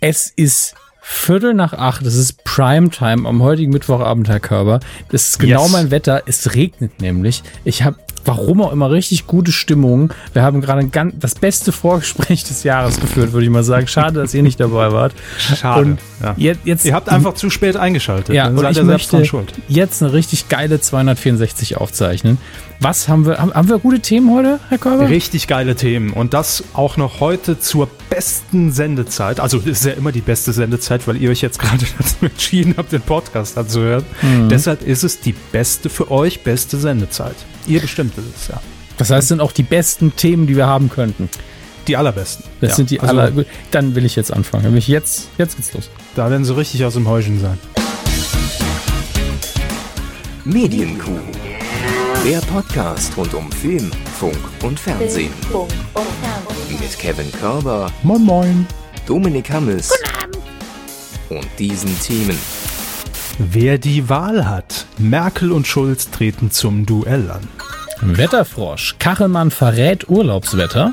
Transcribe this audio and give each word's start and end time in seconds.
Es 0.00 0.32
ist 0.34 0.74
Viertel 1.00 1.54
nach 1.54 1.72
acht, 1.72 2.04
das 2.04 2.14
ist 2.16 2.44
Primetime 2.44 3.26
am 3.26 3.42
heutigen 3.42 3.72
Mittwochabend, 3.72 4.28
Herr 4.28 4.40
Körber. 4.40 4.80
Das 5.10 5.28
ist 5.28 5.38
genau 5.38 5.62
Yes. 5.64 5.72
mein 5.72 5.90
Wetter. 5.90 6.22
Es 6.26 6.54
regnet 6.54 7.00
nämlich. 7.00 7.42
Ich 7.64 7.82
habe, 7.82 7.96
warum 8.26 8.60
auch 8.60 8.72
immer, 8.72 8.90
richtig 8.90 9.26
gute 9.26 9.50
Stimmung. 9.50 10.12
Wir 10.34 10.42
haben 10.42 10.60
gerade 10.60 10.86
das 11.18 11.34
beste 11.34 11.72
Vorgespräch 11.72 12.44
des 12.44 12.62
Jahres 12.62 13.00
geführt, 13.00 13.32
würde 13.32 13.44
ich 13.46 13.50
mal 13.50 13.64
sagen. 13.64 13.86
Schade, 13.86 14.20
dass 14.20 14.34
ihr 14.34 14.42
nicht 14.42 14.60
dabei 14.60 14.92
wart. 14.92 15.14
Schade. 15.38 15.80
Und 15.80 15.98
ja. 16.22 16.34
jetzt, 16.36 16.60
jetzt, 16.64 16.84
Ihr 16.84 16.94
habt 16.94 17.08
einfach 17.08 17.34
zu 17.34 17.50
spät 17.50 17.76
eingeschaltet. 17.76 18.34
ja, 18.34 18.46
Dann 18.46 18.58
seid 18.58 18.72
ich 18.72 18.78
ihr 18.78 18.84
selbst 18.84 19.12
dran 19.12 19.24
schuld. 19.24 19.52
jetzt 19.68 20.02
eine 20.02 20.12
richtig 20.12 20.48
geile 20.48 20.80
264 20.80 21.76
aufzeichnen. 21.76 22.38
Was 22.80 23.08
haben 23.08 23.26
wir, 23.26 23.38
haben, 23.38 23.68
wir 23.68 23.78
gute 23.80 23.98
Themen 24.00 24.32
heute, 24.32 24.60
Herr 24.68 24.78
Körber? 24.78 25.08
Richtig 25.08 25.48
geile 25.48 25.74
Themen. 25.74 26.12
Und 26.12 26.32
das 26.32 26.62
auch 26.74 26.96
noch 26.96 27.18
heute 27.18 27.58
zur 27.58 27.88
besten 28.08 28.70
Sendezeit. 28.70 29.40
Also, 29.40 29.58
das 29.58 29.66
ist 29.80 29.84
ja 29.84 29.92
immer 29.92 30.12
die 30.12 30.20
beste 30.20 30.52
Sendezeit, 30.52 31.08
weil 31.08 31.16
ihr 31.16 31.30
euch 31.30 31.40
jetzt 31.40 31.58
gerade 31.58 31.84
dazu 31.98 32.16
entschieden 32.20 32.74
habt, 32.76 32.92
den 32.92 33.02
Podcast 33.02 33.58
anzuhören. 33.58 34.04
Mhm. 34.22 34.48
Deshalb 34.48 34.86
ist 34.86 35.02
es 35.02 35.18
die 35.20 35.34
beste 35.50 35.88
für 35.88 36.10
euch, 36.12 36.42
beste 36.42 36.76
Sendezeit. 36.76 37.34
Ihr 37.66 37.80
bestimmt 37.80 38.12
es, 38.16 38.48
ja. 38.48 38.60
Das 38.96 39.10
heißt, 39.10 39.28
sind 39.28 39.40
auch 39.40 39.52
die 39.52 39.62
besten 39.62 40.14
Themen, 40.14 40.46
die 40.46 40.56
wir 40.56 40.66
haben 40.66 40.88
könnten. 40.88 41.28
Die 41.88 41.96
allerbesten. 41.96 42.44
Das 42.60 42.70
ja. 42.70 42.76
sind 42.76 42.90
die 42.90 43.00
also, 43.00 43.18
aller. 43.18 43.30
Gut, 43.30 43.46
Dann 43.70 43.94
will 43.94 44.04
ich 44.04 44.14
jetzt 44.14 44.30
anfangen. 44.30 44.64
Nämlich 44.64 44.88
jetzt, 44.88 45.28
jetzt 45.38 45.56
geht's 45.56 45.72
los. 45.72 45.90
Da 46.14 46.30
werden 46.30 46.44
sie 46.44 46.54
richtig 46.54 46.84
aus 46.84 46.92
dem 46.92 47.08
Häuschen 47.08 47.40
sein. 47.40 47.58
Medienkuh. 50.44 51.18
Der 52.26 52.40
Podcast 52.40 53.16
rund 53.16 53.32
um 53.32 53.50
Film, 53.50 53.90
Funk 54.18 54.36
und 54.62 54.78
Fernsehen. 54.78 55.32
Mit 56.68 56.98
Kevin 56.98 57.32
Körber, 57.32 57.90
Moin, 58.02 58.22
moin. 58.22 58.66
Dominik 59.06 59.50
Hammes 59.50 59.90
und 61.30 61.46
diesen 61.58 61.98
Themen. 62.00 62.38
Wer 63.38 63.78
die 63.78 64.10
Wahl 64.10 64.46
hat, 64.46 64.84
Merkel 64.98 65.52
und 65.52 65.66
Schulz 65.66 66.10
treten 66.10 66.50
zum 66.50 66.84
Duell 66.84 67.30
an. 67.30 67.48
Wetterfrosch. 68.00 68.96
Kachelmann 68.98 69.50
verrät 69.50 70.08
Urlaubswetter. 70.08 70.92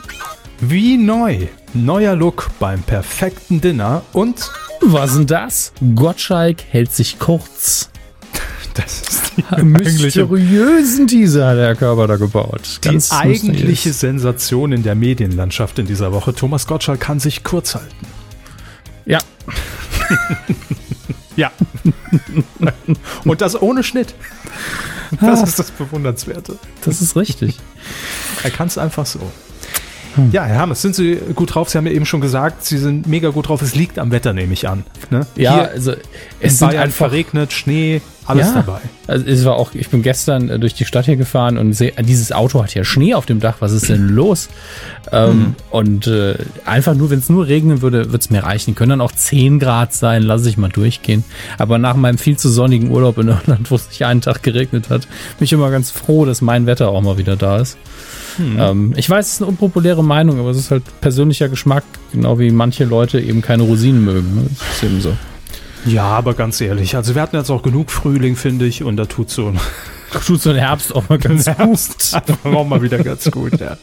Wie 0.59 0.97
neu. 0.97 1.47
Neuer 1.73 2.15
Look 2.15 2.49
beim 2.59 2.81
perfekten 2.81 3.61
Dinner 3.61 4.01
und 4.13 4.49
Was 4.81 5.13
denn 5.13 5.27
das? 5.27 5.73
Gottschalk 5.95 6.63
hält 6.69 6.93
sich 6.93 7.19
kurz. 7.19 7.89
das 8.73 9.01
ist 9.01 9.21
die 9.57 9.63
Mysteriösen 9.63 11.07
Teaser 11.07 11.47
hat 11.47 11.57
der 11.57 11.75
Körper 11.75 12.07
da 12.07 12.15
gebaut. 12.15 12.79
die 12.83 12.89
Ganz 12.89 13.11
eigentliche. 13.11 13.91
Sensation 13.93 14.71
in 14.71 14.83
der 14.83 14.95
Medienlandschaft 14.95 15.79
in 15.79 15.85
dieser 15.85 16.11
Woche. 16.13 16.33
Thomas 16.33 16.67
Gottschalk 16.67 16.99
kann 16.99 17.19
sich 17.19 17.43
kurz 17.43 17.75
halten. 17.75 18.07
Ja, 19.05 19.19
Ja. 21.35 21.51
und 23.25 23.41
das 23.41 23.61
ohne 23.61 23.83
Schnitt. 23.83 24.15
Das 25.19 25.43
ist 25.43 25.59
das 25.59 25.71
Bewundernswerte. 25.71 26.57
das 26.83 27.01
ist 27.01 27.15
richtig. 27.15 27.57
Er 28.43 28.51
kann 28.51 28.67
es 28.67 28.77
einfach 28.77 29.05
so. 29.05 29.19
Hm. 30.15 30.31
Ja, 30.31 30.43
Herr 30.45 30.59
Hammes, 30.59 30.81
sind 30.81 30.95
Sie 30.95 31.15
gut 31.35 31.55
drauf? 31.55 31.69
Sie 31.69 31.77
haben 31.77 31.85
ja 31.87 31.93
eben 31.93 32.05
schon 32.05 32.21
gesagt, 32.21 32.65
Sie 32.65 32.77
sind 32.77 33.07
mega 33.07 33.29
gut 33.29 33.47
drauf. 33.47 33.61
Es 33.61 33.75
liegt 33.75 33.99
am 33.99 34.11
Wetter, 34.11 34.33
nehme 34.33 34.53
ich 34.53 34.67
an. 34.67 34.83
Ne? 35.09 35.25
Ja, 35.35 35.55
Hier 35.55 35.69
also 35.71 35.91
in 35.91 35.99
es 36.39 36.59
sind 36.59 36.69
Bayern 36.69 36.83
einfach 36.83 36.97
verregnet, 36.97 37.53
Schnee, 37.53 38.01
alles 38.25 38.47
ja, 38.47 38.53
dabei. 38.55 38.79
Also 39.07 39.25
es 39.25 39.45
war 39.45 39.55
auch, 39.55 39.73
ich 39.73 39.89
bin 39.89 40.01
gestern 40.01 40.49
äh, 40.49 40.59
durch 40.59 40.73
die 40.73 40.85
Stadt 40.85 41.05
hier 41.05 41.15
gefahren 41.15 41.57
und 41.57 41.73
sehe, 41.73 41.93
dieses 42.01 42.31
Auto 42.31 42.63
hat 42.63 42.73
ja 42.73 42.83
Schnee 42.83 43.13
auf 43.13 43.25
dem 43.25 43.39
Dach. 43.39 43.57
Was 43.59 43.71
ist 43.71 43.89
denn 43.89 44.09
los? 44.09 44.49
Ähm, 45.11 45.55
Und 45.69 46.07
äh, 46.07 46.35
einfach 46.65 46.95
nur, 46.95 47.09
wenn 47.09 47.19
es 47.19 47.29
nur 47.29 47.47
regnen 47.47 47.81
würde, 47.81 48.11
wird 48.11 48.21
es 48.21 48.29
mir 48.29 48.43
reichen. 48.43 48.75
Können 48.75 48.91
dann 48.91 49.01
auch 49.01 49.11
10 49.11 49.59
Grad 49.59 49.93
sein, 49.93 50.23
lasse 50.23 50.49
ich 50.49 50.57
mal 50.57 50.69
durchgehen. 50.69 51.23
Aber 51.57 51.77
nach 51.77 51.95
meinem 51.95 52.17
viel 52.17 52.37
zu 52.37 52.49
sonnigen 52.49 52.89
Urlaub 52.89 53.17
in 53.17 53.27
Irland, 53.27 53.69
wo 53.71 53.75
es 53.75 53.89
sich 53.89 54.05
einen 54.05 54.21
Tag 54.21 54.43
geregnet 54.43 54.89
hat, 54.89 55.01
bin 55.37 55.45
ich 55.45 55.53
immer 55.53 55.69
ganz 55.69 55.91
froh, 55.91 56.25
dass 56.25 56.41
mein 56.41 56.65
Wetter 56.65 56.89
auch 56.89 57.01
mal 57.01 57.17
wieder 57.17 57.35
da 57.35 57.59
ist. 57.59 57.77
Ähm, 58.59 58.93
ich 58.97 59.09
weiß, 59.09 59.25
es 59.25 59.33
ist 59.33 59.41
eine 59.41 59.49
unpopuläre 59.49 60.03
Meinung, 60.03 60.39
aber 60.39 60.49
es 60.49 60.57
ist 60.57 60.71
halt 60.71 60.83
persönlicher 60.99 61.47
Geschmack, 61.47 61.83
genau 62.11 62.37
wie 62.39 62.51
manche 62.51 62.83
Leute 62.85 63.19
eben 63.19 63.41
keine 63.41 63.63
Rosinen 63.63 64.03
mögen. 64.03 64.35
ne? 64.35 64.41
Das 64.49 64.77
ist 64.77 64.83
eben 64.83 65.01
so. 65.01 65.15
Ja, 65.85 66.05
aber 66.05 66.33
ganz 66.33 66.59
ehrlich, 66.61 66.95
also 66.95 67.15
wir 67.15 67.21
hatten 67.21 67.35
jetzt 67.35 67.49
auch 67.49 67.61
genug 67.61 67.91
Frühling, 67.91 68.35
finde 68.35 68.65
ich, 68.65 68.83
und 68.83 68.97
da 68.97 69.05
tut 69.05 69.29
so 69.29 69.47
ein 69.47 69.59
Tut 70.25 70.41
so 70.41 70.51
ein 70.51 70.55
Herbst 70.55 70.95
auch 70.95 71.09
mal 71.09 71.17
ganz 71.17 71.45
Herbst 71.45 72.13
einfach 72.15 72.37
auch 72.53 72.65
mal 72.65 72.81
wieder 72.81 73.03
ganz 73.03 73.29
gut, 73.31 73.59
ja. 73.59 73.77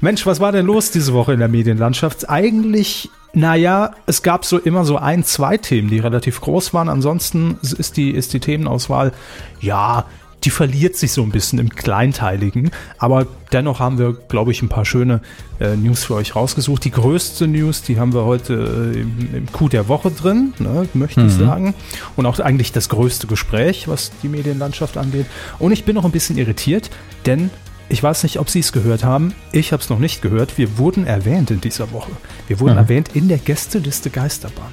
Mensch, 0.00 0.24
was 0.24 0.40
war 0.40 0.52
denn 0.52 0.64
los 0.64 0.90
diese 0.90 1.12
Woche 1.12 1.32
in 1.32 1.40
der 1.40 1.48
Medienlandschaft? 1.48 2.30
Eigentlich, 2.30 3.10
naja, 3.32 3.92
es 4.06 4.22
gab 4.22 4.44
so 4.44 4.58
immer 4.58 4.84
so 4.84 4.96
ein, 4.96 5.24
zwei 5.24 5.56
Themen, 5.56 5.90
die 5.90 5.98
relativ 5.98 6.40
groß 6.40 6.72
waren. 6.72 6.88
Ansonsten 6.88 7.58
ist 7.62 7.96
die, 7.96 8.10
ist 8.10 8.32
die 8.32 8.40
Themenauswahl, 8.40 9.12
ja, 9.60 10.06
die 10.44 10.50
verliert 10.50 10.96
sich 10.96 11.12
so 11.12 11.22
ein 11.22 11.30
bisschen 11.30 11.58
im 11.58 11.68
Kleinteiligen. 11.70 12.70
Aber 12.98 13.26
dennoch 13.52 13.78
haben 13.80 13.98
wir, 13.98 14.12
glaube 14.28 14.52
ich, 14.52 14.62
ein 14.62 14.68
paar 14.68 14.84
schöne 14.84 15.20
äh, 15.60 15.76
News 15.76 16.04
für 16.04 16.14
euch 16.14 16.34
rausgesucht. 16.34 16.84
Die 16.84 16.90
größte 16.90 17.46
News, 17.46 17.82
die 17.82 17.98
haben 18.00 18.14
wir 18.14 18.24
heute 18.24 18.92
äh, 18.94 19.00
im, 19.00 19.34
im 19.34 19.52
Coup 19.52 19.68
der 19.70 19.88
Woche 19.88 20.10
drin, 20.10 20.54
ne, 20.58 20.88
möchte 20.94 21.20
ich 21.22 21.32
sagen. 21.32 21.74
Und 22.16 22.26
auch 22.26 22.38
eigentlich 22.40 22.72
das 22.72 22.88
größte 22.88 23.26
Gespräch, 23.26 23.86
was 23.88 24.12
die 24.22 24.28
Medienlandschaft 24.28 24.96
angeht. 24.96 25.26
Und 25.58 25.72
ich 25.72 25.84
bin 25.84 25.94
noch 25.94 26.04
ein 26.04 26.10
bisschen 26.12 26.38
irritiert, 26.38 26.90
denn 27.26 27.50
ich 27.88 28.02
weiß 28.02 28.22
nicht, 28.22 28.38
ob 28.38 28.48
Sie 28.48 28.60
es 28.60 28.70
gehört 28.72 29.02
haben. 29.04 29.34
Ich 29.52 29.72
habe 29.72 29.82
es 29.82 29.90
noch 29.90 29.98
nicht 29.98 30.22
gehört. 30.22 30.58
Wir 30.58 30.78
wurden 30.78 31.06
erwähnt 31.06 31.50
in 31.50 31.60
dieser 31.60 31.90
Woche. 31.92 32.12
Wir 32.46 32.60
wurden 32.60 32.72
Mhm. 32.74 32.78
erwähnt 32.78 33.10
in 33.14 33.28
der 33.28 33.38
Gästeliste 33.38 34.10
Geisterbahn. 34.10 34.70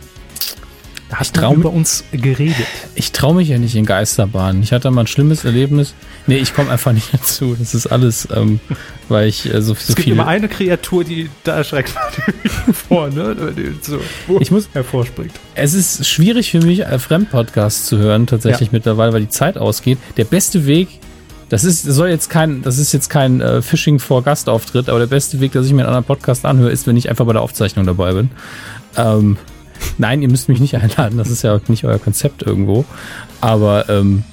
Da 1.10 1.20
Ich 1.22 1.30
hat 1.30 1.36
man 1.38 1.46
trau- 1.46 1.56
über 1.56 1.70
uns 1.72 2.04
geredet. 2.12 2.56
Ich 2.96 3.14
traue 3.14 3.36
mich 3.36 3.48
ja 3.48 3.58
nicht 3.58 3.76
in 3.76 3.86
Geisterbahnen. 3.86 4.62
Ich 4.62 4.74
hatte 4.74 4.92
mal 4.92 5.02
ein 5.02 5.08
schlimmes 5.08 5.46
Erlebnis. 5.46 5.94
Nee, 6.28 6.36
ich 6.38 6.54
komme 6.54 6.70
einfach 6.70 6.92
nicht 6.92 7.08
dazu. 7.14 7.56
Das 7.58 7.74
ist 7.74 7.88
alles, 7.88 8.28
ähm, 8.36 8.60
weil 9.08 9.30
ich 9.30 9.46
äh, 9.46 9.62
so, 9.62 9.74
so 9.74 9.80
Es 9.88 9.96
gibt 9.96 10.10
immer 10.10 10.28
eine 10.28 10.50
Kreatur, 10.50 11.06
die 11.06 11.30
da 11.46 11.56
erschreckt 11.56 11.94
vor, 12.90 13.10
ne? 13.10 13.36
So 13.82 14.00
Ich 14.42 14.52
muss- 14.52 14.68
hervorspringt. 14.74 15.32
Es 15.56 15.74
ist 15.74 16.06
schwierig 16.08 16.52
für 16.52 16.60
mich, 16.60 16.82
äh, 16.82 17.00
Fremdpodcasts 17.00 17.86
zu 17.86 17.98
hören, 17.98 18.28
tatsächlich 18.28 18.68
Ja. 18.68 18.74
mittlerweile, 18.74 19.14
weil 19.14 19.22
die 19.22 19.30
Zeit 19.30 19.58
ausgeht. 19.58 19.98
Der 20.18 20.26
beste 20.26 20.66
Weg, 20.66 20.90
das 21.48 21.64
ist, 21.64 21.84
soll 21.84 22.10
jetzt 22.10 22.30
kein, 22.30 22.62
das 22.64 22.78
ist 22.80 22.92
jetzt 22.92 23.10
kein 23.10 23.40
äh, 23.40 23.62
Phishing 23.62 24.00
vor 24.00 24.24
Gastauftritt, 24.24 24.90
aber 24.90 25.00
der 25.00 25.08
beste 25.08 25.40
Weg, 25.40 25.54
dass 25.54 25.66
ich 25.66 25.72
mir 25.72 25.84
einen 25.84 25.88
anderen 25.88 26.04
Podcast 26.04 26.44
anhöre, 26.46 26.72
ist, 26.72 26.86
wenn 26.86 26.98
ich 26.98 27.10
einfach 27.10 27.26
bei 27.26 27.32
der 27.32 27.42
Aufzeichnung 27.42 27.86
dabei 27.86 28.12
bin. 28.12 28.30
Ähm, 28.98 29.38
nein, 29.98 30.22
ihr 30.22 30.30
müsst 30.30 30.50
mich 30.50 30.60
nicht 30.60 30.76
einladen, 30.76 31.18
das 31.18 31.30
ist 31.30 31.44
ja 31.44 31.60
nicht 31.68 31.86
euer 31.86 32.00
Konzept 32.00 32.44
irgendwo. 32.44 32.86
Aber 33.42 33.90
ähm, 33.90 34.24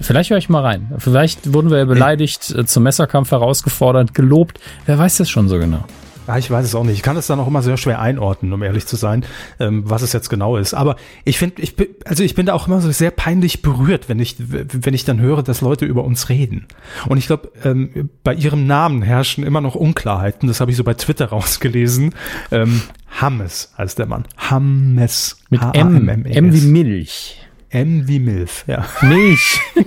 vielleicht 0.00 0.30
höre 0.30 0.38
ich 0.38 0.48
mal 0.48 0.62
rein. 0.62 0.92
Vielleicht 0.98 1.52
wurden 1.52 1.70
wir 1.70 1.78
ja 1.78 1.84
beleidigt, 1.84 2.50
äh, 2.50 2.64
zum 2.66 2.82
Messerkampf 2.82 3.30
herausgefordert, 3.30 4.14
gelobt. 4.14 4.60
Wer 4.86 4.98
weiß 4.98 5.18
das 5.18 5.30
schon 5.30 5.48
so 5.48 5.58
genau? 5.58 5.84
Ja, 6.30 6.38
ich 6.38 6.48
weiß 6.48 6.64
es 6.64 6.76
auch 6.76 6.84
nicht. 6.84 6.94
Ich 6.94 7.02
kann 7.02 7.16
es 7.16 7.26
dann 7.26 7.40
auch 7.40 7.48
immer 7.48 7.60
sehr 7.60 7.76
schwer 7.76 7.98
einordnen, 7.98 8.52
um 8.52 8.62
ehrlich 8.62 8.86
zu 8.86 8.94
sein, 8.94 9.24
ähm, 9.58 9.82
was 9.90 10.02
es 10.02 10.12
jetzt 10.12 10.30
genau 10.30 10.56
ist. 10.56 10.74
Aber 10.74 10.94
ich 11.24 11.38
finde, 11.38 11.60
ich 11.60 11.74
bin, 11.74 11.88
also 12.04 12.22
ich 12.22 12.36
bin 12.36 12.46
da 12.46 12.54
auch 12.54 12.68
immer 12.68 12.80
so 12.80 12.88
sehr 12.92 13.10
peinlich 13.10 13.62
berührt, 13.62 14.08
wenn 14.08 14.20
ich, 14.20 14.36
wenn 14.38 14.94
ich 14.94 15.04
dann 15.04 15.18
höre, 15.18 15.42
dass 15.42 15.60
Leute 15.60 15.86
über 15.86 16.04
uns 16.04 16.28
reden. 16.28 16.66
Und 17.08 17.18
ich 17.18 17.26
glaube, 17.26 17.50
ähm, 17.64 18.10
bei 18.22 18.32
ihrem 18.32 18.68
Namen 18.68 19.02
herrschen 19.02 19.42
immer 19.42 19.60
noch 19.60 19.74
Unklarheiten. 19.74 20.46
Das 20.46 20.60
habe 20.60 20.70
ich 20.70 20.76
so 20.76 20.84
bei 20.84 20.94
Twitter 20.94 21.26
rausgelesen. 21.30 22.14
Ähm, 22.52 22.80
Hammes 23.20 23.74
heißt 23.76 23.98
der 23.98 24.06
Mann. 24.06 24.22
Hammes. 24.36 25.36
Mit 25.48 25.60
M, 25.60 25.68
H-A-M-M-E-S. 25.68 26.36
M 26.36 26.52
wie 26.52 26.60
Milch. 26.60 27.49
M 27.70 28.08
wie 28.08 28.18
Milf, 28.18 28.64
ja. 28.66 28.84
Milch. 29.00 29.60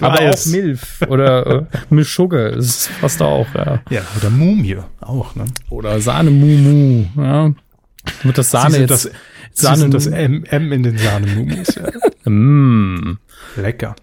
Aber 0.00 0.20
auch. 0.20 0.46
Milf 0.46 1.00
oder 1.08 1.46
äh, 1.46 1.64
Milchschugge, 1.90 2.52
das 2.56 2.88
passt 3.00 3.20
auch, 3.20 3.46
ja. 3.54 3.82
Ja, 3.90 4.02
oder 4.16 4.30
Mumie 4.30 4.78
auch, 5.00 5.34
ne? 5.34 5.44
Oder 5.68 6.00
Sahne 6.00 6.30
Mumu, 6.30 7.06
ja. 7.16 7.52
Wird 8.22 8.38
das 8.38 8.50
Sahne 8.50 8.78
jetzt 8.78 8.90
das, 8.90 9.10
Sahne 9.52 9.78
sind 9.78 9.94
das 9.94 10.06
M, 10.06 10.44
M 10.44 10.72
in 10.72 10.82
den 10.82 10.98
Sahnemumis, 10.98 11.74
ja. 11.74 11.90
Mm. 12.28 13.18
Lecker. 13.56 13.94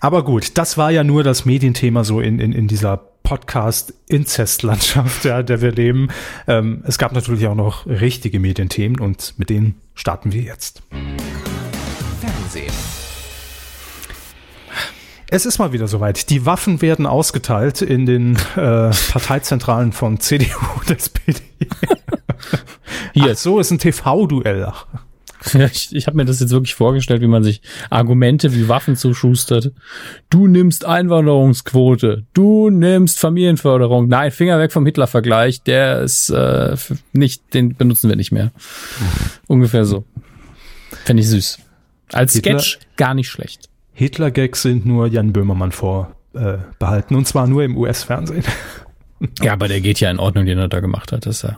Aber 0.00 0.24
gut, 0.24 0.56
das 0.56 0.78
war 0.78 0.90
ja 0.90 1.04
nur 1.04 1.22
das 1.22 1.44
Medienthema 1.44 2.04
so 2.04 2.20
in, 2.20 2.38
in, 2.38 2.52
in 2.52 2.68
dieser 2.68 2.96
Podcast-Inzestlandschaft, 3.22 5.26
ja, 5.26 5.42
der 5.42 5.60
wir 5.60 5.72
leben. 5.72 6.08
Ähm, 6.46 6.82
es 6.86 6.96
gab 6.96 7.12
natürlich 7.12 7.46
auch 7.48 7.54
noch 7.54 7.84
richtige 7.86 8.40
Medienthemen 8.40 8.98
und 8.98 9.34
mit 9.36 9.50
denen 9.50 9.74
starten 9.94 10.32
wir 10.32 10.40
jetzt. 10.42 10.82
Fernsehen. 12.56 12.72
Es 15.28 15.44
ist 15.44 15.58
mal 15.58 15.72
wieder 15.72 15.88
soweit. 15.88 16.30
Die 16.30 16.46
Waffen 16.46 16.80
werden 16.82 17.04
ausgeteilt 17.04 17.82
in 17.82 18.06
den 18.06 18.36
äh, 18.56 18.90
Parteizentralen 19.10 19.92
von 19.92 20.20
CDU 20.20 20.56
und 20.78 20.90
SPD. 20.90 21.42
Hier, 23.12 23.32
Ach 23.32 23.36
so, 23.36 23.58
ist 23.58 23.70
ein 23.70 23.78
TV-Duell. 23.78 24.72
Ich, 25.54 25.94
ich 25.94 26.08
habe 26.08 26.16
mir 26.16 26.24
das 26.24 26.40
jetzt 26.40 26.50
wirklich 26.50 26.74
vorgestellt, 26.74 27.22
wie 27.22 27.28
man 27.28 27.44
sich 27.44 27.62
Argumente 27.88 28.52
wie 28.52 28.68
Waffen 28.68 28.96
zuschustert. 28.96 29.70
Du 30.28 30.48
nimmst 30.48 30.84
Einwanderungsquote, 30.84 32.24
du 32.32 32.70
nimmst 32.70 33.20
Familienförderung. 33.20 34.08
Nein, 34.08 34.32
Finger 34.32 34.58
weg 34.58 34.72
vom 34.72 34.84
Hitler-Vergleich, 34.86 35.62
der 35.62 36.00
ist 36.00 36.30
äh, 36.30 36.74
nicht, 37.12 37.54
den 37.54 37.76
benutzen 37.76 38.08
wir 38.08 38.16
nicht 38.16 38.32
mehr. 38.32 38.50
Ungefähr 39.46 39.84
so. 39.84 40.04
Fände 41.04 41.22
ich 41.22 41.28
süß. 41.28 41.60
Als 42.12 42.32
Hitler- 42.34 42.58
Sketch 42.60 42.78
gar 42.96 43.14
nicht 43.14 43.28
schlecht. 43.28 43.68
Hitler-Gags 43.94 44.62
sind 44.62 44.84
nur 44.86 45.06
Jan 45.08 45.32
Böhmermann 45.32 45.72
vorbehalten. 45.72 47.14
Äh, 47.14 47.16
und 47.16 47.26
zwar 47.26 47.46
nur 47.46 47.64
im 47.64 47.76
US-Fernsehen. 47.76 48.44
Ja, 49.40 49.54
aber 49.54 49.66
der 49.66 49.80
geht 49.80 49.98
ja 49.98 50.10
in 50.10 50.18
Ordnung, 50.18 50.44
den 50.44 50.58
er 50.58 50.68
da 50.68 50.80
gemacht 50.80 51.10
hat. 51.10 51.24
Das 51.24 51.36
ist 51.36 51.42
ja 51.44 51.56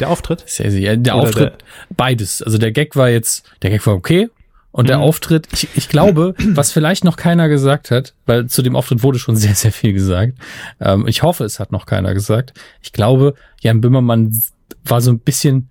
Der 0.00 0.08
Auftritt? 0.08 0.42
sehr, 0.46 0.70
sehr. 0.70 0.96
Der 0.96 1.14
Oder 1.16 1.24
Auftritt, 1.24 1.52
beides. 1.94 2.40
Also 2.40 2.56
der 2.56 2.72
Gag 2.72 2.96
war 2.96 3.10
jetzt, 3.10 3.44
der 3.60 3.68
Gag 3.68 3.86
war 3.86 3.92
okay. 3.92 4.30
Und 4.72 4.84
Mhm. 4.84 4.88
der 4.88 4.98
Auftritt, 5.00 5.46
ich, 5.52 5.68
ich 5.74 5.90
glaube, 5.90 6.34
was 6.54 6.72
vielleicht 6.72 7.04
noch 7.04 7.18
keiner 7.18 7.50
gesagt 7.50 7.90
hat, 7.90 8.14
weil 8.24 8.46
zu 8.46 8.62
dem 8.62 8.74
Auftritt 8.74 9.02
wurde 9.02 9.18
schon 9.18 9.36
sehr, 9.36 9.54
sehr 9.54 9.70
viel 9.70 9.92
gesagt. 9.92 10.32
Ähm, 10.80 11.06
ich 11.06 11.22
hoffe, 11.22 11.44
es 11.44 11.60
hat 11.60 11.72
noch 11.72 11.84
keiner 11.84 12.14
gesagt. 12.14 12.54
Ich 12.80 12.92
glaube, 12.94 13.34
Jan 13.60 13.82
Böhmermann 13.82 14.34
war 14.86 15.02
so 15.02 15.10
ein 15.10 15.18
bisschen 15.18 15.68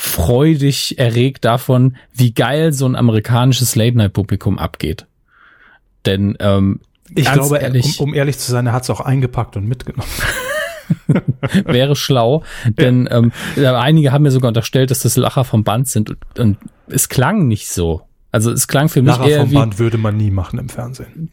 freudig 0.00 0.98
erregt 0.98 1.44
davon, 1.44 1.96
wie 2.12 2.32
geil 2.32 2.72
so 2.72 2.86
ein 2.86 2.96
amerikanisches 2.96 3.76
Late-Night-Publikum 3.76 4.58
abgeht. 4.58 5.06
Denn 6.06 6.36
ähm, 6.40 6.80
Ich 7.14 7.30
glaube, 7.30 7.58
ehrlich, 7.58 8.00
um, 8.00 8.08
um 8.08 8.14
ehrlich 8.14 8.38
zu 8.38 8.50
sein, 8.50 8.66
er 8.66 8.72
hat 8.72 8.84
es 8.84 8.90
auch 8.90 9.00
eingepackt 9.00 9.56
und 9.56 9.68
mitgenommen. 9.68 10.08
wäre 11.66 11.94
schlau, 11.94 12.42
denn 12.66 13.08
ähm, 13.12 13.30
ja, 13.54 13.78
einige 13.78 14.10
haben 14.10 14.22
mir 14.22 14.32
sogar 14.32 14.48
unterstellt, 14.48 14.90
dass 14.90 15.00
das 15.00 15.16
Lacher 15.16 15.44
vom 15.44 15.62
Band 15.62 15.86
sind 15.86 16.10
und, 16.10 16.18
und 16.38 16.58
es 16.88 17.08
klang 17.08 17.46
nicht 17.46 17.68
so. 17.68 18.02
Also 18.32 18.50
es 18.50 18.66
klang 18.66 18.88
für 18.88 19.00
mich 19.00 19.12
Lara 19.12 19.28
eher 19.28 19.40
vom 19.42 19.50
wie 19.50 19.54
Band 19.54 19.78
würde 19.78 19.98
man 19.98 20.16
nie 20.16 20.32
machen 20.32 20.58
im 20.58 20.68
Fernsehen. 20.68 21.30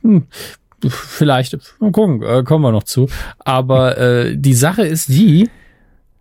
vielleicht 0.89 1.57
mal 1.79 1.91
gucken, 1.91 2.21
äh, 2.21 2.43
kommen 2.43 2.63
wir 2.63 2.71
noch 2.71 2.83
zu. 2.83 3.09
Aber 3.39 3.97
äh, 3.97 4.37
die 4.37 4.53
Sache 4.53 4.83
ist 4.83 5.09
die 5.09 5.49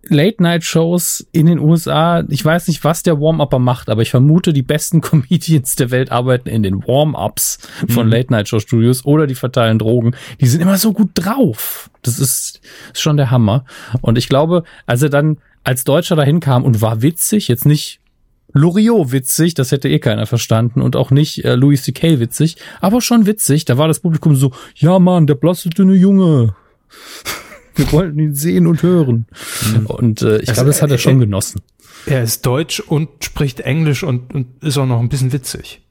Late-Night-Shows 0.09 1.27
in 1.33 1.47
den 1.47 1.59
USA, 1.59 2.25
ich 2.29 2.45
weiß 2.45 2.69
nicht, 2.69 2.85
was 2.85 3.03
der 3.03 3.21
Warm-Upper 3.21 3.59
macht, 3.59 3.89
aber 3.89 4.03
ich 4.03 4.11
vermute, 4.11 4.53
die 4.53 4.63
besten 4.63 5.01
Comedians 5.03 5.77
der 5.77 5.91
Welt 5.91 6.13
arbeiten 6.13 6.49
in 6.49 6.63
den 6.63 6.87
Warm-Ups 6.87 7.59
von 7.89 8.09
Late-Night-Show-Studios 8.09 9.05
oder 9.05 9.27
die 9.27 9.35
verteilen 9.35 9.79
Drogen. 9.79 10.15
Die 10.41 10.47
sind 10.47 10.61
immer 10.61 10.79
so 10.79 10.93
gut 10.93 11.11
drauf. 11.15 11.91
Das 12.03 12.19
ist, 12.19 12.61
ist 12.93 13.03
schon 13.03 13.17
der 13.17 13.31
Hammer. 13.31 13.65
Und 14.01 14.19
ich 14.19 14.29
glaube, 14.29 14.65
als 14.87 15.03
er 15.03 15.11
dann 15.11 15.39
als 15.65 15.85
Deutscher 15.85 16.17
dahin 16.17 16.41
kam 16.41 16.65
und 16.65 16.81
war 16.81 17.03
witzig, 17.03 17.49
jetzt 17.49 17.67
nicht 17.67 18.01
Loriot 18.53 19.13
witzig, 19.13 19.55
das 19.55 19.73
hätte 19.73 19.89
eh 19.89 19.99
keiner 19.99 20.27
verstanden 20.27 20.81
und 20.81 20.97
auch 20.97 21.11
nicht 21.11 21.45
äh, 21.45 21.57
Louis 21.57 21.83
C.K. 21.83 22.21
witzig, 22.21 22.57
aber 22.81 23.01
schon 23.01 23.27
witzig. 23.27 23.65
Da 23.65 23.77
war 23.77 23.89
das 23.89 24.01
Publikum 24.01 24.37
so, 24.37 24.53
ja 24.77 24.99
Mann, 24.99 25.27
der 25.27 25.35
blasse 25.35 25.69
dünne 25.69 25.95
Junge. 25.95 26.55
Wir 27.77 27.93
wollten 27.93 28.19
ihn 28.19 28.35
sehen 28.35 28.67
und 28.67 28.83
hören. 28.83 29.27
Und 29.85 30.23
äh, 30.23 30.39
ich 30.39 30.49
Also, 30.49 30.55
glaube, 30.55 30.71
das 30.71 30.83
hat 30.83 30.91
er 30.91 30.99
schon 30.99 31.21
genossen. 31.21 31.61
Er 32.07 32.23
ist 32.23 32.45
deutsch 32.47 32.81
und 32.81 33.09
spricht 33.23 33.61
Englisch 33.61 34.03
und, 34.03 34.35
und 34.35 34.63
ist 34.63 34.79
auch 34.79 34.87
noch 34.87 35.01
ein 35.01 35.09
bisschen 35.09 35.33
witzig. 35.33 35.83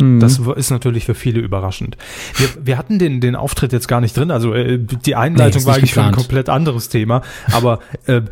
Mhm. 0.00 0.20
Das 0.20 0.38
ist 0.38 0.70
natürlich 0.70 1.04
für 1.04 1.14
viele 1.14 1.40
überraschend. 1.40 1.96
Wir, 2.36 2.48
wir 2.64 2.78
hatten 2.78 2.98
den, 2.98 3.20
den 3.20 3.36
Auftritt 3.36 3.72
jetzt 3.72 3.86
gar 3.86 4.00
nicht 4.00 4.16
drin. 4.16 4.30
Also 4.30 4.52
äh, 4.54 4.78
die 4.78 5.14
Einleitung 5.14 5.60
ist 5.60 5.66
war 5.66 5.76
eigentlich 5.76 5.94
für 5.94 6.02
ein 6.02 6.12
komplett 6.12 6.48
anderes 6.48 6.88
Thema. 6.88 7.22
Aber 7.52 7.80
äh, 8.06 8.22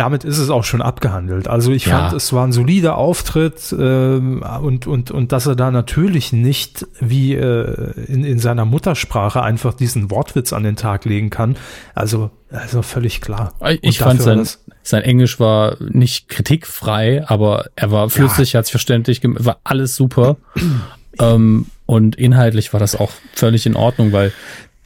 damit 0.00 0.24
ist 0.24 0.38
es 0.38 0.48
auch 0.48 0.64
schon 0.64 0.80
abgehandelt. 0.80 1.46
Also 1.46 1.72
ich 1.72 1.84
Ja. 1.86 1.98
fand, 2.08 2.14
es 2.14 2.32
war 2.32 2.46
ein 2.46 2.52
solider 2.52 2.96
Auftritt 2.96 3.74
ähm, 3.78 4.42
und, 4.62 4.86
und, 4.86 5.10
und 5.10 5.30
dass 5.32 5.46
er 5.46 5.54
da 5.56 5.70
natürlich 5.70 6.32
nicht 6.32 6.86
wie 7.00 7.34
äh, 7.34 7.92
in, 8.08 8.24
in 8.24 8.38
seiner 8.38 8.64
Muttersprache 8.64 9.42
einfach 9.42 9.74
diesen 9.74 10.10
Wortwitz 10.10 10.52
an 10.54 10.62
den 10.62 10.76
Tag 10.76 11.04
legen 11.04 11.28
kann. 11.28 11.56
Also, 11.94 12.30
also 12.50 12.80
völlig 12.82 13.20
klar. 13.20 13.52
Ich 13.82 14.00
Und 14.00 14.06
fand 14.06 14.22
sein, 14.22 14.48
sein 14.82 15.02
Englisch 15.02 15.38
war 15.38 15.76
nicht 15.80 16.28
kritikfrei, 16.28 17.22
aber 17.28 17.66
er 17.76 17.90
war 17.90 18.08
flüssig, 18.08 18.54
hat 18.54 18.64
sich 18.66 18.72
verständlich, 18.72 19.20
gem- 19.20 19.36
war 19.38 19.58
alles 19.64 19.96
super. 19.96 20.36
ähm, 21.20 21.66
und 21.86 22.16
inhaltlich 22.16 22.72
war 22.72 22.80
das 22.80 22.96
auch 22.96 23.10
völlig 23.34 23.66
in 23.66 23.76
Ordnung, 23.76 24.12
weil 24.12 24.32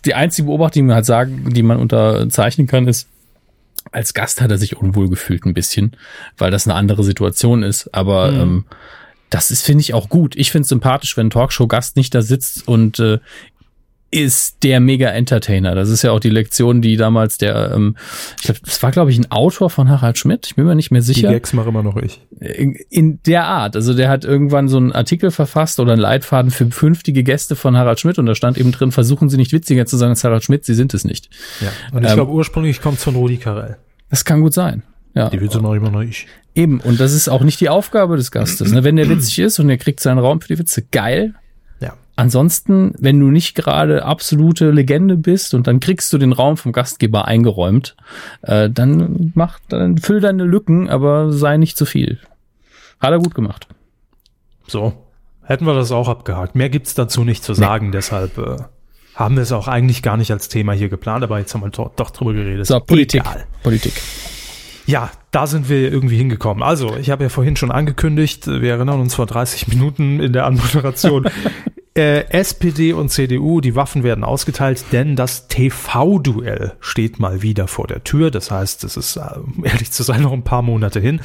die 0.05 0.15
einzige 0.15 0.47
Beobachtung, 0.47 0.83
die 0.83 0.87
man 0.89 0.97
halt 0.97 1.07
sagen, 1.07 1.53
die 1.55 1.63
man 1.63 1.79
unterzeichnen 1.79 2.67
kann, 2.67 2.89
ist, 2.89 3.09
als 3.93 4.15
Gast 4.15 4.41
hat 4.41 4.51
er 4.51 4.59
sich 4.59 4.77
unwohl 4.77 5.09
gefühlt 5.09 5.45
ein 5.45 5.55
bisschen, 5.55 5.97
weil 6.39 6.51
das 6.51 6.67
eine 6.67 6.75
andere 6.75 7.05
Situation 7.05 7.63
ist. 7.63 7.93
Aber 7.95 8.31
Mhm. 8.33 8.41
ähm, 8.41 8.65
das 9.31 9.51
ist, 9.51 9.63
finde 9.63 9.81
ich, 9.83 9.95
auch 9.95 10.09
gut. 10.09 10.37
Ich 10.37 10.53
finde 10.53 10.63
es 10.63 10.69
sympathisch, 10.69 11.17
wenn 11.17 11.27
ein 11.27 11.31
Talkshow-Gast 11.31 11.97
nicht 11.97 12.15
da 12.15 12.23
sitzt 12.23 12.69
und 12.69 12.99
äh, 13.01 13.19
ist 14.15 14.63
der 14.63 14.79
Mega-Entertainer. 14.79 15.75
Das 15.75 15.89
ist 15.91 16.03
ja 16.03 16.13
auch 16.13 16.21
die 16.21 16.31
Lektion, 16.31 16.81
die 16.81 16.97
damals 16.97 17.37
der, 17.37 17.73
ähm, 17.75 17.97
ich 18.39 18.45
glaube, 18.45 18.61
das 18.65 18.81
war, 18.81 18.93
glaube 18.93 19.11
ich, 19.11 19.19
ein 19.19 19.29
Autor 19.33 19.71
von 19.71 19.89
Harald 19.91 20.19
Schmidt. 20.19 20.47
Ich 20.47 20.55
bin 20.55 20.67
mir 20.67 20.77
nicht 20.77 20.93
mehr 20.93 21.01
Die 21.01 21.07
sicher. 21.07 21.31
Gags 21.33 21.53
mache 21.53 21.71
immer 21.71 21.83
noch 21.83 21.97
ich. 21.97 22.21
In, 22.39 22.77
in 22.91 23.19
der 23.27 23.47
Art. 23.47 23.75
Also 23.75 23.93
der 23.93 24.09
hat 24.09 24.25
irgendwann 24.25 24.69
so 24.69 24.77
einen 24.77 24.93
Artikel 24.93 25.33
verfasst 25.33 25.81
oder 25.81 25.93
einen 25.95 26.01
Leitfaden 26.01 26.53
für 26.53 26.67
künftige 26.67 27.25
Gäste 27.25 27.57
von 27.57 27.77
Harald 27.77 27.99
Schmidt 27.99 28.19
und 28.21 28.27
da 28.27 28.37
stand 28.37 28.57
eben 28.57 28.71
drin, 28.71 28.93
versuchen 28.93 29.29
Sie 29.29 29.37
nicht 29.37 29.53
witziger 29.53 29.85
zu 29.85 29.97
sein 29.97 30.11
als 30.11 30.23
Harald 30.23 30.45
Schmidt, 30.45 30.65
Sie 30.65 30.75
sind 30.75 30.95
es 30.95 31.05
nicht. 31.05 31.29
Ja. 31.61 31.69
Und 31.93 32.05
ich 32.05 32.11
Ähm, 32.11 32.15
glaube, 32.17 32.31
ursprünglich 32.33 32.81
kommt 32.81 32.99
es 32.99 33.05
von 33.05 33.17
Rudi 33.17 33.39
Carell. 33.39 33.79
Das 34.11 34.25
kann 34.25 34.41
gut 34.43 34.55
sein. 34.55 34.85
Ja. 35.15 35.29
Die 35.31 35.41
Witze 35.41 35.61
mache 35.61 35.77
immer 35.77 35.91
noch 35.91 36.03
ich. 36.03 36.29
Eben, 36.55 36.79
und 36.81 37.01
das 37.01 37.13
ist 37.13 37.29
auch 37.29 37.43
nicht 37.43 37.61
die 37.61 37.69
Aufgabe 37.69 38.17
des 38.17 38.31
Gastes. 38.31 38.71
Ne? 38.71 38.85
Wenn 38.85 38.95
der 38.95 39.09
witzig 39.09 39.41
ist 39.41 39.59
und 39.59 39.69
er 39.69 39.77
kriegt 39.77 39.99
seinen 39.99 40.19
Raum 40.19 40.41
für 40.41 40.49
die 40.49 40.59
Witze, 40.61 40.83
geil. 40.83 41.35
Ansonsten, 42.17 42.95
wenn 42.99 43.19
du 43.19 43.31
nicht 43.31 43.55
gerade 43.57 44.05
absolute 44.05 44.71
Legende 44.71 45.17
bist 45.17 45.53
und 45.55 45.67
dann 45.67 45.81
kriegst 45.81 46.13
du 46.13 46.19
den 46.19 46.33
Raum 46.33 46.57
vom 46.57 46.71
Gastgeber 46.73 47.27
eingeräumt, 47.27 47.97
äh, 48.43 48.71
dann 48.71 49.33
mach, 49.35 49.59
dann 49.69 49.99
füll 49.99 50.21
deine 50.21 50.45
Lücken, 50.45 50.89
aber 50.89 51.33
sei 51.33 51.57
nicht 51.57 51.77
zu 51.77 51.87
viel. 51.87 52.21
Hat 53.01 53.11
er 53.11 53.19
gut 53.19 53.35
gemacht. 53.35 53.67
So. 54.67 54.93
Hätten 55.43 55.67
wir 55.67 55.75
das 55.75 55.93
auch 55.93 56.09
abgehakt. 56.09 56.55
Mehr 56.55 56.71
gibt's 56.71 56.95
dazu 56.95 57.23
nicht 57.25 57.45
zu 57.45 57.53
sagen, 57.53 57.93
deshalb 57.93 58.39
äh, 58.39 58.57
haben 59.15 59.35
wir 59.37 59.43
es 59.43 59.53
auch 59.53 59.69
eigentlich 59.69 60.03
gar 60.03 60.17
nicht 60.17 60.31
als 60.31 60.49
Thema 60.49 60.73
hier 60.73 60.89
geplant, 60.89 61.23
aber 61.23 61.39
jetzt 61.39 61.53
haben 61.53 61.61
wir 61.63 61.71
to- 61.71 61.93
doch 61.97 62.11
drüber 62.11 62.33
geredet. 62.33 62.67
So, 62.67 62.81
Politik. 62.81 63.21
Egal. 63.23 63.45
Politik. 63.63 63.93
Ja, 64.87 65.11
da 65.33 65.47
sind 65.47 65.69
wir 65.69 65.93
irgendwie 65.93 66.17
hingekommen. 66.17 66.63
Also, 66.63 66.97
ich 66.97 67.11
habe 67.11 67.25
ja 67.25 67.29
vorhin 67.29 67.57
schon 67.57 67.71
angekündigt, 67.71 68.47
wir 68.47 68.71
erinnern 68.73 69.01
uns 69.01 69.15
vor 69.15 69.27
30 69.27 69.69
Minuten 69.69 70.21
in 70.21 70.33
der 70.33 70.47
Anmoderation, 70.47 71.29
äh, 71.97 72.29
SPD 72.31 72.93
und 72.93 73.11
CDU, 73.11 73.61
die 73.61 73.77
Waffen 73.77 74.03
werden 74.03 74.25
ausgeteilt, 74.25 74.85
denn 74.93 75.15
das 75.15 75.47
TV-Duell 75.47 76.73
steht 76.81 77.21
mal 77.21 77.43
wieder 77.43 77.69
vor 77.69 77.87
der 77.87 78.03
Tür. 78.03 78.31
Das 78.31 78.51
heißt, 78.51 78.83
es 78.85 78.97
ist, 78.97 79.17
äh, 79.17 79.39
um 79.39 79.65
ehrlich 79.65 79.93
zu 79.93 80.03
sein, 80.03 80.23
noch 80.23 80.33
ein 80.33 80.43
paar 80.43 80.63
Monate 80.63 80.99
hin. 80.99 81.21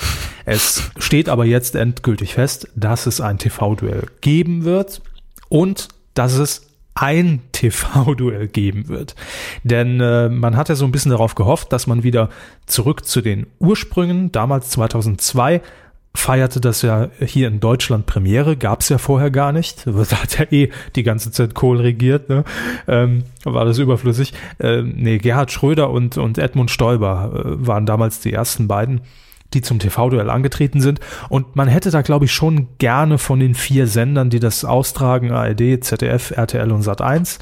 Es 0.45 0.91
steht 0.97 1.27
aber 1.27 1.45
jetzt 1.45 1.75
endgültig 1.75 2.35
fest, 2.35 2.67
dass 2.75 3.07
es 3.07 3.19
ein 3.19 3.39
TV-Duell 3.39 4.03
geben 4.21 4.63
wird 4.63 5.01
und 5.49 5.87
dass 6.13 6.33
es 6.33 6.67
ein 6.93 7.41
TV-Duell 7.51 8.47
geben 8.47 8.89
wird. 8.89 9.15
Denn 9.63 9.99
äh, 10.01 10.29
man 10.29 10.55
hat 10.55 10.69
ja 10.69 10.75
so 10.75 10.85
ein 10.85 10.91
bisschen 10.91 11.11
darauf 11.11 11.33
gehofft, 11.33 11.71
dass 11.73 11.87
man 11.87 12.03
wieder 12.03 12.29
zurück 12.67 13.05
zu 13.05 13.21
den 13.21 13.47
Ursprüngen, 13.59 14.31
damals 14.31 14.69
2002, 14.71 15.61
feierte 16.15 16.59
das 16.59 16.81
ja 16.81 17.09
hier 17.19 17.47
in 17.47 17.59
Deutschland 17.59 18.05
Premiere, 18.05 18.57
gab 18.57 18.81
es 18.81 18.89
ja 18.89 18.97
vorher 18.97 19.31
gar 19.31 19.51
nicht. 19.51 19.85
Da 19.85 20.23
hat 20.23 20.39
ja 20.39 20.45
eh 20.49 20.69
die 20.95 21.03
ganze 21.03 21.31
Zeit 21.31 21.53
Kohl 21.53 21.79
regiert, 21.79 22.29
ne? 22.29 22.43
ähm, 22.87 23.23
war 23.43 23.65
das 23.65 23.77
überflüssig. 23.77 24.33
Ähm, 24.59 24.93
nee, 24.97 25.17
Gerhard 25.19 25.51
Schröder 25.51 25.89
und, 25.89 26.17
und 26.17 26.37
Edmund 26.37 26.71
Stoiber 26.71 27.31
äh, 27.33 27.67
waren 27.67 27.85
damals 27.85 28.19
die 28.21 28.33
ersten 28.33 28.67
beiden, 28.67 29.01
die 29.53 29.61
zum 29.61 29.79
TV-Duell 29.79 30.29
angetreten 30.29 30.81
sind. 30.81 30.99
Und 31.29 31.55
man 31.55 31.67
hätte 31.67 31.91
da, 31.91 32.01
glaube 32.01 32.25
ich, 32.25 32.33
schon 32.33 32.67
gerne 32.79 33.17
von 33.17 33.39
den 33.39 33.55
vier 33.55 33.87
Sendern, 33.87 34.29
die 34.29 34.39
das 34.39 34.65
austragen, 34.65 35.31
ARD, 35.31 35.83
ZDF, 35.83 36.31
RTL 36.31 36.71
und 36.71 36.83
Sat1, 36.83 37.39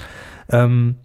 ähm, 0.50 0.95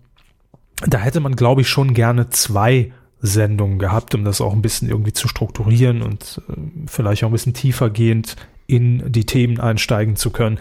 da 0.85 0.99
hätte 0.99 1.21
man, 1.21 1.37
glaube 1.37 1.61
ich, 1.61 1.69
schon 1.69 1.95
gerne 1.95 2.29
zwei 2.31 2.93
Sendungen 3.23 3.79
gehabt, 3.79 4.15
um 4.15 4.25
das 4.25 4.41
auch 4.41 4.53
ein 4.53 4.63
bisschen 4.63 4.89
irgendwie 4.89 5.13
zu 5.13 5.29
strukturieren 5.29 6.03
und 6.03 6.43
äh, 6.49 6.53
vielleicht 6.87 7.25
auch 7.25 7.29
ein 7.29 7.33
bisschen 7.33 7.55
tiefergehend 7.55 8.37
in 8.67 9.11
die 9.11 9.25
Themen 9.25 9.61
einsteigen 9.61 10.17
zu 10.17 10.31
können. 10.31 10.59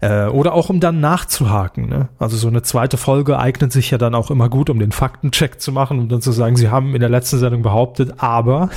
Äh, 0.00 0.26
oder 0.26 0.52
auch 0.52 0.68
um 0.68 0.78
dann 0.78 1.00
nachzuhaken. 1.00 1.88
Ne? 1.88 2.08
Also 2.18 2.36
so 2.36 2.48
eine 2.48 2.62
zweite 2.62 2.98
Folge 2.98 3.38
eignet 3.38 3.72
sich 3.72 3.90
ja 3.90 3.98
dann 3.98 4.14
auch 4.14 4.30
immer 4.30 4.50
gut, 4.50 4.68
um 4.68 4.78
den 4.78 4.92
Faktencheck 4.92 5.60
zu 5.60 5.72
machen 5.72 5.98
und 5.98 6.12
dann 6.12 6.20
zu 6.20 6.32
sagen, 6.32 6.56
sie 6.56 6.68
haben 6.68 6.94
in 6.94 7.00
der 7.00 7.08
letzten 7.08 7.38
Sendung 7.38 7.62
behauptet, 7.62 8.14
aber 8.18 8.68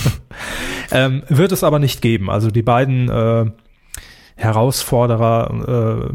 ähm, 0.90 1.22
wird 1.28 1.52
es 1.52 1.62
aber 1.62 1.78
nicht 1.78 2.02
geben. 2.02 2.30
Also 2.30 2.50
die 2.50 2.62
beiden 2.62 3.08
äh, 3.08 3.46
Herausforderer, 4.36 6.10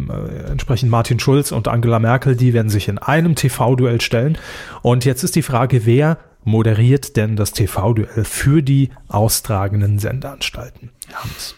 äh, 0.48 0.52
entsprechend 0.52 0.92
Martin 0.92 1.20
Schulz 1.20 1.52
und 1.52 1.68
Angela 1.68 2.00
Merkel, 2.00 2.36
die 2.36 2.54
werden 2.54 2.70
sich 2.70 2.88
in 2.88 2.98
einem 2.98 3.36
TV-Duell 3.36 4.02
stellen. 4.02 4.38
Und 4.82 5.06
jetzt 5.06 5.24
ist 5.24 5.36
die 5.36 5.42
Frage, 5.42 5.86
wer 5.86 6.18
moderiert 6.44 7.16
denn 7.16 7.36
das 7.36 7.52
TV-Duell 7.54 8.26
für 8.26 8.62
die 8.62 8.90
austragenden 9.08 10.00
Sendeanstalten? 10.00 10.92
Hans. 11.14 11.56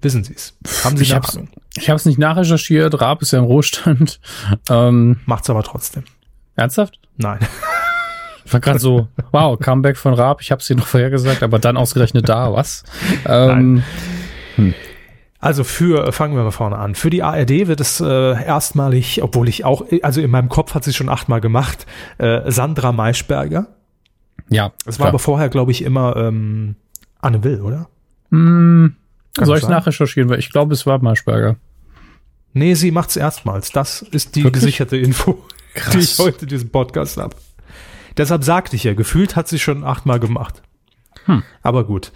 Wissen 0.00 0.24
Sie 0.24 0.34
es? 0.34 0.54
Haben 0.84 0.96
Sie 0.96 1.04
Ich 1.04 1.14
hab's, 1.14 1.38
ich 1.76 1.88
hab's 1.90 2.04
nicht 2.06 2.18
nachrecherchiert. 2.18 3.00
Raab 3.00 3.22
ist 3.22 3.32
ja 3.32 3.38
im 3.38 3.44
Ruhestand. 3.44 4.20
Ähm, 4.68 5.20
Macht's 5.26 5.48
aber 5.50 5.62
trotzdem. 5.62 6.04
ernsthaft? 6.56 6.98
Nein. 7.16 7.38
Ich 8.44 8.52
war 8.52 8.60
gerade 8.60 8.78
so, 8.80 9.06
wow, 9.30 9.58
Comeback 9.58 9.96
von 9.96 10.14
Raab. 10.14 10.40
Ich 10.40 10.50
hab's 10.50 10.66
dir 10.66 10.76
noch 10.76 10.86
vorher 10.86 11.10
gesagt, 11.10 11.42
aber 11.42 11.58
dann 11.58 11.76
ausgerechnet 11.76 12.28
da, 12.28 12.52
was? 12.52 12.82
Ähm, 13.26 13.82
Also 15.42 15.64
für, 15.64 16.12
fangen 16.12 16.36
wir 16.36 16.44
mal 16.44 16.52
vorne 16.52 16.78
an. 16.78 16.94
Für 16.94 17.10
die 17.10 17.22
ARD 17.22 17.66
wird 17.66 17.80
es 17.80 18.00
äh, 18.00 18.06
erstmalig, 18.06 19.22
obwohl 19.22 19.48
ich 19.48 19.64
auch, 19.64 19.84
also 20.02 20.20
in 20.20 20.30
meinem 20.30 20.48
Kopf 20.48 20.72
hat 20.74 20.84
sie 20.84 20.92
schon 20.92 21.08
achtmal 21.08 21.40
gemacht, 21.40 21.84
äh, 22.18 22.50
Sandra 22.50 22.92
Maischberger. 22.92 23.66
ja. 24.48 24.72
Es 24.86 25.00
war 25.00 25.08
aber 25.08 25.18
vorher, 25.18 25.48
glaube 25.48 25.72
ich, 25.72 25.82
immer 25.82 26.16
ähm, 26.16 26.76
Anne 27.20 27.42
Will, 27.44 27.60
oder? 27.60 27.88
Kann 28.30 28.96
soll 29.46 29.58
ich 29.58 29.68
nachrecherchieren? 29.68 30.30
Weil 30.30 30.38
ich 30.38 30.50
glaube, 30.50 30.72
es 30.72 30.86
war 30.86 31.02
Marschberger. 31.02 31.56
Nee, 32.52 32.74
sie 32.74 32.90
macht's 32.90 33.16
erstmals. 33.16 33.72
Das 33.72 34.02
ist 34.02 34.36
die 34.36 34.44
Wirklich? 34.44 34.62
gesicherte 34.62 34.96
Info, 34.96 35.42
Krass. 35.74 35.90
die 35.92 35.98
ich 35.98 36.18
heute 36.18 36.42
in 36.42 36.48
diesem 36.48 36.70
Podcast 36.70 37.16
habe. 37.16 37.34
Deshalb 38.16 38.44
sagte 38.44 38.76
ich 38.76 38.84
ja, 38.84 38.94
gefühlt 38.94 39.36
hat 39.36 39.48
sie 39.48 39.58
schon 39.58 39.84
achtmal 39.84 40.20
gemacht. 40.20 40.62
Hm. 41.24 41.42
Aber 41.62 41.84
gut. 41.84 42.12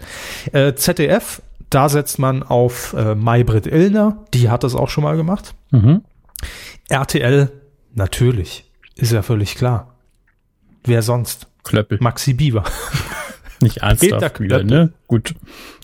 Äh, 0.51 0.75
ZDF, 0.75 1.41
da 1.69 1.89
setzt 1.89 2.19
man 2.19 2.43
auf 2.43 2.93
äh, 2.93 3.15
Maybrit 3.15 3.67
Illner, 3.67 4.25
die 4.33 4.49
hat 4.49 4.63
das 4.63 4.75
auch 4.75 4.89
schon 4.89 5.03
mal 5.03 5.17
gemacht. 5.17 5.55
Mhm. 5.71 6.03
RTL, 6.89 7.51
natürlich, 7.93 8.71
ist 8.95 9.11
ja 9.11 9.21
völlig 9.21 9.55
klar. 9.55 9.95
Wer 10.83 11.01
sonst? 11.01 11.47
Klöppel. 11.63 11.97
Maxi 12.01 12.33
Bieber. 12.33 12.63
Nicht 13.61 13.77
ernsthaft 13.77 13.99
Peter 14.35 14.39
wieder, 14.39 14.59
Klöppel. 14.59 14.77
ne? 14.85 14.93
Gut. 15.07 15.33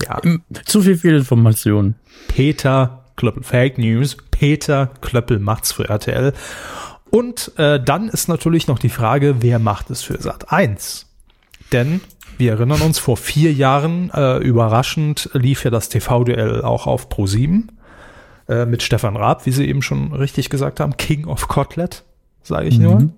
Ja, 0.02 0.22
Zu 0.66 0.82
viel 0.82 0.96
Fehlinformationen. 0.98 1.96
Peter 2.28 3.06
Klöppel, 3.16 3.44
Fake 3.44 3.78
News, 3.78 4.18
Peter 4.32 4.92
Klöppel 5.02 5.40
macht's 5.40 5.72
für 5.72 5.90
RTL. 5.90 6.34
Und 7.10 7.52
äh, 7.58 7.84
dann 7.84 8.10
ist 8.10 8.28
natürlich 8.28 8.68
noch 8.68 8.80
die 8.80 8.90
Frage, 8.90 9.42
wer 9.42 9.60
macht 9.60 9.90
es 9.92 10.02
für 10.02 10.20
Sat 10.22 10.52
1? 10.52 11.08
Denn 11.72 12.02
wir 12.38 12.52
erinnern 12.52 12.82
uns, 12.82 13.00
vor 13.00 13.18
vier 13.18 13.54
Jahren 13.54 14.10
äh, 14.14 14.38
überraschend 14.38 15.30
lief 15.34 15.64
ja 15.64 15.72
das 15.72 15.90
TV-Duell 15.90 16.62
auch 16.62 16.88
auf 16.88 17.10
Pro 17.10 17.28
7 17.28 17.72
äh, 18.48 18.66
mit 18.66 18.84
Stefan 18.84 19.16
Raab, 19.16 19.46
wie 19.46 19.52
Sie 19.52 19.68
eben 19.68 19.82
schon 19.82 20.14
richtig 20.14 20.50
gesagt 20.50 20.80
haben, 20.80 20.98
King 20.98 21.26
of 21.26 21.48
Kotlet, 21.48 22.04
sage 22.42 22.68
ich 22.68 22.80
nur. 22.80 23.10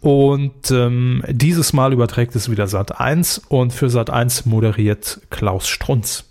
Und 0.00 0.70
ähm, 0.70 1.24
dieses 1.28 1.72
Mal 1.72 1.92
überträgt 1.92 2.36
es 2.36 2.50
wieder 2.50 2.68
Sat 2.68 3.00
1 3.00 3.38
und 3.48 3.72
für 3.72 3.90
Sat 3.90 4.10
1 4.10 4.46
moderiert 4.46 5.20
Klaus 5.30 5.68
Strunz. 5.68 6.24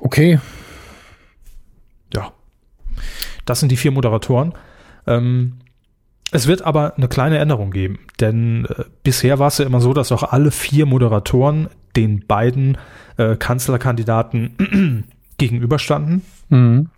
Okay. 0.00 0.40
Ja. 2.14 2.32
Das 3.44 3.60
sind 3.60 3.70
die 3.70 3.76
vier 3.76 3.90
Moderatoren. 3.90 4.54
Ähm, 5.06 5.58
es 6.32 6.46
wird 6.46 6.62
aber 6.62 6.94
eine 6.96 7.08
kleine 7.08 7.38
Änderung 7.38 7.70
geben, 7.70 7.98
denn 8.20 8.66
äh, 8.66 8.84
bisher 9.02 9.38
war 9.38 9.48
es 9.48 9.58
ja 9.58 9.66
immer 9.66 9.80
so, 9.80 9.92
dass 9.92 10.12
auch 10.12 10.22
alle 10.22 10.50
vier 10.50 10.86
Moderatoren 10.86 11.68
den 11.94 12.26
beiden 12.26 12.78
äh, 13.16 13.36
Kanzlerkandidaten 13.36 15.04
gegenüberstanden. 15.38 16.22
Mhm. 16.48 16.90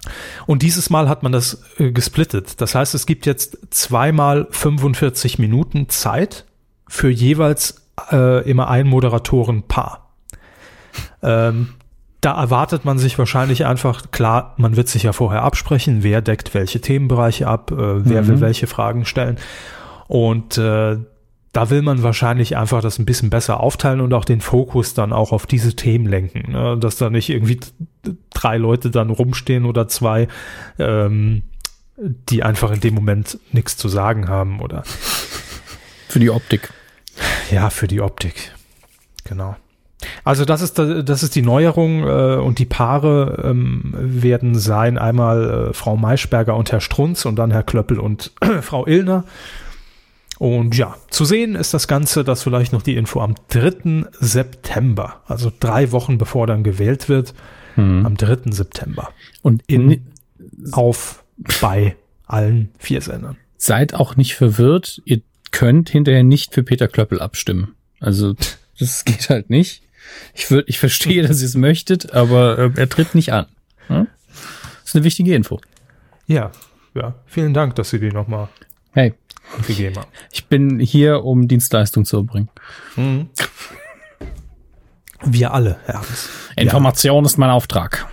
Und 0.47 0.63
dieses 0.63 0.91
Mal 0.91 1.09
hat 1.09 1.23
man 1.23 1.33
das 1.33 1.63
äh, 1.79 1.93
gesplittet. 1.93 2.61
Das 2.61 2.75
heißt, 2.75 2.95
es 2.95 3.07
gibt 3.07 3.27
jetzt 3.27 3.59
zweimal 3.71 4.47
45 4.51 5.39
Minuten 5.39 5.89
Zeit 5.89 6.45
für 6.87 7.11
jeweils 7.11 7.87
äh, 8.11 8.49
immer 8.49 8.69
ein 8.69 8.87
Moderatorenpaar. 8.87 10.11
Ähm, 11.23 11.75
da 12.21 12.41
erwartet 12.41 12.85
man 12.85 12.99
sich 12.99 13.19
wahrscheinlich 13.19 13.65
einfach, 13.67 14.11
klar, 14.11 14.55
man 14.57 14.77
wird 14.77 14.89
sich 14.89 15.05
ja 15.05 15.13
vorher 15.13 15.43
absprechen, 15.43 16.03
wer 16.03 16.21
deckt 16.21 16.53
welche 16.55 16.81
Themenbereiche 16.81 17.47
ab, 17.47 17.71
äh, 17.71 18.05
wer 18.05 18.23
Mhm. 18.23 18.29
will 18.29 18.41
welche 18.41 18.67
Fragen 18.67 19.05
stellen. 19.05 19.39
Und 20.09 20.59
äh, 20.59 20.97
da 21.53 21.71
will 21.71 21.83
man 21.83 22.03
wahrscheinlich 22.03 22.57
einfach 22.57 22.83
das 22.83 22.99
ein 22.99 23.05
bisschen 23.07 23.31
besser 23.31 23.61
aufteilen 23.61 24.01
und 24.01 24.13
auch 24.15 24.25
den 24.25 24.41
Fokus 24.41 24.95
dann 24.95 25.13
auch 25.13 25.33
auf 25.33 25.47
diese 25.47 25.75
Themen 25.77 26.07
lenken. 26.07 26.53
Ne? 26.53 26.77
Dass 26.79 26.97
da 26.97 27.09
nicht 27.09 27.31
irgendwie 27.31 27.61
drei 28.31 28.57
Leute 28.59 28.91
dann 28.91 29.11
rumstehen 29.11 29.65
oder 29.65 29.89
zwei, 29.89 30.29
ähm, 30.79 31.43
die 31.97 32.43
einfach 32.43 32.71
in 32.71 32.81
dem 32.81 32.95
Moment 32.95 33.39
nichts 33.53 33.77
zu 33.77 33.89
sagen 33.89 34.29
haben 34.29 34.61
oder 34.61 34.83
Für 36.09 36.21
die 36.21 36.31
Optik. 36.31 36.73
ja, 37.51 37.71
für 37.71 37.89
die 37.89 38.01
Optik. 38.01 38.53
Genau. 39.25 39.57
Also 40.25 40.45
das 40.45 40.63
ist 40.63 40.79
da- 40.79 41.03
das 41.03 41.23
ist 41.23 41.35
die 41.35 41.43
Neuerung 41.43 42.05
äh, 42.07 42.37
und 42.37 42.59
die 42.59 42.67
Paare 42.67 43.43
ähm, 43.45 43.95
werden 43.99 44.55
sein 44.59 44.97
einmal 44.99 45.69
äh, 45.71 45.73
Frau 45.75 45.97
Maischberger 45.97 46.55
und 46.57 46.71
Herr 46.71 46.81
Strunz 46.81 47.25
und 47.25 47.37
dann 47.37 47.51
Herr 47.51 47.63
Klöppel 47.65 47.99
und 47.99 48.33
Frau 48.63 48.87
Illner. 48.87 49.25
Und 50.39 50.77
ja, 50.77 50.95
zu 51.11 51.25
sehen 51.25 51.57
ist 51.57 51.75
das 51.75 51.89
Ganze, 51.89 52.23
das 52.23 52.45
vielleicht 52.45 52.73
noch 52.73 52.83
die 52.83 52.95
Info 52.95 53.21
am 53.21 53.35
3. 53.49 54.05
September, 54.21 55.21
also 55.27 55.51
drei 55.59 55.91
Wochen 55.91 56.17
bevor 56.17 56.47
dann 56.47 56.63
gewählt 56.63 57.09
wird, 57.09 57.35
Mhm. 57.77 58.07
am 58.07 58.17
3. 58.17 58.51
September 58.53 59.09
Und 59.43 59.63
in, 59.69 60.05
auf 60.73 61.23
bei 61.61 61.95
allen 62.27 62.71
vier 62.79 63.01
Sendern. 63.01 63.37
seid 63.57 63.95
auch 63.95 64.17
nicht 64.17 64.35
verwirrt. 64.35 65.01
Ihr 65.05 65.21
könnt 65.53 65.89
hinterher 65.91 66.25
nicht 66.25 66.55
für 66.55 66.63
Peter 66.65 66.89
Klöppel 66.89 67.21
abstimmen. 67.21 67.75
Also, 68.01 68.35
das 68.81 69.05
geht 69.05 69.31
halt 69.31 69.49
nicht. 69.51 69.83
Ich 70.35 70.51
würde, 70.51 70.65
ich 70.69 70.79
verstehe, 70.79 71.23
dass 71.27 71.41
ihr 71.41 71.47
es 71.47 71.55
möchtet, 71.55 72.13
aber 72.15 72.59
äh, 72.59 72.71
er 72.77 72.89
tritt 72.89 73.15
nicht 73.15 73.33
an. 73.33 73.47
Hm? 73.89 74.07
Das 74.29 74.85
ist 74.91 74.95
eine 74.97 75.05
wichtige 75.05 75.35
Info. 75.35 75.61
Ja, 76.27 76.51
ja, 76.95 77.15
vielen 77.27 77.55
Dank, 77.55 77.75
dass 77.77 77.91
Sie 77.91 77.99
die 78.01 78.11
nochmal 78.11 78.49
Hey, 78.93 79.15
gegeben 79.67 79.97
haben. 79.97 80.09
ich 80.33 80.47
bin 80.47 80.81
hier, 80.81 81.25
um 81.25 81.47
Dienstleistung 81.49 82.05
zu 82.05 82.17
erbringen. 82.19 82.49
Wir 85.25 85.53
alle, 85.53 85.79
Herr 85.85 85.97
Hans. 85.97 86.29
Information 86.57 87.25
ist 87.25 87.37
mein 87.39 87.51
Auftrag. 87.51 88.07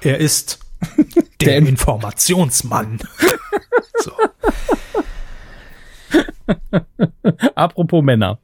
Er 0.00 0.18
ist 0.18 0.58
der, 1.40 1.48
Der 1.48 1.62
Inf- 1.62 1.68
Informationsmann. 1.68 2.98
so. 3.98 4.12
Apropos 7.54 8.02
Männer. 8.02 8.38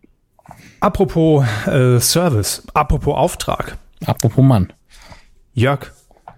Apropos 0.83 1.47
äh, 1.69 2.01
Service, 2.01 2.65
apropos 2.75 3.15
Auftrag. 3.15 3.79
Apropos 4.05 4.45
Mann. 4.45 4.73
Jörg 5.55 5.93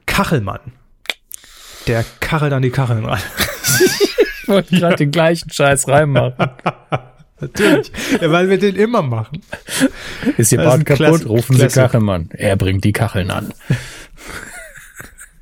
Kachelmann. 0.05 0.61
Der 1.87 2.05
kachelt 2.21 2.53
an 2.53 2.61
die 2.61 2.71
Kacheln 2.71 3.07
rein. 3.07 3.23
Ich 4.43 4.49
wollte 4.49 4.77
gerade 4.77 4.97
den 4.97 5.11
gleichen 5.11 5.49
Scheiß 5.51 5.89
reinmachen. 5.89 6.35
Natürlich. 7.41 7.91
ja, 8.21 8.31
weil 8.31 8.51
wir 8.51 8.59
den 8.59 8.77
immer 8.77 9.01
machen. 9.01 9.41
Ist 10.37 10.53
Ihr 10.53 10.59
Bad 10.59 10.85
kaputt? 10.85 11.25
Rufen 11.25 11.57
Sie. 11.57 11.67
Kachelmann. 11.69 12.29
Er 12.31 12.55
bringt 12.57 12.85
die 12.85 12.93
Kacheln 12.93 13.31
an. 13.31 13.55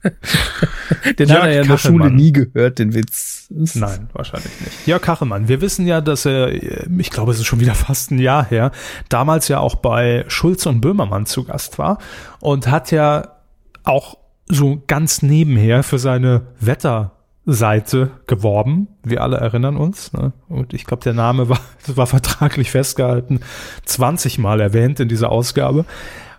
den 1.18 1.28
Jörg 1.28 1.42
hat 1.42 1.49
er 1.49 1.52
ja 1.52 1.62
in 1.62 1.68
der. 1.68 1.78
Schule 1.78 2.11
nie 2.11 2.32
gehört, 2.32 2.78
den 2.78 2.94
Witz. 2.94 3.47
Nein, 3.50 4.09
wahrscheinlich 4.12 4.52
nicht. 4.61 4.87
Jörg 4.87 5.02
Kachelmann. 5.02 5.49
Wir 5.49 5.61
wissen 5.61 5.87
ja, 5.87 6.00
dass 6.00 6.25
er, 6.25 6.49
äh, 6.49 6.87
ich 6.99 7.11
glaube, 7.11 7.32
es 7.32 7.38
ist 7.38 7.47
schon 7.47 7.61
wieder 7.61 7.75
fast 7.76 8.11
ein 8.11 8.18
Jahr 8.18 8.44
her, 8.44 8.73
damals 9.09 9.49
ja 9.49 9.61
auch 9.61 9.76
bei 9.76 10.25
Schulz 10.28 10.66
und 10.66 10.80
Böhmermann 10.80 11.26
zu 11.26 11.44
Gast 11.44 11.78
war 11.78 11.99
und 12.40 12.68
hat 12.68 12.90
ja 12.90 13.37
auch 13.85 14.18
so 14.49 14.82
ganz 14.87 15.23
nebenher 15.23 15.82
für 15.82 15.99
seine 15.99 16.42
Wetterseite 16.61 18.11
geworben. 18.26 18.88
Wir 19.02 19.23
alle 19.23 19.37
erinnern 19.38 19.76
uns. 19.76 20.12
Ne? 20.12 20.32
Und 20.49 20.75
ich 20.75 20.85
glaube, 20.85 21.02
der 21.02 21.14
Name 21.14 21.49
war, 21.49 21.61
war 21.87 22.06
vertraglich 22.06 22.71
festgehalten, 22.71 23.40
20 23.85 24.38
Mal 24.38 24.61
erwähnt 24.61 25.00
in 25.00 25.09
dieser 25.09 25.30
Ausgabe. 25.30 25.85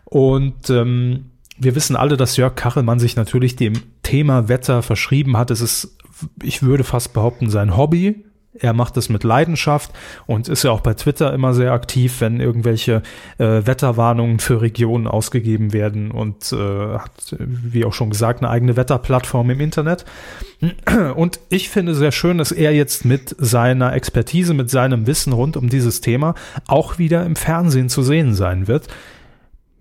Und 0.05 0.69
ähm, 0.69 1.31
wir 1.57 1.75
wissen 1.75 1.95
alle, 1.95 2.17
dass 2.17 2.37
Jörg 2.37 2.55
Kachelmann 2.55 2.99
sich 2.99 3.15
natürlich 3.15 3.55
dem 3.55 3.73
Thema 4.01 4.49
Wetter 4.49 4.81
verschrieben 4.81 5.37
hat. 5.37 5.51
Es 5.51 5.61
ist, 5.61 5.97
ich 6.41 6.63
würde 6.63 6.83
fast 6.83 7.13
behaupten, 7.13 7.49
sein 7.49 7.77
Hobby. 7.77 8.23
Er 8.55 8.73
macht 8.73 8.97
es 8.97 9.09
mit 9.09 9.23
Leidenschaft 9.23 9.91
und 10.27 10.47
ist 10.47 10.63
ja 10.63 10.69
auch 10.69 10.81
bei 10.81 10.93
Twitter 10.93 11.33
immer 11.33 11.55
sehr 11.55 11.71
aktiv, 11.71 12.21
wenn 12.21 12.39
irgendwelche 12.39 13.01
äh, 13.39 13.65
Wetterwarnungen 13.65 14.37
für 14.37 14.61
Regionen 14.61 15.07
ausgegeben 15.07 15.73
werden 15.73 16.11
und 16.11 16.53
äh, 16.53 16.97
hat, 16.99 17.35
wie 17.39 17.83
auch 17.83 17.93
schon 17.93 18.11
gesagt, 18.11 18.41
eine 18.43 18.51
eigene 18.51 18.75
Wetterplattform 18.75 19.49
im 19.49 19.59
Internet. 19.59 20.05
Und 21.15 21.39
ich 21.49 21.69
finde 21.69 21.95
sehr 21.95 22.11
schön, 22.11 22.37
dass 22.37 22.51
er 22.51 22.73
jetzt 22.73 23.05
mit 23.05 23.35
seiner 23.39 23.93
Expertise, 23.93 24.53
mit 24.53 24.69
seinem 24.69 25.07
Wissen 25.07 25.33
rund 25.33 25.57
um 25.57 25.69
dieses 25.69 26.01
Thema 26.01 26.35
auch 26.67 26.99
wieder 26.99 27.25
im 27.25 27.35
Fernsehen 27.35 27.89
zu 27.89 28.03
sehen 28.03 28.35
sein 28.35 28.67
wird. 28.67 28.87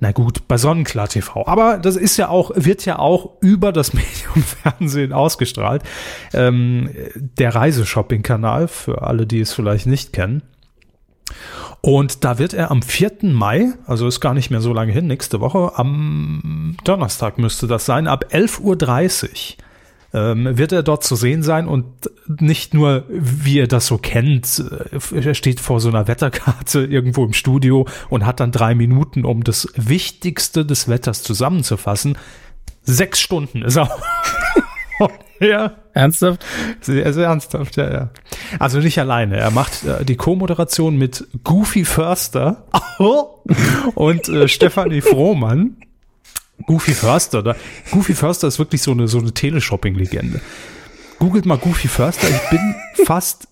Na 0.02 0.10
gut, 0.10 0.48
bei 0.48 0.58
Sonnenklar 0.58 1.06
TV. 1.06 1.46
Aber 1.46 1.78
das 1.78 1.94
ist 1.94 2.16
ja 2.16 2.28
auch, 2.28 2.50
wird 2.56 2.84
ja 2.84 2.98
auch 2.98 3.40
über 3.40 3.70
das 3.70 3.92
Medium 3.94 4.42
Fernsehen 4.42 5.12
ausgestrahlt. 5.12 5.84
Ähm, 6.34 6.90
der 7.14 7.54
Reiseshopping-Kanal, 7.54 8.66
für 8.66 9.02
alle, 9.02 9.28
die 9.28 9.38
es 9.38 9.52
vielleicht 9.52 9.86
nicht 9.86 10.12
kennen. 10.12 10.42
Und 11.82 12.24
da 12.24 12.40
wird 12.40 12.52
er 12.52 12.72
am 12.72 12.82
4. 12.82 13.18
Mai, 13.22 13.74
also 13.86 14.08
ist 14.08 14.18
gar 14.18 14.34
nicht 14.34 14.50
mehr 14.50 14.60
so 14.60 14.72
lange 14.72 14.90
hin, 14.90 15.06
nächste 15.06 15.38
Woche, 15.38 15.70
am 15.76 16.76
Donnerstag 16.82 17.38
müsste 17.38 17.68
das 17.68 17.86
sein, 17.86 18.08
ab 18.08 18.24
11.30 18.32 18.60
Uhr 18.60 18.76
ähm, 20.14 20.58
wird 20.58 20.72
er 20.72 20.82
dort 20.82 21.04
zu 21.04 21.16
sehen 21.16 21.42
sein 21.42 21.66
und 21.66 21.86
nicht 22.26 22.74
nur, 22.74 23.04
wie 23.08 23.56
ihr 23.56 23.68
das 23.68 23.86
so 23.86 23.98
kennt, 23.98 24.62
äh, 24.90 25.20
er 25.20 25.34
steht 25.34 25.60
vor 25.60 25.80
so 25.80 25.88
einer 25.88 26.06
Wetterkarte 26.08 26.84
irgendwo 26.90 27.24
im 27.24 27.32
Studio 27.32 27.86
und 28.10 28.26
hat 28.26 28.40
dann 28.40 28.52
drei 28.52 28.74
Minuten, 28.74 29.24
um 29.24 29.44
das 29.44 29.68
Wichtigste 29.74 30.64
des 30.64 30.88
Wetters 30.88 31.22
zusammenzufassen. 31.22 32.18
Sechs 32.82 33.20
Stunden 33.20 33.62
ist 33.62 33.76
er. 33.76 33.90
ja. 35.40 35.72
Ernsthaft? 35.94 36.44
Sehr, 36.80 37.12
sehr 37.12 37.26
ernsthaft, 37.26 37.76
ja, 37.76 37.92
ja. 37.92 38.10
Also 38.58 38.78
nicht 38.78 38.98
alleine. 38.98 39.36
Er 39.36 39.50
macht 39.50 39.84
äh, 39.84 40.04
die 40.04 40.16
Co-Moderation 40.16 40.96
mit 40.96 41.26
Goofy 41.44 41.84
Förster 41.84 42.66
und 43.94 44.28
äh, 44.28 44.48
Stefanie 44.48 45.02
Frohmann. 45.02 45.76
Goofy 46.66 46.92
Förster, 46.92 47.40
oder? 47.40 47.56
Goofy 47.90 48.14
Förster 48.14 48.48
ist 48.48 48.58
wirklich 48.58 48.82
so 48.82 48.92
eine, 48.92 49.08
so 49.08 49.18
eine 49.18 49.32
Teleshopping-Legende. 49.32 50.40
Googelt 51.18 51.46
mal 51.46 51.58
Goofy 51.58 51.88
Förster. 51.88 52.28
Ich 52.28 52.50
bin 52.50 52.74
fast 53.06 53.48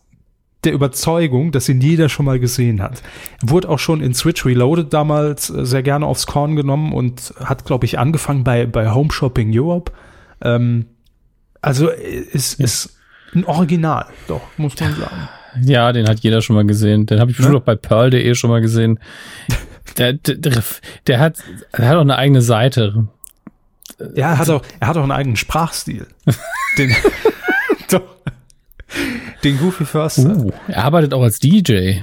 der 0.65 0.73
Überzeugung, 0.73 1.53
dass 1.53 1.69
ihn 1.69 1.81
jeder 1.81 2.09
schon 2.09 2.27
mal 2.27 2.39
gesehen 2.39 2.83
hat. 2.83 3.03
Wurde 3.43 3.69
auch 3.69 3.79
schon 3.79 4.03
in 4.03 4.15
Switch 4.15 4.45
Reloaded 4.45 4.93
damals 4.93 5.51
äh, 5.51 5.65
sehr 5.65 5.83
gerne 5.83 6.07
aufs 6.07 6.27
Korn 6.27 6.57
genommen 6.57 6.93
und 6.93 7.33
hat, 7.43 7.65
glaube 7.65 7.87
ich, 7.87 7.99
angefangen 7.99 8.45
bei, 8.45 8.67
bei 8.67 8.91
Home 8.91 9.11
Shopping 9.11 9.51
Europe. 9.53 9.93
Ähm, 10.43 10.87
also 11.63 11.89
ist, 11.89 12.61
ist 12.61 12.97
ein 13.35 13.45
Original, 13.45 14.07
doch, 14.29 14.43
muss 14.57 14.79
man 14.81 14.95
sagen. 14.95 15.29
Ja, 15.63 15.93
den 15.93 16.09
hat 16.09 16.21
jeder 16.21 16.43
schon 16.43 16.57
mal 16.57 16.67
gesehen. 16.67 17.07
Den 17.07 17.21
habe 17.21 17.31
ich 17.31 17.37
bestimmt 17.37 17.55
ja? 17.55 17.61
auch 17.61 17.65
bei 17.65 17.75
Pearl.de 17.75 18.35
schon 18.35 18.51
mal 18.51 18.61
gesehen. 18.61 18.99
Der, 19.97 20.15
der, 20.15 20.37
der, 21.07 21.19
hat, 21.21 21.35
der 21.77 21.89
hat 21.89 21.97
auch 21.97 22.01
eine 22.01 22.17
eigene 22.17 22.43
Seite. 22.43 23.09
Ja, 24.15 24.33
er 24.33 24.39
hat 24.39 24.49
auch, 24.49 24.63
er 24.79 24.89
hat 24.89 24.97
auch 24.97 25.03
einen 25.03 25.13
eigenen 25.13 25.37
Sprachstil. 25.37 26.07
den, 26.79 26.95
doch, 27.91 28.03
den 29.45 29.59
Goofy 29.59 29.85
Förster. 29.85 30.37
Uh, 30.37 30.53
er 30.69 30.85
arbeitet 30.85 31.15
auch 31.15 31.23
als 31.23 31.39
DJ. 31.39 32.01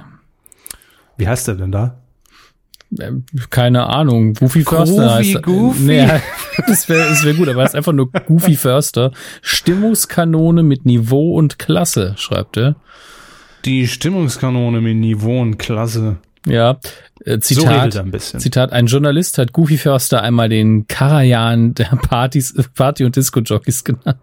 Wie 1.18 1.28
heißt 1.28 1.48
er 1.48 1.56
denn 1.56 1.72
da? 1.72 1.98
Ähm, 3.00 3.26
keine 3.50 3.88
Ahnung. 3.88 4.34
Goofy 4.34 4.64
Förster 4.64 5.16
heißt 5.16 5.44
Goofy? 5.44 5.82
Nee, 5.82 6.08
das 6.68 6.88
wäre 6.88 7.10
das 7.10 7.26
wär 7.26 7.34
gut, 7.34 7.50
aber 7.50 7.62
er 7.62 7.68
ist 7.68 7.76
einfach 7.76 7.94
nur 7.94 8.12
Goofy 8.12 8.56
Förster. 8.56 9.12
Stimmungskanone 9.42 10.64
mit 10.64 10.86
Niveau 10.86 11.36
und 11.36 11.60
Klasse, 11.60 12.14
schreibt 12.18 12.58
er. 12.58 12.76
Die 13.66 13.88
Stimmungskanone 13.88 14.82
mit 14.82 14.96
Niveau 14.98 15.42
und 15.42 15.58
Klasse. 15.58 16.18
Ja, 16.48 16.80
äh, 17.26 17.40
Zitat, 17.40 17.94
so 17.94 18.00
ein. 18.00 18.20
Zitat, 18.20 18.72
ein 18.72 18.88
Journalist 18.88 19.38
hat 19.38 19.54
Goofy 19.54 19.78
Förster 19.78 20.22
einmal 20.22 20.50
den 20.50 20.88
Karajan 20.88 21.74
der 21.74 21.96
Partys, 22.02 22.54
Party- 22.76 23.04
und 23.04 23.16
Disco-Jockeys 23.16 23.84
genannt. 23.84 24.18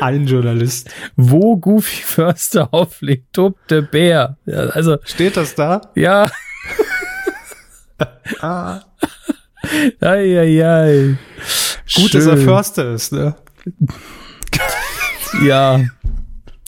Ein 0.00 0.26
Journalist. 0.26 0.90
Wo 1.16 1.56
Goofy 1.56 2.02
Förster 2.02 2.72
auflegt, 2.72 3.32
tobt 3.32 3.70
der 3.70 3.82
Bär. 3.82 4.36
Ja, 4.46 4.58
also, 4.68 4.98
Steht 5.04 5.36
das 5.36 5.54
da? 5.54 5.80
Ja. 5.94 6.30
ah. 8.40 8.80
Ei, 10.00 10.38
ei, 10.38 10.64
ei. 10.64 11.18
Gut, 11.94 12.10
Schön. 12.10 12.10
dass 12.12 12.26
er 12.26 12.36
Förster 12.36 12.94
ist, 12.94 13.12
ne? 13.12 13.34
ja. 15.44 15.80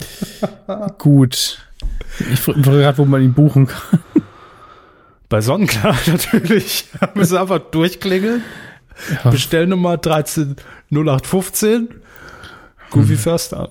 Gut. 0.99 1.59
Ich 2.33 2.41
frage 2.41 2.63
gerade, 2.63 2.99
wo 2.99 3.05
man 3.05 3.23
ihn 3.23 3.35
buchen 3.35 3.67
kann. 3.67 4.01
Bei 5.29 5.41
Sonnenklar 5.41 5.97
natürlich. 6.07 6.87
Müssen 7.15 7.37
einfach 7.37 7.59
durchklingeln. 7.59 8.43
Ja. 9.25 9.31
Bestellnummer 9.31 9.93
130815. 9.93 11.89
Goofy 12.91 13.09
hm. 13.11 13.19
Förster. 13.19 13.71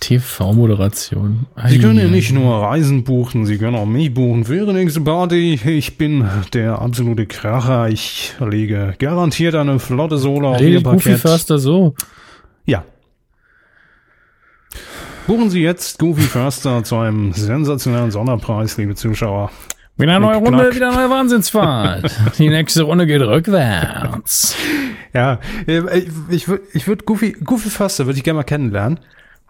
TV-Moderation. 0.00 1.46
Sie 1.68 1.78
können 1.78 1.98
ja 2.00 2.08
nicht 2.08 2.32
nur 2.32 2.60
Reisen 2.60 3.04
buchen, 3.04 3.46
Sie 3.46 3.56
können 3.56 3.76
auch 3.76 3.86
mich 3.86 4.12
buchen 4.12 4.44
für 4.44 4.56
Ihre 4.56 4.72
nächste 4.72 5.00
Party. 5.00 5.60
Ich 5.64 5.96
bin 5.96 6.28
der 6.54 6.80
absolute 6.80 7.26
Kracher. 7.26 7.88
Ich 7.88 8.34
lege 8.40 8.96
garantiert 8.98 9.54
eine 9.54 9.78
flotte 9.78 10.18
Sohle 10.18 10.48
auf 10.48 10.60
Ihr 10.60 10.82
Paket. 10.82 11.04
Goofy 11.04 11.18
Förster 11.18 11.58
so? 11.58 11.94
Ja. 12.64 12.84
Buchen 15.26 15.50
Sie 15.50 15.62
jetzt 15.62 15.98
Goofy 15.98 16.22
Förster 16.22 16.82
zu 16.82 16.96
einem 16.96 17.32
sensationellen 17.32 18.10
Sonderpreis, 18.10 18.76
liebe 18.76 18.94
Zuschauer. 18.94 19.50
Wieder 19.96 20.16
eine 20.16 20.26
neue 20.26 20.36
Runde, 20.36 20.58
Knack. 20.58 20.74
wieder 20.74 20.88
eine 20.88 20.96
neue 20.96 21.10
Wahnsinnsfahrt. 21.10 22.10
Die 22.38 22.48
nächste 22.48 22.82
Runde 22.82 23.06
geht 23.06 23.20
rückwärts. 23.20 24.56
Ja, 25.14 25.38
äh, 25.66 25.98
ich, 25.98 26.08
ich 26.30 26.48
würde 26.48 26.64
ich 26.72 26.88
würd 26.88 27.06
Goofy, 27.06 27.32
Goofy 27.32 27.70
Förster 27.70 28.06
würde 28.06 28.18
ich 28.18 28.24
gerne 28.24 28.38
mal 28.38 28.44
kennenlernen. 28.44 28.98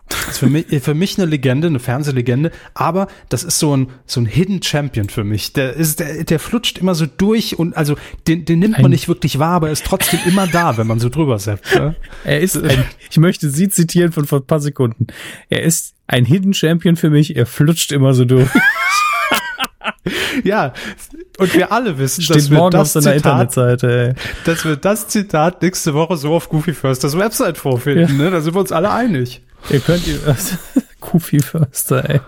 Das 0.08 0.28
ist 0.28 0.38
für 0.38 0.46
mich, 0.46 0.66
für 0.82 0.94
mich 0.94 1.18
eine 1.18 1.26
Legende, 1.26 1.68
eine 1.68 1.78
Fernsehlegende, 1.78 2.50
aber 2.74 3.08
das 3.28 3.44
ist 3.44 3.58
so 3.58 3.76
ein, 3.76 3.88
so 4.06 4.20
ein 4.20 4.26
Hidden 4.26 4.62
Champion 4.62 5.08
für 5.08 5.24
mich. 5.24 5.52
Der 5.52 5.72
ist, 5.74 6.00
der, 6.00 6.24
der 6.24 6.38
flutscht 6.38 6.78
immer 6.78 6.94
so 6.94 7.06
durch 7.06 7.58
und 7.58 7.76
also 7.76 7.96
den, 8.26 8.44
den 8.44 8.58
nimmt 8.58 8.78
man 8.78 8.90
nicht 8.90 9.08
wirklich 9.08 9.38
wahr, 9.38 9.54
aber 9.54 9.68
er 9.68 9.72
ist 9.72 9.86
trotzdem 9.86 10.20
immer 10.26 10.46
da, 10.46 10.76
wenn 10.76 10.86
man 10.86 11.00
so 11.00 11.08
drüber 11.08 11.38
setzt. 11.38 11.72
Ja? 11.74 11.94
Er 12.24 12.40
ist 12.40 12.56
ein, 12.56 12.84
ich 13.10 13.16
möchte 13.18 13.48
Sie 13.48 13.68
zitieren 13.68 14.12
von 14.12 14.26
vor 14.26 14.40
ein 14.40 14.46
paar 14.46 14.60
Sekunden. 14.60 15.06
Er 15.48 15.62
ist 15.62 15.94
ein 16.06 16.24
Hidden 16.24 16.52
Champion 16.52 16.96
für 16.96 17.10
mich, 17.10 17.36
er 17.36 17.46
flutscht 17.46 17.90
immer 17.90 18.12
so 18.12 18.24
durch. 18.24 18.50
ja, 20.44 20.72
und 21.38 21.54
wir 21.54 21.72
alle 21.72 21.98
wissen, 21.98 22.22
Steht 22.22 22.36
dass 22.36 22.50
wir 22.50 22.70
das 22.70 22.92
Zitat, 22.92 23.56
dass 23.56 24.64
wir 24.64 24.76
das 24.76 25.08
Zitat 25.08 25.62
nächste 25.62 25.94
Woche 25.94 26.16
so 26.16 26.34
auf 26.34 26.48
Goofy 26.48 26.74
First 26.74 27.04
das 27.04 27.16
Website 27.16 27.56
vorfinden, 27.56 28.18
ja. 28.18 28.24
ne? 28.24 28.30
Da 28.30 28.40
sind 28.40 28.54
wir 28.54 28.60
uns 28.60 28.72
alle 28.72 28.90
einig. 28.90 29.42
Ihr 29.70 29.80
könnt 29.80 30.06
ihr 30.06 30.18
Goofy 31.00 31.40
Förster, 31.40 32.08
ey. 32.08 32.20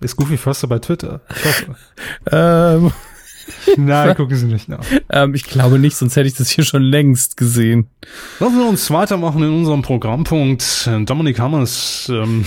Ist 0.00 0.16
Goofy 0.16 0.36
Förster 0.36 0.68
bei 0.68 0.78
Twitter? 0.78 1.20
Ich 1.30 1.44
hoffe. 1.44 1.76
Ähm, 2.30 2.92
Nein, 3.76 4.14
gucken 4.14 4.36
Sie 4.36 4.46
nicht 4.46 4.68
nach. 4.68 4.84
Ähm, 5.10 5.34
ich 5.34 5.44
glaube 5.44 5.78
nicht, 5.78 5.96
sonst 5.96 6.16
hätte 6.16 6.28
ich 6.28 6.34
das 6.34 6.50
hier 6.50 6.64
schon 6.64 6.82
längst 6.82 7.36
gesehen. 7.36 7.88
Lassen 8.38 8.58
wir 8.58 8.66
uns 8.68 8.90
weitermachen 8.90 9.42
in 9.42 9.52
unserem 9.52 9.82
Programmpunkt. 9.82 10.88
Dominik 11.06 11.38
Hammers. 11.38 12.08
Ähm, 12.10 12.46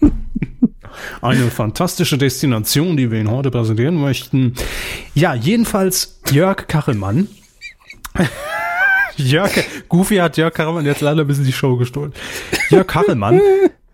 eine 1.22 1.50
fantastische 1.50 2.18
Destination, 2.18 2.96
die 2.96 3.10
wir 3.10 3.20
Ihnen 3.20 3.30
heute 3.30 3.50
präsentieren 3.50 4.00
möchten. 4.00 4.54
Ja, 5.14 5.34
jedenfalls 5.34 6.20
Jörg 6.30 6.66
Kachelmann. 6.66 7.28
Jörg, 9.16 9.52
Goofy 9.88 10.16
hat 10.16 10.36
Jörg 10.36 10.54
Kachelmann 10.54 10.86
jetzt 10.86 11.00
leider 11.00 11.22
ein 11.22 11.26
bisschen 11.26 11.44
die 11.44 11.52
Show 11.52 11.76
gestohlen. 11.76 12.12
Jörg 12.70 12.86
Kachelmann 12.86 13.40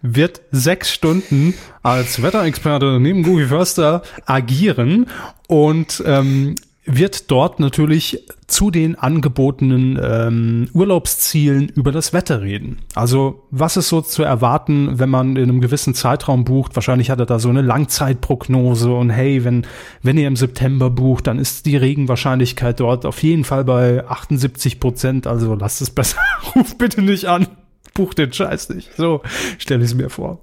wird 0.02 0.42
sechs 0.50 0.92
Stunden 0.92 1.54
als 1.82 2.22
Wetterexperte 2.22 2.98
neben 3.00 3.22
Goofy 3.22 3.46
Förster 3.46 4.02
agieren 4.24 5.06
und 5.48 6.02
ähm, 6.06 6.54
wird 6.86 7.30
dort 7.30 7.58
natürlich 7.58 8.24
zu 8.46 8.70
den 8.70 8.94
angebotenen 8.94 9.98
ähm, 10.00 10.68
Urlaubszielen 10.72 11.68
über 11.70 11.90
das 11.90 12.12
Wetter 12.12 12.42
reden. 12.42 12.78
Also 12.94 13.42
was 13.50 13.76
ist 13.76 13.88
so 13.88 14.00
zu 14.00 14.22
erwarten, 14.22 14.98
wenn 14.98 15.10
man 15.10 15.36
in 15.36 15.50
einem 15.50 15.60
gewissen 15.60 15.94
Zeitraum 15.94 16.44
bucht? 16.44 16.76
Wahrscheinlich 16.76 17.10
hat 17.10 17.18
er 17.18 17.26
da 17.26 17.40
so 17.40 17.48
eine 17.48 17.62
Langzeitprognose 17.62 18.92
und 18.92 19.10
hey, 19.10 19.44
wenn, 19.44 19.66
wenn 20.02 20.16
ihr 20.16 20.28
im 20.28 20.36
September 20.36 20.88
bucht, 20.88 21.26
dann 21.26 21.40
ist 21.40 21.66
die 21.66 21.76
Regenwahrscheinlichkeit 21.76 22.78
dort 22.78 23.04
auf 23.04 23.22
jeden 23.22 23.44
Fall 23.44 23.64
bei 23.64 24.06
78 24.06 24.78
Prozent. 24.78 25.26
Also 25.26 25.54
lasst 25.54 25.82
es 25.82 25.90
besser. 25.90 26.18
Ruft 26.54 26.78
bitte 26.78 27.02
nicht 27.02 27.24
an. 27.24 27.48
Bucht 27.94 28.18
den 28.18 28.32
Scheiß 28.32 28.68
nicht. 28.70 28.90
So 28.96 29.22
stelle 29.58 29.82
ich 29.82 29.90
es 29.90 29.96
mir 29.96 30.10
vor. 30.10 30.40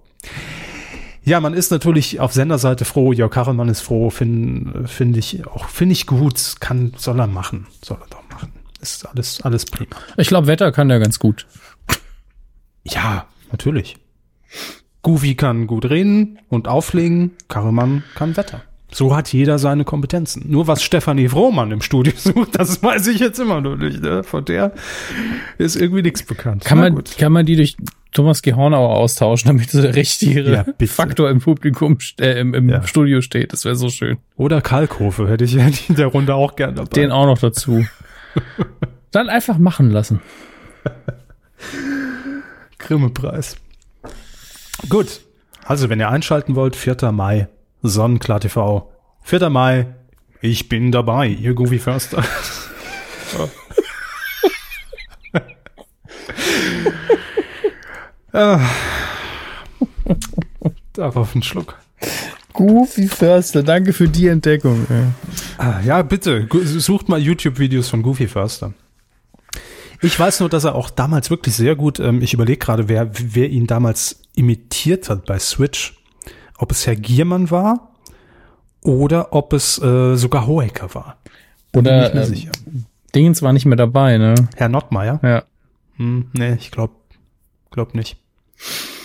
Ja, 1.25 1.39
man 1.39 1.53
ist 1.53 1.71
natürlich 1.71 2.19
auf 2.19 2.33
Senderseite 2.33 2.83
froh. 2.85 3.13
Jörg 3.13 3.31
Kachelmann 3.31 3.69
ist 3.69 3.81
froh, 3.81 4.09
finde 4.09 4.87
find 4.87 5.15
ich 5.15 5.47
auch, 5.47 5.69
finde 5.69 5.93
ich 5.93 6.05
gut. 6.05 6.55
Kann, 6.59 6.93
soll 6.97 7.19
er 7.19 7.27
machen. 7.27 7.67
Soll 7.83 7.97
er 8.01 8.07
doch 8.09 8.23
machen. 8.29 8.51
Ist 8.81 9.07
alles, 9.07 9.41
alles 9.41 9.65
prima. 9.65 9.95
Ich 10.17 10.27
glaube, 10.27 10.47
Wetter 10.47 10.71
kann 10.73 10.89
er 10.89 10.99
ganz 10.99 11.19
gut. 11.19 11.47
Ja, 12.83 13.27
natürlich. 13.51 13.97
Goofy 15.01 15.35
kann 15.35 15.67
gut 15.67 15.85
reden 15.89 16.39
und 16.49 16.67
auflegen. 16.67 17.31
Kachelmann 17.47 18.03
kann 18.15 18.35
Wetter. 18.35 18.61
So 18.93 19.15
hat 19.15 19.33
jeder 19.33 19.57
seine 19.59 19.85
Kompetenzen. 19.85 20.45
Nur 20.49 20.67
was 20.67 20.83
Stefanie 20.83 21.27
Frohmann 21.27 21.71
im 21.71 21.81
Studio 21.81 22.13
sucht, 22.17 22.59
das 22.59 22.81
weiß 22.83 23.07
ich 23.07 23.19
jetzt 23.19 23.39
immer 23.39 23.61
noch 23.61 23.75
nicht. 23.75 24.01
Ne? 24.01 24.23
Von 24.23 24.45
der 24.45 24.73
ist 25.57 25.75
irgendwie 25.75 26.03
nichts 26.03 26.23
bekannt. 26.23 26.63
Kann, 26.63 26.77
man, 26.77 27.03
kann 27.17 27.31
man 27.31 27.45
die 27.45 27.55
durch 27.55 27.75
Thomas 28.13 28.43
Gehornauer 28.43 28.95
austauschen, 28.95 29.47
damit 29.47 29.71
so 29.71 29.81
der 29.81 29.95
richtige 29.95 30.43
ja, 30.43 30.65
Faktor 30.87 31.29
im 31.29 31.39
Publikum, 31.39 31.97
äh, 32.19 32.39
im, 32.39 32.53
im 32.53 32.69
ja. 32.69 32.83
Studio 32.83 33.21
steht. 33.21 33.53
Das 33.53 33.65
wäre 33.65 33.75
so 33.75 33.89
schön. 33.89 34.17
Oder 34.37 34.61
Kalkhofe 34.61 35.27
hätte 35.27 35.43
ich 35.43 35.55
in 35.89 35.95
der 35.95 36.07
Runde 36.07 36.35
auch 36.35 36.55
gerne 36.55 36.75
dabei. 36.75 36.89
Den 36.89 37.11
auch 37.11 37.25
noch 37.25 37.39
dazu. 37.39 37.83
Dann 39.11 39.29
einfach 39.29 39.57
machen 39.57 39.89
lassen. 39.89 40.21
Grimme-Preis. 42.77 43.57
Gut. 44.89 45.21
Also, 45.65 45.89
wenn 45.89 45.99
ihr 45.99 46.09
einschalten 46.09 46.55
wollt, 46.55 46.75
4. 46.75 47.11
Mai, 47.11 47.47
Sonnenklar 47.83 48.39
TV. 48.39 48.89
4. 49.21 49.49
Mai, 49.49 49.87
ich 50.41 50.69
bin 50.69 50.91
dabei, 50.91 51.27
ihr 51.27 51.53
Goofy 51.53 51.79
Förster. 51.79 52.23
ah. 58.33 58.59
Darauf 60.93 61.33
einen 61.33 61.43
Schluck. 61.43 61.77
Goofy 62.53 63.07
Förster, 63.07 63.63
danke 63.63 63.93
für 63.93 64.07
die 64.07 64.27
Entdeckung. 64.27 64.85
ey. 64.89 65.03
Ah, 65.57 65.81
ja, 65.85 66.01
bitte, 66.01 66.47
sucht 66.63 67.09
mal 67.09 67.19
YouTube-Videos 67.19 67.89
von 67.89 68.01
Goofy 68.01 68.27
Förster. 68.27 68.73
Ich 70.01 70.17
weiß 70.19 70.39
nur, 70.41 70.49
dass 70.49 70.63
er 70.63 70.75
auch 70.75 70.89
damals 70.89 71.29
wirklich 71.29 71.55
sehr 71.55 71.75
gut, 71.75 71.99
ähm, 71.99 72.21
ich 72.21 72.33
überlege 72.33 72.59
gerade, 72.59 72.89
wer, 72.89 73.09
wer 73.13 73.49
ihn 73.49 73.67
damals 73.67 74.21
imitiert 74.35 75.09
hat 75.09 75.25
bei 75.25 75.39
Switch. 75.39 75.93
Ob 76.63 76.71
es 76.71 76.87
Herr 76.87 76.95
Giermann 76.95 77.51
war 77.51 77.89
oder 78.83 79.33
ob 79.33 79.51
es 79.51 79.77
äh, 79.83 80.15
sogar 80.15 80.47
Hohecker 80.47 80.95
war. 80.95 81.17
Bin 81.73 81.81
Oder 81.81 82.03
nicht 82.03 82.13
mehr 82.13 82.23
ähm, 82.23 82.29
sicher. 82.29 82.51
Dingens 83.13 83.41
war 83.41 83.51
nicht 83.51 83.65
mehr 83.65 83.75
dabei, 83.75 84.17
ne? 84.17 84.35
Herr 84.55 84.69
Nottmeier? 84.69 85.19
Ja. 85.23 85.43
Hm, 85.97 86.29
nee, 86.31 86.53
ich 86.53 86.71
glaube 86.71 86.93
glaub 87.69 87.95
nicht. 87.95 88.15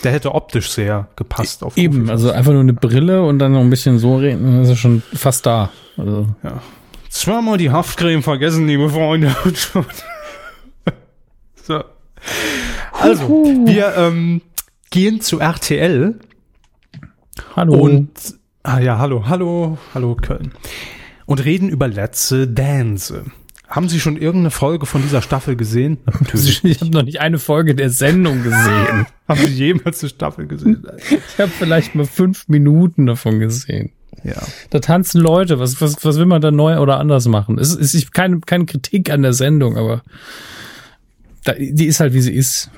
Der 0.04 0.12
hätte 0.12 0.36
optisch 0.36 0.70
sehr 0.70 1.08
gepasst 1.16 1.64
auf 1.64 1.76
Eben, 1.76 2.02
Goofy 2.02 2.12
also 2.12 2.30
einfach 2.30 2.52
nur 2.52 2.60
eine 2.60 2.74
Brille 2.74 3.24
und 3.24 3.40
dann 3.40 3.50
noch 3.50 3.60
ein 3.60 3.70
bisschen 3.70 3.98
so 3.98 4.18
reden, 4.18 4.44
dann 4.44 4.62
ist 4.62 4.68
er 4.68 4.76
schon 4.76 5.02
fast 5.12 5.44
da. 5.44 5.70
Also, 5.96 6.28
Ja. 6.44 6.62
Zweimal 7.08 7.58
die 7.58 7.72
Haftcreme 7.72 8.22
vergessen, 8.22 8.68
liebe 8.68 8.88
Freunde. 8.88 9.34
so. 11.64 11.82
Also, 12.92 13.28
wir 13.66 13.96
ähm, 13.96 14.42
gehen 14.90 15.20
zu 15.20 15.40
RTL 15.40 16.20
hallo. 17.57 17.74
und 17.74 18.11
ah 18.62 18.79
ja, 18.81 18.98
hallo, 18.98 19.24
hallo, 19.29 19.79
hallo 19.94 20.14
Köln. 20.16 20.53
Und 21.27 21.44
reden 21.44 21.68
über 21.68 21.88
letzte 21.88 22.48
Dance. 22.48 23.24
Haben 23.68 23.90
Sie 23.90 24.01
schon 24.01 24.16
irgendeine 24.16 24.51
Folge 24.51 24.87
von 24.87 25.03
dieser 25.03 25.20
Staffel 25.20 25.55
gesehen? 25.55 25.98
Natürlich. 26.07 26.64
ich 26.64 26.81
habe 26.81 26.90
noch 26.90 27.03
nicht 27.03 27.20
eine 27.20 27.38
Folge 27.38 27.74
der 27.74 27.90
Sendung 27.90 28.42
gesehen. 28.42 29.07
Haben 29.29 29.40
Sie 29.40 29.53
jemals 29.53 30.03
eine 30.03 30.09
Staffel 30.09 30.46
gesehen? 30.46 30.87
Ich 31.11 31.38
habe 31.38 31.51
vielleicht 31.51 31.94
mal 31.94 32.07
fünf 32.07 32.48
Minuten 32.48 33.05
davon 33.05 33.40
gesehen. 33.40 33.92
Ja. 34.24 34.40
Da 34.70 34.81
tanzen 34.81 35.20
Leute. 35.20 35.59
Was, 35.59 35.83
was, 35.83 36.03
was 36.03 36.16
will 36.16 36.24
man 36.24 36.40
da 36.40 36.51
neu 36.51 36.79
oder 36.79 36.98
anders 36.98 37.29
machen? 37.29 37.59
Es 37.59 37.74
ist 37.74 37.92
ich- 37.92 38.11
keine, 38.11 38.40
keine 38.40 38.64
Kritik 38.64 39.11
an 39.11 39.20
der 39.20 39.35
Sendung, 39.35 39.77
aber 39.77 40.03
da, 41.44 41.53
die 41.53 41.87
ist 41.87 42.01
halt, 42.01 42.14
wie 42.14 42.22
sie 42.22 42.33
ist. 42.33 42.70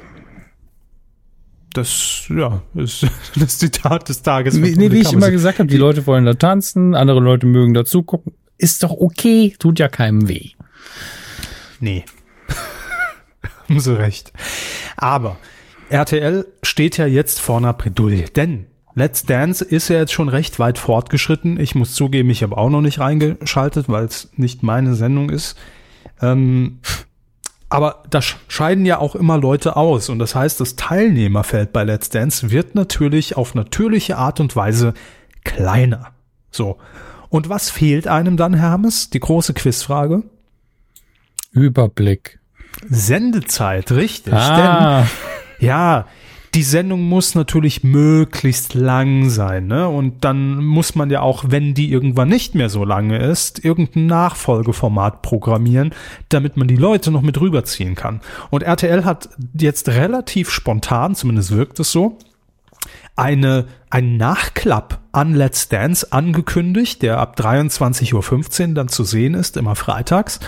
Das, 1.73 2.25
ja, 2.29 2.63
ist 2.75 3.07
das 3.37 3.59
Zitat 3.59 4.09
des 4.09 4.23
Tages. 4.23 4.61
Wie, 4.61 4.75
nee, 4.77 4.91
wie 4.91 5.01
ich 5.01 5.13
immer 5.13 5.31
gesagt 5.31 5.59
habe, 5.59 5.69
die 5.69 5.77
Leute 5.77 6.07
wollen 6.07 6.25
da 6.25 6.35
tanzen, 6.35 6.95
andere 6.95 7.21
Leute 7.21 7.47
mögen 7.47 7.75
dazu 7.75 8.03
gucken. 8.03 8.33
Ist 8.59 8.83
doch 8.83 8.93
okay, 8.93 9.55
tut 9.59 9.79
ja 9.79 9.89
keinem 9.89 10.29
weh. 10.29 10.51
Nee. 11.79 12.05
Haben 13.69 13.81
Sie 13.81 13.97
recht. 13.97 14.33
Aber 14.97 15.39
RTL 15.89 16.47
steht 16.63 16.99
ja 16.99 17.07
jetzt 17.07 17.41
vor 17.41 17.59
einer 17.59 17.73
Bredouille, 17.73 18.25
denn 18.25 18.67
Let's 18.95 19.25
Dance 19.25 19.65
ist 19.65 19.89
ja 19.89 19.99
jetzt 19.99 20.13
schon 20.13 20.29
recht 20.29 20.59
weit 20.59 20.77
fortgeschritten. 20.79 21.61
Ich 21.61 21.75
muss 21.75 21.95
zugeben, 21.95 22.29
ich 22.31 22.43
habe 22.43 22.57
auch 22.57 22.71
noch 22.71 22.81
nicht 22.81 22.99
reingeschaltet, 22.99 23.89
weil 23.89 24.05
es 24.05 24.31
nicht 24.37 24.63
meine 24.63 24.95
Sendung 24.95 25.31
ist. 25.31 25.57
Ähm, 26.21 26.81
aber 27.71 28.03
da 28.11 28.19
sch- 28.19 28.37
scheiden 28.49 28.85
ja 28.85 28.99
auch 28.99 29.15
immer 29.15 29.39
Leute 29.39 29.77
aus. 29.77 30.09
Und 30.09 30.19
das 30.19 30.35
heißt, 30.35 30.61
das 30.61 30.77
Teilnehmerfeld 30.77 31.73
bei 31.73 31.85
Let's 31.85 32.11
Dance 32.11 32.51
wird 32.51 32.75
natürlich 32.75 33.37
auf 33.37 33.55
natürliche 33.55 34.19
Art 34.19 34.41
und 34.41 34.55
Weise 34.57 34.93
kleiner. 35.45 36.09
So. 36.51 36.77
Und 37.29 37.49
was 37.49 37.71
fehlt 37.71 38.09
einem 38.09 38.37
dann, 38.37 38.55
Hermes? 38.55 39.09
Die 39.11 39.21
große 39.21 39.55
Quizfrage. 39.55 40.25
Überblick. 41.53 42.41
Sendezeit, 42.89 43.93
richtig. 43.93 44.33
Ah, 44.33 45.03
Denn, 45.61 45.67
ja, 45.69 46.07
die 46.55 46.63
Sendung 46.65 47.03
muss 47.03 47.35
natürlich 47.37 47.85
möglichst 47.85 48.75
lang 48.75 49.31
sein, 49.31 49.69
ne? 49.69 49.89
Und 49.89 50.25
dann 50.25 50.65
muss 50.65 50.97
man 50.97 51.09
ja 51.09 51.21
auch, 51.21 51.45
wenn 51.47 51.75
die 51.75 51.93
irgendwann 51.93 52.29
nicht 52.29 52.57
mehr 52.57 52.69
so 52.69 52.85
lange 52.85 53.19
ist, 53.19 53.65
irgendein 53.65 54.07
Nachfolgeformat 54.07 55.23
programmieren, 55.23 55.93
damit 56.29 56.57
man 56.57 56.67
die 56.67 56.77
Leute 56.77 57.13
noch 57.13 57.23
mit 57.23 57.41
rüberziehen 57.41 57.95
kann. 57.95 58.21
Und 58.51 58.65
RTL 58.65 59.05
hat 59.05 59.29
jetzt 59.55 59.89
relativ 59.91 60.51
spontan, 60.51 61.15
zumindest 61.15 61.53
wirkt 61.53 61.79
es 61.79 61.93
so, 61.93 62.19
eine, 63.15 63.67
ein 63.91 64.17
Nachklapp 64.17 64.99
an 65.13 65.35
Let's 65.35 65.69
Dance 65.69 66.11
angekündigt, 66.11 67.03
der 67.03 67.19
ab 67.19 67.37
23.15 67.39 68.69
Uhr 68.69 68.75
dann 68.75 68.89
zu 68.89 69.05
sehen 69.05 69.35
ist, 69.35 69.57
immer 69.57 69.77
freitags. 69.77 70.41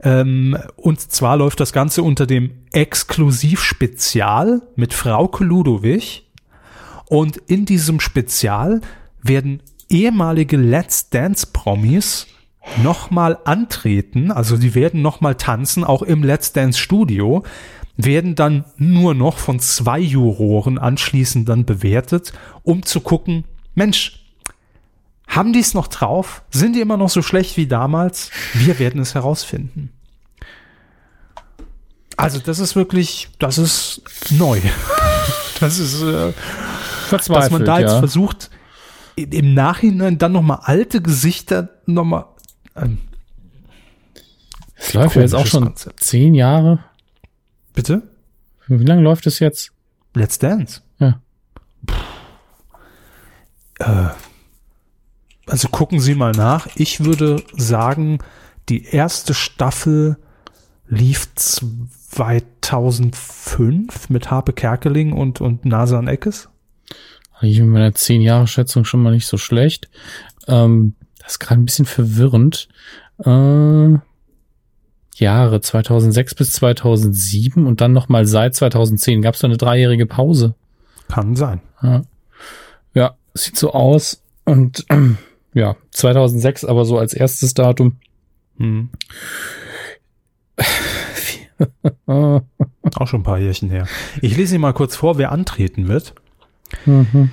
Ähm, 0.00 0.56
und 0.76 1.00
zwar 1.00 1.36
läuft 1.36 1.60
das 1.60 1.72
Ganze 1.72 2.02
unter 2.02 2.26
dem 2.26 2.50
Exklusiv-Spezial 2.72 4.62
mit 4.76 4.94
Frauke 4.94 5.44
Ludowig. 5.44 6.26
Und 7.06 7.36
in 7.36 7.64
diesem 7.64 8.00
Spezial 8.00 8.80
werden 9.22 9.62
ehemalige 9.88 10.56
Let's 10.56 11.10
Dance-Promis 11.10 12.26
nochmal 12.82 13.38
antreten, 13.44 14.30
also 14.30 14.56
die 14.56 14.74
werden 14.74 15.00
nochmal 15.00 15.36
tanzen, 15.36 15.84
auch 15.84 16.02
im 16.02 16.22
Let's 16.22 16.52
Dance 16.52 16.78
Studio, 16.78 17.44
werden 17.96 18.34
dann 18.34 18.64
nur 18.76 19.14
noch 19.14 19.38
von 19.38 19.58
zwei 19.58 19.98
Juroren 19.98 20.78
anschließend 20.78 21.48
dann 21.48 21.64
bewertet, 21.64 22.32
um 22.62 22.84
zu 22.84 23.00
gucken, 23.00 23.44
Mensch, 23.74 24.17
haben 25.28 25.52
die 25.52 25.60
es 25.60 25.74
noch 25.74 25.86
drauf? 25.86 26.42
Sind 26.50 26.74
die 26.74 26.80
immer 26.80 26.96
noch 26.96 27.10
so 27.10 27.22
schlecht 27.22 27.56
wie 27.56 27.66
damals? 27.66 28.30
Wir 28.54 28.78
werden 28.78 29.00
es 29.00 29.14
herausfinden. 29.14 29.92
Also 32.16 32.40
das 32.40 32.58
ist 32.58 32.74
wirklich, 32.74 33.28
das 33.38 33.58
ist 33.58 34.02
neu. 34.30 34.60
Das 35.60 35.80
ist, 35.80 36.00
äh, 36.02 36.32
dass 37.10 37.28
man 37.50 37.64
da 37.64 37.80
jetzt 37.80 37.90
ja. 37.90 37.98
versucht, 37.98 38.48
im 39.16 39.54
Nachhinein 39.54 40.18
dann 40.18 40.30
nochmal 40.30 40.60
alte 40.62 41.02
Gesichter 41.02 41.70
nochmal. 41.84 42.26
Ähm, 42.76 42.98
Es 44.76 44.94
läuft 44.94 45.16
ja 45.16 45.22
jetzt 45.22 45.34
auch 45.34 45.46
schon 45.46 45.64
Konzept. 45.64 45.98
zehn 45.98 46.34
Jahre. 46.34 46.84
bitte? 47.74 48.02
Wie 48.68 48.84
lange 48.84 49.02
läuft 49.02 49.26
es 49.26 49.40
jetzt? 49.40 49.72
Let's 50.14 50.38
Dance. 50.38 50.82
Ja. 51.00 51.20
Äh, 53.80 54.10
also 55.48 55.68
gucken 55.68 56.00
Sie 56.00 56.14
mal 56.14 56.32
nach. 56.32 56.68
Ich 56.76 57.04
würde 57.04 57.42
sagen, 57.56 58.18
die 58.68 58.84
erste 58.84 59.34
Staffel 59.34 60.16
lief 60.88 61.28
2005 61.34 64.10
mit 64.10 64.30
Harpe 64.30 64.52
Kerkeling 64.52 65.12
und, 65.12 65.40
und 65.40 65.64
Nasan 65.64 66.08
Eckes. 66.08 66.48
Ich 67.40 67.60
mit 67.60 67.68
meiner 67.68 67.94
zehn 67.94 68.20
Jahre 68.20 68.46
Schätzung 68.46 68.84
schon 68.84 69.02
mal 69.02 69.12
nicht 69.12 69.26
so 69.26 69.36
schlecht. 69.36 69.88
Ähm, 70.46 70.94
das 71.18 71.32
ist 71.32 71.38
gerade 71.38 71.60
ein 71.60 71.66
bisschen 71.66 71.86
verwirrend. 71.86 72.68
Äh, 73.24 73.98
Jahre 75.14 75.60
2006 75.60 76.34
bis 76.34 76.52
2007 76.52 77.66
und 77.66 77.80
dann 77.80 77.92
noch 77.92 78.08
mal 78.08 78.26
seit 78.26 78.54
2010 78.54 79.22
gab 79.22 79.34
es 79.34 79.44
eine 79.44 79.56
dreijährige 79.56 80.06
Pause. 80.06 80.54
Kann 81.08 81.36
sein. 81.36 81.60
Ja. 81.82 82.02
ja, 82.94 83.16
sieht 83.34 83.56
so 83.56 83.72
aus 83.72 84.22
und 84.44 84.84
ähm, 84.90 85.18
ja 85.54 85.76
2006 85.90 86.64
aber 86.64 86.84
so 86.84 86.98
als 86.98 87.14
erstes 87.14 87.54
Datum. 87.54 87.96
Hm. 88.58 88.90
Auch 92.06 93.06
schon 93.06 93.20
ein 93.20 93.24
paar 93.24 93.38
Jährchen 93.38 93.70
her. 93.70 93.86
Ich 94.22 94.36
lese 94.36 94.54
Ihnen 94.54 94.62
mal 94.62 94.72
kurz 94.72 94.96
vor, 94.96 95.18
wer 95.18 95.32
antreten 95.32 95.88
wird. 95.88 96.14
mhm, 96.86 97.30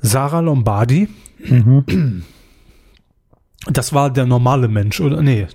Sarah 0.00 0.40
Lombardi. 0.40 1.08
mhm. 1.38 2.24
Das 3.68 3.92
war 3.92 4.10
der 4.10 4.26
normale 4.26 4.68
Mensch, 4.68 5.00
oder? 5.00 5.22
Nee. 5.22 5.48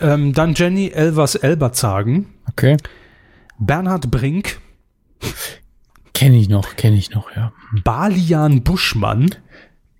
Ähm, 0.00 0.32
dann 0.32 0.54
Jenny 0.54 0.88
Elvers 0.88 1.36
Elberzagen. 1.36 2.26
Okay, 2.48 2.76
Bernhard 3.60 4.10
Brink. 4.10 4.58
kenne 6.12 6.38
ich 6.38 6.48
noch, 6.48 6.74
kenne 6.74 6.96
ich 6.96 7.10
noch, 7.10 7.30
ja. 7.36 7.52
Balian 7.84 8.64
Buschmann. 8.64 9.30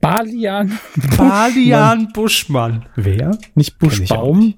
Balian, 0.00 0.78
Balian 1.16 2.08
Buschmann. 2.12 2.86
Wer? 2.96 3.36
nicht 3.54 3.78
Buschbaum. 3.78 4.54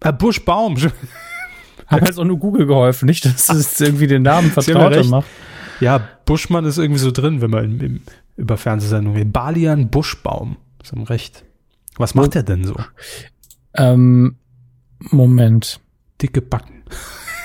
Äh, 0.00 0.12
Buschbaum. 0.12 0.76
Hat 1.86 2.06
jetzt 2.06 2.18
auch 2.18 2.24
nur 2.24 2.38
Google 2.38 2.66
geholfen, 2.66 3.06
nicht, 3.06 3.24
dass 3.24 3.48
es 3.48 3.80
irgendwie 3.80 4.08
den 4.08 4.22
Namen 4.22 4.50
vertrauter 4.50 5.04
macht. 5.04 5.28
Ja, 5.78 6.08
Buschmann 6.24 6.64
ist 6.64 6.78
irgendwie 6.78 6.98
so 6.98 7.12
drin, 7.12 7.40
wenn 7.40 7.50
man 7.50 7.64
im, 7.64 7.80
im, 7.80 8.00
über 8.36 8.56
Fernsehsendungen 8.56 9.18
redet. 9.18 9.32
Balian 9.32 9.88
Buschbaum. 9.88 10.56
Sie 10.82 10.90
haben 10.90 11.04
recht. 11.04 11.44
Was 11.96 12.14
macht 12.14 12.34
er 12.34 12.42
denn 12.42 12.64
so? 12.64 12.74
Ähm, 13.74 14.36
Moment, 14.98 15.80
Dicke 16.20 16.42
Backen. 16.42 16.82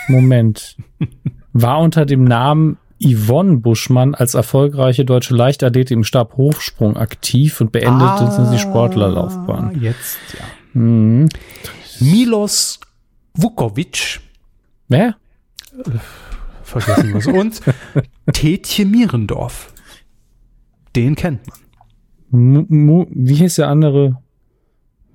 Moment. 0.08 0.78
War 1.54 1.80
unter 1.80 2.06
dem 2.06 2.24
Namen 2.24 2.78
Yvonne 3.04 3.58
Buschmann 3.58 4.14
als 4.14 4.34
erfolgreiche 4.36 5.06
deutsche 5.06 5.36
Leichtathletin 5.36 6.00
im 6.00 6.04
Stabhochsprung 6.04 6.98
aktiv 6.98 7.60
und 7.62 7.72
beendete 7.72 8.26
Ah, 8.26 8.52
die 8.52 8.60
Sportlerlaufbahn. 8.60 9.82
Jetzt, 9.82 10.18
ja. 10.38 10.80
Mhm. 10.80 11.28
Milos 12.00 12.80
Vukovic, 13.34 14.20
Wer? 14.88 15.16
vergessen 16.64 17.14
wir 17.14 17.34
Und 17.34 17.62
Tetje 18.34 18.86
Mierendorf. 18.86 19.74
Den 20.96 21.16
kennt 21.16 21.42
man. 21.48 21.60
Mu, 22.30 22.66
mu, 22.68 23.06
wie 23.10 23.36
hieß 23.36 23.56
der 23.56 23.68
andere? 23.68 24.22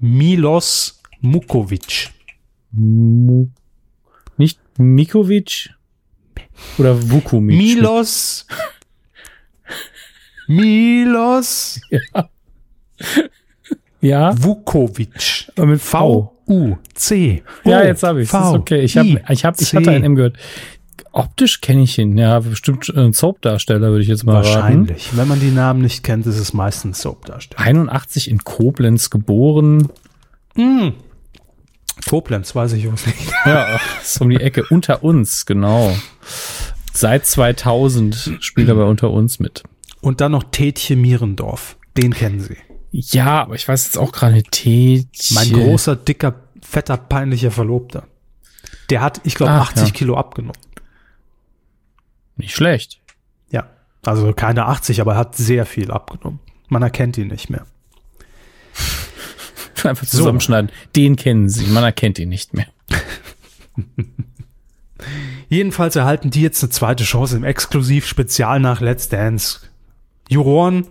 Milos 0.00 1.02
Mukovic. 1.20 2.10
Mu, 2.72 3.48
nicht 4.36 4.60
Mikovic? 4.78 5.70
Oder 6.78 7.10
Vukovic? 7.10 7.56
Milos. 7.56 8.46
Milos 10.46 11.80
Ja, 14.00 14.34
Vukovic. 14.40 15.50
aber 15.56 15.66
mit 15.66 15.80
V. 15.80 16.32
V-U-C. 16.46 17.42
Ja, 17.64 17.82
jetzt 17.82 18.02
habe 18.02 18.22
ich. 18.22 18.28
Ist 18.28 18.34
okay. 18.34 18.80
Ich, 18.82 18.96
hab, 18.96 19.04
ich, 19.04 19.44
hab, 19.44 19.60
ich 19.60 19.74
hatte 19.74 19.90
ein 19.90 20.04
M 20.04 20.14
gehört. 20.14 20.36
Optisch 21.12 21.60
kenne 21.60 21.82
ich 21.82 21.98
ihn. 21.98 22.16
Ja, 22.16 22.38
bestimmt 22.40 22.88
ein 22.94 23.12
Soap-Darsteller, 23.12 23.90
würde 23.90 24.02
ich 24.02 24.08
jetzt 24.08 24.24
mal 24.24 24.36
raten. 24.36 24.46
Wahrscheinlich. 24.54 25.16
Wenn 25.16 25.26
man 25.28 25.40
die 25.40 25.50
Namen 25.50 25.80
nicht 25.80 26.04
kennt, 26.04 26.26
ist 26.26 26.38
es 26.38 26.52
meistens 26.52 27.00
Soap-Darsteller. 27.00 27.60
81 27.60 28.30
in 28.30 28.44
Koblenz 28.44 29.10
geboren. 29.10 29.88
Koblenz, 32.06 32.54
weiß 32.54 32.72
ich 32.74 32.90
was 32.90 33.06
nicht. 33.06 33.32
Ja, 33.44 33.78
ist 34.02 34.20
um 34.20 34.30
die 34.30 34.40
Ecke. 34.40 34.64
Unter 34.70 35.02
uns, 35.02 35.46
genau. 35.46 35.94
Seit 36.92 37.26
2000 37.26 38.38
spielt 38.40 38.68
er 38.68 38.74
bei 38.74 38.84
Unter 38.84 39.10
uns 39.10 39.38
mit. 39.38 39.62
Und 40.00 40.20
dann 40.20 40.32
noch 40.32 40.44
Tetje 40.44 40.96
Mierendorf. 40.96 41.76
Den 41.96 42.14
kennen 42.14 42.40
Sie. 42.40 42.56
Ja, 42.90 43.42
aber 43.42 43.54
ich 43.54 43.68
weiß 43.68 43.84
jetzt 43.86 43.98
auch 43.98 44.12
gerade 44.12 44.42
Tetje. 44.42 45.34
Mein 45.34 45.52
großer, 45.52 45.96
dicker, 45.96 46.34
fetter, 46.62 46.96
peinlicher 46.96 47.50
Verlobter. 47.50 48.06
Der 48.90 49.00
hat, 49.00 49.20
ich 49.24 49.34
glaube, 49.34 49.52
Ach, 49.52 49.70
80 49.70 49.88
ja. 49.88 49.94
Kilo 49.94 50.16
abgenommen. 50.16 50.60
Nicht 52.36 52.54
schlecht. 52.54 53.00
Ja. 53.50 53.68
Also 54.04 54.32
keine 54.32 54.66
80, 54.66 55.00
aber 55.00 55.14
er 55.14 55.18
hat 55.18 55.36
sehr 55.36 55.66
viel 55.66 55.90
abgenommen. 55.90 56.40
Man 56.68 56.82
erkennt 56.82 57.18
ihn 57.18 57.28
nicht 57.28 57.50
mehr. 57.50 57.66
Einfach 59.86 60.06
zusammenschneiden. 60.06 60.70
Den 60.94 61.16
kennen 61.16 61.48
Sie. 61.48 61.66
Man 61.66 61.84
erkennt 61.84 62.18
ihn 62.18 62.28
nicht 62.28 62.54
mehr. 62.54 62.66
Jedenfalls 65.48 65.96
erhalten 65.96 66.30
die 66.30 66.42
jetzt 66.42 66.62
eine 66.62 66.70
zweite 66.70 67.04
Chance 67.04 67.36
im 67.36 67.44
Exklusiv-Spezial 67.44 68.60
nach 68.60 68.80
Let's 68.80 69.08
Dance. 69.08 69.60
Juroren 70.28 70.86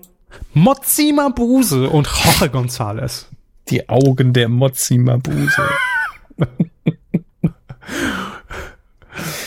Mozzi 0.53 1.13
Mabuse 1.13 1.89
und 1.89 2.07
Jorge 2.07 2.55
González. 2.55 3.25
Die 3.69 3.89
Augen 3.89 4.33
der 4.33 4.49
Mozzi 4.49 4.97
Mabuse. 4.97 5.63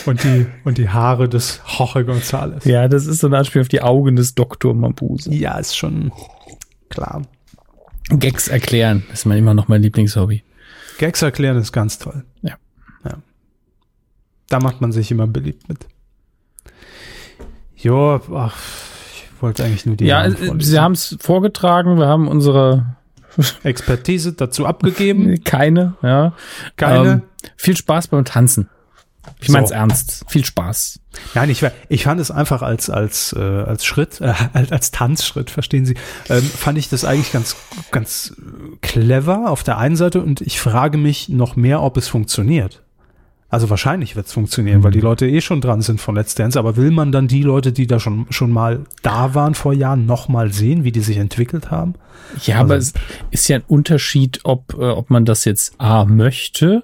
Und 0.05 0.23
die, 0.23 0.47
und 0.63 0.79
die 0.79 0.89
Haare 0.89 1.29
des 1.29 1.61
Jorge 1.77 1.99
González. 1.99 2.67
ja, 2.67 2.87
das 2.87 3.05
ist 3.05 3.19
so 3.19 3.27
ein 3.27 3.33
Anspiel 3.35 3.61
auf 3.61 3.67
die 3.67 3.81
Augen 3.81 4.15
des 4.15 4.33
Doktor 4.33 4.73
Mabuse. 4.73 5.31
Ja, 5.31 5.59
ist 5.59 5.77
schon 5.77 6.11
klar. 6.89 7.21
Gags 8.09 8.47
erklären 8.47 9.03
ist 9.13 9.25
mein 9.25 9.37
immer 9.37 9.53
noch 9.53 9.67
mein 9.67 9.81
Lieblingshobby. 9.81 10.43
Gags 10.97 11.21
erklären 11.21 11.57
ist 11.57 11.71
ganz 11.71 11.99
toll. 11.99 12.25
Ja. 12.41 12.55
ja. 13.05 13.17
Da 14.47 14.59
macht 14.59 14.81
man 14.81 14.91
sich 14.91 15.11
immer 15.11 15.27
beliebt 15.27 15.69
mit. 15.69 15.87
Jo, 17.75 18.19
ach, 18.33 18.57
ich 19.13 19.41
wollte 19.41 19.63
eigentlich 19.63 19.85
nur 19.85 19.95
die 19.95 20.05
Ja, 20.05 20.27
Namen 20.27 20.59
äh. 20.59 20.63
Sie 20.63 20.79
haben 20.79 20.93
es 20.93 21.17
vorgetragen. 21.21 21.97
Wir 21.97 22.07
haben 22.07 22.27
unsere 22.27 22.97
Expertise 23.63 24.33
dazu 24.33 24.65
abgegeben. 24.65 25.43
keine, 25.43 25.95
ja. 26.01 26.33
Keine. 26.75 27.09
Ähm, 27.11 27.21
viel 27.55 27.77
Spaß 27.77 28.09
beim 28.09 28.25
Tanzen. 28.25 28.69
Ich 29.39 29.47
So. 29.47 29.53
mein's 29.53 29.71
ernst. 29.71 30.25
Viel 30.27 30.45
Spaß. 30.45 30.99
Nein, 31.33 31.49
ich, 31.49 31.65
ich 31.89 32.03
fand 32.03 32.21
es 32.21 32.31
einfach 32.31 32.61
als, 32.61 32.89
als, 32.89 33.33
äh, 33.33 33.39
als 33.39 33.85
Schritt, 33.85 34.21
äh, 34.21 34.33
als, 34.53 34.71
als 34.71 34.91
Tanzschritt, 34.91 35.49
verstehen 35.49 35.85
Sie, 35.85 35.95
ähm, 36.29 36.43
fand 36.43 36.77
ich 36.77 36.89
das 36.89 37.05
eigentlich 37.05 37.31
ganz, 37.31 37.55
ganz 37.91 38.35
clever 38.81 39.49
auf 39.49 39.63
der 39.63 39.77
einen 39.77 39.95
Seite 39.95 40.21
und 40.21 40.41
ich 40.41 40.59
frage 40.59 40.97
mich 40.97 41.29
noch 41.29 41.55
mehr, 41.55 41.81
ob 41.81 41.97
es 41.97 42.07
funktioniert. 42.07 42.83
Also 43.51 43.71
wahrscheinlich 43.71 44.15
wird 44.15 44.27
es 44.27 44.33
funktionieren, 44.33 44.83
weil 44.83 44.91
die 44.91 44.99
Leute 44.99 45.27
eh 45.27 45.41
schon 45.41 45.59
dran 45.59 45.81
sind 45.81 45.99
von 45.99 46.13
Let's 46.13 46.35
Dance, 46.35 46.59
aber 46.59 46.75
will 46.75 46.91
man 46.91 47.11
dann 47.11 47.27
die 47.27 47.41
Leute, 47.41 47.71
die 47.71 47.87
da 47.87 47.99
schon, 47.99 48.27
schon 48.29 48.51
mal 48.51 48.85
da 49.01 49.33
waren 49.33 49.55
vor 49.55 49.73
Jahren, 49.73 50.05
noch 50.05 50.27
mal 50.27 50.53
sehen, 50.53 50.83
wie 50.83 50.91
die 50.91 50.99
sich 50.99 51.17
entwickelt 51.17 51.71
haben? 51.71 51.95
Ja, 52.43 52.59
aber 52.59 52.77
es 52.77 52.93
ist 53.31 53.49
ja 53.49 53.55
ein 53.57 53.63
Unterschied, 53.67 54.41
ob, 54.43 54.75
äh, 54.75 54.89
ob 54.89 55.09
man 55.09 55.25
das 55.25 55.45
jetzt 55.45 55.73
A 55.79 56.05
möchte 56.05 56.83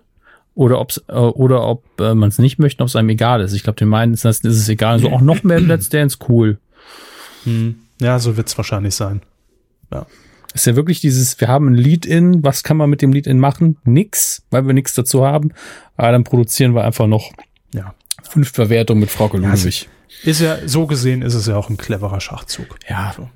oder 0.55 0.79
ob's, 0.79 1.03
äh, 1.07 1.13
oder 1.13 1.67
ob 1.67 1.83
äh, 1.99 2.15
man 2.15 2.29
es 2.29 2.39
nicht 2.39 2.57
möchte, 2.59 2.81
ob 2.81 2.87
es 2.89 2.95
einem 2.95 3.09
egal 3.09 3.41
ist. 3.41 3.53
Ich 3.53 3.63
glaube, 3.63 3.77
den 3.77 3.89
meinen 3.89 4.13
ist, 4.13 4.25
das- 4.25 4.39
ist 4.39 4.57
es 4.57 4.69
egal. 4.69 4.99
So, 4.99 5.11
auch 5.11 5.21
noch 5.21 5.43
mehr 5.43 5.59
Let's 5.61 5.89
Dance, 5.89 6.17
cool. 6.29 6.57
Ja, 8.01 8.17
so 8.19 8.37
wird 8.37 8.47
es 8.47 8.57
wahrscheinlich 8.57 8.95
sein. 8.95 9.21
Ja. 9.93 10.07
Ist 10.55 10.65
ja 10.65 10.75
wirklich 10.75 11.01
dieses, 11.01 11.39
wir 11.41 11.47
haben 11.49 11.67
ein 11.67 11.75
Lead-In, 11.75 12.43
was 12.43 12.63
kann 12.63 12.77
man 12.77 12.89
mit 12.89 13.01
dem 13.01 13.11
Lead-In 13.11 13.39
machen? 13.39 13.77
Nix, 13.83 14.43
weil 14.49 14.65
wir 14.65 14.73
nichts 14.73 14.93
dazu 14.95 15.25
haben. 15.25 15.51
Aber 15.97 16.11
dann 16.13 16.23
produzieren 16.23 16.73
wir 16.73 16.83
einfach 16.85 17.07
noch 17.07 17.31
ja. 17.73 17.93
fünf 18.23 18.51
Verwertungen 18.51 19.01
mit 19.01 19.11
Frau 19.11 19.27
Ludwig. 19.31 19.89
Ist 20.23 20.39
ja, 20.41 20.57
so 20.65 20.87
gesehen 20.87 21.21
ist 21.21 21.33
es 21.35 21.45
ja 21.45 21.57
auch 21.57 21.69
ein 21.69 21.77
cleverer 21.77 22.21
Schachzug. 22.21 22.77
Ja, 22.89 23.13
So. 23.15 23.29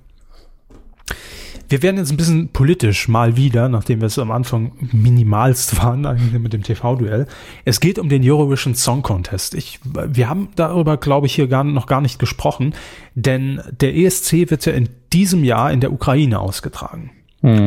Wir 1.70 1.84
werden 1.84 1.98
jetzt 1.98 2.10
ein 2.12 2.18
bisschen 2.18 2.50
politisch 2.50 3.08
mal 3.08 3.38
wieder, 3.38 3.70
nachdem 3.70 4.02
wir 4.02 4.08
es 4.08 4.18
am 4.18 4.32
Anfang 4.32 4.72
minimalst 4.92 5.82
waren, 5.82 6.06
eigentlich 6.06 6.42
mit 6.42 6.52
dem 6.52 6.64
TV-Duell. 6.64 7.28
Es 7.64 7.80
geht 7.80 8.00
um 8.00 8.10
den 8.10 8.28
Eurovision 8.28 8.74
Song 8.74 9.04
Contest. 9.04 9.54
Ich, 9.54 9.80
wir 9.84 10.28
haben 10.28 10.50
darüber, 10.56 10.98
glaube 10.98 11.28
ich, 11.28 11.36
hier 11.36 11.48
gar, 11.48 11.64
noch 11.64 11.86
gar 11.86 12.02
nicht 12.02 12.18
gesprochen, 12.18 12.74
denn 13.14 13.62
der 13.70 13.96
ESC 13.96 14.50
wird 14.50 14.66
ja 14.66 14.74
in 14.74 14.90
diesem 15.14 15.44
Jahr 15.44 15.72
in 15.72 15.80
der 15.80 15.94
Ukraine 15.94 16.40
ausgetragen. 16.40 17.12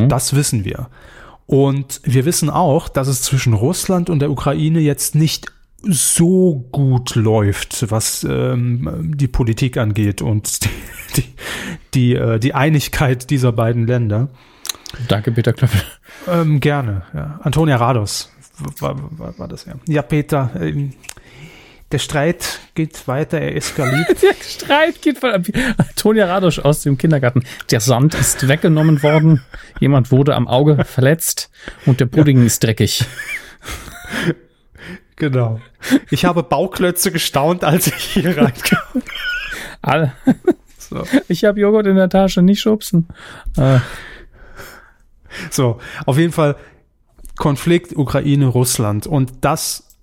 Das 0.08 0.34
wissen 0.34 0.64
wir. 0.64 0.88
Und 1.46 2.00
wir 2.04 2.24
wissen 2.24 2.50
auch, 2.50 2.88
dass 2.88 3.08
es 3.08 3.22
zwischen 3.22 3.52
Russland 3.52 4.10
und 4.10 4.18
der 4.18 4.30
Ukraine 4.30 4.80
jetzt 4.80 5.14
nicht 5.14 5.52
so 5.84 6.68
gut 6.70 7.14
läuft, 7.14 7.90
was 7.90 8.24
ähm, 8.24 9.12
die 9.16 9.28
Politik 9.28 9.76
angeht 9.76 10.22
und 10.22 10.60
die, 11.16 11.24
die, 11.94 12.14
äh, 12.14 12.38
die 12.38 12.54
Einigkeit 12.54 13.30
dieser 13.30 13.52
beiden 13.52 13.86
Länder. 13.86 14.28
danke 15.08 15.32
Peter 15.32 15.52
Klöppel. 15.52 15.82
Ähm, 16.28 16.60
gerne. 16.60 17.02
Ja. 17.14 17.40
Antonia 17.42 17.76
Rados 17.76 18.30
war, 18.78 18.96
war, 19.18 19.38
war 19.38 19.48
das 19.48 19.64
ja. 19.64 19.74
Ja, 19.86 20.02
Peter, 20.02 20.50
ähm, 20.58 20.92
der 21.90 21.98
Streit 21.98 22.60
geht 22.74 23.06
weiter, 23.06 23.38
er 23.38 23.54
eskaliert. 23.54 24.08
Der 24.22 24.34
Streit 24.42 25.02
geht 25.02 25.18
von 25.18 25.30
Antonia 25.76 26.24
Radosch 26.26 26.58
aus 26.58 26.82
dem 26.82 26.96
Kindergarten. 26.96 27.44
Der 27.70 27.80
Sand 27.80 28.14
ist 28.14 28.48
weggenommen 28.48 29.02
worden. 29.02 29.42
Jemand 29.78 30.10
wurde 30.10 30.34
am 30.34 30.48
Auge 30.48 30.84
verletzt 30.86 31.50
und 31.84 32.00
der 32.00 32.06
Pudding 32.06 32.46
ist 32.46 32.64
dreckig. 32.64 33.04
genau. 35.22 35.60
Ich 36.10 36.24
habe 36.24 36.42
Bauklötze 36.42 37.12
gestaunt, 37.12 37.64
als 37.64 37.86
ich 37.86 37.94
hier 37.94 38.36
reinkam. 38.36 39.02
Alle. 39.80 40.12
So. 40.78 41.04
Ich 41.28 41.44
habe 41.44 41.60
Joghurt 41.60 41.86
in 41.86 41.96
der 41.96 42.08
Tasche, 42.08 42.42
nicht 42.42 42.60
schubsen. 42.60 43.08
Äh, 43.56 43.78
So, 45.50 45.78
auf 46.06 46.18
jeden 46.18 46.32
Fall 46.32 46.56
Konflikt 47.36 47.96
Ukraine, 47.96 48.46
Russland. 48.46 49.06
Und 49.06 49.32
das 49.40 49.96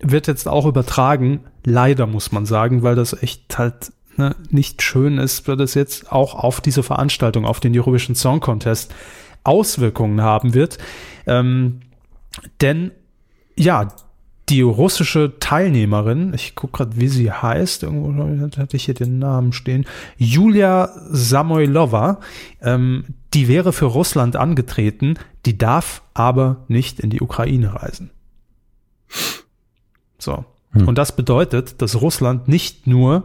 wird 0.00 0.26
jetzt 0.26 0.48
auch 0.48 0.66
übertragen, 0.66 1.44
leider 1.64 2.06
muss 2.06 2.32
man 2.32 2.46
sagen, 2.46 2.82
weil 2.82 2.96
das 2.96 3.22
echt 3.22 3.56
halt 3.56 3.92
ne, 4.16 4.34
nicht 4.50 4.82
schön 4.82 5.18
ist, 5.18 5.46
wird 5.46 5.60
es 5.60 5.74
jetzt 5.74 6.10
auch 6.10 6.34
auf 6.34 6.60
diese 6.60 6.82
Veranstaltung, 6.82 7.44
auf 7.44 7.60
den 7.60 7.78
Eurovision 7.78 8.16
Song 8.16 8.40
Contest 8.40 8.92
Auswirkungen 9.44 10.22
haben 10.22 10.54
wird. 10.54 10.78
Ähm, 11.26 11.80
denn 12.60 12.90
ja, 13.56 13.88
die 14.52 14.60
russische 14.60 15.38
Teilnehmerin, 15.40 16.34
ich 16.34 16.54
gucke 16.54 16.84
gerade, 16.84 17.00
wie 17.00 17.08
sie 17.08 17.32
heißt, 17.32 17.84
irgendwo 17.84 18.12
hatte 18.58 18.76
ich 18.76 18.84
hier 18.84 18.92
den 18.92 19.18
Namen 19.18 19.54
stehen, 19.54 19.86
Julia 20.18 20.90
Samoilova, 21.08 22.20
ähm, 22.60 23.04
die 23.32 23.48
wäre 23.48 23.72
für 23.72 23.86
Russland 23.86 24.36
angetreten, 24.36 25.14
die 25.46 25.56
darf 25.56 26.02
aber 26.12 26.64
nicht 26.68 27.00
in 27.00 27.08
die 27.08 27.22
Ukraine 27.22 27.74
reisen. 27.74 28.10
So. 30.18 30.44
Und 30.74 30.98
das 30.98 31.16
bedeutet, 31.16 31.80
dass 31.80 32.02
Russland 32.02 32.46
nicht 32.46 32.86
nur 32.86 33.24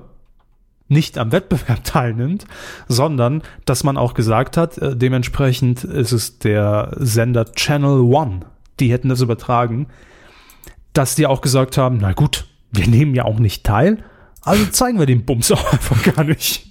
nicht 0.88 1.18
am 1.18 1.34
Wettbewerb 1.34 1.84
teilnimmt, 1.84 2.46
sondern 2.88 3.44
dass 3.66 3.84
man 3.84 3.98
auch 3.98 4.14
gesagt 4.14 4.56
hat, 4.56 4.78
äh, 4.78 4.96
dementsprechend 4.96 5.84
ist 5.84 6.14
es 6.14 6.40
der 6.40 6.96
Sender 6.96 7.52
Channel 7.52 8.00
One, 8.00 8.46
die 8.80 8.94
hätten 8.94 9.10
das 9.10 9.20
übertragen, 9.20 9.88
dass 10.98 11.16
die 11.16 11.28
auch 11.28 11.42
gesagt 11.42 11.78
haben, 11.78 11.98
na 12.02 12.14
gut, 12.14 12.48
wir 12.72 12.88
nehmen 12.88 13.16
ja 13.16 13.26
auch 13.26 13.40
nicht 13.40 13.64
teil, 13.64 14.04
Also 14.42 14.66
zeigen 14.68 15.00
wir 15.00 15.06
den 15.06 15.26
Bums 15.26 15.52
auch 15.52 15.72
einfach 15.72 16.02
gar 16.16 16.24
nicht. 16.24 16.68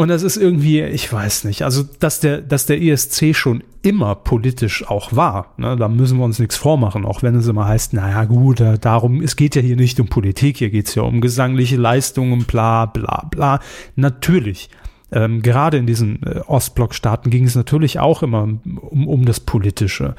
Und 0.00 0.08
das 0.08 0.22
ist 0.22 0.36
irgendwie, 0.36 0.80
ich 0.80 1.12
weiß 1.12 1.44
nicht, 1.44 1.62
also 1.62 1.82
dass 1.98 2.20
der, 2.20 2.40
dass 2.40 2.64
der 2.66 2.80
ESC 2.80 3.34
schon 3.34 3.62
immer 3.82 4.14
politisch 4.14 4.88
auch 4.88 5.14
war, 5.14 5.52
ne, 5.58 5.76
da 5.76 5.88
müssen 5.88 6.18
wir 6.18 6.24
uns 6.24 6.38
nichts 6.38 6.56
vormachen, 6.56 7.04
auch 7.04 7.22
wenn 7.22 7.34
es 7.34 7.46
immer 7.48 7.66
heißt, 7.66 7.92
naja 7.92 8.24
gut, 8.24 8.60
äh, 8.60 8.78
darum, 8.78 9.20
es 9.20 9.36
geht 9.36 9.56
ja 9.56 9.62
hier 9.62 9.76
nicht 9.76 10.00
um 10.00 10.08
Politik, 10.08 10.58
hier 10.58 10.70
geht's 10.70 10.94
ja 10.94 11.02
um 11.02 11.20
gesangliche 11.20 11.76
Leistungen, 11.76 12.44
bla 12.44 12.86
bla 12.86 13.26
bla. 13.30 13.60
Natürlich. 13.96 14.70
Ähm, 15.12 15.42
gerade 15.42 15.76
in 15.76 15.86
diesen 15.86 16.22
äh, 16.22 16.40
Ostblockstaaten 16.46 17.30
ging 17.30 17.44
es 17.44 17.56
natürlich 17.56 17.98
auch 17.98 18.22
immer 18.22 18.44
um, 18.44 19.08
um 19.08 19.24
das 19.24 19.40
Politische. 19.40 20.14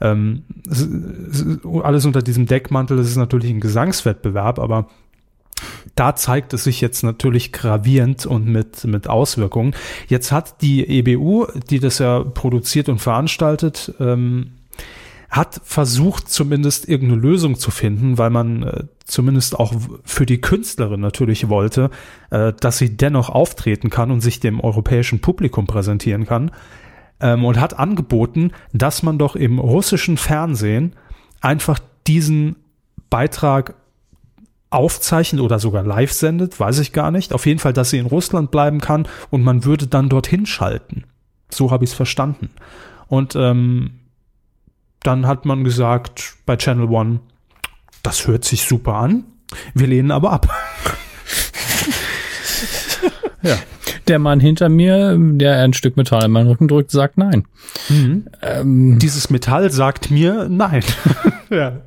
Ähm, 0.00 0.44
es, 0.70 0.80
es, 0.80 1.46
alles 1.82 2.04
unter 2.04 2.22
diesem 2.22 2.46
Deckmantel, 2.46 2.96
das 2.96 3.08
ist 3.08 3.16
natürlich 3.16 3.50
ein 3.50 3.60
Gesangswettbewerb, 3.60 4.58
aber 4.58 4.88
da 5.94 6.14
zeigt 6.14 6.52
es 6.52 6.64
sich 6.64 6.80
jetzt 6.80 7.02
natürlich 7.02 7.52
gravierend 7.52 8.26
und 8.26 8.46
mit, 8.46 8.84
mit 8.84 9.08
Auswirkungen. 9.08 9.74
Jetzt 10.08 10.32
hat 10.32 10.60
die 10.60 10.86
EBU, 10.86 11.46
die 11.70 11.78
das 11.78 11.98
ja 11.98 12.22
produziert 12.22 12.88
und 12.88 12.98
veranstaltet, 12.98 13.94
ähm, 13.98 14.52
hat 15.30 15.60
versucht, 15.64 16.28
zumindest 16.28 16.88
irgendeine 16.88 17.20
Lösung 17.20 17.56
zu 17.56 17.70
finden, 17.70 18.16
weil 18.18 18.30
man 18.30 18.62
äh, 18.62 18.84
zumindest 19.04 19.58
auch 19.58 19.74
für 20.04 20.26
die 20.26 20.40
Künstlerin 20.40 21.00
natürlich 21.00 21.48
wollte, 21.48 21.90
äh, 22.30 22.52
dass 22.60 22.78
sie 22.78 22.96
dennoch 22.96 23.28
auftreten 23.28 23.90
kann 23.90 24.10
und 24.10 24.20
sich 24.20 24.40
dem 24.40 24.60
europäischen 24.60 25.20
Publikum 25.20 25.66
präsentieren 25.66 26.26
kann. 26.26 26.52
Ähm, 27.20 27.44
und 27.44 27.60
hat 27.60 27.78
angeboten, 27.78 28.52
dass 28.72 29.02
man 29.02 29.18
doch 29.18 29.36
im 29.36 29.58
russischen 29.58 30.16
Fernsehen 30.16 30.94
einfach 31.40 31.78
diesen 32.06 32.56
Beitrag 33.10 33.74
aufzeichnet 34.70 35.40
oder 35.40 35.58
sogar 35.58 35.82
live 35.82 36.12
sendet, 36.12 36.58
weiß 36.58 36.78
ich 36.80 36.92
gar 36.92 37.10
nicht. 37.10 37.32
Auf 37.32 37.46
jeden 37.46 37.58
Fall, 37.58 37.72
dass 37.72 37.90
sie 37.90 37.98
in 37.98 38.06
Russland 38.06 38.50
bleiben 38.50 38.80
kann 38.80 39.08
und 39.30 39.42
man 39.42 39.64
würde 39.64 39.86
dann 39.86 40.08
dorthin 40.08 40.46
schalten. 40.46 41.04
So 41.50 41.70
habe 41.70 41.84
ich 41.84 41.90
es 41.90 41.96
verstanden. 41.96 42.50
Und 43.08 43.36
ähm, 43.36 44.00
dann 45.02 45.26
hat 45.26 45.46
man 45.46 45.64
gesagt 45.64 46.34
bei 46.46 46.56
Channel 46.56 46.88
One, 46.88 47.20
das 48.02 48.26
hört 48.26 48.44
sich 48.44 48.62
super 48.62 48.94
an, 48.94 49.24
wir 49.74 49.86
lehnen 49.86 50.10
aber 50.10 50.32
ab. 50.32 50.48
ja. 53.42 53.56
Der 54.08 54.18
Mann 54.18 54.40
hinter 54.40 54.68
mir, 54.68 55.16
der 55.18 55.60
ein 55.60 55.72
Stück 55.72 55.96
Metall 55.96 56.24
in 56.24 56.30
meinen 56.30 56.48
Rücken 56.48 56.68
drückt, 56.68 56.90
sagt 56.90 57.18
nein. 57.18 57.46
Mhm. 57.88 58.26
Ähm, 58.42 58.98
Dieses 58.98 59.30
Metall 59.30 59.70
sagt 59.70 60.10
mir 60.10 60.48
nein. 60.48 60.84
ja. 61.50 61.80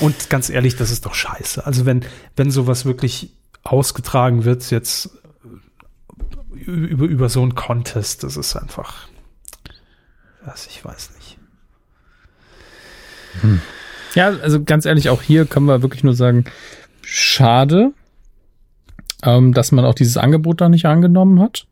Und 0.00 0.30
ganz 0.30 0.50
ehrlich, 0.50 0.76
das 0.76 0.90
ist 0.90 1.06
doch 1.06 1.14
scheiße. 1.14 1.64
Also 1.66 1.86
wenn, 1.86 2.04
wenn 2.36 2.50
sowas 2.50 2.84
wirklich 2.84 3.30
ausgetragen 3.62 4.44
wird, 4.44 4.70
jetzt 4.70 5.10
über, 6.54 7.06
über 7.06 7.28
so 7.28 7.42
ein 7.44 7.54
Contest, 7.54 8.24
das 8.24 8.36
ist 8.36 8.56
einfach, 8.56 9.08
was 10.44 10.66
ich 10.66 10.84
weiß 10.84 11.10
nicht. 11.16 11.38
Hm. 13.40 13.60
Ja, 14.14 14.28
also 14.28 14.62
ganz 14.62 14.84
ehrlich, 14.84 15.08
auch 15.08 15.22
hier 15.22 15.46
können 15.46 15.66
wir 15.66 15.82
wirklich 15.82 16.04
nur 16.04 16.14
sagen, 16.14 16.44
schade, 17.02 17.92
ähm, 19.22 19.52
dass 19.52 19.72
man 19.72 19.84
auch 19.84 19.94
dieses 19.94 20.16
Angebot 20.16 20.60
da 20.60 20.68
nicht 20.68 20.86
angenommen 20.86 21.40
hat. 21.40 21.66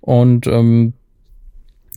Und 0.00 0.46
ähm, 0.46 0.94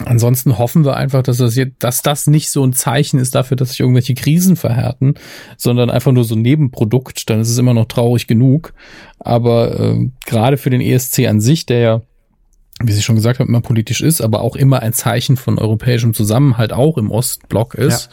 Ansonsten 0.06 0.58
hoffen 0.58 0.86
wir 0.86 0.95
einfach, 0.95 1.24
dass 1.24 1.38
das, 1.38 1.56
jetzt, 1.56 1.84
dass 1.84 2.02
das 2.02 2.28
nicht 2.28 2.50
so 2.52 2.63
ein 2.63 2.74
Zeichen 2.74 3.19
ist 3.19 3.36
dafür, 3.36 3.58
dass 3.58 3.72
sich 3.72 3.82
irgendwelche 3.82 4.13
Krisen 4.13 4.56
verhärten, 4.56 5.15
sondern 5.58 5.89
einfach 5.89 6.13
nur 6.13 6.24
so 6.24 6.36
ein 6.36 6.41
Nebenprodukt. 6.41 7.30
Dann 7.30 7.41
ist 7.41 7.50
es 7.50 7.58
immer 7.58 7.74
noch 7.74 7.86
traurig 7.86 8.26
genug. 8.26 8.74
Aber 9.19 9.78
äh, 9.78 10.10
gerade 10.26 10.58
für 10.58 10.69
den 10.69 10.80
ESC 10.80 11.28
an 11.28 11.41
sich, 11.41 11.65
der 11.65 11.80
ja 11.80 12.02
wie 12.81 12.93
Sie 12.93 13.01
schon 13.01 13.15
gesagt 13.15 13.39
haben, 13.39 13.49
immer 13.49 13.61
politisch 13.61 14.01
ist, 14.01 14.21
aber 14.21 14.41
auch 14.41 14.55
immer 14.55 14.81
ein 14.81 14.93
Zeichen 14.93 15.35
von 15.35 15.59
europäischem 15.59 16.13
Zusammenhalt 16.13 16.71
auch 16.71 16.97
im 16.97 17.11
Ostblock 17.11 17.75
ist, 17.75 18.09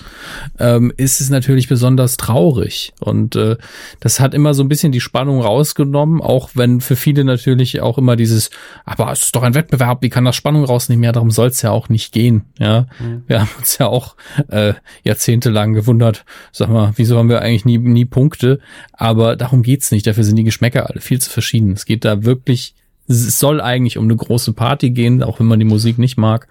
ja. 0.59 0.77
ähm, 0.77 0.93
ist 0.97 1.21
es 1.21 1.31
natürlich 1.31 1.69
besonders 1.69 2.17
traurig. 2.17 2.93
Und 2.99 3.37
äh, 3.37 3.57
das 4.01 4.19
hat 4.19 4.35
immer 4.35 4.55
so 4.55 4.65
ein 4.65 4.69
bisschen 4.69 4.91
die 4.91 5.01
Spannung 5.01 5.41
rausgenommen, 5.41 6.21
auch 6.21 6.51
wenn 6.55 6.81
für 6.81 6.97
viele 6.97 7.25
natürlich 7.25 7.81
auch 7.81 7.97
immer 7.97 8.17
dieses, 8.17 8.51
aber 8.85 9.13
es 9.13 9.23
ist 9.23 9.37
doch 9.37 9.45
ein 9.45 9.55
Wettbewerb, 9.55 10.03
wie 10.03 10.09
kann 10.09 10.25
das 10.25 10.35
Spannung 10.35 10.65
rausnehmen? 10.65 11.05
Ja, 11.05 11.13
darum 11.13 11.31
soll 11.31 11.49
es 11.49 11.63
ja 11.63 11.71
auch 11.71 11.89
nicht 11.89 12.13
gehen. 12.13 12.43
Ja, 12.59 12.87
mhm. 12.99 13.23
wir 13.29 13.43
haben 13.43 13.51
uns 13.59 13.79
ja 13.79 13.87
auch 13.87 14.17
äh, 14.49 14.75
jahrzehntelang 15.05 15.75
gewundert, 15.75 16.25
sag 16.51 16.71
mal, 16.71 16.93
wieso 16.97 17.19
haben 17.19 17.29
wir 17.29 17.41
eigentlich 17.41 17.65
nie, 17.65 17.79
nie 17.79 18.05
Punkte? 18.05 18.59
Aber 18.93 19.37
darum 19.37 19.63
geht's 19.63 19.93
nicht. 19.93 20.09
Dafür 20.09 20.25
sind 20.25 20.37
die 20.37 20.45
Geschmäcker 20.45 20.91
alle 20.91 21.01
viel 21.01 21.21
zu 21.21 21.31
verschieden. 21.31 21.73
Es 21.73 21.87
geht 21.87 22.05
da 22.05 22.25
wirklich 22.25 22.75
es 23.09 23.39
soll 23.39 23.61
eigentlich 23.61 23.99
um 23.99 24.05
eine 24.05 24.17
große 24.17 24.53
Party 24.53 24.91
gehen, 24.91 25.23
auch 25.23 25.41
wenn 25.41 25.47
man 25.47 25.59
die 25.59 25.65
Musik 25.65 25.99
nicht 25.99 26.17
mag, 26.17 26.49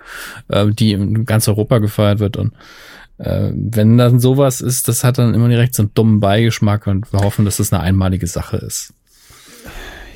äh, 0.47 0.67
die 0.67 0.93
in 0.93 1.25
ganz 1.25 1.47
Europa 1.47 1.79
gefeiert 1.79 2.19
wird. 2.19 2.37
Und 2.37 2.53
äh, 3.17 3.51
wenn 3.53 3.97
dann 3.97 4.19
sowas 4.19 4.61
ist, 4.61 4.87
das 4.87 5.03
hat 5.03 5.17
dann 5.17 5.33
immer 5.33 5.49
direkt 5.49 5.75
so 5.75 5.83
einen 5.83 5.93
dummen 5.93 6.19
Beigeschmack 6.19 6.87
und 6.87 7.11
wir 7.11 7.21
hoffen, 7.21 7.45
dass 7.45 7.57
das 7.57 7.73
eine 7.73 7.81
einmalige 7.81 8.27
Sache 8.27 8.57
ist. 8.57 8.93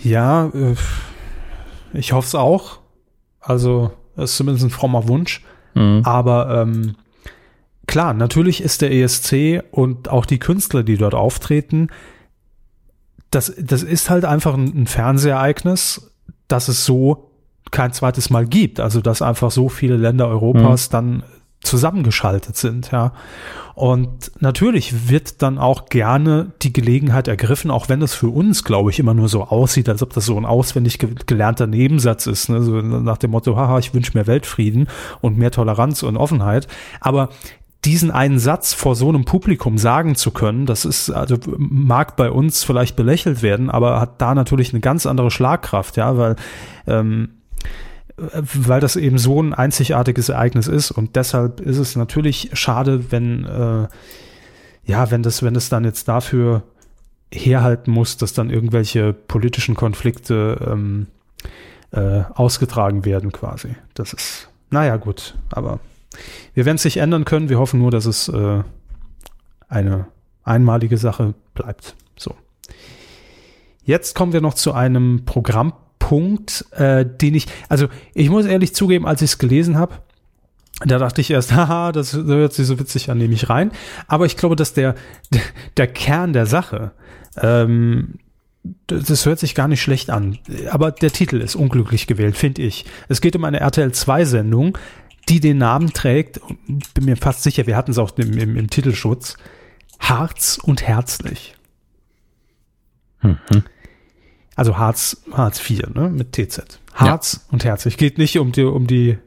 Ja, 0.03 0.47
äh, 0.47 0.75
ich 1.93 2.13
hoffe 2.13 2.27
es 2.27 2.35
auch. 2.35 2.79
Also, 3.39 3.91
das 4.15 4.31
ist 4.31 4.37
zumindest 4.37 4.65
ein 4.65 4.69
frommer 4.69 5.07
Wunsch. 5.07 5.43
Mhm. 5.75 6.01
Aber 6.03 6.61
ähm, 6.61 6.95
klar, 7.87 8.13
natürlich 8.13 8.61
ist 8.61 8.81
der 8.81 8.91
ESC 8.91 9.63
und 9.71 10.09
auch 10.09 10.25
die 10.25 10.39
Künstler, 10.39 10.83
die 10.83 10.97
dort 10.97 11.15
auftreten, 11.15 11.89
das, 13.31 13.53
das 13.59 13.83
ist 13.83 14.09
halt 14.09 14.25
einfach 14.25 14.55
ein, 14.55 14.81
ein 14.83 14.87
Fernsehereignis 14.87 16.11
dass 16.49 16.67
es 16.67 16.85
so 16.85 17.31
kein 17.71 17.93
zweites 17.93 18.29
Mal 18.29 18.45
gibt. 18.45 18.79
Also 18.79 18.99
dass 18.99 19.21
einfach 19.21 19.51
so 19.51 19.69
viele 19.69 19.95
Länder 19.95 20.27
Europas 20.27 20.89
mhm. 20.89 20.91
dann 20.91 21.23
zusammengeschaltet 21.61 22.55
sind, 22.55 22.91
ja. 22.91 23.13
Und 23.75 24.31
natürlich 24.41 25.09
wird 25.09 25.41
dann 25.41 25.57
auch 25.57 25.85
gerne 25.85 26.51
die 26.61 26.73
Gelegenheit 26.73 27.27
ergriffen, 27.27 27.71
auch 27.71 27.87
wenn 27.87 28.01
es 28.01 28.13
für 28.13 28.27
uns, 28.27 28.63
glaube 28.63 28.91
ich, 28.91 28.99
immer 28.99 29.13
nur 29.13 29.29
so 29.29 29.43
aussieht, 29.43 29.87
als 29.87 30.01
ob 30.01 30.13
das 30.13 30.25
so 30.25 30.37
ein 30.37 30.45
auswendig 30.45 30.99
gelernter 31.27 31.67
Nebensatz 31.67 32.27
ist, 32.27 32.49
ne? 32.49 32.61
so 32.61 32.81
nach 32.81 33.17
dem 33.17 33.31
Motto, 33.31 33.55
haha, 33.55 33.79
ich 33.79 33.93
wünsche 33.93 34.17
mir 34.17 34.27
Weltfrieden 34.27 34.87
und 35.21 35.37
mehr 35.37 35.51
Toleranz 35.51 36.03
und 36.03 36.17
Offenheit. 36.17 36.67
Aber 36.99 37.29
diesen 37.85 38.11
einen 38.11 38.39
Satz 38.39 38.73
vor 38.73 38.95
so 38.95 39.07
einem 39.07 39.23
Publikum 39.23 39.77
sagen 39.77 40.15
zu 40.15 40.31
können, 40.31 40.65
das 40.65 40.83
ist, 40.83 41.09
also 41.09 41.37
mag 41.57 42.17
bei 42.17 42.29
uns 42.29 42.63
vielleicht 42.63 42.95
belächelt 42.95 43.41
werden, 43.41 43.69
aber 43.69 44.01
hat 44.01 44.21
da 44.21 44.35
natürlich 44.35 44.73
eine 44.73 44.81
ganz 44.81 45.05
andere 45.05 45.31
Schlagkraft, 45.31 45.95
ja, 45.95 46.17
weil, 46.17 46.35
ähm, 46.87 47.29
weil 48.17 48.81
das 48.81 48.97
eben 48.97 49.17
so 49.17 49.41
ein 49.41 49.53
einzigartiges 49.53 50.27
Ereignis 50.27 50.67
ist 50.67 50.91
und 50.91 51.15
deshalb 51.15 51.61
ist 51.61 51.77
es 51.77 51.95
natürlich 51.95 52.49
schade, 52.53 53.11
wenn, 53.11 53.45
äh, 53.45 53.87
ja, 54.83 55.09
wenn 55.09 55.23
das, 55.23 55.41
wenn 55.41 55.55
es 55.55 55.69
dann 55.69 55.85
jetzt 55.85 56.09
dafür 56.09 56.63
herhalten 57.31 57.91
muss, 57.91 58.17
dass 58.17 58.33
dann 58.33 58.49
irgendwelche 58.49 59.13
politischen 59.13 59.75
Konflikte 59.75 60.67
ähm, 60.69 61.07
äh, 61.91 62.23
ausgetragen 62.33 63.05
werden 63.05 63.31
quasi. 63.31 63.75
Das 63.93 64.11
ist, 64.11 64.49
naja, 64.69 64.97
gut, 64.97 65.37
aber 65.51 65.79
wir 66.53 66.65
werden 66.65 66.75
es 66.75 66.85
nicht 66.85 66.97
ändern 66.97 67.25
können. 67.25 67.49
Wir 67.49 67.59
hoffen 67.59 67.79
nur, 67.79 67.91
dass 67.91 68.05
es 68.05 68.29
äh, 68.29 68.63
eine 69.67 70.07
einmalige 70.43 70.97
Sache 70.97 71.33
bleibt. 71.53 71.95
So. 72.17 72.35
Jetzt 73.83 74.15
kommen 74.15 74.33
wir 74.33 74.41
noch 74.41 74.53
zu 74.53 74.73
einem 74.73 75.25
Programmpunkt, 75.25 76.65
äh, 76.71 77.05
den 77.05 77.35
ich, 77.35 77.47
also 77.69 77.87
ich 78.13 78.29
muss 78.29 78.45
ehrlich 78.45 78.73
zugeben, 78.73 79.05
als 79.05 79.21
ich 79.21 79.31
es 79.31 79.37
gelesen 79.37 79.77
habe, 79.77 79.95
da 80.85 80.97
dachte 80.97 81.21
ich 81.21 81.31
erst, 81.31 81.51
haha, 81.55 81.91
das 81.91 82.13
hört 82.13 82.53
sich 82.53 82.67
so 82.67 82.79
witzig 82.79 83.09
an, 83.09 83.17
nehme 83.17 83.33
ich 83.33 83.49
rein. 83.49 83.71
Aber 84.07 84.25
ich 84.25 84.37
glaube, 84.37 84.55
dass 84.55 84.73
der, 84.73 84.95
der 85.77 85.87
Kern 85.87 86.33
der 86.33 86.45
Sache, 86.45 86.91
ähm, 87.37 88.15
das 88.87 89.25
hört 89.25 89.39
sich 89.39 89.55
gar 89.55 89.67
nicht 89.67 89.81
schlecht 89.81 90.09
an. 90.09 90.37
Aber 90.69 90.91
der 90.91 91.11
Titel 91.11 91.41
ist 91.41 91.55
unglücklich 91.55 92.07
gewählt, 92.07 92.35
finde 92.35 92.61
ich. 92.61 92.85
Es 93.07 93.21
geht 93.21 93.35
um 93.35 93.45
eine 93.45 93.61
RTL 93.61 93.91
2 93.91 94.25
Sendung, 94.25 94.77
die 95.29 95.39
den 95.39 95.57
Namen 95.59 95.93
trägt, 95.93 96.41
bin 96.93 97.05
mir 97.05 97.15
fast 97.15 97.43
sicher, 97.43 97.67
wir 97.67 97.77
hatten 97.77 97.91
es 97.91 97.97
auch 97.97 98.17
im, 98.17 98.37
im, 98.37 98.57
im 98.57 98.69
Titelschutz, 98.69 99.37
Harz 99.99 100.59
und 100.61 100.81
Herzlich. 100.81 101.55
Mhm. 103.21 103.37
Also 104.55 104.77
Harz, 104.77 105.23
Harz 105.31 105.59
4, 105.59 105.91
ne, 105.93 106.09
mit 106.09 106.33
TZ. 106.33 106.79
Harz 106.93 107.33
ja. 107.33 107.53
und 107.53 107.63
Herzlich. 107.63 107.97
Geht 107.97 108.17
nicht 108.17 108.37
um 108.39 108.51
die, 108.51 108.63
um 108.63 108.87
die 108.87 109.17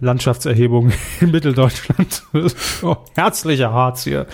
Landschaftserhebung 0.00 0.92
in 1.20 1.30
Mitteldeutschland. 1.30 2.24
oh, 2.82 2.96
herzlicher 3.14 3.72
Harz 3.72 4.04
hier. 4.04 4.26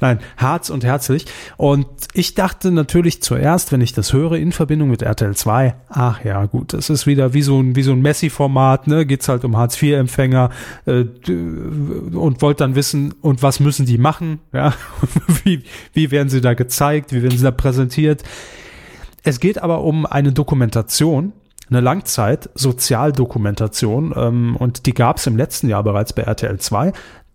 Nein, 0.00 0.18
Harz 0.36 0.70
und 0.70 0.84
herzlich. 0.84 1.26
Und 1.56 1.86
ich 2.12 2.34
dachte 2.34 2.70
natürlich 2.70 3.22
zuerst, 3.22 3.72
wenn 3.72 3.80
ich 3.80 3.92
das 3.92 4.12
höre 4.12 4.32
in 4.32 4.52
Verbindung 4.52 4.90
mit 4.90 5.02
RTL 5.02 5.34
2, 5.34 5.74
ach 5.88 6.24
ja, 6.24 6.44
gut, 6.46 6.72
das 6.72 6.90
ist 6.90 7.06
wieder 7.06 7.34
wie 7.34 7.42
so 7.42 7.60
ein, 7.60 7.76
wie 7.76 7.82
so 7.82 7.92
ein 7.92 8.02
Messi-Format, 8.02 8.86
ne? 8.86 9.06
Geht's 9.06 9.28
halt 9.28 9.44
um 9.44 9.56
Hartz-IV-Empfänger 9.56 10.50
äh, 10.86 11.04
und 11.30 12.42
wollte 12.42 12.64
dann 12.64 12.74
wissen, 12.74 13.14
und 13.20 13.42
was 13.42 13.60
müssen 13.60 13.86
die 13.86 13.98
machen? 13.98 14.40
Ja, 14.52 14.74
wie, 15.44 15.62
wie 15.92 16.10
werden 16.10 16.28
sie 16.28 16.40
da 16.40 16.54
gezeigt? 16.54 17.12
Wie 17.12 17.22
werden 17.22 17.36
sie 17.36 17.44
da 17.44 17.50
präsentiert? 17.50 18.22
Es 19.24 19.38
geht 19.38 19.62
aber 19.62 19.82
um 19.82 20.04
eine 20.04 20.32
Dokumentation, 20.32 21.32
eine 21.70 21.80
Langzeit-Sozialdokumentation 21.80 24.12
ähm, 24.16 24.56
und 24.56 24.86
die 24.86 24.94
gab 24.94 25.18
es 25.18 25.26
im 25.26 25.36
letzten 25.36 25.68
Jahr 25.68 25.82
bereits 25.82 26.12
bei 26.12 26.22
RTL 26.22 26.58
2. 26.58 26.92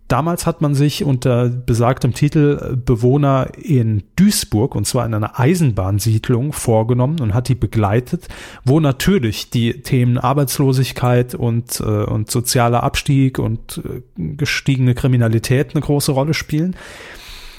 Damals 0.08 0.46
hat 0.46 0.62
man 0.62 0.74
sich 0.74 1.04
unter 1.04 1.50
besagtem 1.50 2.14
Titel 2.14 2.78
Bewohner 2.82 3.50
in 3.62 4.04
Duisburg, 4.16 4.74
und 4.74 4.86
zwar 4.86 5.04
in 5.04 5.12
einer 5.12 5.38
Eisenbahnsiedlung, 5.38 6.54
vorgenommen 6.54 7.20
und 7.20 7.34
hat 7.34 7.48
die 7.48 7.54
begleitet, 7.54 8.26
wo 8.64 8.80
natürlich 8.80 9.50
die 9.50 9.82
Themen 9.82 10.16
Arbeitslosigkeit 10.16 11.34
und, 11.34 11.80
äh, 11.80 12.04
und 12.04 12.30
sozialer 12.30 12.84
Abstieg 12.84 13.38
und 13.38 13.82
äh, 13.84 14.00
gestiegene 14.16 14.94
Kriminalität 14.94 15.74
eine 15.74 15.82
große 15.82 16.12
Rolle 16.12 16.32
spielen. 16.32 16.74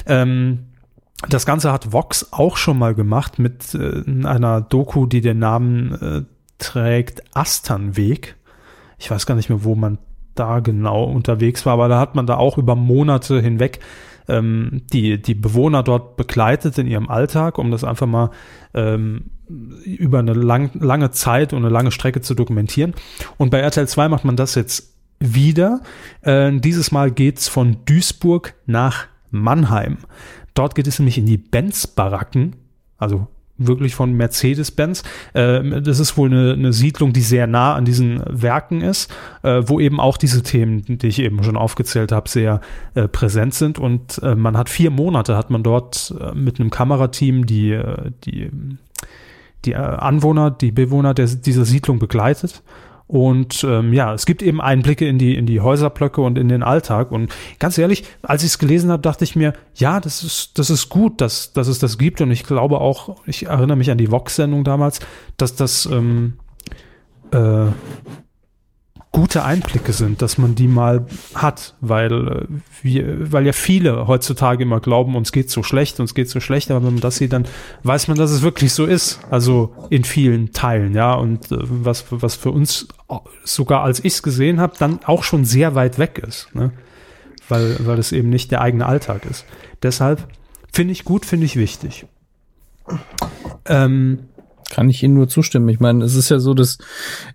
Ähm, 0.08 0.66
das 1.28 1.46
Ganze 1.46 1.72
hat 1.72 1.92
Vox 1.92 2.30
auch 2.32 2.58
schon 2.58 2.80
mal 2.80 2.96
gemacht 2.96 3.38
mit 3.38 3.76
äh, 3.76 4.04
einer 4.26 4.62
Doku, 4.62 5.06
die 5.06 5.22
den 5.22 5.38
Namen 5.38 5.92
äh, 6.02 6.24
trägt 6.60 7.24
Asternweg. 7.36 8.36
Ich 8.98 9.10
weiß 9.10 9.26
gar 9.26 9.36
nicht 9.36 9.50
mehr, 9.50 9.64
wo 9.64 9.76
man 9.76 9.98
da 10.36 10.60
genau 10.60 11.04
unterwegs 11.04 11.66
war, 11.66 11.74
aber 11.74 11.88
da 11.88 12.00
hat 12.00 12.16
man 12.16 12.28
da 12.28 12.38
auch 12.38 12.58
über 12.58 12.76
Monate 12.76 13.42
hinweg 13.42 13.80
ähm, 14.30 14.84
die, 14.94 15.22
die 15.22 15.34
Bewohner 15.34 15.84
dort 15.84 16.16
begleitet 16.16 16.78
in 16.78 16.88
ihrem 16.88 17.10
Alltag, 17.10 17.58
um 17.58 17.72
das 17.72 17.84
einfach 17.84 18.08
mal 18.08 18.30
ähm, 18.74 19.32
über 19.84 20.20
eine 20.20 20.34
lang, 20.34 20.72
lange 20.80 21.12
Zeit 21.12 21.52
und 21.52 21.60
eine 21.60 21.74
lange 21.74 21.92
Strecke 21.92 22.22
zu 22.22 22.36
dokumentieren. 22.36 22.94
Und 23.38 23.50
bei 23.50 23.60
RTL 23.60 23.88
2 23.88 24.08
macht 24.08 24.26
man 24.26 24.36
das 24.36 24.56
jetzt 24.56 24.94
wieder. 25.20 25.82
Äh, 26.22 26.52
dieses 26.60 26.92
Mal 26.92 27.12
geht's 27.12 27.48
von 27.48 27.78
Duisburg 27.86 28.54
nach 28.66 29.08
Mannheim. 29.32 29.98
Dort 30.54 30.76
geht 30.76 30.88
es 30.88 31.00
nämlich 31.00 31.18
in 31.18 31.26
die 31.26 31.38
Benz-Baracken, 31.38 32.56
also 32.98 33.28
wirklich 33.60 33.96
von 33.96 34.14
Mercedes-Benz. 34.14 35.04
Äh, 35.34 35.82
das 35.82 36.00
ist 36.00 36.18
wohl 36.18 36.30
eine, 36.32 36.54
eine, 36.54 36.74
Siedlung, 36.74 37.14
die 37.14 37.22
sehr 37.22 37.48
nah 37.48 37.76
an 37.76 37.86
diesen 37.86 38.24
Werken 38.28 38.82
ist, 38.82 39.12
äh, 39.44 39.62
wo 39.66 39.80
eben 39.80 40.00
auch 40.00 40.18
diese 40.18 40.42
Themen, 40.42 40.84
die 40.88 41.08
ich 41.08 41.20
eben 41.20 41.44
schon 41.44 41.58
aufgezählt 41.58 42.12
habe, 42.12 42.30
sehr 42.30 42.62
äh, 42.96 43.08
präsent 43.08 43.54
sind. 43.54 43.78
Und 43.78 44.20
äh, 44.24 44.36
man 44.36 44.58
hat 44.58 44.70
vier 44.70 44.90
Monate, 44.90 45.38
hat 45.38 45.50
man 45.50 45.64
dort 45.64 46.14
mit 46.34 46.60
einem 46.60 46.70
Kamerateam 46.70 47.46
die, 47.46 47.80
die, 48.24 48.50
die 49.66 49.76
Anwohner, 49.76 50.52
die 50.52 50.72
Bewohner 50.72 51.14
der, 51.14 51.28
dieser 51.28 51.66
Siedlung 51.66 52.00
begleitet. 52.00 52.64
Und 53.10 53.64
ähm, 53.64 53.92
ja, 53.92 54.14
es 54.14 54.28
gibt 54.28 54.44
eben 54.44 54.62
Einblicke 54.62 55.08
in 55.08 55.18
die, 55.18 55.36
in 55.36 55.48
die 55.48 55.62
Häuserblöcke 55.62 56.22
und 56.22 56.38
in 56.38 56.48
den 56.48 56.62
Alltag. 56.62 57.12
Und 57.12 57.34
ganz 57.58 57.76
ehrlich, 57.80 58.04
als 58.22 58.44
ich 58.44 58.50
es 58.50 58.60
gelesen 58.60 58.92
habe, 58.92 59.02
dachte 59.02 59.24
ich 59.24 59.36
mir, 59.36 59.54
ja, 59.74 60.00
das 60.00 60.24
ist, 60.24 60.60
das 60.60 60.70
ist 60.70 60.90
gut, 60.90 61.20
dass, 61.20 61.52
dass 61.52 61.68
es 61.68 61.80
das 61.80 61.98
gibt. 61.98 62.22
Und 62.22 62.30
ich 62.30 62.44
glaube 62.44 62.80
auch, 62.80 63.18
ich 63.26 63.48
erinnere 63.48 63.78
mich 63.78 63.90
an 63.90 63.98
die 63.98 64.12
Vox-Sendung 64.12 64.64
damals, 64.64 65.00
dass 65.38 65.56
das 65.56 65.88
ähm, 65.88 66.34
äh, 67.32 67.72
gute 69.12 69.44
Einblicke 69.44 69.92
sind, 69.92 70.22
dass 70.22 70.38
man 70.38 70.54
die 70.54 70.68
mal 70.68 71.08
hat, 71.34 71.76
weil, 71.82 72.12
äh, 72.12 72.46
wir, 72.84 73.32
weil 73.32 73.46
ja 73.46 73.54
viele 73.54 74.08
heutzutage 74.08 74.64
immer 74.64 74.80
glauben, 74.80 75.16
uns 75.16 75.32
geht 75.32 75.50
so 75.50 75.64
schlecht, 75.64 76.00
uns 76.00 76.14
geht 76.14 76.30
so 76.30 76.40
schlecht, 76.40 76.70
aber 76.70 76.86
wenn 76.86 76.94
man 76.94 77.02
das 77.02 77.18
sieht, 77.18 77.34
dann 77.34 77.46
weiß 77.84 78.08
man, 78.08 78.18
dass 78.18 78.30
es 78.30 78.44
wirklich 78.44 78.72
so 78.72 78.86
ist. 78.86 79.20
Also 79.32 79.74
in 79.90 80.04
vielen 80.04 80.52
Teilen, 80.52 80.94
ja. 80.94 81.14
Und 81.14 81.52
äh, 81.52 81.58
was, 81.60 82.06
was 82.10 82.36
für 82.36 82.52
uns 82.52 82.88
sogar 83.44 83.84
als 83.84 84.00
ich 84.00 84.14
es 84.14 84.24
gesehen 84.24 84.60
habe, 84.60 84.74
dann 84.78 85.00
auch 85.06 85.24
schon 85.24 85.44
sehr 85.44 85.74
weit 85.74 85.98
weg 85.98 86.22
ist. 86.26 86.54
Ne? 86.54 86.72
Weil, 87.48 87.78
weil 87.80 87.98
es 87.98 88.12
eben 88.12 88.30
nicht 88.30 88.52
der 88.52 88.62
eigene 88.62 88.86
Alltag 88.86 89.26
ist. 89.26 89.46
Deshalb 89.82 90.28
finde 90.72 90.92
ich 90.92 91.04
gut, 91.04 91.26
finde 91.26 91.48
ich 91.48 91.56
wichtig. 91.56 92.06
Ähm, 93.66 94.20
Kann 94.70 94.90
ich 94.90 95.02
Ihnen 95.02 95.16
nur 95.16 95.28
zustimmen. 95.28 95.68
Ich 95.70 95.80
meine, 95.80 96.04
es 96.04 96.14
ist 96.14 96.30
ja 96.30 96.38
so, 96.38 96.54
dass 96.54 96.78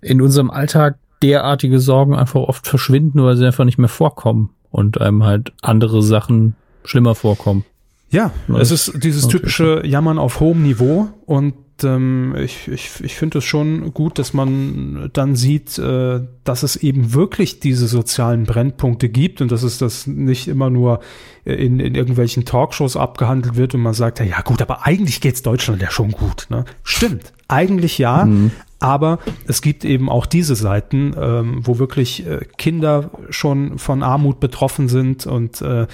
in 0.01 0.23
unserem 0.23 0.53
Alltag 0.53 0.99
derartige 1.25 1.81
Sorgen 1.81 2.15
einfach 2.15 2.41
oft 2.41 2.67
verschwinden, 2.67 3.23
weil 3.23 3.37
sie 3.37 3.47
einfach 3.47 3.65
nicht 3.65 3.79
mehr 3.79 3.89
vorkommen 3.89 4.51
und 4.71 5.01
einem 5.01 5.25
halt 5.25 5.53
andere 5.63 6.03
Sachen 6.03 6.55
schlimmer 6.85 7.15
vorkommen. 7.15 7.65
Ja, 8.11 8.31
es 8.61 8.71
ist 8.71 9.03
dieses 9.03 9.27
typische 9.27 9.85
Jammern 9.85 10.19
auf 10.19 10.39
hohem 10.39 10.63
Niveau 10.63 11.09
und 11.27 11.55
ähm, 11.83 12.37
ich, 12.39 12.69
ich, 12.69 12.91
ich 13.03 13.17
finde 13.17 13.39
es 13.39 13.45
schon 13.45 13.93
gut, 13.93 14.21
dass 14.21 14.33
man 14.35 15.11
dann 15.13 15.35
sieht, 15.35 15.79
äh, 15.79 16.21
dass 16.45 16.63
es 16.63 16.77
eben 16.77 17.15
wirklich 17.15 17.59
diese 17.59 17.89
sozialen 17.89 18.45
Brennpunkte 18.45 19.09
gibt 19.09 19.41
und 19.41 19.51
dass 19.51 19.65
es 19.65 19.79
das 19.79 20.07
nicht 20.07 20.47
immer 20.47 20.71
nur 20.71 21.01
in, 21.45 21.81
in 21.81 21.97
irgendwelchen 21.97 22.45
Talkshows 22.45 22.97
abgehandelt 22.97 23.57
wird 23.57 23.75
und 23.75 23.81
man 23.81 23.95
sagt, 23.95 24.21
ja 24.21 24.41
gut, 24.43 24.63
aber 24.63 24.87
eigentlich 24.87 25.21
geht's 25.21 25.43
Deutschland 25.43 25.83
ja 25.83 25.91
schon 25.91 26.13
gut. 26.13 26.47
Ne? 26.51 26.65
Stimmt, 26.85 27.33
eigentlich 27.49 27.99
ja, 27.99 28.27
mhm. 28.27 28.53
Aber 28.85 29.19
es 29.47 29.63
gibt 29.63 29.87
eben 29.87 30.11
auch 30.11 30.27
diese 30.27 30.55
Seiten, 30.57 31.15
ähm, 31.19 31.61
wo 31.63 31.79
wirklich 31.79 32.27
äh, 32.27 32.41
Kinder 32.59 33.11
schon 33.31 33.79
von 33.79 34.03
Armut 34.03 34.41
betroffen 34.41 34.89
sind 34.89 35.27
und 35.27 35.63
äh, 35.63 35.87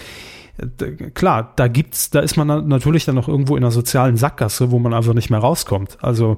klar, 1.14 1.52
da 1.54 1.68
gibt's, 1.68 2.10
da 2.10 2.18
ist 2.18 2.36
man 2.36 2.66
natürlich 2.66 3.04
dann 3.04 3.14
noch 3.14 3.28
irgendwo 3.28 3.56
in 3.56 3.62
einer 3.62 3.70
sozialen 3.70 4.16
Sackgasse, 4.16 4.72
wo 4.72 4.80
man 4.80 4.92
einfach 4.92 5.14
nicht 5.14 5.30
mehr 5.30 5.38
rauskommt. 5.38 5.98
Also 6.02 6.36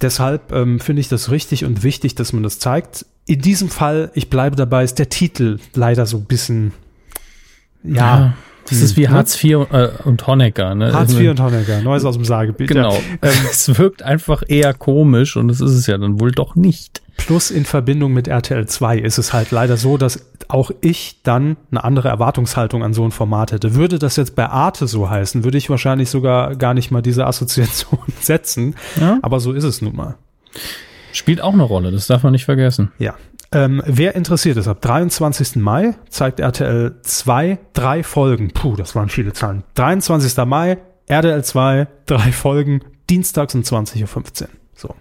deshalb 0.00 0.50
ähm, 0.50 0.80
finde 0.80 0.98
ich 0.98 1.08
das 1.08 1.30
richtig 1.30 1.64
und 1.64 1.84
wichtig, 1.84 2.16
dass 2.16 2.32
man 2.32 2.42
das 2.42 2.58
zeigt. 2.58 3.06
In 3.24 3.40
diesem 3.40 3.68
Fall, 3.68 4.10
ich 4.14 4.28
bleibe 4.28 4.56
dabei, 4.56 4.82
ist 4.82 4.98
der 4.98 5.08
Titel 5.08 5.60
leider 5.74 6.04
so 6.04 6.16
ein 6.16 6.24
bisschen, 6.24 6.72
ja. 7.84 8.34
Das 8.68 8.80
ist 8.80 8.96
wie 8.96 9.06
hm? 9.08 9.14
Hartz 9.14 9.42
IV 9.42 9.66
äh, 9.72 9.88
und 10.04 10.26
Honecker. 10.26 10.74
Ne? 10.74 10.92
Hartz 10.92 11.14
IV 11.14 11.30
und 11.30 11.40
Honecker, 11.40 11.80
Neues 11.82 12.04
aus 12.04 12.16
dem 12.16 12.24
Sagebild. 12.24 12.68
Genau. 12.68 12.94
Ja. 12.94 13.00
Ähm, 13.22 13.30
es 13.50 13.78
wirkt 13.78 14.02
einfach 14.02 14.42
eher 14.46 14.74
komisch 14.74 15.36
und 15.36 15.50
es 15.50 15.60
ist 15.60 15.72
es 15.72 15.86
ja 15.86 15.98
dann 15.98 16.20
wohl 16.20 16.32
doch 16.32 16.54
nicht. 16.54 17.02
Plus 17.16 17.50
in 17.50 17.64
Verbindung 17.64 18.12
mit 18.12 18.26
RTL 18.26 18.66
2 18.66 18.98
ist 18.98 19.18
es 19.18 19.32
halt 19.32 19.50
leider 19.50 19.76
so, 19.76 19.96
dass 19.96 20.26
auch 20.48 20.70
ich 20.80 21.20
dann 21.22 21.56
eine 21.70 21.84
andere 21.84 22.08
Erwartungshaltung 22.08 22.82
an 22.82 22.94
so 22.94 23.04
ein 23.04 23.10
Format 23.10 23.52
hätte. 23.52 23.74
Würde 23.74 23.98
das 23.98 24.16
jetzt 24.16 24.34
bei 24.34 24.46
Arte 24.48 24.86
so 24.86 25.08
heißen, 25.08 25.44
würde 25.44 25.58
ich 25.58 25.70
wahrscheinlich 25.70 26.10
sogar 26.10 26.56
gar 26.56 26.74
nicht 26.74 26.90
mal 26.90 27.02
diese 27.02 27.26
Assoziation 27.26 28.00
setzen. 28.20 28.74
Ja? 29.00 29.18
Aber 29.22 29.40
so 29.40 29.52
ist 29.52 29.64
es 29.64 29.82
nun 29.82 29.94
mal. 29.94 30.16
Spielt 31.12 31.42
auch 31.42 31.52
eine 31.52 31.62
Rolle, 31.62 31.92
das 31.92 32.06
darf 32.06 32.22
man 32.22 32.32
nicht 32.32 32.46
vergessen. 32.46 32.90
Ja, 32.98 33.14
ähm, 33.52 33.82
wer 33.86 34.14
interessiert 34.14 34.56
ist, 34.56 34.68
ab 34.68 34.80
23. 34.80 35.56
Mai 35.56 35.94
zeigt 36.08 36.40
RTL 36.40 36.96
2 37.02 37.58
drei 37.72 38.02
Folgen. 38.02 38.52
Puh, 38.52 38.76
das 38.76 38.94
waren 38.94 39.08
viele 39.08 39.32
Zahlen. 39.32 39.64
23. 39.74 40.44
Mai, 40.46 40.78
RTL 41.06 41.44
2, 41.44 41.86
drei 42.06 42.32
Folgen, 42.32 42.80
dienstags 43.10 43.54
um 43.54 43.62
20.15 43.62 44.42
Uhr. 44.42 44.48
So. 44.74 44.94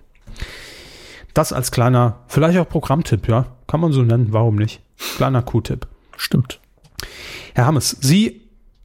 Das 1.33 1.53
als 1.53 1.71
kleiner, 1.71 2.19
vielleicht 2.27 2.59
auch 2.59 2.67
Programmtipp, 2.67 3.27
ja. 3.27 3.45
Kann 3.67 3.79
man 3.79 3.93
so 3.93 4.01
nennen, 4.01 4.27
warum 4.31 4.55
nicht? 4.55 4.81
Kleiner 5.15 5.41
Q-Tipp. 5.41 5.87
Stimmt. 6.17 6.59
Herr 7.53 7.65
Hammes, 7.65 7.97
Sie 8.01 8.41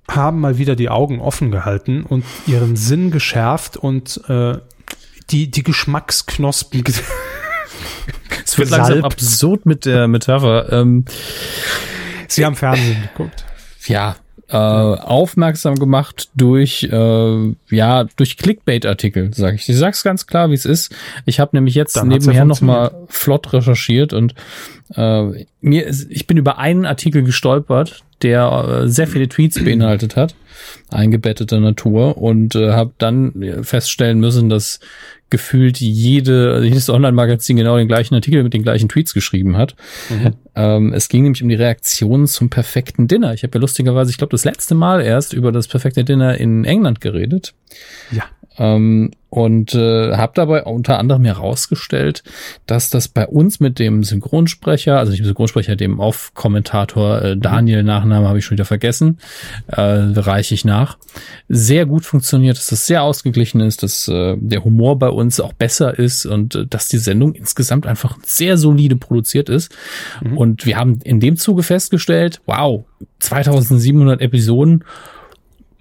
haben 0.08 0.40
mal 0.40 0.58
wieder 0.58 0.76
die 0.76 0.88
Augen 0.88 1.20
offen 1.20 1.50
gehalten 1.50 2.04
und 2.04 2.24
Ihren 2.46 2.76
Sinn 2.76 3.10
geschärft 3.10 3.76
und 3.76 4.22
äh, 4.28 4.58
die, 5.30 5.50
die 5.50 5.62
Geschmacksknospen 5.64 6.84
Es 8.56 8.70
wird 8.70 8.70
langsam 8.70 9.04
absurd 9.04 9.66
mit 9.66 9.84
der 9.84 10.08
Metapher. 10.08 10.72
Ähm, 10.72 11.04
Sie 12.28 12.44
haben 12.44 12.56
Fernsehen 12.56 13.08
geguckt. 13.14 13.44
Ja, 13.86 14.16
äh, 14.48 14.56
aufmerksam 14.56 15.74
gemacht 15.74 16.30
durch 16.36 16.84
äh, 16.84 17.54
ja 17.70 18.04
durch 18.16 18.36
Clickbait-Artikel, 18.36 19.34
sage 19.34 19.56
ich. 19.56 19.68
Ich 19.68 19.76
sag's 19.76 20.04
ganz 20.04 20.26
klar, 20.26 20.50
wie 20.50 20.54
es 20.54 20.64
ist. 20.64 20.94
Ich 21.24 21.40
habe 21.40 21.56
nämlich 21.56 21.74
jetzt 21.74 21.96
Dann 21.96 22.08
nebenher 22.08 22.34
ja 22.34 22.44
noch 22.44 22.60
mal 22.60 22.92
flott 23.08 23.52
recherchiert 23.52 24.12
und 24.12 24.34
äh, 24.94 25.44
mir 25.60 25.86
ist, 25.86 26.10
ich 26.10 26.26
bin 26.26 26.36
über 26.36 26.58
einen 26.58 26.86
Artikel 26.86 27.24
gestolpert, 27.24 28.04
der 28.22 28.82
äh, 28.84 28.88
sehr 28.88 29.08
viele 29.08 29.28
Tweets 29.28 29.62
beinhaltet 29.62 30.14
hat, 30.14 30.36
eingebetteter 30.90 31.58
Natur 31.58 32.16
und 32.16 32.54
äh, 32.54 32.72
habe 32.72 32.92
dann 32.98 33.62
feststellen 33.62 34.20
müssen, 34.20 34.48
dass 34.48 34.78
gefühlt 35.30 35.80
jede, 35.80 36.52
also 36.52 36.64
jedes 36.64 36.88
Online-Magazin 36.88 37.56
genau 37.56 37.76
den 37.76 37.88
gleichen 37.88 38.14
Artikel 38.14 38.42
mit 38.42 38.54
den 38.54 38.62
gleichen 38.62 38.88
Tweets 38.88 39.12
geschrieben 39.14 39.56
hat. 39.56 39.74
Mhm. 40.08 40.34
Ähm, 40.56 40.92
es 40.92 41.08
ging 41.08 41.22
nämlich 41.22 41.42
um 41.42 41.48
die 41.48 41.54
Reaktion 41.54 42.26
zum 42.26 42.50
perfekten 42.50 43.06
Dinner. 43.06 43.34
Ich 43.34 43.42
habe 43.42 43.56
ja 43.56 43.60
lustigerweise, 43.60 44.10
ich 44.10 44.18
glaube, 44.18 44.32
das 44.32 44.44
letzte 44.44 44.74
Mal 44.74 45.02
erst 45.02 45.32
über 45.32 45.52
das 45.52 45.68
perfekte 45.68 46.02
Dinner 46.02 46.38
in 46.38 46.64
England 46.64 47.00
geredet. 47.00 47.54
Ja. 48.10 48.24
Ähm, 48.58 49.10
und 49.28 49.74
äh, 49.74 50.16
habe 50.16 50.32
dabei 50.34 50.62
unter 50.62 50.98
anderem 50.98 51.24
herausgestellt, 51.24 52.22
dass 52.64 52.88
das 52.90 53.08
bei 53.08 53.26
uns 53.26 53.60
mit 53.60 53.78
dem 53.78 54.02
Synchronsprecher, 54.02 54.98
also 54.98 55.10
nicht 55.10 55.20
dem 55.20 55.26
Synchronsprecher, 55.26 55.76
dem 55.76 55.98
Off-Kommentator 55.98 57.20
äh, 57.22 57.36
Daniel, 57.36 57.82
Nachname 57.82 58.28
habe 58.28 58.38
ich 58.38 58.46
schon 58.46 58.56
wieder 58.56 58.64
vergessen, 58.64 59.18
äh, 59.66 59.80
reiche 59.82 60.54
ich 60.54 60.64
nach, 60.64 60.96
sehr 61.48 61.86
gut 61.86 62.06
funktioniert, 62.06 62.56
dass 62.56 62.68
das 62.68 62.86
sehr 62.86 63.02
ausgeglichen 63.02 63.60
ist, 63.60 63.82
dass 63.82 64.08
äh, 64.08 64.36
der 64.38 64.64
Humor 64.64 64.98
bei 64.98 65.08
uns 65.08 65.38
auch 65.40 65.52
besser 65.52 65.98
ist 65.98 66.24
und 66.24 66.54
äh, 66.54 66.66
dass 66.66 66.88
die 66.88 66.98
Sendung 66.98 67.34
insgesamt 67.34 67.86
einfach 67.86 68.16
sehr 68.24 68.56
solide 68.56 68.96
produziert 68.96 69.50
ist. 69.50 69.70
Mhm. 70.22 70.38
Und 70.38 70.45
wir 70.64 70.76
haben 70.76 71.00
in 71.04 71.20
dem 71.20 71.36
Zuge 71.36 71.62
festgestellt, 71.62 72.40
wow, 72.46 72.84
2700 73.20 74.20
Episoden, 74.20 74.84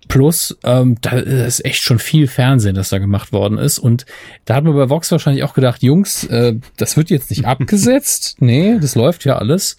Plus, 0.08 0.56
ähm, 0.64 0.98
da 1.02 1.12
ist 1.12 1.66
echt 1.66 1.82
schon 1.82 2.00
viel 2.00 2.28
Fernsehen, 2.28 2.76
das 2.76 2.90
da 2.90 3.00
gemacht 3.00 3.34
worden 3.34 3.58
ist. 3.58 3.80
Und 3.80 4.06
da 4.46 4.56
hat 4.56 4.64
man 4.64 4.76
bei 4.76 4.90
Vox 4.90 5.12
wahrscheinlich 5.12 5.44
auch 5.44 5.54
gedacht, 5.54 5.82
Jungs, 5.82 6.26
äh, 6.26 6.56
das 6.78 6.96
wird 6.96 7.10
jetzt 7.10 7.30
nicht 7.32 7.46
abgesetzt. 7.46 8.38
nee, 8.40 8.78
das 8.80 8.96
läuft 8.96 9.26
ja 9.26 9.38
alles. 9.38 9.78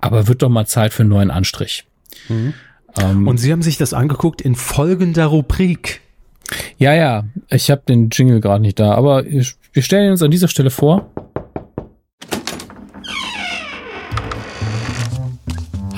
Aber 0.00 0.28
wird 0.28 0.42
doch 0.42 0.48
mal 0.48 0.66
Zeit 0.66 0.92
für 0.92 1.02
einen 1.02 1.10
neuen 1.10 1.30
Anstrich. 1.30 1.84
Mhm. 2.28 2.54
Ähm, 2.98 3.28
Und 3.28 3.38
Sie 3.38 3.52
haben 3.52 3.62
sich 3.62 3.76
das 3.76 3.92
angeguckt 3.92 4.40
in 4.40 4.54
folgender 4.54 5.26
Rubrik. 5.26 6.00
Ja, 6.78 6.94
ja, 6.94 7.24
ich 7.50 7.70
habe 7.70 7.82
den 7.88 8.08
Jingle 8.10 8.40
gerade 8.40 8.62
nicht 8.62 8.78
da, 8.78 8.94
aber 8.94 9.24
wir 9.24 9.82
stellen 9.82 10.10
uns 10.12 10.22
an 10.22 10.30
dieser 10.30 10.48
Stelle 10.48 10.70
vor. 10.70 11.10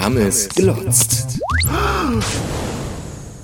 Hammes 0.09 0.49
glotzt. 0.49 1.39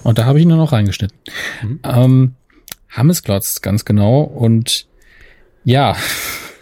Und 0.03 0.19
da 0.19 0.25
habe 0.25 0.41
ich 0.41 0.47
nur 0.47 0.57
noch 0.57 0.73
reingeschnitten. 0.73 1.19
Mhm. 1.62 1.81
Ähm, 1.85 2.35
Hammesklotz, 2.89 3.61
ganz 3.61 3.85
genau. 3.85 4.23
Und 4.23 4.87
ja. 5.65 5.95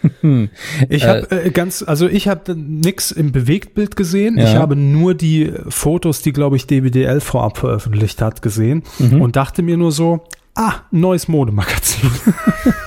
ich 0.89 1.05
habe 1.05 1.31
äh, 1.31 1.47
äh, 1.47 1.51
ganz, 1.51 1.83
also 1.83 2.09
ich 2.09 2.27
habe 2.27 2.53
nix 2.53 3.11
im 3.11 3.31
Bewegtbild 3.31 3.95
gesehen. 3.95 4.37
Ja. 4.37 4.43
Ich 4.43 4.55
habe 4.55 4.75
nur 4.75 5.15
die 5.15 5.53
Fotos, 5.69 6.21
die 6.21 6.33
glaube 6.33 6.57
ich 6.57 6.67
DBDL 6.67 7.21
vorab 7.21 7.57
veröffentlicht 7.57 8.21
hat, 8.21 8.41
gesehen 8.41 8.83
mhm. 8.99 9.21
und 9.21 9.37
dachte 9.37 9.61
mir 9.61 9.77
nur 9.77 9.93
so, 9.93 10.25
ah, 10.53 10.81
neues 10.91 11.29
Modemagazin. 11.29 12.11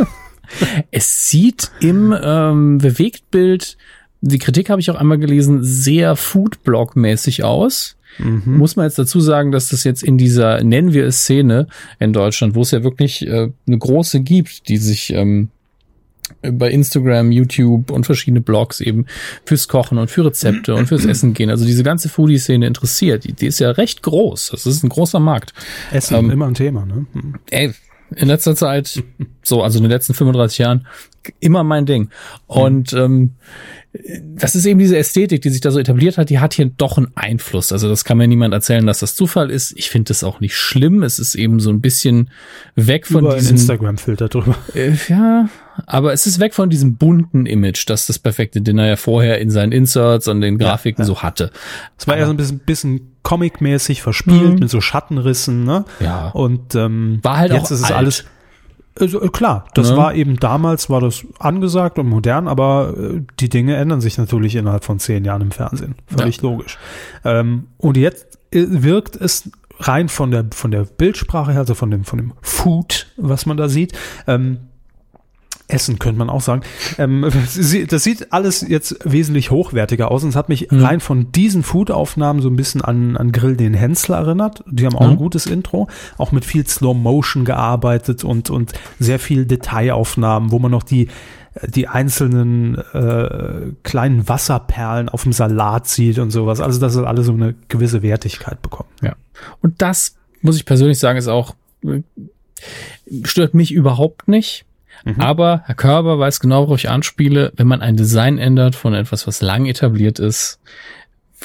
es 0.91 1.31
sieht 1.31 1.71
im 1.81 2.15
ähm, 2.23 2.77
Bewegtbild, 2.77 3.79
die 4.21 4.39
Kritik 4.39 4.71
habe 4.71 4.81
ich 4.81 4.91
auch 4.91 4.97
einmal 4.97 5.19
gelesen, 5.19 5.63
sehr 5.63 6.17
Foodblog-mäßig 6.17 7.45
aus. 7.45 7.97
Mhm. 8.19 8.43
Muss 8.59 8.77
man 8.77 8.87
jetzt 8.87 8.99
dazu 8.99 9.21
sagen, 9.21 9.53
dass 9.53 9.69
das 9.69 9.85
jetzt 9.85 10.03
in 10.03 10.17
dieser, 10.17 10.63
nennen 10.63 10.93
wir 10.93 11.07
es 11.07 11.19
Szene 11.23 11.67
in 11.99 12.13
Deutschland, 12.13 12.55
wo 12.55 12.63
es 12.63 12.71
ja 12.71 12.83
wirklich 12.83 13.27
äh, 13.27 13.51
eine 13.67 13.79
große 13.79 14.21
gibt, 14.21 14.69
die 14.69 14.79
sich 14.79 15.13
ähm, 15.13 15.49
bei 16.43 16.71
Instagram, 16.71 17.31
YouTube 17.31 17.91
und 17.91 18.05
verschiedene 18.05 18.41
Blogs 18.41 18.81
eben 18.81 19.07
fürs 19.45 19.69
Kochen 19.69 19.99
und 19.99 20.11
für 20.11 20.25
Rezepte 20.25 20.75
und 20.75 20.87
fürs 20.87 21.05
Essen 21.05 21.35
gehen. 21.35 21.51
Also 21.51 21.65
diese 21.65 21.83
ganze 21.83 22.09
Foodie-Szene 22.09 22.67
interessiert. 22.67 23.25
Die, 23.25 23.33
die, 23.33 23.47
ist 23.47 23.61
ja 23.61 23.71
recht 23.71 24.03
groß. 24.03 24.51
Das 24.51 24.67
ist 24.67 24.83
ein 24.83 24.89
großer 24.89 25.21
Markt. 25.21 25.53
Essen 25.93 26.17
ähm, 26.17 26.31
immer 26.31 26.47
ein 26.47 26.55
Thema, 26.55 26.85
ne? 26.85 27.07
Hm. 27.13 27.35
Ey, 27.51 27.75
in 28.15 28.29
letzter 28.29 28.55
Zeit, 28.57 29.03
so, 29.43 29.63
also 29.63 29.79
in 29.79 29.85
den 29.85 29.91
letzten 29.91 30.15
35 30.15 30.59
Jahren, 30.59 30.87
immer 31.41 31.65
mein 31.65 31.87
Ding. 31.87 32.11
Und 32.47 32.93
ähm, 32.93 33.33
das 34.35 34.55
ist 34.55 34.67
eben 34.67 34.79
diese 34.79 34.97
Ästhetik, 34.97 35.43
die 35.43 35.51
sich 35.51 35.61
da 35.61 35.71
so 35.71 35.79
etabliert 35.79 36.19
hat, 36.19 36.31
die 36.31 36.39
hat 36.39 36.55
hier 36.55 36.67
doch 36.67 36.99
einen 36.99 37.09
Einfluss. 37.15 37.73
Also 37.73 37.89
das 37.89 38.05
kann 38.05 38.19
mir 38.19 38.29
niemand 38.29 38.55
erzählen, 38.55 38.87
dass 38.87 39.01
das 39.01 39.15
Zufall 39.15 39.51
ist. 39.51 39.73
Ich 39.77 39.91
finde 39.91 40.09
das 40.09 40.25
auch 40.25 40.41
nicht 40.41 40.57
schlimm. 40.57 41.03
Es 41.03 41.19
ist 41.19 41.35
eben 41.35 41.61
so 41.61 41.71
ein 41.71 41.81
bisschen 41.81 42.31
weg 42.75 43.07
von 43.07 43.25
Über 43.25 43.37
diesem 43.37 43.57
Instagram-Filter 43.57 44.29
drüber. 44.29 44.57
Äh, 44.75 44.93
ja, 45.09 45.49
aber 45.87 46.13
es 46.13 46.27
ist 46.27 46.41
weg 46.41 46.55
von 46.55 46.71
diesem 46.71 46.97
bunten 46.97 47.47
Image, 47.47 47.89
das 47.89 48.07
das 48.07 48.19
perfekte 48.19 48.61
Dinner 48.61 48.87
ja 48.87 48.97
vorher 48.97 49.41
in 49.41 49.51
seinen 49.51 49.73
Inserts 49.73 50.29
und 50.29 50.41
den 50.41 50.59
Grafiken 50.59 51.03
ja, 51.03 51.09
ja. 51.09 51.15
so 51.15 51.23
hatte. 51.23 51.51
Es 51.99 52.07
war 52.07 52.15
aber, 52.15 52.21
ja 52.21 52.27
so 52.27 52.33
ein 52.33 52.37
bisschen, 52.37 52.59
bisschen 52.61 53.01
Comic-mäßig 53.23 54.03
verspielt 54.03 54.55
mhm. 54.55 54.59
mit 54.61 54.71
so 54.71 54.81
Schattenrissen, 54.81 55.65
ne? 55.65 55.85
Ja. 56.01 56.29
Und 56.29 56.75
ähm, 56.75 57.19
war 57.23 57.39
halt 57.39 57.53
jetzt 57.53 57.67
auch 57.67 57.71
ist 57.73 57.83
es 57.83 57.91
alles 57.91 58.25
also, 58.99 59.21
klar, 59.21 59.67
das 59.75 59.91
ja. 59.91 59.97
war 59.97 60.15
eben 60.15 60.37
damals, 60.37 60.89
war 60.89 61.01
das 61.01 61.25
angesagt 61.39 61.99
und 61.99 62.09
modern, 62.09 62.49
aber 62.49 62.95
äh, 62.97 63.23
die 63.41 63.49
Dinge 63.49 63.77
ändern 63.77 64.01
sich 64.01 64.17
natürlich 64.17 64.57
innerhalb 64.57 64.85
von 64.85 64.99
zehn 64.99 65.25
Jahren 65.25 65.43
im 65.43 65.51
Fernsehen. 65.51 65.97
Völlig 66.07 66.39
ja. 66.39 66.43
logisch. 66.43 66.79
Ähm, 67.25 67.67
und 67.77 67.97
jetzt 67.97 68.39
äh, 68.53 68.65
wirkt 68.69 69.17
es 69.17 69.51
rein 69.79 70.09
von 70.09 70.31
der, 70.31 70.47
von 70.53 70.71
der 70.71 70.85
Bildsprache 70.85 71.53
her, 71.53 71.61
also 71.61 71.75
von 71.75 71.91
dem, 71.91 72.05
von 72.05 72.19
dem 72.19 72.33
Food, 72.41 73.07
was 73.17 73.45
man 73.45 73.59
da 73.59 73.69
sieht, 73.69 73.93
ähm, 74.27 74.59
Essen 75.69 75.99
könnte 75.99 76.19
man 76.19 76.31
auch 76.31 76.41
sagen. 76.41 76.63
Ähm, 76.99 77.29
das 77.89 78.05
sieht 78.05 78.33
alles 78.33 78.61
jetzt 78.67 78.99
wesentlich 79.05 79.51
hochwertiger 79.51 80.11
aus 80.11 80.23
und 80.23 80.31
es 80.31 80.37
hat 80.37 80.49
mich 80.49 80.71
mhm. 80.71 80.85
rein 80.85 81.01
von 81.01 81.33
diesen 81.33 81.63
Food-Aufnahmen 81.63 82.41
so 82.41 82.49
ein 82.49 82.57
bisschen 82.57 82.83
an, 82.83 83.17
an 83.17 83.33
Grill 83.33 83.57
den 83.57 83.75
Hensler 83.75 84.19
erinnert. 84.19 84.63
Die 84.67 84.87
haben 84.87 84.95
auch 84.95 85.07
mhm. 85.07 85.13
ein 85.13 85.17
gutes 85.17 85.47
Intro, 85.47 85.89
auch 86.19 86.31
mit 86.31 86.45
viel 86.45 86.67
Slow 86.67 86.95
Motion 86.95 87.45
gearbeitet 87.45 88.23
und, 88.23 88.51
und 88.51 88.75
sehr 89.01 89.19
viel 89.19 89.45
Detailaufnahmen, 89.45 90.53
wo 90.53 90.59
man 90.59 90.71
noch 90.71 90.85
die, 90.85 91.09
die 91.67 91.89
einzelnen 91.89 92.79
äh, 92.93 93.73
kleinen 93.83 94.29
Wasserperlen 94.29 95.09
auf 95.09 95.25
dem 95.25 95.33
Salat 95.33 95.89
sieht 95.89 96.19
und 96.19 96.31
sowas. 96.31 96.61
Also, 96.61 96.79
dass 96.79 96.95
es 96.95 97.03
alles 97.03 97.27
so 97.27 97.33
eine 97.33 97.55
gewisse 97.69 98.03
Wertigkeit 98.03 98.63
bekommt. 98.63 98.91
Ja. 99.03 99.17
Und 99.63 99.83
das, 99.83 100.17
muss 100.43 100.57
ich 100.57 100.65
persönlich 100.65 100.99
sagen, 100.99 101.19
ist 101.19 101.29
auch, 101.29 101.57
äh, 101.85 102.03
stört 103.25 103.55
mich 103.55 103.73
überhaupt 103.73 104.29
nicht 104.29 104.66
Mhm. 105.07 105.21
Aber 105.21 105.63
Herr 105.67 105.77
Körber 105.77 106.19
weiß 106.19 106.41
genau, 106.41 106.63
worauf 106.67 106.79
ich 106.79 106.91
anspiele. 106.91 107.53
Wenn 107.57 107.69
man 107.69 107.81
ein 107.81 107.97
Design 107.97 108.39
ändert 108.39 108.75
von 108.75 108.93
etwas, 108.93 109.27
was 109.29 109.41
lang 109.41 109.67
etabliert 109.67 110.19
ist, 110.19 110.59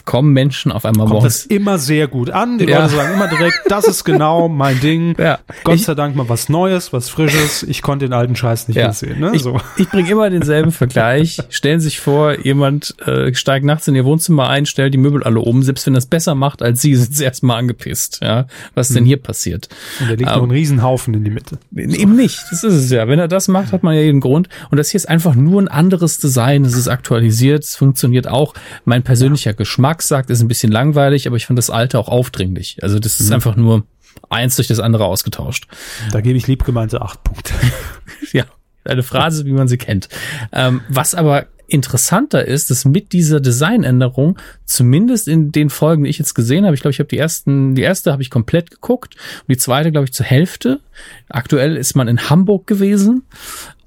kommen 0.06 0.34
Menschen 0.34 0.72
auf 0.72 0.86
einmal 0.86 1.06
Kommt 1.06 1.22
morgens. 1.22 1.44
das 1.44 1.46
immer 1.46 1.78
sehr 1.78 2.08
gut 2.08 2.30
an. 2.30 2.58
Die 2.58 2.66
ja. 2.66 2.80
Leute 2.80 2.96
sagen 2.96 3.14
immer 3.14 3.28
direkt, 3.28 3.60
das 3.68 3.88
ist 3.88 4.04
genau 4.04 4.48
mein 4.48 4.80
Ding. 4.80 5.16
Ja. 5.20 5.40
Gott 5.64 5.76
ich, 5.76 5.84
sei 5.84 5.96
Dank 5.96 6.16
mal 6.16 6.30
was 6.30 6.50
Neues, 6.50 6.94
was 6.94 7.10
Frisches. 7.10 7.64
Ich 7.64 7.82
konnte 7.82 8.06
den 8.06 8.14
alten 8.14 8.36
Scheiß 8.36 8.68
nicht 8.68 8.78
ja. 8.78 8.86
mehr 8.86 8.94
sehen. 8.94 9.20
Ne? 9.20 9.32
Ich, 9.34 9.44
so. 9.44 9.60
ich 9.78 9.90
bringe 9.90 10.10
immer 10.10 10.30
denselben 10.30 10.72
Vergleich. 10.72 11.40
Stellen 11.50 11.80
Sie 11.80 11.86
sich 11.86 12.00
vor, 12.00 12.40
jemand 12.40 12.96
äh, 13.06 13.34
steigt 13.34 13.66
nachts 13.66 13.88
in 13.88 13.96
Ihr 13.96 14.06
Wohnzimmer 14.06 14.50
ein, 14.50 14.66
stellt 14.66 14.94
die 14.94 14.98
Möbel 14.98 15.24
alle 15.24 15.40
um. 15.40 15.62
Selbst 15.62 15.86
wenn 15.86 15.94
das 15.94 16.06
besser 16.06 16.36
macht 16.36 16.62
als 16.62 16.82
Sie, 16.82 16.96
sind 16.96 17.16
Sie 17.16 17.24
erstmal 17.24 17.60
angepisst. 17.60 18.20
Ja, 18.22 18.48
Was 18.74 18.90
ist 18.90 18.96
denn 18.96 19.04
mhm. 19.04 19.08
hier 19.08 19.22
passiert? 19.22 19.68
Und 20.00 20.10
da 20.10 20.14
liegt 20.14 20.30
ähm, 20.30 20.38
noch 20.38 20.44
ein 20.44 20.52
Riesenhaufen 20.52 21.14
in 21.14 21.26
die 21.26 21.32
Mitte. 21.32 21.58
Eben 21.76 22.16
nicht. 22.16 22.40
Das 22.50 22.64
ist 22.64 22.74
es 22.74 22.92
ja. 22.92 23.08
Wenn 23.08 23.20
er 23.20 23.28
das 23.28 23.50
macht, 23.50 23.74
hat 23.74 23.84
man 23.84 23.94
ja 23.94 24.02
jeden 24.02 24.22
Grund. 24.22 24.48
Und 24.70 24.78
das 24.78 24.90
hier 24.90 24.98
ist 24.98 25.10
einfach 25.10 25.36
nur 25.36 25.62
ein 25.62 25.68
anderes 25.68 26.18
Design. 26.18 26.64
Es 26.64 26.78
ist 26.78 26.88
aktualisiert. 26.88 27.64
Es 27.64 27.76
funktioniert 27.76 28.28
auch. 28.28 28.54
Mein 28.86 29.04
persönlicher 29.04 29.54
Geschmack 29.54 29.81
sagt, 30.08 30.30
ist 30.30 30.42
ein 30.42 30.48
bisschen 30.48 30.72
langweilig, 30.72 31.28
aber 31.28 31.36
ich 31.36 31.46
fand 31.46 31.58
das 31.58 31.70
alte 31.70 32.00
auch 32.00 32.08
aufdringlich. 32.08 32.78
Also 32.82 33.00
das 33.00 33.20
ist 33.20 33.30
mhm. 33.30 33.36
einfach 33.36 33.56
nur 33.56 33.84
eins 34.30 34.56
durch 34.56 34.68
das 34.68 34.80
andere 34.80 35.06
ausgetauscht. 35.06 35.68
Da 36.12 36.22
gebe 36.22 36.38
ich 36.38 36.48
liebgemeinte 36.48 37.02
acht 37.02 37.24
Punkte. 37.24 37.54
ja, 38.32 38.46
eine 38.84 39.04
Phrase, 39.04 39.46
wie 39.46 39.52
man 39.52 39.68
sie 39.68 39.78
kennt. 39.78 40.10
Ähm, 40.52 40.82
was 40.90 41.16
aber 41.16 41.48
interessanter 41.68 42.46
ist, 42.46 42.70
dass 42.70 42.84
mit 42.84 43.14
dieser 43.14 43.40
Designänderung, 43.40 44.38
zumindest 44.66 45.28
in 45.28 45.52
den 45.52 45.70
Folgen, 45.70 46.04
die 46.04 46.10
ich 46.10 46.20
jetzt 46.20 46.34
gesehen 46.34 46.66
habe, 46.66 46.76
ich 46.76 46.82
glaube, 46.82 46.92
ich 46.92 47.00
habe 47.00 47.08
die 47.08 47.18
ersten, 47.18 47.76
die 47.76 47.82
erste 47.82 48.12
habe 48.12 48.22
ich 48.22 48.30
komplett 48.30 48.72
geguckt 48.72 49.16
und 49.16 49.50
die 49.50 49.58
zweite, 49.58 49.92
glaube 49.92 50.06
ich, 50.06 50.14
zur 50.14 50.26
Hälfte. 50.26 50.82
Aktuell 51.30 51.78
ist 51.78 51.96
man 51.96 52.08
in 52.10 52.30
Hamburg 52.30 52.68
gewesen 52.68 53.24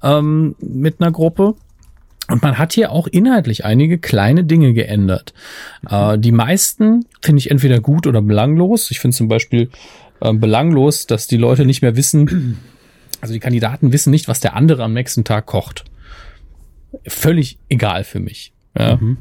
ähm, 0.01 0.55
mit 0.59 0.99
einer 0.99 1.11
Gruppe. 1.11 1.55
Und 2.27 2.41
man 2.41 2.57
hat 2.57 2.73
hier 2.73 2.91
auch 2.91 3.07
inhaltlich 3.07 3.65
einige 3.65 3.99
kleine 3.99 4.43
Dinge 4.43 4.73
geändert. 4.73 5.33
Äh, 5.89 6.17
die 6.17 6.31
meisten 6.31 7.05
finde 7.21 7.39
ich 7.39 7.51
entweder 7.51 7.79
gut 7.79 8.07
oder 8.07 8.21
belanglos. 8.21 8.89
Ich 8.89 8.99
finde 8.99 9.15
zum 9.15 9.27
Beispiel 9.27 9.69
äh, 10.21 10.33
belanglos, 10.33 11.05
dass 11.05 11.27
die 11.27 11.37
Leute 11.37 11.65
nicht 11.65 11.81
mehr 11.81 11.95
wissen, 11.95 12.59
also 13.21 13.33
die 13.33 13.39
Kandidaten 13.39 13.93
wissen 13.93 14.11
nicht, 14.11 14.27
was 14.27 14.39
der 14.39 14.55
andere 14.55 14.83
am 14.83 14.93
nächsten 14.93 15.23
Tag 15.23 15.45
kocht. 15.45 15.85
Völlig 17.07 17.59
egal 17.69 18.03
für 18.03 18.19
mich. 18.19 18.53
Ja. 18.77 18.97
Mhm. 18.97 19.17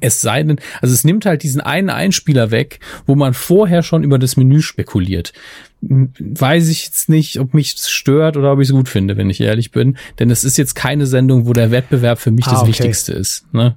Es 0.00 0.20
sei 0.20 0.42
denn, 0.42 0.58
also 0.80 0.92
es 0.92 1.04
nimmt 1.04 1.24
halt 1.24 1.42
diesen 1.42 1.60
einen 1.60 1.90
Einspieler 1.90 2.50
weg, 2.50 2.80
wo 3.06 3.14
man 3.14 3.32
vorher 3.32 3.82
schon 3.82 4.02
über 4.02 4.18
das 4.18 4.36
Menü 4.36 4.60
spekuliert. 4.60 5.32
Weiß 5.80 6.68
ich 6.68 6.86
jetzt 6.86 7.08
nicht, 7.08 7.38
ob 7.38 7.54
mich 7.54 7.74
das 7.74 7.90
stört 7.90 8.36
oder 8.36 8.52
ob 8.52 8.60
ich 8.60 8.68
es 8.68 8.74
gut 8.74 8.88
finde, 8.88 9.16
wenn 9.16 9.30
ich 9.30 9.40
ehrlich 9.40 9.70
bin. 9.70 9.96
Denn 10.18 10.30
es 10.30 10.42
ist 10.42 10.56
jetzt 10.56 10.74
keine 10.74 11.06
Sendung, 11.06 11.46
wo 11.46 11.52
der 11.52 11.70
Wettbewerb 11.70 12.18
für 12.18 12.30
mich 12.30 12.46
ah, 12.46 12.50
das 12.50 12.60
okay. 12.60 12.70
Wichtigste 12.70 13.12
ist. 13.12 13.52
Ne? 13.52 13.76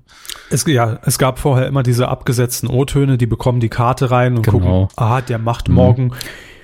Es, 0.49 0.65
ja, 0.65 0.99
es 1.03 1.17
gab 1.17 1.39
vorher 1.39 1.67
immer 1.67 1.83
diese 1.83 2.07
abgesetzten 2.07 2.67
O-Töne, 2.67 3.17
die 3.17 3.27
bekommen 3.27 3.59
die 3.59 3.69
Karte 3.69 4.09
rein 4.09 4.37
und 4.37 4.43
genau. 4.43 4.87
gucken, 4.87 4.87
ah, 4.95 5.21
der 5.21 5.37
macht 5.37 5.69
morgen 5.69 6.05
mhm. 6.05 6.13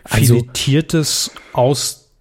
also, 0.04 0.36
Filetiertes 0.36 1.32
aus 1.52 2.12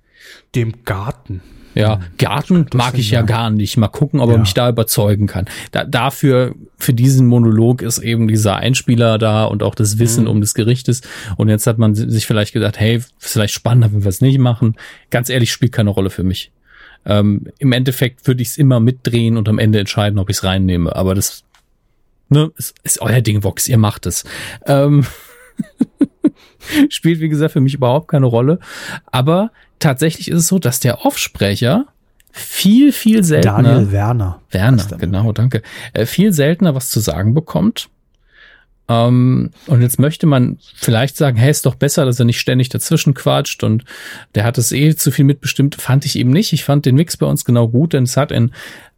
dem 0.55 0.85
Garten. 0.85 1.43
Ja, 1.75 2.01
Garten 2.19 2.67
mag 2.75 2.99
ich 2.99 3.11
ja, 3.11 3.21
ja 3.21 3.27
gar 3.27 3.51
nicht. 3.51 3.77
Mal 3.77 3.89
gucken, 3.89 4.21
ob 4.21 4.29
ja. 4.29 4.37
er 4.37 4.41
mich 4.41 4.55
da 4.55 4.69
überzeugen 4.69 5.27
kann. 5.27 5.47
Da, 5.71 5.85
dafür, 5.85 6.55
für 6.79 6.93
diesen 6.93 7.27
Monolog 7.27 7.83
ist 7.83 7.99
eben 7.99 8.29
dieser 8.29 8.57
Einspieler 8.57 9.19
da 9.19 9.45
und 9.45 9.63
auch 9.63 9.75
das 9.75 9.99
Wissen 9.99 10.25
mhm. 10.25 10.31
um 10.31 10.41
des 10.41 10.55
Gerichtes. 10.55 11.03
Und 11.37 11.49
jetzt 11.49 11.67
hat 11.67 11.79
man 11.79 11.95
sich 11.95 12.27
vielleicht 12.27 12.53
gedacht, 12.53 12.79
hey, 12.79 13.03
vielleicht 13.19 13.55
spannender, 13.55 13.93
wenn 13.93 14.05
wir 14.05 14.09
es 14.09 14.21
nicht 14.21 14.39
machen. 14.39 14.77
Ganz 15.11 15.29
ehrlich, 15.29 15.53
spielt 15.53 15.73
keine 15.73 15.91
Rolle 15.91 16.11
für 16.11 16.25
mich. 16.25 16.53
Ähm, 17.05 17.47
Im 17.59 17.73
Endeffekt 17.73 18.27
würde 18.27 18.43
ich 18.43 18.49
es 18.49 18.59
immer 18.59 18.81
mitdrehen 18.81 19.37
und 19.37 19.49
am 19.49 19.59
Ende 19.59 19.81
entscheiden, 19.81 20.19
ob 20.19 20.31
ich 20.31 20.37
es 20.37 20.45
reinnehme. 20.45 20.95
Aber 20.95 21.15
das 21.15 21.45
ne, 22.29 22.53
ist, 22.57 22.75
ist 22.83 23.01
euer 23.01 23.21
Ding, 23.21 23.43
Vox, 23.43 23.69
ihr 23.69 23.79
macht 23.79 24.07
es. 24.07 24.25
Ähm, 24.67 25.05
spielt, 26.89 27.21
wie 27.21 27.29
gesagt, 27.29 27.53
für 27.53 27.61
mich 27.61 27.75
überhaupt 27.75 28.09
keine 28.09 28.27
Rolle. 28.27 28.59
Aber 29.07 29.51
tatsächlich 29.83 30.29
ist 30.29 30.39
es 30.39 30.49
so, 30.49 30.59
dass 30.59 30.81
der 30.81 31.05
Offsprecher 31.05 31.87
viel, 32.31 32.93
viel 32.93 33.23
seltener. 33.25 33.63
Daniel 33.63 33.93
Werner. 33.93 34.41
Werner, 34.51 34.87
genau, 34.99 35.33
danke. 35.33 35.63
Äh, 35.93 36.07
viel 36.07 36.33
seltener 36.33 36.75
was 36.75 36.91
zu 36.91 37.01
sagen 37.01 37.35
bekommt. 37.35 37.91
Ähm, 38.89 39.51
und 39.67 39.83
jetzt 39.83 39.99
möchte 39.99 40.27
man 40.27 40.59
vielleicht 40.75 41.17
sagen, 41.17 41.37
hey, 41.37 41.51
ist 41.51 41.67
doch 41.67 41.75
besser, 41.75 42.05
dass 42.05 42.19
er 42.19 42.25
nicht 42.25 42.41
ständig 42.41 42.69
dazwischen 42.71 43.15
quatscht 43.15 43.63
und 43.63 43.85
der 44.35 44.45
hat 44.45 44.59
es 44.59 44.73
eh 44.73 44.97
zu 44.97 45.11
viel 45.11 45.25
mitbestimmt. 45.25 45.75
Fand 45.77 46.05
ich 46.05 46.19
eben 46.19 46.31
nicht. 46.31 46.53
Ich 46.53 46.65
fand 46.65 46.87
den 46.87 46.97
Mix 46.97 47.17
bei 47.17 47.27
uns 47.27 47.45
genau 47.45 47.69
gut, 47.69 47.93
denn 47.93 48.05
es 48.05 48.17
hat 48.17 48.33
in 48.33 48.53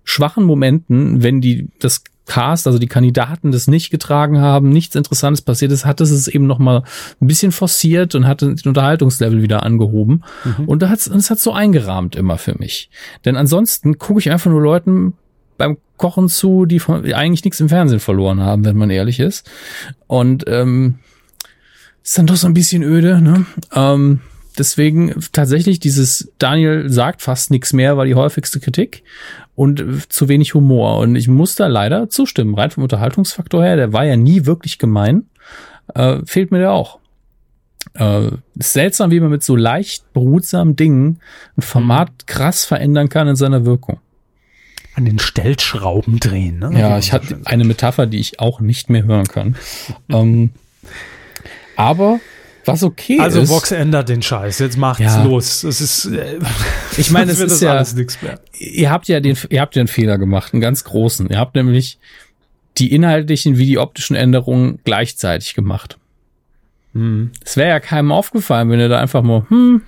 schwachen 0.04 0.44
Momenten, 0.44 1.22
wenn 1.22 1.40
die 1.40 1.68
das 1.80 2.04
Cast, 2.26 2.66
also 2.66 2.78
die 2.78 2.86
Kandidaten 2.86 3.52
das 3.52 3.66
nicht 3.66 3.90
getragen 3.90 4.40
haben, 4.40 4.70
nichts 4.70 4.94
Interessantes 4.96 5.42
passiert 5.42 5.72
ist, 5.72 5.84
hat 5.84 6.00
es 6.00 6.10
es 6.10 6.26
eben 6.26 6.46
noch 6.46 6.58
mal 6.58 6.82
ein 7.20 7.26
bisschen 7.26 7.52
forciert 7.52 8.14
und 8.14 8.26
hat 8.26 8.40
den 8.40 8.56
Unterhaltungslevel 8.64 9.42
wieder 9.42 9.62
angehoben. 9.62 10.24
Mhm. 10.44 10.64
Und 10.64 10.80
da 10.80 10.88
hat's, 10.88 11.06
es 11.06 11.30
hat 11.30 11.38
so 11.38 11.52
eingerahmt 11.52 12.16
immer 12.16 12.38
für 12.38 12.58
mich. 12.58 12.88
Denn 13.26 13.36
ansonsten 13.36 13.98
gucke 13.98 14.20
ich 14.20 14.30
einfach 14.30 14.50
nur 14.50 14.62
Leuten 14.62 15.14
beim 15.58 15.76
Kochen 15.98 16.28
zu, 16.28 16.64
die, 16.64 16.80
von, 16.80 17.02
die 17.02 17.14
eigentlich 17.14 17.44
nichts 17.44 17.60
im 17.60 17.68
Fernsehen 17.68 18.00
verloren 18.00 18.40
haben, 18.40 18.64
wenn 18.64 18.76
man 18.76 18.90
ehrlich 18.90 19.20
ist. 19.20 19.48
Und 20.06 20.44
ähm, 20.48 20.96
ist 22.02 22.18
dann 22.18 22.26
doch 22.26 22.36
so 22.36 22.46
ein 22.46 22.54
bisschen 22.54 22.82
öde. 22.82 23.20
Ne? 23.20 23.44
Ähm, 23.74 24.20
deswegen 24.58 25.14
tatsächlich 25.32 25.80
dieses 25.80 26.32
Daniel 26.38 26.88
sagt 26.90 27.22
fast 27.22 27.50
nichts 27.50 27.72
mehr, 27.72 27.96
war 27.96 28.04
die 28.04 28.14
häufigste 28.14 28.60
Kritik 28.60 29.02
und 29.54 29.80
äh, 29.80 30.08
zu 30.08 30.28
wenig 30.28 30.54
Humor. 30.54 30.98
Und 30.98 31.16
ich 31.16 31.28
muss 31.28 31.54
da 31.54 31.66
leider 31.66 32.08
zustimmen. 32.08 32.54
Rein 32.54 32.70
vom 32.70 32.82
Unterhaltungsfaktor 32.82 33.62
her, 33.62 33.76
der 33.76 33.92
war 33.92 34.04
ja 34.04 34.16
nie 34.16 34.46
wirklich 34.46 34.78
gemein, 34.78 35.24
äh, 35.94 36.18
fehlt 36.24 36.50
mir 36.50 36.58
der 36.58 36.72
auch. 36.72 36.98
Äh, 37.94 38.30
ist 38.54 38.72
seltsam, 38.72 39.10
wie 39.10 39.20
man 39.20 39.30
mit 39.30 39.42
so 39.42 39.56
leicht 39.56 40.12
behutsamen 40.12 40.76
Dingen 40.76 41.20
ein 41.56 41.62
Format 41.62 42.10
mhm. 42.10 42.26
krass 42.26 42.64
verändern 42.64 43.08
kann 43.08 43.28
in 43.28 43.36
seiner 43.36 43.64
Wirkung. 43.64 44.00
An 44.96 45.04
den 45.04 45.18
Stellschrauben 45.18 46.20
drehen, 46.20 46.60
ne? 46.60 46.70
Ja, 46.78 46.98
ich 46.98 47.12
hatte 47.12 47.40
eine 47.46 47.64
Metapher, 47.64 48.06
die 48.06 48.20
ich 48.20 48.38
auch 48.38 48.60
nicht 48.60 48.90
mehr 48.90 49.04
hören 49.04 49.26
kann. 49.26 49.56
ähm, 50.08 50.50
aber 51.76 52.20
was 52.64 52.82
okay 52.82 53.18
also 53.20 53.40
ist. 53.40 53.50
Also 53.50 53.54
Vox 53.54 53.72
ändert 53.72 54.08
den 54.08 54.22
Scheiß. 54.22 54.58
Jetzt 54.58 54.76
macht's 54.76 55.00
ja. 55.00 55.22
los. 55.24 55.64
Es 55.64 55.80
ist. 55.80 56.06
Äh, 56.06 56.38
ich 56.96 57.10
meine, 57.10 57.32
es 57.32 57.40
ist 57.40 57.62
ja. 57.62 57.82
Ihr 58.58 58.90
habt 58.90 59.08
ja 59.08 59.20
den, 59.20 59.36
ihr 59.50 59.60
habt 59.60 59.76
ja 59.76 59.80
einen 59.80 59.88
Fehler 59.88 60.18
gemacht, 60.18 60.52
einen 60.52 60.60
ganz 60.60 60.84
großen. 60.84 61.28
Ihr 61.28 61.38
habt 61.38 61.54
nämlich 61.54 61.98
die 62.78 62.92
inhaltlichen 62.92 63.58
wie 63.58 63.66
die 63.66 63.78
optischen 63.78 64.16
Änderungen 64.16 64.80
gleichzeitig 64.84 65.54
gemacht. 65.54 65.98
Hm. 66.92 67.32
Es 67.44 67.56
wäre 67.56 67.68
ja 67.68 67.80
keinem 67.80 68.12
aufgefallen, 68.12 68.70
wenn 68.70 68.80
ihr 68.80 68.88
da 68.88 68.98
einfach 68.98 69.22
mal, 69.22 69.46
hm, 69.48 69.82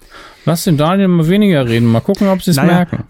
lass 0.44 0.64
den 0.64 0.76
Daniel 0.76 1.08
mal 1.08 1.28
weniger 1.28 1.68
reden, 1.68 1.86
mal 1.86 2.00
gucken, 2.00 2.28
ob 2.28 2.42
sie 2.42 2.50
es 2.50 2.56
naja, 2.56 2.72
merken. 2.72 3.04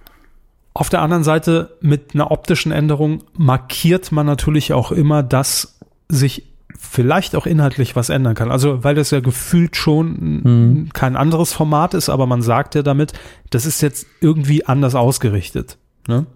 Auf 0.75 0.91
der 0.91 1.01
anderen 1.01 1.25
Seite, 1.25 1.77
mit 1.81 2.15
einer 2.15 2.31
optischen 2.31 2.73
Änderung 2.73 3.25
markiert 3.33 4.13
man 4.13 4.27
natürlich 4.27 4.75
auch 4.75 4.93
immer, 4.93 5.23
dass 5.23 5.79
sich 6.09 6.45
vielleicht 6.79 7.37
auch 7.37 7.47
inhaltlich 7.47 7.97
was 7.97 8.09
ändern 8.09 8.35
kann. 8.35 8.51
Also, 8.51 8.85
weil 8.85 8.95
das 8.95 9.11
ja 9.11 9.21
gefühlt 9.21 9.77
schon 9.77 10.41
mhm. 10.43 10.89
kein 10.93 11.17
anderes 11.17 11.53
Format 11.53 11.95
ist, 11.95 12.09
aber 12.09 12.27
man 12.27 12.43
sagt 12.43 12.75
ja 12.75 12.83
damit, 12.83 13.13
das 13.51 13.67
ist 13.67 13.81
jetzt 13.83 14.07
irgendwie 14.21 14.67
anders 14.67 14.95
ausgerichtet. 14.95 15.79
Ne? 16.09 16.27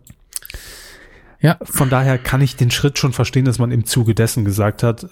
Ja. 1.40 1.58
Von 1.62 1.90
daher 1.90 2.18
kann 2.18 2.42
ich 2.42 2.56
den 2.56 2.70
Schritt 2.70 2.98
schon 2.98 3.12
verstehen, 3.12 3.44
dass 3.44 3.58
man 3.58 3.70
im 3.70 3.84
Zuge 3.84 4.14
dessen 4.14 4.44
gesagt 4.44 4.82
hat, 4.82 5.08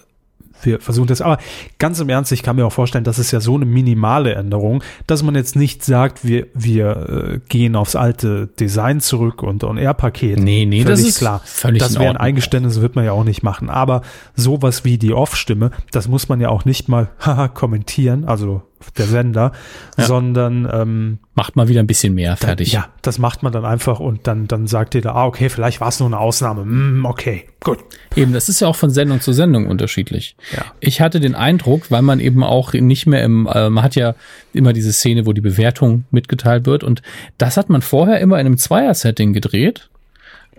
wir 0.63 0.81
versuchen 0.81 1.07
das. 1.09 1.21
Aber 1.21 1.39
ganz 1.79 2.01
im 2.01 2.09
Ernst, 2.09 2.33
ich 2.33 2.43
kann 2.43 2.57
mir 2.57 2.67
auch 2.67 2.73
vorstellen, 2.73 3.05
das 3.05 3.19
ist 3.19 3.31
ja 3.31 3.41
so 3.41 3.55
eine 3.55 3.65
minimale 3.65 4.35
Änderung, 4.35 4.83
dass 5.07 5.23
man 5.23 5.35
jetzt 5.35 5.57
nicht 5.57 5.85
sagt, 5.85 6.27
wir, 6.27 6.47
wir 6.55 6.97
äh, 6.97 7.41
gehen 7.49 7.77
aufs 7.77 7.97
alte 7.97 8.49
Design 8.59 9.01
zurück 9.01 9.43
und 9.43 9.65
On-Air-Paket. 9.65 10.39
Nee, 10.39 10.67
nee, 10.67 10.83
völlig 10.83 11.01
das 11.01 11.09
ist 11.09 11.19
klar. 11.19 11.41
Völlig 11.45 11.83
das 11.83 11.99
wäre 11.99 12.11
ein 12.11 12.17
Eingeständnis, 12.17 12.81
wird 12.81 12.97
man 12.97 13.05
ja 13.05 13.13
auch 13.13 13.25
nicht 13.25 13.43
machen. 13.43 13.71
Aber 13.71 14.03
sowas 14.35 14.85
wie 14.85 14.99
die 14.99 15.13
Off-Stimme, 15.13 15.71
das 15.91 16.09
muss 16.09 16.29
man 16.29 16.41
ja 16.41 16.49
auch 16.49 16.65
nicht 16.65 16.89
mal 16.89 17.11
haha, 17.21 17.49
kommentieren, 17.49 18.25
also 18.25 18.63
der 18.97 19.07
Sender, 19.07 19.53
ja. 19.97 20.05
sondern 20.05 20.69
ähm, 20.73 21.19
macht 21.35 21.57
mal 21.57 21.69
wieder 21.69 21.81
ein 21.81 21.87
bisschen 21.87 22.15
mehr 22.15 22.37
fertig. 22.37 22.73
Dann, 22.73 22.83
ja, 22.83 22.89
das 23.03 23.19
macht 23.19 23.43
man 23.43 23.53
dann 23.53 23.65
einfach 23.65 24.01
und 24.01 24.27
dann 24.27 24.47
dann 24.47 24.67
sagt 24.67 24.95
ihr 24.95 25.03
da, 25.03 25.13
ah 25.13 25.27
okay, 25.27 25.49
vielleicht 25.49 25.81
war 25.81 25.89
es 25.89 26.01
nur 26.01 26.09
eine 26.09 26.19
Ausnahme. 26.19 26.65
Mm, 26.65 27.05
okay, 27.05 27.45
gut. 27.61 27.79
Eben, 28.17 28.33
das 28.33 28.49
ist 28.49 28.61
ja 28.61 28.69
auch 28.69 28.77
von 28.77 28.91
Sendung 28.91 29.21
zu 29.21 29.33
Sendung 29.33 29.67
unterschiedlich. 29.67 30.37
Ja. 30.55 30.65
Ich 30.81 31.01
hatte 31.01 31.21
den 31.21 31.35
Eindruck, 31.35 31.91
weil 31.91 32.03
man 32.03 32.21
eben 32.21 32.43
auch 32.43 32.73
nicht 32.73 33.07
mehr 33.07 33.23
im, 33.23 33.47
äh, 33.47 33.71
man 33.71 33.85
hat 33.85 33.95
ja 33.97 34.15
immer 34.53 34.73
diese 34.73 34.93
Szene, 34.93 35.27
wo 35.27 35.33
die 35.33 35.41
Bewertung 35.41 36.05
mitgeteilt 36.11 36.67
wird 36.67 36.85
und 36.85 37.03
das 37.37 37.57
hat 37.57 37.69
man 37.69 37.83
vorher 37.83 38.21
immer 38.21 38.39
in 38.39 38.47
einem 38.47 38.59
Zweier-Setting 38.59 39.33
gedreht 39.33 39.91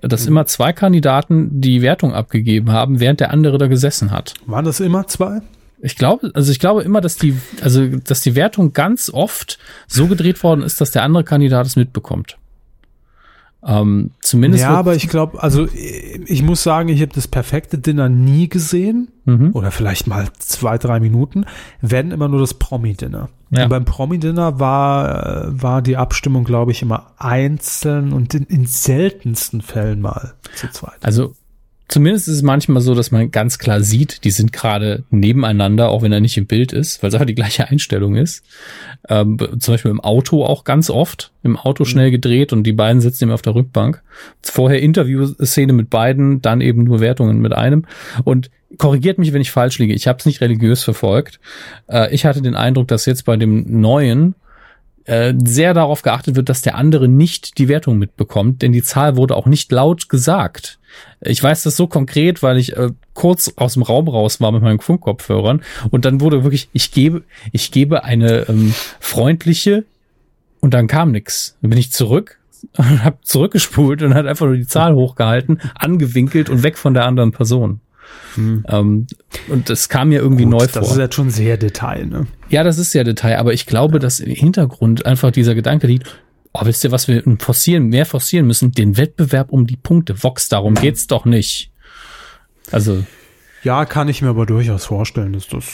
dass 0.01 0.23
mhm. 0.23 0.29
immer 0.29 0.45
zwei 0.45 0.71
Kandidaten 0.71 1.59
die 1.61 1.81
Wertung 1.81 2.13
abgegeben 2.13 2.71
haben, 2.71 2.99
während 2.99 3.19
der 3.19 3.31
andere 3.31 3.57
da 3.57 3.67
gesessen 3.67 4.11
hat. 4.11 4.33
Waren 4.45 4.63
das 4.63 4.79
immer 4.79 5.07
zwei? 5.07 5.41
Ich 5.81 5.95
glaube, 5.95 6.31
also 6.33 6.51
ich 6.51 6.59
glaube 6.59 6.83
immer, 6.83 7.01
dass 7.01 7.17
die, 7.17 7.37
also 7.61 7.87
dass 7.87 8.21
die 8.21 8.35
Wertung 8.35 8.73
ganz 8.73 9.09
oft 9.09 9.59
so 9.87 10.07
gedreht 10.07 10.43
worden 10.43 10.61
ist, 10.61 10.81
dass 10.81 10.91
der 10.91 11.03
andere 11.03 11.23
Kandidat 11.23 11.65
es 11.65 11.75
mitbekommt. 11.75 12.37
Ähm, 13.61 14.11
zumindest. 14.21 14.63
Ja, 14.63 14.69
aber 14.69 14.95
ich 14.95 15.09
glaube, 15.09 15.43
also 15.43 15.67
ich 15.73 16.41
muss 16.43 16.63
sagen, 16.63 16.87
ich 16.87 17.01
habe 17.01 17.11
das 17.13 17.27
perfekte 17.27 17.77
Dinner 17.77 18.07
nie 18.07 18.47
gesehen. 18.47 19.09
Mhm. 19.25 19.51
Oder 19.53 19.71
vielleicht 19.71 20.07
mal 20.07 20.29
zwei, 20.37 20.77
drei 20.77 20.99
Minuten. 20.99 21.45
Wenn 21.81 22.11
immer 22.11 22.29
nur 22.29 22.39
das 22.39 22.53
Promi-Dinner. 22.53 23.29
Ja. 23.51 23.63
Und 23.63 23.69
beim 23.69 23.85
Promi-Dinner 23.85 24.59
war, 24.59 25.47
war 25.49 25.81
die 25.81 25.97
Abstimmung, 25.97 26.45
glaube 26.45 26.71
ich, 26.71 26.81
immer 26.81 27.13
einzeln 27.17 28.13
und 28.13 28.33
in, 28.33 28.43
in 28.45 28.65
seltensten 28.65 29.61
Fällen 29.61 29.99
mal 29.99 30.35
zu 30.55 30.69
zweit. 30.69 30.97
Also 31.01 31.35
Zumindest 31.89 32.27
ist 32.27 32.35
es 32.35 32.41
manchmal 32.43 32.81
so, 32.81 32.93
dass 32.93 33.09
man 33.09 33.31
ganz 33.31 33.57
klar 33.57 33.81
sieht, 33.81 34.23
die 34.23 34.29
sind 34.29 34.53
gerade 34.53 35.05
nebeneinander, 35.09 35.89
auch 35.89 36.03
wenn 36.03 36.11
er 36.11 36.19
nicht 36.19 36.37
im 36.37 36.45
Bild 36.45 36.71
ist, 36.71 37.01
weil 37.01 37.07
es 37.07 37.15
einfach 37.15 37.25
die 37.25 37.33
gleiche 37.33 37.67
Einstellung 37.67 38.15
ist. 38.15 38.45
Ähm, 39.09 39.39
zum 39.57 39.73
Beispiel 39.73 39.89
im 39.89 39.99
Auto 39.99 40.45
auch 40.45 40.65
ganz 40.65 40.91
oft, 40.91 41.31
im 41.41 41.57
Auto 41.57 41.85
schnell 41.85 42.11
gedreht 42.11 42.53
und 42.53 42.63
die 42.63 42.73
beiden 42.73 43.01
sitzen 43.01 43.23
eben 43.23 43.33
auf 43.33 43.41
der 43.41 43.55
Rückbank. 43.55 44.03
Vorher 44.43 44.83
Interviewszene 44.83 45.73
mit 45.73 45.89
beiden, 45.89 46.43
dann 46.43 46.61
eben 46.61 46.83
nur 46.83 46.99
Wertungen 46.99 47.39
mit 47.39 47.53
einem. 47.53 47.85
Und 48.23 48.51
korrigiert 48.77 49.17
mich, 49.17 49.33
wenn 49.33 49.41
ich 49.41 49.49
falsch 49.49 49.79
liege. 49.79 49.95
Ich 49.95 50.07
habe 50.07 50.19
es 50.19 50.27
nicht 50.27 50.41
religiös 50.41 50.83
verfolgt. 50.83 51.39
Äh, 51.87 52.13
ich 52.13 52.23
hatte 52.23 52.43
den 52.43 52.53
Eindruck, 52.55 52.87
dass 52.87 53.07
jetzt 53.07 53.25
bei 53.25 53.35
dem 53.35 53.81
neuen 53.81 54.35
äh, 55.05 55.33
sehr 55.43 55.73
darauf 55.73 56.01
geachtet 56.01 56.35
wird, 56.35 56.49
dass 56.49 56.61
der 56.61 56.75
andere 56.75 57.07
nicht 57.07 57.57
die 57.57 57.67
Wertung 57.67 57.97
mitbekommt, 57.97 58.61
denn 58.61 58.71
die 58.71 58.83
Zahl 58.83 59.15
wurde 59.15 59.35
auch 59.35 59.45
nicht 59.45 59.71
laut 59.71 60.09
gesagt. 60.09 60.79
Ich 61.21 61.41
weiß 61.41 61.63
das 61.63 61.75
so 61.75 61.87
konkret, 61.87 62.41
weil 62.43 62.57
ich 62.57 62.75
äh, 62.75 62.89
kurz 63.13 63.53
aus 63.55 63.73
dem 63.73 63.83
Raum 63.83 64.07
raus 64.07 64.41
war 64.41 64.51
mit 64.51 64.61
meinen 64.61 64.79
Funkkopfhörern 64.79 65.61
und 65.91 66.05
dann 66.05 66.21
wurde 66.21 66.43
wirklich, 66.43 66.69
ich 66.73 66.91
gebe, 66.91 67.23
ich 67.51 67.71
gebe 67.71 68.03
eine 68.03 68.47
ähm, 68.49 68.73
freundliche 68.99 69.85
und 70.59 70.73
dann 70.73 70.87
kam 70.87 71.11
nix. 71.11 71.57
Dann 71.61 71.69
bin 71.69 71.79
ich 71.79 71.91
zurück 71.91 72.39
und 72.77 73.03
habe 73.03 73.17
zurückgespult 73.21 74.01
und 74.01 74.13
hat 74.13 74.25
einfach 74.25 74.45
nur 74.45 74.57
die 74.57 74.67
Zahl 74.67 74.95
hochgehalten, 74.95 75.61
angewinkelt 75.75 76.49
und 76.49 76.63
weg 76.63 76.77
von 76.77 76.93
der 76.93 77.05
anderen 77.05 77.31
Person. 77.31 77.81
Hm. 78.35 78.65
Ähm, 78.67 79.07
und 79.47 79.69
das 79.69 79.89
kam 79.89 80.09
mir 80.09 80.19
irgendwie 80.19 80.43
Gut, 80.43 80.51
neu 80.51 80.67
vor. 80.67 80.81
Das 80.81 80.91
ist 80.91 80.97
jetzt 80.97 81.15
schon 81.15 81.29
sehr 81.29 81.57
Detail, 81.57 82.05
ne? 82.05 82.27
Ja, 82.49 82.63
das 82.63 82.77
ist 82.77 82.91
sehr 82.91 83.03
Detail, 83.03 83.37
aber 83.37 83.53
ich 83.53 83.65
glaube, 83.65 83.95
ja. 83.95 83.99
dass 83.99 84.19
im 84.19 84.31
Hintergrund 84.31 85.05
einfach 85.05 85.31
dieser 85.31 85.55
Gedanke 85.55 85.87
liegt, 85.87 86.07
oh, 86.53 86.61
wisst 86.63 86.83
ihr, 86.83 86.91
was 86.91 87.07
wir 87.07 87.23
forcieren, 87.39 87.87
mehr 87.87 88.05
forcieren 88.05 88.47
müssen? 88.47 88.71
Den 88.71 88.97
Wettbewerb 88.97 89.51
um 89.51 89.67
die 89.67 89.77
Punkte. 89.77 90.23
Vox, 90.23 90.49
darum 90.49 90.75
geht's 90.75 91.07
doch 91.07 91.25
nicht. 91.25 91.71
Also. 92.71 93.03
Ja, 93.63 93.85
kann 93.85 94.07
ich 94.07 94.21
mir 94.21 94.29
aber 94.29 94.45
durchaus 94.45 94.85
vorstellen, 94.85 95.33
dass 95.33 95.47
das. 95.47 95.65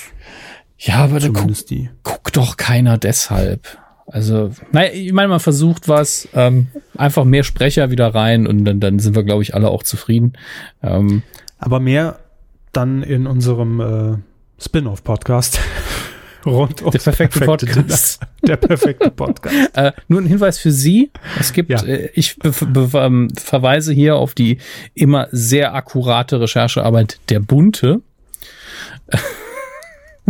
Ja, 0.78 0.96
aber 0.96 1.20
da 1.20 1.30
guck, 1.30 1.66
die. 1.68 1.90
guck 2.04 2.34
doch 2.34 2.58
keiner 2.58 2.98
deshalb. 2.98 3.78
Also, 4.08 4.52
naja, 4.72 4.92
ich 4.94 5.14
meine, 5.14 5.30
man 5.30 5.40
versucht 5.40 5.88
was, 5.88 6.28
ähm, 6.34 6.68
einfach 6.96 7.26
mehr 7.26 7.44
Sprecher 7.44 7.90
wieder 7.90 8.14
rein 8.14 8.46
und 8.46 8.66
dann, 8.66 8.80
dann 8.80 9.00
sind 9.00 9.16
wir, 9.16 9.24
glaube 9.24 9.42
ich, 9.42 9.56
alle 9.56 9.70
auch 9.70 9.84
zufrieden. 9.84 10.34
Ähm, 10.84 11.24
aber 11.58 11.80
mehr 11.80 12.20
dann 12.76 13.04
in 13.04 13.28
unserem 13.28 13.80
äh, 13.80 14.18
Spin-off-Podcast 14.64 15.60
rund 16.46 16.82
um 16.82 16.92
der 16.92 17.00
perfekte, 17.00 17.40
perfekte 17.40 17.46
Podcast. 17.46 18.20
Der 18.44 18.58
perfekte 18.58 19.12
Podcast. 19.12 19.56
Äh, 19.76 19.92
nur 20.08 20.22
ein 20.22 20.26
Hinweis 20.28 20.60
für 20.60 20.72
Sie. 20.72 21.12
Es 21.40 21.54
gibt, 21.54 21.70
Ja. 21.70 21.84
äh, 21.84 22.10
ich 22.14 22.38
be 22.38 22.52
be 22.52 22.90
ähm, 22.94 23.30
verweise 23.38 23.94
hier 23.94 24.16
auf 24.16 24.34
die 24.34 24.60
immer 24.94 25.28
sehr 25.32 25.74
akkurate 25.74 26.40
Recherchearbeit 26.40 27.20
der 27.30 27.40
Bunte. 27.40 28.02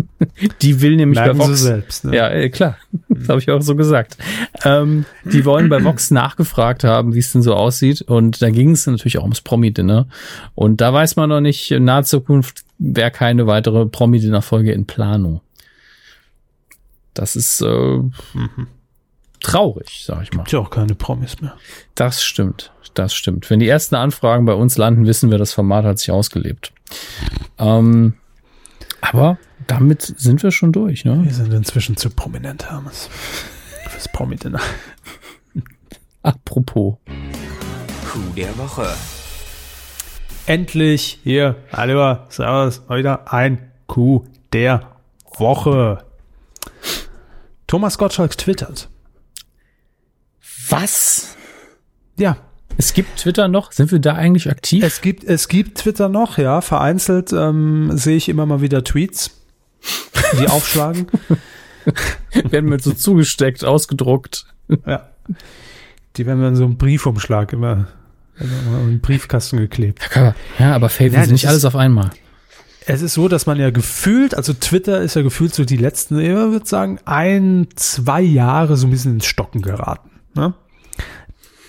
die 0.61 0.81
will 0.81 0.95
nämlich 0.95 1.19
Merken 1.19 1.37
bei 1.37 1.45
Sie 1.45 1.51
Vox. 1.51 1.61
selbst. 1.61 2.05
Ne? 2.05 2.15
Ja, 2.15 2.29
äh, 2.29 2.49
klar. 2.49 2.77
Das 3.07 3.29
habe 3.29 3.39
ich 3.39 3.49
auch 3.49 3.61
so 3.61 3.75
gesagt. 3.77 4.17
Ähm, 4.65 5.05
die 5.23 5.45
wollen 5.45 5.69
bei 5.69 5.81
Vox 5.83 6.11
nachgefragt 6.11 6.83
haben, 6.83 7.13
wie 7.13 7.19
es 7.19 7.31
denn 7.31 7.41
so 7.41 7.53
aussieht. 7.53 8.01
Und 8.01 8.41
da 8.41 8.49
ging 8.49 8.71
es 8.71 8.85
natürlich 8.85 9.17
auch 9.17 9.23
ums 9.23 9.39
Promi-Dinner. 9.39 10.07
Und 10.53 10.81
da 10.81 10.91
weiß 10.91 11.15
man 11.15 11.29
noch 11.29 11.39
nicht, 11.39 11.71
in 11.71 11.85
naher 11.85 12.03
Zukunft 12.03 12.65
wäre 12.77 13.11
keine 13.11 13.47
weitere 13.47 13.85
Promi-Dinner-Folge 13.85 14.73
in 14.73 14.85
Planung. 14.85 15.39
Das 17.13 17.37
ist 17.37 17.61
äh, 17.61 17.99
traurig, 19.39 20.03
sag 20.05 20.23
ich 20.23 20.33
mal. 20.33 20.43
Gibt 20.43 20.51
ja 20.51 20.59
auch 20.59 20.69
keine 20.69 20.93
Promis 20.93 21.39
mehr. 21.41 21.55
Das 21.95 22.23
stimmt. 22.23 22.73
Das 22.95 23.13
stimmt. 23.13 23.49
Wenn 23.49 23.59
die 23.59 23.67
ersten 23.67 23.95
Anfragen 23.95 24.45
bei 24.45 24.53
uns 24.53 24.77
landen, 24.77 25.05
wissen 25.05 25.31
wir, 25.31 25.37
das 25.37 25.53
Format 25.53 25.85
hat 25.85 25.99
sich 25.99 26.11
ausgelebt. 26.11 26.73
Ähm, 27.57 28.15
aber 29.01 29.37
damit 29.67 30.01
sind 30.01 30.43
wir 30.43 30.51
schon 30.51 30.71
durch, 30.71 31.05
ne? 31.05 31.21
Wir 31.23 31.33
sind 31.33 31.53
inzwischen 31.53 31.97
zu 31.97 32.09
prominent, 32.09 32.69
Hermes. 32.69 33.09
Fürs 33.89 34.07
Promi-Dinner. 34.11 34.59
Apropos. 36.23 36.97
Coup 38.11 38.35
der 38.35 38.57
Woche. 38.57 38.87
Endlich 40.47 41.19
hier, 41.23 41.55
hallo, 41.71 42.17
servus, 42.29 42.81
mal 42.87 42.99
wieder 42.99 43.31
ein 43.33 43.71
Coup 43.87 44.25
der 44.53 44.91
Woche. 45.37 46.03
Thomas 47.67 47.97
Gottschalk 47.97 48.37
twittert. 48.37 48.89
Was? 50.69 51.35
Ja, 52.17 52.37
Es 52.77 52.93
gibt 52.93 53.17
Twitter 53.19 53.47
noch? 53.47 53.71
Sind 53.71 53.91
wir 53.91 53.99
da 53.99 54.13
eigentlich 54.15 54.49
aktiv? 54.49 54.83
es 54.83 55.01
gibt, 55.01 55.23
es 55.23 55.47
gibt 55.47 55.79
Twitter 55.79 56.09
noch, 56.09 56.37
ja, 56.37 56.61
vereinzelt 56.61 57.31
ähm, 57.33 57.89
sehe 57.97 58.17
ich 58.17 58.29
immer 58.29 58.45
mal 58.45 58.61
wieder 58.61 58.83
Tweets, 58.83 59.31
die 60.39 60.47
aufschlagen. 60.47 61.07
werden 62.49 62.69
mir 62.69 62.79
so 62.79 62.93
zugesteckt, 62.93 63.63
ausgedruckt. 63.63 64.45
ja. 64.85 65.09
Die 66.17 66.25
werden 66.25 66.41
dann 66.41 66.55
so 66.55 66.65
im 66.65 66.77
Briefumschlag 66.77 67.53
immer 67.53 67.87
immer 68.39 68.81
in 68.81 68.87
den 68.87 68.99
Briefkasten 68.99 69.57
geklebt. 69.57 70.09
Ja, 70.59 70.75
aber 70.75 70.89
Ja, 70.99 71.23
ist 71.23 71.31
nicht 71.31 71.47
alles 71.47 71.65
auf 71.65 71.75
einmal. 71.75 72.11
Es 72.87 73.01
ist 73.01 73.13
so, 73.13 73.27
dass 73.27 73.47
man 73.47 73.59
ja 73.59 73.71
gefühlt, 73.71 74.35
also 74.35 74.53
Twitter 74.53 75.01
ist 75.01 75.15
ja 75.15 75.23
gefühlt 75.23 75.55
so 75.55 75.65
die 75.65 75.77
letzten, 75.77 76.19
ich 76.19 76.29
würde 76.29 76.67
sagen, 76.67 76.99
ein, 77.05 77.67
zwei 77.75 78.21
Jahre 78.21 78.77
so 78.77 78.85
ein 78.85 78.91
bisschen 78.91 79.15
ins 79.15 79.25
Stocken 79.25 79.61
geraten. 79.61 80.11
Ne? 80.35 80.53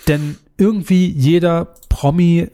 Denn 0.07 0.37
irgendwie 0.57 1.07
jeder 1.07 1.73
Promi, 1.89 2.49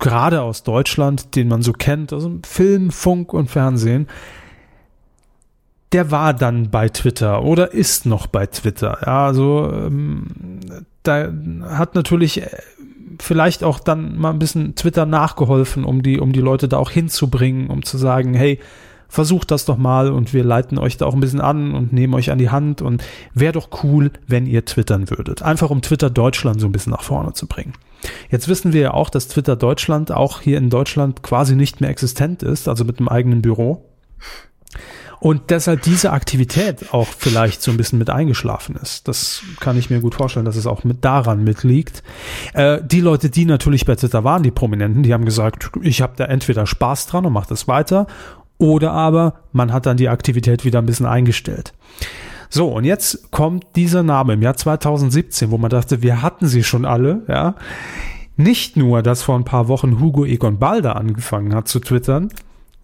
gerade 0.00 0.42
aus 0.42 0.64
Deutschland, 0.64 1.36
den 1.36 1.46
man 1.46 1.62
so 1.62 1.72
kennt, 1.72 2.12
aus 2.12 2.24
dem 2.24 2.42
Film, 2.42 2.90
Funk 2.90 3.32
und 3.32 3.50
Fernsehen, 3.50 4.08
der 5.92 6.10
war 6.10 6.34
dann 6.34 6.70
bei 6.70 6.88
Twitter 6.88 7.42
oder 7.42 7.72
ist 7.72 8.06
noch 8.06 8.26
bei 8.26 8.46
Twitter. 8.46 8.98
Ja, 9.04 9.26
also 9.26 9.70
ähm, 9.72 10.60
da 11.02 11.32
hat 11.62 11.94
natürlich 11.94 12.42
äh, 12.42 12.48
vielleicht 13.20 13.64
auch 13.64 13.78
dann 13.78 14.18
mal 14.18 14.30
ein 14.30 14.38
bisschen 14.38 14.74
Twitter 14.74 15.06
nachgeholfen, 15.06 15.84
um 15.84 16.02
die, 16.02 16.18
um 16.18 16.32
die 16.32 16.40
Leute 16.40 16.68
da 16.68 16.78
auch 16.78 16.90
hinzubringen, 16.90 17.68
um 17.68 17.84
zu 17.84 17.98
sagen, 17.98 18.34
hey, 18.34 18.58
versucht 19.08 19.50
das 19.50 19.64
doch 19.64 19.76
mal 19.76 20.10
und 20.10 20.34
wir 20.34 20.44
leiten 20.44 20.78
euch 20.78 20.96
da 20.96 21.06
auch 21.06 21.14
ein 21.14 21.20
bisschen 21.20 21.40
an 21.40 21.74
und 21.74 21.92
nehmen 21.92 22.14
euch 22.14 22.30
an 22.30 22.38
die 22.38 22.50
Hand 22.50 22.82
und 22.82 23.04
wäre 23.34 23.52
doch 23.52 23.68
cool, 23.84 24.10
wenn 24.26 24.46
ihr 24.46 24.64
twittern 24.64 25.08
würdet. 25.10 25.42
Einfach 25.42 25.70
um 25.70 25.80
Twitter 25.80 26.10
Deutschland 26.10 26.60
so 26.60 26.66
ein 26.66 26.72
bisschen 26.72 26.92
nach 26.92 27.02
vorne 27.02 27.32
zu 27.32 27.46
bringen. 27.46 27.72
Jetzt 28.30 28.48
wissen 28.48 28.72
wir 28.72 28.80
ja 28.80 28.94
auch, 28.94 29.08
dass 29.08 29.28
Twitter 29.28 29.56
Deutschland 29.56 30.12
auch 30.12 30.40
hier 30.40 30.58
in 30.58 30.70
Deutschland 30.70 31.22
quasi 31.22 31.54
nicht 31.54 31.80
mehr 31.80 31.90
existent 31.90 32.42
ist, 32.42 32.68
also 32.68 32.84
mit 32.84 32.98
einem 32.98 33.08
eigenen 33.08 33.42
Büro. 33.42 33.84
Und 35.18 35.50
deshalb 35.50 35.82
diese 35.82 36.12
Aktivität 36.12 36.92
auch 36.92 37.06
vielleicht 37.06 37.62
so 37.62 37.70
ein 37.70 37.76
bisschen 37.76 37.98
mit 37.98 38.10
eingeschlafen 38.10 38.76
ist. 38.76 39.08
Das 39.08 39.42
kann 39.60 39.78
ich 39.78 39.88
mir 39.88 40.00
gut 40.00 40.14
vorstellen, 40.14 40.44
dass 40.44 40.56
es 40.56 40.66
auch 40.66 40.84
mit 40.84 41.04
daran 41.04 41.42
mitliegt. 41.42 42.02
Äh, 42.52 42.80
die 42.84 43.00
Leute, 43.00 43.30
die 43.30 43.44
natürlich 43.44 43.86
bei 43.86 43.94
Twitter 43.94 44.24
waren, 44.24 44.42
die 44.42 44.50
Prominenten, 44.50 45.02
die 45.02 45.14
haben 45.14 45.24
gesagt, 45.24 45.70
ich 45.82 46.02
habe 46.02 46.14
da 46.16 46.24
entweder 46.26 46.66
Spaß 46.66 47.06
dran 47.06 47.24
und 47.24 47.32
mache 47.32 47.48
das 47.48 47.66
weiter, 47.66 48.06
oder 48.58 48.92
aber 48.92 49.34
man 49.52 49.72
hat 49.72 49.86
dann 49.86 49.96
die 49.96 50.08
Aktivität 50.08 50.64
wieder 50.64 50.78
ein 50.78 50.86
bisschen 50.86 51.06
eingestellt. 51.06 51.74
So, 52.48 52.68
und 52.68 52.84
jetzt 52.84 53.30
kommt 53.30 53.64
dieser 53.74 54.02
Name 54.02 54.34
im 54.34 54.42
Jahr 54.42 54.56
2017, 54.56 55.50
wo 55.50 55.58
man 55.58 55.70
dachte, 55.70 56.02
wir 56.02 56.22
hatten 56.22 56.46
sie 56.46 56.62
schon 56.62 56.84
alle, 56.84 57.22
ja. 57.28 57.54
Nicht 58.38 58.76
nur, 58.76 59.02
dass 59.02 59.22
vor 59.22 59.34
ein 59.34 59.44
paar 59.44 59.66
Wochen 59.68 59.98
Hugo 59.98 60.24
Egon 60.26 60.58
Balder 60.58 60.96
angefangen 60.96 61.54
hat 61.54 61.68
zu 61.68 61.80
twittern, 61.80 62.28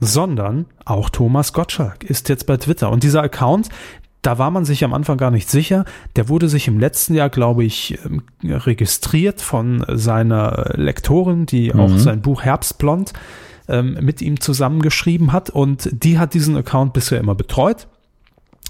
sondern 0.03 0.67
auch 0.85 1.11
Thomas 1.11 1.53
Gottschalk 1.53 2.03
ist 2.03 2.29
jetzt 2.29 2.47
bei 2.47 2.57
Twitter. 2.57 2.91
Und 2.91 3.05
dieser 3.05 3.23
Account, 3.23 3.69
da 4.21 4.37
war 4.37 4.51
man 4.51 4.65
sich 4.65 4.85
am 4.85 4.93
Anfang 4.95 5.17
gar 5.17 5.31
nicht 5.31 5.49
sicher. 5.49 5.85
Der 6.17 6.29
wurde 6.29 6.49
sich 6.49 6.67
im 6.67 6.81
letzten 6.81 7.15
Jahr, 7.15 7.31
glaube 7.31 7.63
ich, 7.63 7.99
ähm, 8.05 8.23
registriert 8.43 9.41
von 9.41 9.85
seiner 9.89 10.73
Lektorin, 10.75 11.47
die 11.47 11.73
auch 11.73 11.97
sein 11.97 12.21
Buch 12.21 12.43
Herbstblond 12.43 13.13
ähm, 13.69 13.97
mit 14.01 14.21
ihm 14.23 14.41
zusammengeschrieben 14.41 15.33
hat. 15.33 15.51
Und 15.51 15.89
die 15.93 16.19
hat 16.19 16.35
diesen 16.35 16.57
Account 16.57 16.95
bisher 16.95 17.21
immer 17.21 17.37
betreut. 17.37 17.87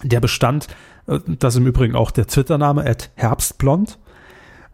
Der 0.03 0.21
bestand, 0.21 0.69
äh, 1.07 1.19
das 1.27 1.55
ist 1.55 1.61
im 1.61 1.67
Übrigen 1.67 1.97
auch 1.97 2.11
der 2.11 2.27
Twitter-Name, 2.27 2.85
at 2.85 3.11
Herbstblond. 3.15 3.99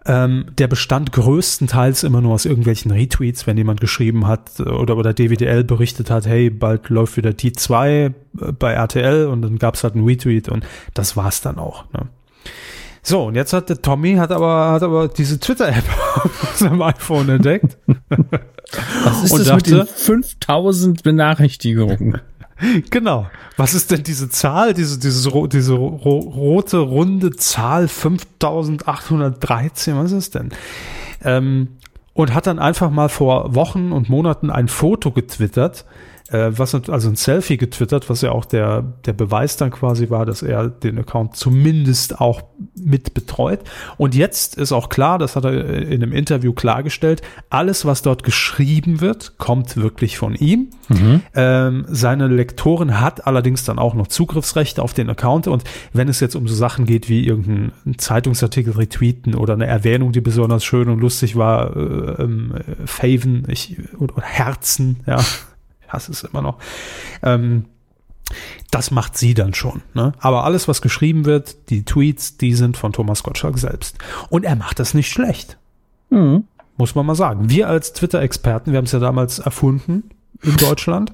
Ähm, 0.06 0.46
der 0.56 0.68
bestand 0.68 1.12
größtenteils 1.12 2.02
immer 2.02 2.20
nur 2.20 2.32
aus 2.32 2.46
irgendwelchen 2.46 2.90
Retweets, 2.92 3.46
wenn 3.46 3.58
jemand 3.58 3.80
geschrieben 3.80 4.26
hat 4.26 4.58
oder, 4.60 4.96
oder 4.96 5.12
DWDL 5.12 5.64
berichtet 5.64 6.10
hat, 6.10 6.26
hey, 6.26 6.48
bald 6.50 6.88
läuft 6.88 7.16
wieder 7.16 7.32
die 7.34 7.52
2 7.52 7.90
äh, 7.90 8.12
bei 8.58 8.72
RTL 8.72 9.26
und 9.26 9.42
dann 9.42 9.58
gab's 9.58 9.84
halt 9.84 9.94
einen 9.94 10.04
Retweet 10.04 10.48
und 10.48 10.64
das 10.94 11.16
war's 11.16 11.40
dann 11.42 11.58
auch. 11.58 11.84
Ne? 11.92 12.06
So, 13.02 13.24
und 13.26 13.34
jetzt 13.34 13.52
hat 13.52 13.68
der 13.68 13.82
Tommy 13.82 14.14
hat 14.16 14.30
aber, 14.32 14.70
hat 14.72 14.82
aber 14.82 15.08
diese 15.08 15.38
Twitter-App 15.40 15.84
auf 16.16 16.56
seinem 16.56 16.80
iPhone 16.82 17.28
entdeckt. 17.28 17.76
Was 19.04 19.24
ist 19.24 19.32
Und 19.32 19.46
das 19.46 19.54
mit 19.56 19.70
dachte- 19.70 19.84
den 19.84 19.86
5000 19.86 21.02
Benachrichtigungen? 21.02 22.18
Genau. 22.90 23.28
Was 23.56 23.74
ist 23.74 23.90
denn 23.90 24.02
diese 24.02 24.30
Zahl, 24.30 24.74
diese, 24.74 24.98
diese, 24.98 25.48
diese 25.48 25.74
ro 25.74 26.18
rote, 26.18 26.78
runde 26.78 27.34
Zahl 27.36 27.88
5813? 27.88 29.96
Was 29.96 30.12
ist 30.12 30.34
denn? 30.34 30.50
Ähm, 31.24 31.68
und 32.14 32.34
hat 32.34 32.46
dann 32.46 32.58
einfach 32.58 32.90
mal 32.90 33.08
vor 33.08 33.54
Wochen 33.54 33.92
und 33.92 34.08
Monaten 34.08 34.50
ein 34.50 34.68
Foto 34.68 35.12
getwittert, 35.12 35.84
äh, 36.30 36.50
was 36.50 36.74
also 36.74 37.08
ein 37.08 37.16
Selfie 37.16 37.56
getwittert, 37.56 38.10
was 38.10 38.20
ja 38.22 38.32
auch 38.32 38.44
der, 38.44 38.82
der 39.06 39.12
Beweis 39.12 39.56
dann 39.56 39.70
quasi 39.70 40.10
war, 40.10 40.26
dass 40.26 40.42
er 40.42 40.68
den 40.68 40.98
Account 40.98 41.36
zumindest 41.36 42.20
auch 42.20 42.42
mit 42.74 43.14
betreut. 43.14 43.60
Und 43.96 44.14
jetzt 44.14 44.56
ist 44.56 44.72
auch 44.72 44.88
klar, 44.88 45.18
das 45.18 45.36
hat 45.36 45.44
er 45.44 45.52
in 45.52 46.02
einem 46.02 46.12
Interview 46.12 46.52
klargestellt, 46.52 47.22
alles, 47.50 47.84
was 47.84 48.02
dort 48.02 48.22
geschrieben 48.22 49.00
wird, 49.00 49.38
kommt 49.38 49.76
wirklich 49.76 50.18
von 50.18 50.34
ihm. 50.34 50.68
Ähm, 51.34 51.86
seine 51.88 52.28
Lektorin 52.28 53.00
hat 53.00 53.26
allerdings 53.26 53.64
dann 53.64 53.78
auch 53.78 53.94
noch 53.94 54.08
Zugriffsrechte 54.08 54.82
auf 54.82 54.94
den 54.94 55.10
Account 55.10 55.46
und 55.46 55.64
wenn 55.92 56.08
es 56.08 56.20
jetzt 56.20 56.34
um 56.34 56.46
so 56.48 56.54
Sachen 56.54 56.86
geht 56.86 57.08
wie 57.08 57.26
irgendeinen 57.26 57.98
Zeitungsartikel 57.98 58.74
retweeten 58.74 59.34
oder 59.34 59.54
eine 59.54 59.66
Erwähnung, 59.66 60.12
die 60.12 60.20
besonders 60.20 60.64
schön 60.64 60.88
und 60.88 61.00
lustig 61.00 61.36
war, 61.36 61.76
äh, 61.76 62.22
ähm, 62.22 62.54
äh, 62.54 62.86
Faven 62.86 63.44
ich, 63.48 63.76
oder, 63.98 64.20
Herzen, 64.22 65.00
ja, 65.06 65.18
hasse 65.88 66.12
es 66.12 66.22
immer 66.24 66.42
noch, 66.42 66.58
ähm, 67.22 67.64
das 68.70 68.90
macht 68.90 69.16
sie 69.16 69.32
dann 69.34 69.54
schon. 69.54 69.82
Ne? 69.94 70.12
Aber 70.18 70.44
alles, 70.44 70.68
was 70.68 70.82
geschrieben 70.82 71.24
wird, 71.24 71.70
die 71.70 71.84
Tweets, 71.84 72.36
die 72.36 72.54
sind 72.54 72.76
von 72.76 72.92
Thomas 72.92 73.22
Gottschalk 73.22 73.58
selbst. 73.58 73.96
Und 74.28 74.44
er 74.44 74.56
macht 74.56 74.78
das 74.78 74.92
nicht 74.94 75.10
schlecht. 75.10 75.56
Mhm. 76.10 76.44
Muss 76.76 76.94
man 76.94 77.06
mal 77.06 77.14
sagen. 77.14 77.48
Wir 77.50 77.68
als 77.68 77.92
Twitter-Experten, 77.94 78.72
wir 78.72 78.76
haben 78.78 78.84
es 78.84 78.92
ja 78.92 78.98
damals 78.98 79.38
erfunden 79.38 80.04
in 80.42 80.56
Deutschland. 80.58 81.12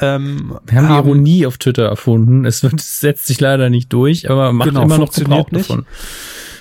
Ähm, 0.00 0.58
Wir 0.66 0.78
haben 0.78 0.88
die 0.88 0.94
Ironie 1.08 1.46
auf 1.46 1.58
Twitter 1.58 1.84
erfunden. 1.86 2.44
Es, 2.44 2.62
wird, 2.62 2.74
es 2.74 3.00
setzt 3.00 3.26
sich 3.26 3.40
leider 3.40 3.68
nicht 3.70 3.92
durch, 3.92 4.30
aber 4.30 4.52
macht 4.52 4.68
Genau, 4.70 4.82
immer 4.82 4.98
noch 4.98 5.12
Gebrauch 5.12 5.50
nicht. 5.50 5.68
davon. 5.70 5.86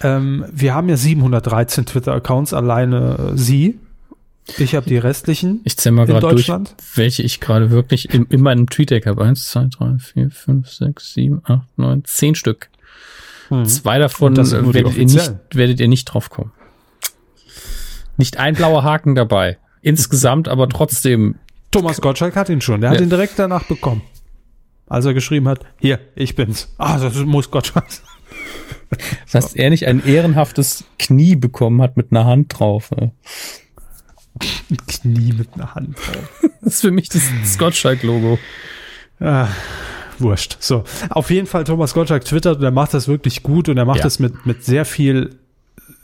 Ähm, 0.01 0.45
wir 0.51 0.73
haben 0.75 0.89
ja 0.89 0.97
713 0.97 1.85
Twitter-Accounts, 1.85 2.53
alleine 2.53 3.31
äh, 3.33 3.37
sie. 3.37 3.79
Ich 4.57 4.75
habe 4.75 4.87
die 4.87 4.97
restlichen. 4.97 5.61
Ich 5.63 5.77
zähle 5.77 5.95
mal 5.95 6.05
gerade 6.05 6.27
durch, 6.27 6.51
welche 6.95 7.23
ich 7.23 7.39
gerade 7.39 7.71
wirklich 7.71 8.13
in, 8.13 8.25
in 8.25 8.41
meinem 8.41 8.69
Tweet-Deck 8.69 9.05
habe. 9.05 9.23
Eins, 9.23 9.45
zwei, 9.49 9.67
drei, 9.69 9.97
vier, 9.99 10.31
fünf, 10.31 10.69
sechs, 10.69 11.13
sieben, 11.13 11.41
acht, 11.45 11.67
neun, 11.77 12.03
zehn 12.05 12.35
Stück. 12.35 12.69
Zwei 13.65 13.99
davon 13.99 14.33
die 14.33 14.41
werdet 14.73 14.97
ihr, 14.97 15.05
nicht, 15.05 15.33
werdet 15.53 15.79
ihr 15.79 15.87
nicht 15.87 16.05
drauf 16.05 16.29
kommen. 16.29 16.51
Nicht 18.17 18.37
ein 18.37 18.55
blauer 18.55 18.83
Haken 18.83 19.15
dabei. 19.15 19.57
Insgesamt 19.81 20.47
aber 20.47 20.67
trotzdem. 20.69 21.35
Thomas 21.71 22.01
Gottschalk 22.01 22.35
hat 22.35 22.49
ihn 22.49 22.61
schon. 22.61 22.81
Der 22.81 22.89
hat 22.91 22.97
Ja. 22.97 23.03
ihn 23.03 23.09
direkt 23.09 23.37
danach 23.37 23.63
bekommen. 23.65 24.01
Als 24.87 25.05
er 25.05 25.13
geschrieben 25.13 25.47
hat, 25.47 25.59
hier, 25.79 25.99
ich 26.15 26.35
bin's. 26.35 26.73
Ah, 26.77 26.99
das 26.99 27.15
muss 27.15 27.49
Gottschalk 27.51 27.85
sein. 27.91 28.05
Dass 29.31 29.53
er 29.55 29.69
nicht 29.69 29.87
ein 29.87 30.03
ehrenhaftes 30.05 30.85
Knie 30.99 31.35
bekommen 31.35 31.81
hat 31.81 31.97
mit 31.97 32.11
einer 32.11 32.25
Hand 32.25 32.59
drauf. 32.59 32.91
Ja. 34.41 34.77
Knie 34.88 35.34
mit 35.34 35.53
einer 35.53 35.75
Hand 35.75 35.97
drauf. 35.97 36.41
Das 36.61 36.75
ist 36.75 36.81
für 36.81 36.91
mich 36.91 37.09
das 37.09 37.23
Gottschalk-Logo. 37.57 38.39
Ah, 39.19 39.47
wurscht. 40.17 40.55
So, 40.61 40.86
auf 41.09 41.29
jeden 41.29 41.45
Fall 41.45 41.65
Thomas 41.65 41.93
Gottschalk 41.93 42.23
twittert 42.23 42.57
und 42.59 42.63
er 42.63 42.71
macht 42.71 42.93
das 42.93 43.07
wirklich 43.09 43.43
gut 43.43 43.67
und 43.67 43.77
er 43.77 43.84
macht 43.86 43.97
Ja. 43.97 44.03
das 44.03 44.19
mit, 44.19 44.45
mit 44.45 44.63
sehr 44.63 44.86
viel 44.86 45.36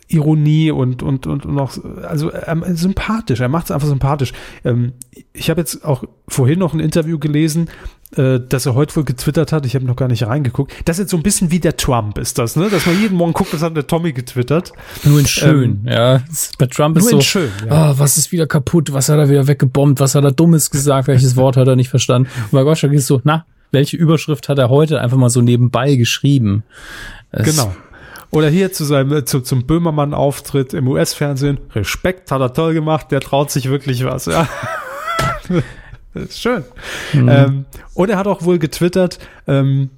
Ironie 0.10 0.72
und, 0.72 1.02
und, 1.04 1.28
und, 1.28 1.46
auch, 1.60 1.78
also 2.04 2.34
ähm, 2.34 2.64
sympathisch. 2.76 3.40
Er 3.40 3.48
macht 3.48 3.66
es 3.66 3.72
einfach 3.72 3.88
sympathisch. 3.88 4.34
Ähm, 4.66 4.94
ich 5.34 5.50
habe 5.50 5.62
jetzt 5.62 5.86
auch 5.86 6.04
vorhin 6.28 6.60
noch 6.60 6.74
ein 6.74 6.80
Interview 6.80 7.20
gelesen, 7.20 7.70
äh, 8.16 8.40
dass 8.40 8.66
er 8.66 8.74
heute 8.76 8.96
wohl 8.96 9.04
getwittert 9.04 9.52
hat. 9.52 9.66
Ich 9.66 9.76
habe 9.76 9.86
noch 9.86 9.96
gar 9.96 10.08
nicht 10.08 10.26
reingeguckt. 10.26 10.74
Das 10.86 10.98
ist 10.98 11.02
jetzt 11.04 11.12
so 11.12 11.18
ein 11.18 11.24
bisschen 11.24 11.52
wie 11.52 11.60
der 11.60 11.78
Trump 11.78 12.18
ist 12.18 12.38
das, 12.40 12.56
ne? 12.56 12.70
Dass 12.70 12.86
man 12.86 13.00
jeden 13.00 13.16
Morgen 13.18 13.34
guckt, 13.34 13.54
was 13.54 13.62
hat 13.62 13.76
der 13.78 13.86
Tommy 13.88 14.14
getwittert. 14.14 14.74
Nur 15.04 15.20
in 15.20 15.28
schön, 15.28 15.82
ja. 15.86 16.22
Bei 16.58 16.66
Trump 16.66 16.98
ist 16.98 17.04
Nur 17.04 17.12
so, 17.12 17.18
in 17.18 17.24
schön, 17.24 17.52
ja. 17.68 17.72
ah, 17.72 17.94
was 17.98 18.18
ist 18.18 18.32
wieder 18.32 18.48
kaputt, 18.48 18.92
was 18.94 19.10
hat 19.10 19.18
er 19.20 19.30
wieder 19.30 19.48
weggebombt, 19.48 20.00
was 20.00 20.16
hat 20.16 20.24
er 20.24 20.32
Dummes 20.32 20.72
gesagt, 20.72 21.08
welches 21.08 21.36
Wort 21.36 21.56
hat 21.58 21.68
er 21.68 21.76
nicht 21.76 21.90
verstanden. 21.90 22.30
Und 22.46 22.52
bei 22.52 22.64
Gottschalk 22.64 22.94
ist 22.94 23.08
so, 23.08 23.22
na, 23.24 23.46
welche 23.72 23.98
Überschrift 23.98 24.50
hat 24.50 24.58
er 24.58 24.70
heute 24.70 25.00
einfach 25.02 25.18
mal 25.18 25.30
so 25.30 25.42
nebenbei 25.42 25.96
geschrieben? 25.96 26.64
Es- 27.32 27.56
Genau. 27.56 27.76
Oder 28.32 28.50
hier 28.50 28.72
zu 28.72 28.86
seinem, 28.86 29.12
äh, 29.12 29.26
zu, 29.26 29.40
zum 29.42 29.66
Böhmermann-Auftritt 29.66 30.76
im 30.76 30.88
US-Fernsehen. 30.88 31.58
Respekt, 31.74 32.32
hat 32.32 32.42
er 32.42 32.54
toll 32.54 32.76
gemacht, 32.76 33.12
der 33.12 33.22
traut 33.22 33.50
sich 33.50 33.70
wirklich 33.70 34.04
was, 34.06 34.26
ja. 34.28 34.48
das 36.14 36.24
ist 36.24 36.42
schön. 36.42 36.64
Ähm, 37.14 37.66
und 37.94 38.10
er 38.10 38.18
hat 38.18 38.28
auch 38.28 38.44
wohl 38.44 38.60
getwittert, 38.60 39.20
ähm, 39.48 39.90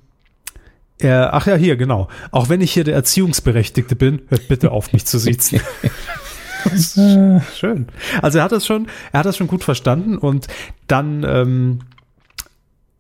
er, 1.00 1.34
ach 1.34 1.48
ja, 1.48 1.56
hier, 1.56 1.78
genau. 1.78 2.10
Auch 2.32 2.50
wenn 2.50 2.62
ich 2.62 2.72
hier 2.74 2.84
der 2.84 2.94
Erziehungsberechtigte 2.96 3.96
bin, 3.96 4.22
hört 4.28 4.48
bitte 4.48 4.72
auf, 4.72 4.94
mich 4.94 5.06
zu 5.06 5.18
siezen. 5.18 5.60
Schön. 7.56 7.88
Also 8.22 8.38
er 8.38 8.44
hat 8.44 8.52
das 8.52 8.68
schon, 8.68 8.88
er 9.12 9.20
hat 9.22 9.26
das 9.26 9.36
schon 9.36 9.48
gut 9.48 9.64
verstanden 9.64 10.18
und 10.18 10.46
dann, 10.88 11.24
ähm, 11.28 11.80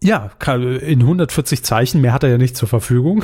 ja, 0.01 0.31
in 0.47 1.01
140 1.01 1.63
Zeichen, 1.63 2.01
mehr 2.01 2.11
hat 2.13 2.23
er 2.23 2.31
ja 2.31 2.37
nicht 2.39 2.57
zur 2.57 2.67
Verfügung. 2.67 3.23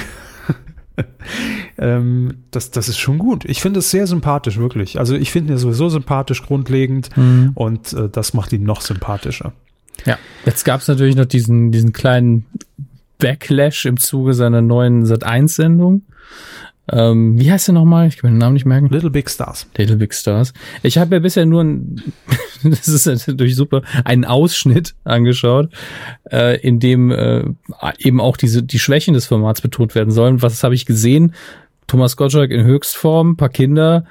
ähm, 1.80 2.44
das, 2.52 2.70
das 2.70 2.88
ist 2.88 3.00
schon 3.00 3.18
gut. 3.18 3.46
Ich 3.46 3.62
finde 3.62 3.80
es 3.80 3.90
sehr 3.90 4.06
sympathisch, 4.06 4.58
wirklich. 4.58 5.00
Also 5.00 5.16
ich 5.16 5.32
finde 5.32 5.54
ihn 5.54 5.58
sowieso 5.58 5.90
sympathisch 5.90 6.44
grundlegend 6.44 7.10
Mhm. 7.18 7.52
und 7.56 7.94
äh, 7.94 8.10
das 8.10 8.36
macht 8.36 8.54
ihn 8.54 8.64
noch 8.64 8.82
sympathischer. 8.82 9.54
Ja, 10.08 10.18
jetzt 10.46 10.64
gab 10.64 10.82
es 10.82 10.88
natürlich 10.88 11.16
noch 11.16 11.26
diesen, 11.26 11.72
diesen 11.72 11.92
kleinen 11.92 12.46
Backlash 13.20 13.86
im 13.86 13.98
Zuge 13.98 14.34
seiner 14.34 14.62
neuen 14.62 15.06
Sat1-Sendung. 15.06 16.04
Ähm, 16.90 17.38
wie 17.38 17.52
heißt 17.52 17.68
der 17.68 17.74
nochmal? 17.74 18.08
Ich 18.08 18.18
kann 18.18 18.30
mir 18.30 18.36
den 18.36 18.40
Namen 18.40 18.54
nicht 18.54 18.66
merken. 18.66 18.88
Little 18.88 19.10
Big 19.10 19.30
Stars. 19.30 19.68
Little 19.76 19.98
Big 19.98 20.14
Stars. 20.14 20.54
Ich 20.84 20.98
habe 20.98 21.16
ja 21.16 21.20
bisher 21.20 21.46
nur 21.46 21.62
ein, 21.62 22.02
das 22.64 22.88
ist 22.88 23.06
natürlich 23.06 23.58
super, 23.58 23.82
einen 24.06 24.24
Ausschnitt 24.24 24.96
angeschaut, 25.04 25.70
äh, 26.32 26.58
in 26.62 26.80
dem 26.80 27.12
äh, 27.12 27.44
eben 27.98 28.22
auch 28.22 28.38
diese 28.38 28.64
die 28.64 28.80
Schwächen 28.80 29.14
des 29.14 29.26
Formats 29.26 29.60
betont 29.60 29.96
werden 29.96 30.12
sollen. 30.12 30.42
Was 30.42 30.64
habe 30.64 30.76
ich 30.76 30.86
gesehen? 30.86 31.34
Thomas 31.88 32.16
Gottschalk 32.16 32.52
in 32.52 32.64
Höchstform, 32.64 33.36
paar 33.36 33.50
Kinder 33.50 34.06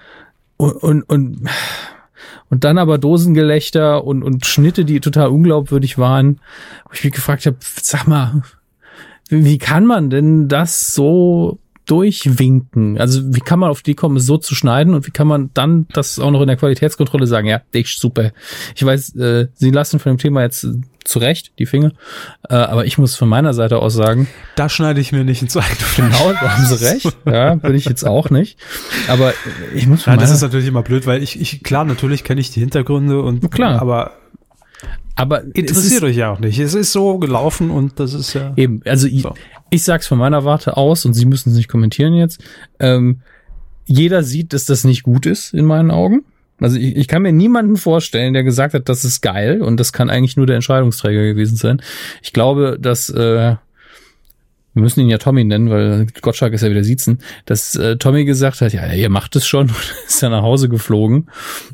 und 0.58 0.72
und 0.82 1.02
und, 1.04 1.48
und 2.50 2.64
dann 2.64 2.78
aber 2.78 2.98
Dosengelächter 2.98 4.04
und 4.04 4.22
und 4.22 4.46
Schnitte, 4.46 4.84
die 4.84 5.00
total 5.00 5.28
unglaubwürdig 5.28 5.98
waren. 5.98 6.40
Wo 6.84 6.92
ich 6.92 7.04
mich 7.04 7.12
gefragt 7.12 7.46
habe, 7.46 7.56
sag 7.60 8.06
mal, 8.06 8.42
wie 9.28 9.58
kann 9.58 9.86
man 9.86 10.10
denn 10.10 10.48
das 10.48 10.94
so 10.94 11.58
durchwinken? 11.86 12.98
Also 12.98 13.34
wie 13.34 13.40
kann 13.40 13.58
man 13.58 13.70
auf 13.70 13.82
die 13.82 13.94
kommen, 13.94 14.16
es 14.16 14.26
so 14.26 14.36
zu 14.38 14.54
schneiden 14.54 14.94
und 14.94 15.06
wie 15.06 15.10
kann 15.10 15.26
man 15.26 15.50
dann 15.54 15.86
das 15.92 16.18
auch 16.18 16.30
noch 16.30 16.40
in 16.40 16.48
der 16.48 16.56
Qualitätskontrolle 16.56 17.26
sagen? 17.26 17.46
Ja, 17.46 17.60
dich 17.74 17.96
super. 17.96 18.32
Ich 18.74 18.84
weiß, 18.84 19.16
äh, 19.16 19.48
Sie 19.54 19.70
lassen 19.70 19.98
von 19.98 20.12
dem 20.12 20.18
Thema 20.18 20.42
jetzt 20.42 20.64
äh, 20.64 20.72
zurecht 21.04 21.52
die 21.58 21.66
Finger, 21.66 21.92
äh, 22.48 22.54
aber 22.54 22.84
ich 22.86 22.98
muss 22.98 23.14
von 23.14 23.28
meiner 23.28 23.54
Seite 23.54 23.78
aus 23.78 23.94
sagen, 23.94 24.26
Da 24.56 24.68
schneide 24.68 25.00
ich 25.00 25.12
mir 25.12 25.24
nicht 25.24 25.42
ins 25.42 25.56
eigene 25.56 25.74
Fleisch. 25.76 26.18
genau, 26.18 26.32
da 26.32 26.56
haben 26.56 26.64
Sie 26.66 26.84
recht. 26.84 27.16
Ja, 27.24 27.54
bin 27.54 27.74
ich 27.74 27.84
jetzt 27.84 28.04
auch 28.04 28.30
nicht. 28.30 28.58
Aber 29.08 29.32
ich 29.74 29.86
muss 29.86 30.02
von 30.02 30.12
Nein, 30.14 30.20
das 30.20 30.30
ist 30.32 30.42
natürlich 30.42 30.66
immer 30.66 30.82
blöd, 30.82 31.06
weil 31.06 31.22
ich, 31.22 31.40
ich 31.40 31.62
klar, 31.62 31.84
natürlich 31.84 32.24
kenne 32.24 32.40
ich 32.40 32.50
die 32.50 32.60
Hintergründe 32.60 33.22
und 33.22 33.50
Klar. 33.52 33.80
aber 33.80 34.12
aber 35.16 35.44
es 35.44 35.52
interessiert 35.54 36.02
ist, 36.02 36.02
euch 36.02 36.16
ja 36.16 36.30
auch 36.30 36.38
nicht. 36.38 36.58
Es 36.58 36.74
ist 36.74 36.92
so 36.92 37.18
gelaufen 37.18 37.70
und 37.70 37.98
das 37.98 38.14
ist 38.14 38.34
ja. 38.34 38.52
Eben, 38.56 38.82
also 38.84 39.08
ich, 39.08 39.22
So. 39.22 39.34
ich 39.70 39.82
sag's 39.82 40.06
von 40.06 40.18
meiner 40.18 40.44
Warte 40.44 40.76
aus 40.76 41.04
und 41.04 41.14
Sie 41.14 41.24
müssen 41.24 41.50
es 41.50 41.56
nicht 41.56 41.68
kommentieren 41.68 42.14
jetzt. 42.14 42.42
Ähm, 42.78 43.22
jeder 43.86 44.22
sieht, 44.22 44.52
dass 44.52 44.66
das 44.66 44.84
nicht 44.84 45.02
gut 45.02 45.26
ist 45.26 45.54
in 45.54 45.64
meinen 45.64 45.90
Augen. 45.90 46.24
Also 46.60 46.76
ich, 46.78 46.96
ich 46.96 47.08
kann 47.08 47.22
mir 47.22 47.32
niemanden 47.32 47.76
vorstellen, 47.76 48.34
der 48.34 48.42
gesagt 48.42 48.74
hat, 48.74 48.88
das 48.88 49.04
ist 49.04 49.20
geil 49.20 49.62
und 49.62 49.78
das 49.78 49.92
kann 49.92 50.10
eigentlich 50.10 50.36
nur 50.36 50.46
der 50.46 50.56
Entscheidungsträger 50.56 51.24
gewesen 51.24 51.56
sein. 51.56 51.80
Ich 52.22 52.32
glaube, 52.32 52.78
dass 52.80 53.08
äh, 53.10 53.56
wir 54.76 54.82
müssen 54.82 55.00
ihn 55.00 55.08
ja 55.08 55.16
Tommy 55.16 55.42
nennen, 55.42 55.70
weil 55.70 56.06
Gottschalk 56.20 56.52
ist 56.52 56.60
ja 56.60 56.68
wieder 56.68 56.84
Siezen, 56.84 57.20
dass 57.46 57.76
äh, 57.76 57.96
Tommy 57.96 58.26
gesagt 58.26 58.60
hat, 58.60 58.74
ja, 58.74 58.92
ihr 58.92 59.08
macht 59.08 59.34
es 59.34 59.46
schon, 59.46 59.72
ist 60.06 60.20
ja 60.20 60.28
nach 60.28 60.42
Hause 60.42 60.68
geflogen, 60.68 61.28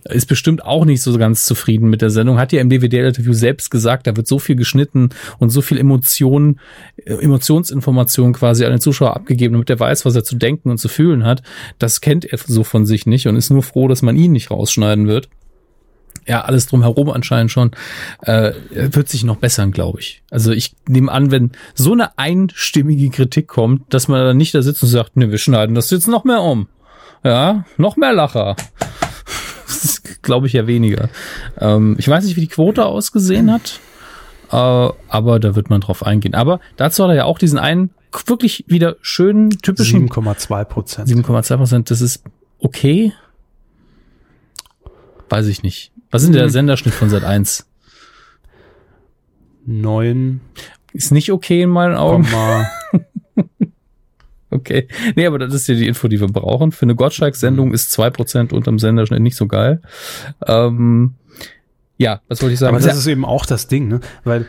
ist 0.05 0.27
bestimmt 0.27 0.65
auch 0.65 0.85
nicht 0.85 1.03
so 1.03 1.19
ganz 1.19 1.45
zufrieden 1.45 1.91
mit 1.91 2.01
der 2.01 2.11
Sendung, 2.11 2.39
hat 2.39 2.53
ja 2.53 2.61
im 2.61 2.71
DVD-Interview 2.71 3.33
selbst 3.33 3.73
gesagt, 3.73 4.07
da 4.07 4.17
wird 4.17 4.29
so 4.29 4.39
viel 4.39 4.55
geschnitten 4.55 5.09
und 5.41 5.51
so 5.51 5.63
viel 5.63 5.79
Emotion, 5.79 6.61
äh, 7.05 7.15
Emotionsinformation 7.15 8.35
quasi 8.35 8.65
an 8.65 8.71
den 8.71 8.81
Zuschauer 8.81 9.17
abgegeben, 9.17 9.55
damit 9.55 9.69
er 9.69 9.81
weiß, 9.81 10.05
was 10.05 10.15
er 10.15 10.23
zu 10.23 10.37
denken 10.37 10.71
und 10.71 10.79
zu 10.79 10.87
fühlen 10.87 11.25
hat. 11.25 11.43
Das 11.81 12.03
kennt 12.03 12.25
er 12.25 12.39
so 12.39 12.63
von 12.63 12.87
sich 12.87 13.05
nicht 13.07 13.27
und 13.27 13.35
ist 13.35 13.51
nur 13.51 13.65
froh, 13.65 13.89
dass 13.89 14.03
man 14.03 14.17
ihn 14.17 14.31
nicht 14.31 14.53
rausschneiden 14.53 15.09
wird 15.09 15.29
ja, 16.27 16.43
alles 16.43 16.67
drumherum 16.67 17.11
anscheinend 17.11 17.51
schon, 17.51 17.73
äh, 18.23 18.53
wird 18.71 19.09
sich 19.09 19.25
noch 19.25 19.37
bessern, 19.37 19.73
glaube 19.73 20.01
ich. 20.01 20.23
Also 20.31 20.53
ich 20.53 20.75
nehme 20.87 21.11
an, 21.11 21.31
wenn 21.31 21.53
so 21.75 21.93
eine 21.93 22.19
einstimmige 22.19 23.11
Kritik 23.11 23.49
kommt, 23.49 23.93
dass 23.93 24.09
man 24.09 24.25
dann 24.25 24.37
nicht 24.37 24.55
da 24.55 24.63
sitzt 24.63 24.83
und 24.83 24.89
sagt, 24.89 25.17
ne, 25.17 25.31
wir 25.31 25.39
schneiden 25.39 25.75
das 25.75 25.91
jetzt 25.91 26.09
noch 26.09 26.25
mehr 26.25 26.43
um. 26.43 26.69
Ja, 27.25 27.65
noch 27.77 27.97
mehr 27.97 28.13
Lacher. 28.13 28.57
Das 29.67 30.01
glaube 30.21 30.47
ich 30.47 30.53
ja 30.53 30.69
weniger. 30.69 31.09
Ähm, 31.59 31.97
ich 31.99 32.07
weiß 32.07 32.25
nicht, 32.25 32.37
wie 32.37 32.43
die 32.43 32.47
Quote 32.47 32.85
ausgesehen 32.85 33.51
hat, 33.51 33.81
äh, 34.51 34.55
aber 34.55 35.41
da 35.41 35.57
wird 35.57 35.71
man 35.71 35.81
drauf 35.81 36.07
eingehen. 36.07 36.35
Aber 36.35 36.61
dazu 36.77 37.03
hat 37.03 37.11
er 37.11 37.17
ja 37.17 37.25
auch 37.25 37.39
diesen 37.39 37.59
einen 37.59 37.91
wirklich 38.27 38.65
wieder 38.69 38.97
schönen, 39.01 39.51
typischen 39.51 40.09
7,2 40.09 40.65
Prozent. 40.65 41.09
7,2 41.09 41.57
Prozent, 41.57 41.91
das 41.91 42.01
ist 42.01 42.23
okay. 42.61 43.13
Weiß 45.29 45.47
ich 45.47 45.63
nicht. 45.63 45.92
Was 46.13 46.23
ist 46.23 46.29
denn 46.29 46.35
der 46.39 46.49
Senderschnitt 46.51 46.95
von 46.95 47.11
Sat 47.11 47.25
1? 47.25 47.67
9, 49.67 50.41
Ist 50.93 51.11
nicht 51.13 51.33
okay 51.33 51.63
in 51.63 51.71
meinen 51.71 51.97
Augen. 51.97 52.27
Okay. 54.55 54.87
Nee, 55.17 55.25
aber 55.25 55.39
das 55.39 55.55
ist 55.55 55.67
ja 55.67 55.75
die 55.75 55.89
Info, 55.89 56.09
die 56.09 56.21
wir 56.21 56.27
brauchen. 56.27 56.73
Für 56.73 56.83
eine 56.83 56.95
Gottschalk-Sendung 56.95 57.73
ist 57.73 57.91
2% 57.99 58.53
unterm 58.53 58.79
Senderschnitt 58.79 59.23
nicht 59.23 59.35
so 59.35 59.47
geil. 59.47 59.81
Ähm, 60.47 61.15
ja, 61.97 62.21
was 62.29 62.43
wollte 62.43 62.53
ich 62.53 62.59
sagen? 62.59 62.77
aber 62.77 62.85
das 62.87 62.99
ist 62.99 63.07
eben 63.07 63.25
auch 63.25 63.47
das 63.47 63.67
Ding, 63.69 63.89
ne? 63.89 64.01
Weil 64.25 64.45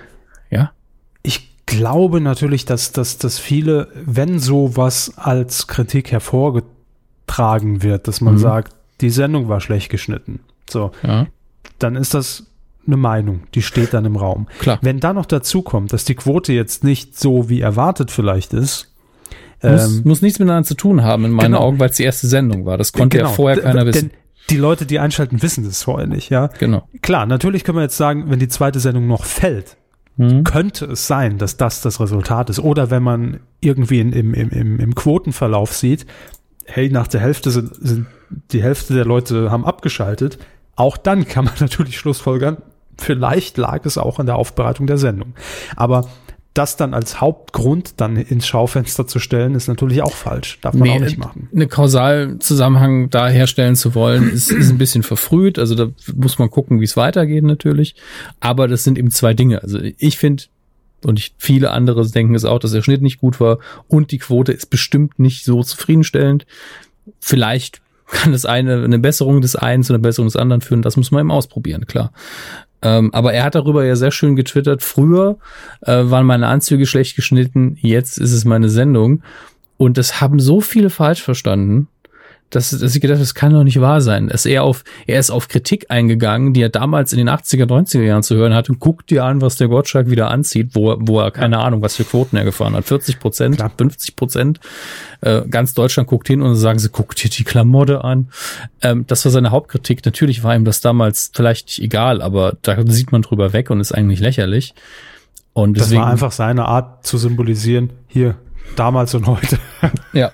ja. 0.51 0.74
ich 1.22 1.55
glaube 1.66 2.20
natürlich, 2.20 2.66
dass, 2.66 2.91
dass, 2.91 3.18
dass 3.18 3.39
viele, 3.39 3.88
wenn 4.05 4.39
sowas 4.39 5.14
als 5.16 5.68
Kritik 5.68 6.11
hervorgetragen 6.11 7.82
wird, 7.82 8.09
dass 8.09 8.20
man 8.20 8.34
Mhm. 8.34 8.39
sagt, 8.39 8.76
die 8.99 9.09
Sendung 9.09 9.47
war 9.47 9.61
schlecht 9.61 9.89
geschnitten. 9.89 10.41
So, 10.70 10.91
Ja, 11.03 11.28
dann 11.80 11.95
ist 11.95 12.14
das 12.14 12.45
eine 12.86 12.97
Meinung, 12.97 13.43
die 13.55 13.61
steht 13.61 13.93
dann 13.93 14.05
im 14.05 14.16
Raum. 14.16 14.47
klar. 14.59 14.80
Wenn 14.82 14.99
dann 14.99 15.16
noch 15.16 15.26
dazu 15.26 15.61
kommt, 15.61 15.93
dass 15.93 16.03
die 16.05 16.16
Quote 16.16 16.51
jetzt 16.53 16.84
nicht 16.84 17.18
so 17.18 17.47
wie 17.49 17.61
erwartet 17.61 18.11
vielleicht 18.11 18.53
ist, 18.53 18.93
Muss, 19.61 19.86
ähm, 19.97 20.01
muss 20.03 20.22
nichts 20.22 20.39
miteinander 20.39 20.68
zu 20.68 20.76
tun 20.76 21.01
haben 21.03 21.24
in 21.26 21.32
meinen 21.32 21.53
genau. 21.53 21.59
Augen, 21.61 21.80
weil 21.80 21.89
es 21.89 21.95
die 21.95 22.03
erste 22.03 22.28
Sendung 22.28 22.66
war. 22.66 22.78
Das 22.78 22.91
konnte 22.91 23.18
ja 23.18 23.24
genau, 23.24 23.34
vorher 23.36 23.55
d- 23.57 23.61
keiner 23.64 23.86
wissen. 23.86 24.09
Denn 24.09 24.18
die 24.49 24.57
Leute, 24.57 24.86
die 24.86 24.99
einschalten, 24.99 25.41
wissen 25.41 25.64
das 25.64 25.84
vorher 25.84 26.07
nicht, 26.07 26.30
ja. 26.30 26.47
Genau. 26.59 26.86
Klar, 27.01 27.26
natürlich 27.26 27.64
können 27.64 27.78
wir 27.78 27.84
jetzt 27.84 27.95
sagen, 27.95 28.26
wenn 28.30 28.39
die 28.39 28.49
zweite 28.49 28.82
Sendung 28.82 29.07
noch 29.07 29.24
fällt, 29.24 29.78
Mhm. 30.18 30.43
könnte 30.43 30.86
es 30.86 31.07
sein, 31.07 31.38
dass 31.39 31.57
das 31.57 31.82
das 31.82 31.99
Resultat 31.99 32.49
ist. 32.51 32.59
Oder 32.59 32.91
wenn 32.91 33.01
man 33.01 33.39
irgendwie 33.61 33.99
in, 33.99 34.11
im, 34.14 34.34
im, 34.36 34.49
im, 34.49 34.80
im 34.80 34.93
Quotenverlauf 34.93 35.74
sieht, 35.74 36.05
hey, 36.66 36.89
nach 36.89 37.07
der 37.07 37.22
Hälfte 37.22 37.49
sind, 37.49 37.74
sind 37.74 38.05
die 38.51 38.61
Hälfte 38.61 38.93
der 38.93 39.05
Leute 39.05 39.49
haben 39.49 39.66
abgeschaltet. 39.66 40.38
Auch 40.76 40.97
dann 40.97 41.28
kann 41.28 41.45
man 41.45 41.53
natürlich 41.59 41.97
schlussfolgern, 41.97 42.57
vielleicht 42.97 43.57
lag 43.57 43.86
es 43.86 43.97
auch 43.97 44.19
an 44.19 44.26
der 44.26 44.36
Aufbereitung 44.36 44.88
der 44.88 44.97
Sendung. 44.97 45.34
Aber 45.76 46.07
das 46.53 46.78
dann 46.78 46.93
als 46.93 47.19
Hauptgrund 47.19 47.99
dann 47.99 48.15
ins 48.15 48.45
Schaufenster 48.45 49.07
zu 49.07 49.17
stellen, 49.17 49.55
ist 49.55 49.67
natürlich 49.67 50.03
auch 50.03 50.13
falsch. 50.13 50.59
Darf 50.61 50.76
man 50.76 50.88
auch 50.88 50.99
nicht 50.99 51.17
machen. 51.17 51.49
Eine 51.51 51.65
Kausalzusammenhang 51.67 53.09
da 53.09 53.28
herstellen 53.28 53.76
zu 53.76 53.95
wollen, 53.95 54.30
ist, 54.32 54.51
ist 54.51 54.69
ein 54.69 54.78
bisschen 54.78 55.01
verfrüht. 55.01 55.57
Also 55.57 55.74
da 55.74 55.88
muss 56.15 56.38
man 56.38 56.51
gucken, 56.51 56.80
wie 56.80 56.86
es 56.86 56.95
weitergeht 56.95 57.43
natürlich. 57.43 57.95
Aber 58.39 58.67
das 58.67 58.84
sind 58.84 58.99
eben 58.99 59.09
zwei 59.09 59.34
Dinge. 59.34 59.63
Also 59.63 59.80
ich 59.82 60.19
finde, 60.19 60.43
Und 61.03 61.17
ich, 61.17 61.34
viele 61.39 61.71
andere 61.71 62.07
denken 62.07 62.36
es 62.36 62.45
auch, 62.45 62.59
dass 62.59 62.71
der 62.71 62.84
Schnitt 62.84 63.01
nicht 63.01 63.19
gut 63.19 63.39
war 63.39 63.57
und 63.88 64.11
die 64.11 64.19
Quote 64.19 64.51
ist 64.51 64.69
bestimmt 64.69 65.17
nicht 65.17 65.45
so 65.45 65.63
zufriedenstellend. 65.63 66.45
Vielleicht 67.19 67.82
kann 68.14 68.32
das 68.32 68.45
eine 68.45 68.84
eine 68.84 68.99
Besserung 68.99 69.41
des 69.41 69.55
einen 69.55 69.84
zu 69.84 69.93
einer 69.93 70.01
Besserung 70.01 70.28
des 70.28 70.36
anderen 70.36 70.61
führen. 70.61 70.82
Das 70.82 70.97
muss 70.97 71.11
man 71.11 71.22
eben 71.22 71.32
ausprobieren, 71.32 71.86
klar. 71.86 72.11
Ähm, 72.82 73.14
aber 73.14 73.34
er 73.34 73.43
hat 73.43 73.55
darüber 73.55 73.86
ja 73.86 73.95
sehr 73.95 74.11
schön 74.11 74.36
getwittert. 74.36 74.82
Früher 74.84 75.38
äh, 75.82 76.03
waren 76.05 76.26
meine 76.26 76.47
Anzüge 76.47 76.86
schlecht 76.86 77.16
geschnitten, 77.16 77.78
jetzt 77.80 78.18
ist 78.18 78.34
es 78.34 78.45
meine 78.45 78.70
Sendung. 78.70 79.24
Und 79.78 79.97
das 79.97 80.22
haben 80.22 80.39
so 80.39 80.61
viele 80.61 80.89
falsch 80.89 81.22
verstanden 81.22 81.88
dass, 82.56 82.70
dass 82.70 82.95
ich 82.95 83.01
gedacht 83.01 83.20
das 83.20 83.34
kann 83.34 83.54
doch 83.54 83.64
nicht 83.64 83.82
wahr 83.82 84.01
sein. 84.01 84.30
Er 84.45 84.64
auf, 84.64 84.84
er 85.08 85.20
ist 85.20 85.32
auf 85.32 85.47
Kritik 85.47 85.86
eingegangen, 85.89 86.54
die 86.54 86.62
er 86.62 86.70
damals 86.70 87.12
in 87.12 87.18
den 87.18 87.30
80er, 87.30 87.66
90er 87.66 88.01
Jahren 88.01 88.24
zu 88.24 88.36
hören 88.36 88.54
hatte. 88.54 88.72
Und 88.72 88.80
guckt 88.80 89.10
dir 89.10 89.24
an, 89.24 89.41
was 89.41 89.56
der 89.56 89.68
Gottschalk 89.68 90.10
wieder 90.10 90.30
anzieht, 90.30 90.72
wo, 90.74 90.95
wo 90.99 91.20
er 91.20 91.32
keine. 91.32 91.54
Ahnung, 91.54 91.82
was 91.82 91.95
für 91.95 92.04
Quoten 92.04 92.36
er 92.36 92.43
gefahren 92.43 92.74
hat. 92.76 92.86
40 92.86 93.20
Prozent, 93.20 93.64
50 93.78 94.16
Prozent. 94.16 94.60
Äh, 95.22 95.41
ganz 95.49 95.74
Deutschland 95.74 96.10
guckt 96.10 96.28
hin 96.28 96.41
und 96.41 96.56
sagen 96.56 96.80
sie, 96.80 96.89
guckt 96.89 97.24
dir 97.24 97.30
die 97.30 97.43
Klamotte 97.43 98.04
an. 98.04 98.30
Ähm, 98.82 99.06
das 99.08 99.24
war 99.24 99.32
seine 99.32 99.51
Hauptkritik. 99.51 100.04
Natürlich 100.06 100.43
war 100.43 100.56
ihm 100.56 100.66
das 100.66 100.82
damals 100.82 101.32
vielleicht 101.34 101.68
nicht 101.68 101.82
egal, 101.82 102.22
aber 102.22 102.58
da 102.62 102.76
sieht 102.88 103.12
man 103.12 103.22
drüber 103.22 103.54
weg 103.54 103.70
und 103.70 103.80
ist 103.80 103.91
eigentlich 103.93 104.20
lächerlich. 104.20 104.74
Und 105.54 105.78
deswegen, 105.78 106.01
das 106.01 106.06
war 106.06 106.12
einfach 106.12 106.32
seine 106.32 106.66
Art 106.66 107.06
zu 107.06 107.18
symbolisieren, 107.18 107.91
hier, 108.08 108.36
damals 108.76 109.14
und 109.16 109.28
heute. 109.28 109.59
Ja, 110.14 110.32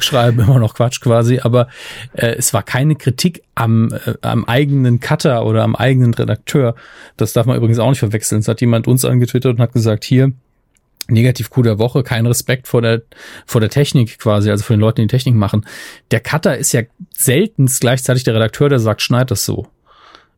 schreiben 0.00 0.40
immer 0.40 0.58
noch 0.58 0.74
Quatsch 0.74 1.00
quasi, 1.00 1.40
aber 1.40 1.68
äh, 2.12 2.34
es 2.36 2.52
war 2.52 2.62
keine 2.62 2.96
Kritik 2.96 3.42
am, 3.54 3.92
äh, 3.92 4.14
am 4.20 4.44
eigenen 4.44 5.00
Cutter 5.00 5.46
oder 5.46 5.62
am 5.62 5.76
eigenen 5.76 6.12
Redakteur. 6.12 6.74
Das 7.16 7.32
darf 7.32 7.46
man 7.46 7.56
übrigens 7.56 7.78
auch 7.78 7.88
nicht 7.88 8.00
verwechseln. 8.00 8.40
Es 8.40 8.48
hat 8.48 8.60
jemand 8.60 8.86
uns 8.86 9.04
angetwittert 9.04 9.54
und 9.54 9.60
hat 9.60 9.72
gesagt, 9.72 10.04
hier, 10.04 10.32
negativ 11.08 11.50
Coup 11.50 11.64
der 11.64 11.78
Woche, 11.78 12.02
kein 12.02 12.26
Respekt 12.26 12.68
vor 12.68 12.82
der, 12.82 13.02
vor 13.46 13.60
der 13.60 13.70
Technik 13.70 14.18
quasi, 14.18 14.50
also 14.50 14.64
vor 14.64 14.76
den 14.76 14.80
Leuten, 14.80 14.96
die, 14.96 15.06
die 15.06 15.16
Technik 15.16 15.34
machen. 15.34 15.66
Der 16.10 16.20
Cutter 16.20 16.56
ist 16.56 16.72
ja 16.72 16.82
seltenst 17.16 17.80
gleichzeitig 17.80 18.24
der 18.24 18.34
Redakteur, 18.34 18.68
der 18.68 18.78
sagt, 18.78 19.02
schneid 19.02 19.30
das 19.30 19.44
so. 19.44 19.66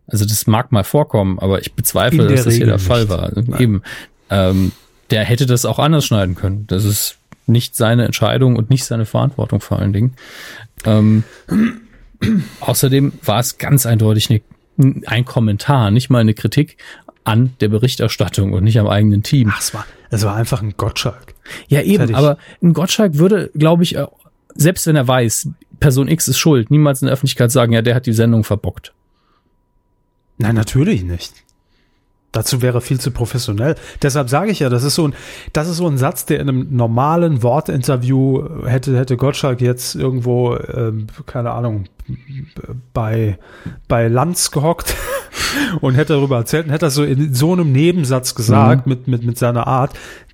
Also 0.06 0.24
das 0.24 0.46
mag 0.46 0.72
mal 0.72 0.84
vorkommen, 0.84 1.38
aber 1.38 1.60
ich 1.60 1.74
bezweifle, 1.74 2.26
dass 2.28 2.44
das 2.44 2.54
hier 2.54 2.66
der 2.66 2.78
Fall 2.78 3.08
war. 3.08 3.24
Also 3.24 3.40
eben, 3.58 3.82
ähm, 4.30 4.72
der 5.12 5.24
hätte 5.24 5.46
das 5.46 5.64
auch 5.64 5.78
anders 5.78 6.04
schneiden 6.06 6.34
können. 6.34 6.66
Das 6.66 6.84
ist 6.84 7.18
nicht 7.46 7.76
seine 7.76 8.04
Entscheidung 8.04 8.56
und 8.56 8.70
nicht 8.70 8.84
seine 8.84 9.04
Verantwortung 9.04 9.60
vor 9.60 9.78
allen 9.78 9.92
Dingen. 9.92 10.14
Ähm, 10.84 11.24
außerdem 12.60 13.12
war 13.24 13.38
es 13.38 13.58
ganz 13.58 13.86
eindeutig 13.86 14.30
eine, 14.30 14.40
ein 15.06 15.24
Kommentar, 15.24 15.90
nicht 15.90 16.10
mal 16.10 16.20
eine 16.20 16.34
Kritik 16.34 16.78
an 17.24 17.54
der 17.60 17.68
Berichterstattung 17.68 18.52
und 18.52 18.64
nicht 18.64 18.78
am 18.80 18.88
eigenen 18.88 19.22
Team. 19.22 19.52
Ach, 19.52 19.60
es 19.60 19.74
war, 19.74 19.86
es 20.10 20.24
war 20.24 20.34
einfach 20.34 20.62
ein 20.62 20.74
Gottschalk. 20.76 21.34
Ja, 21.68 21.82
eben, 21.82 22.14
aber 22.14 22.38
ein 22.62 22.72
Gottschalk 22.72 23.18
würde, 23.18 23.50
glaube 23.54 23.82
ich, 23.82 23.96
selbst 24.54 24.86
wenn 24.86 24.96
er 24.96 25.06
weiß, 25.06 25.48
Person 25.78 26.08
X 26.08 26.28
ist 26.28 26.38
schuld, 26.38 26.70
niemals 26.70 27.02
in 27.02 27.06
der 27.06 27.12
Öffentlichkeit 27.12 27.52
sagen, 27.52 27.72
ja, 27.72 27.82
der 27.82 27.94
hat 27.94 28.06
die 28.06 28.12
Sendung 28.12 28.44
verbockt. 28.44 28.92
Nein, 30.38 30.54
natürlich 30.54 31.02
nicht. 31.02 31.32
Dazu 32.32 32.62
wäre 32.62 32.80
viel 32.80 32.98
zu 32.98 33.10
professionell. 33.10 33.74
Deshalb 34.00 34.30
sage 34.30 34.50
ich 34.50 34.60
ja, 34.60 34.70
das 34.70 34.84
ist 34.84 34.94
so 34.94 35.06
ein, 35.06 35.14
das 35.52 35.68
ist 35.68 35.76
so 35.76 35.86
ein 35.86 35.98
Satz, 35.98 36.24
der 36.24 36.40
in 36.40 36.48
einem 36.48 36.74
normalen 36.74 37.42
Wortinterview 37.42 38.64
hätte, 38.64 38.98
hätte 38.98 39.18
Gottschalk 39.18 39.60
jetzt 39.60 39.94
irgendwo, 39.94 40.56
ähm, 40.56 41.08
keine 41.26 41.50
Ahnung, 41.50 41.84
bei, 42.94 43.38
bei 43.86 44.08
Lanz 44.08 44.50
gehockt 44.50 44.94
und 45.80 45.94
hätte 45.94 46.14
darüber 46.14 46.36
erzählt 46.36 46.66
und 46.66 46.72
hätte 46.72 46.86
das 46.86 46.94
so 46.94 47.04
in 47.04 47.34
so 47.34 47.52
einem 47.52 47.70
Nebensatz 47.70 48.34
gesagt, 48.34 48.86
mhm. 48.86 48.90
mit, 48.90 49.08
mit, 49.08 49.24
mit 49.24 49.38
seiner 49.38 49.66
Art 49.66 49.92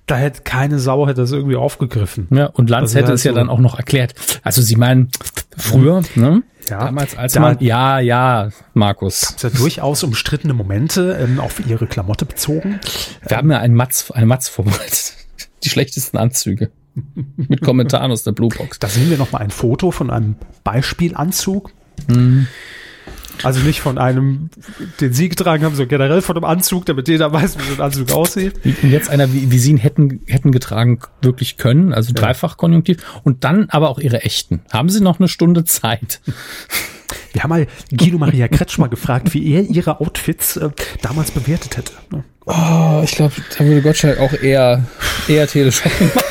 da 0.09 0.17
hätte 0.17 0.41
keine 0.41 0.79
Sau 0.79 1.07
hätte 1.07 1.21
das 1.21 1.31
irgendwie 1.31 1.55
aufgegriffen. 1.55 2.27
Ja, 2.31 2.47
und 2.47 2.69
Lanz 2.69 2.91
also 2.91 2.99
hätte 2.99 3.13
es 3.13 3.23
ja 3.23 3.31
so 3.31 3.37
dann 3.37 3.49
auch 3.49 3.59
noch 3.59 3.77
erklärt. 3.77 4.15
Also 4.43 4.61
Sie 4.61 4.75
meinen 4.75 5.09
früher, 5.55 6.01
ne? 6.15 6.43
Ja, 6.67 6.85
damals 6.85 7.17
als 7.17 7.33
da, 7.33 7.39
man, 7.39 7.57
ja, 7.59 7.99
ja, 7.99 8.49
Markus. 8.73 9.35
Ja 9.41 9.49
durchaus 9.49 10.03
umstrittene 10.03 10.53
Momente 10.53 11.17
ähm, 11.21 11.39
auf 11.39 11.65
ihre 11.65 11.87
Klamotte 11.87 12.25
bezogen. 12.25 12.79
Wir 13.21 13.31
ähm, 13.31 13.37
haben 13.37 13.51
ja 13.51 13.59
einen 13.59 13.75
Matz, 13.75 14.11
eine 14.11 14.25
Matz 14.25 14.49
vorbereitet. 14.49 15.13
Die 15.63 15.69
schlechtesten 15.69 16.17
Anzüge. 16.17 16.71
Mit 17.35 17.61
Kommentaren 17.61 18.11
aus 18.11 18.23
der 18.23 18.31
Bluebox. 18.31 18.79
Da 18.79 18.87
sehen 18.87 19.09
wir 19.09 19.17
noch 19.17 19.31
mal 19.31 19.39
ein 19.39 19.51
Foto 19.51 19.91
von 19.91 20.09
einem 20.09 20.35
Beispielanzug. 20.63 21.71
Mhm. 22.07 22.47
Also 23.43 23.61
nicht 23.61 23.81
von 23.81 23.97
einem, 23.97 24.49
den 24.99 25.13
Sie 25.13 25.29
getragen 25.29 25.63
haben, 25.63 25.75
sondern 25.75 25.89
generell 25.89 26.21
von 26.21 26.35
einem 26.35 26.45
Anzug, 26.45 26.85
damit 26.85 27.07
jeder 27.07 27.31
weiß, 27.31 27.57
wie 27.57 27.63
so 27.63 27.73
ein 27.75 27.81
Anzug 27.81 28.11
aussieht. 28.11 28.53
Und 28.65 28.89
jetzt 28.89 29.09
einer, 29.09 29.31
wie, 29.33 29.51
wie 29.51 29.59
Sie 29.59 29.71
ihn 29.71 29.77
hätten, 29.77 30.21
hätten 30.27 30.51
getragen 30.51 30.99
wirklich 31.21 31.57
können, 31.57 31.93
also 31.93 32.13
dreifach 32.13 32.57
konjunktiv. 32.57 32.97
Und 33.23 33.43
dann 33.43 33.69
aber 33.69 33.89
auch 33.89 33.99
Ihre 33.99 34.23
echten. 34.23 34.61
Haben 34.71 34.89
Sie 34.89 35.01
noch 35.01 35.19
eine 35.19 35.27
Stunde 35.27 35.63
Zeit? 35.63 36.21
Wir 37.33 37.43
haben 37.43 37.49
mal 37.49 37.67
Guido 37.95 38.17
Maria 38.17 38.47
Kretschmer 38.47 38.89
gefragt, 38.89 39.33
wie 39.33 39.53
er 39.53 39.61
ihre 39.61 39.99
Outfits 39.99 40.57
äh, 40.57 40.69
damals 41.01 41.31
bewertet 41.31 41.77
hätte. 41.77 41.93
Ne? 42.11 42.23
Oh, 42.45 43.01
ich 43.03 43.11
glaube, 43.11 43.33
da 43.57 43.65
würde 43.65 43.81
Gottschalk 43.81 44.19
auch 44.19 44.33
eher, 44.33 44.83
eher 45.27 45.47
Teleshopping 45.47 46.11
machen. 46.13 46.29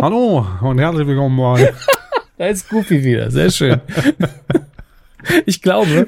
Hallo 0.00 0.46
und 0.60 0.78
herzlich 0.78 1.06
willkommen 1.06 1.36
bei. 1.36 1.72
da 2.38 2.46
ist 2.46 2.68
Goofy 2.68 3.02
wieder, 3.02 3.30
sehr 3.30 3.50
schön. 3.50 3.80
Ich 5.46 5.62
glaube, 5.62 6.06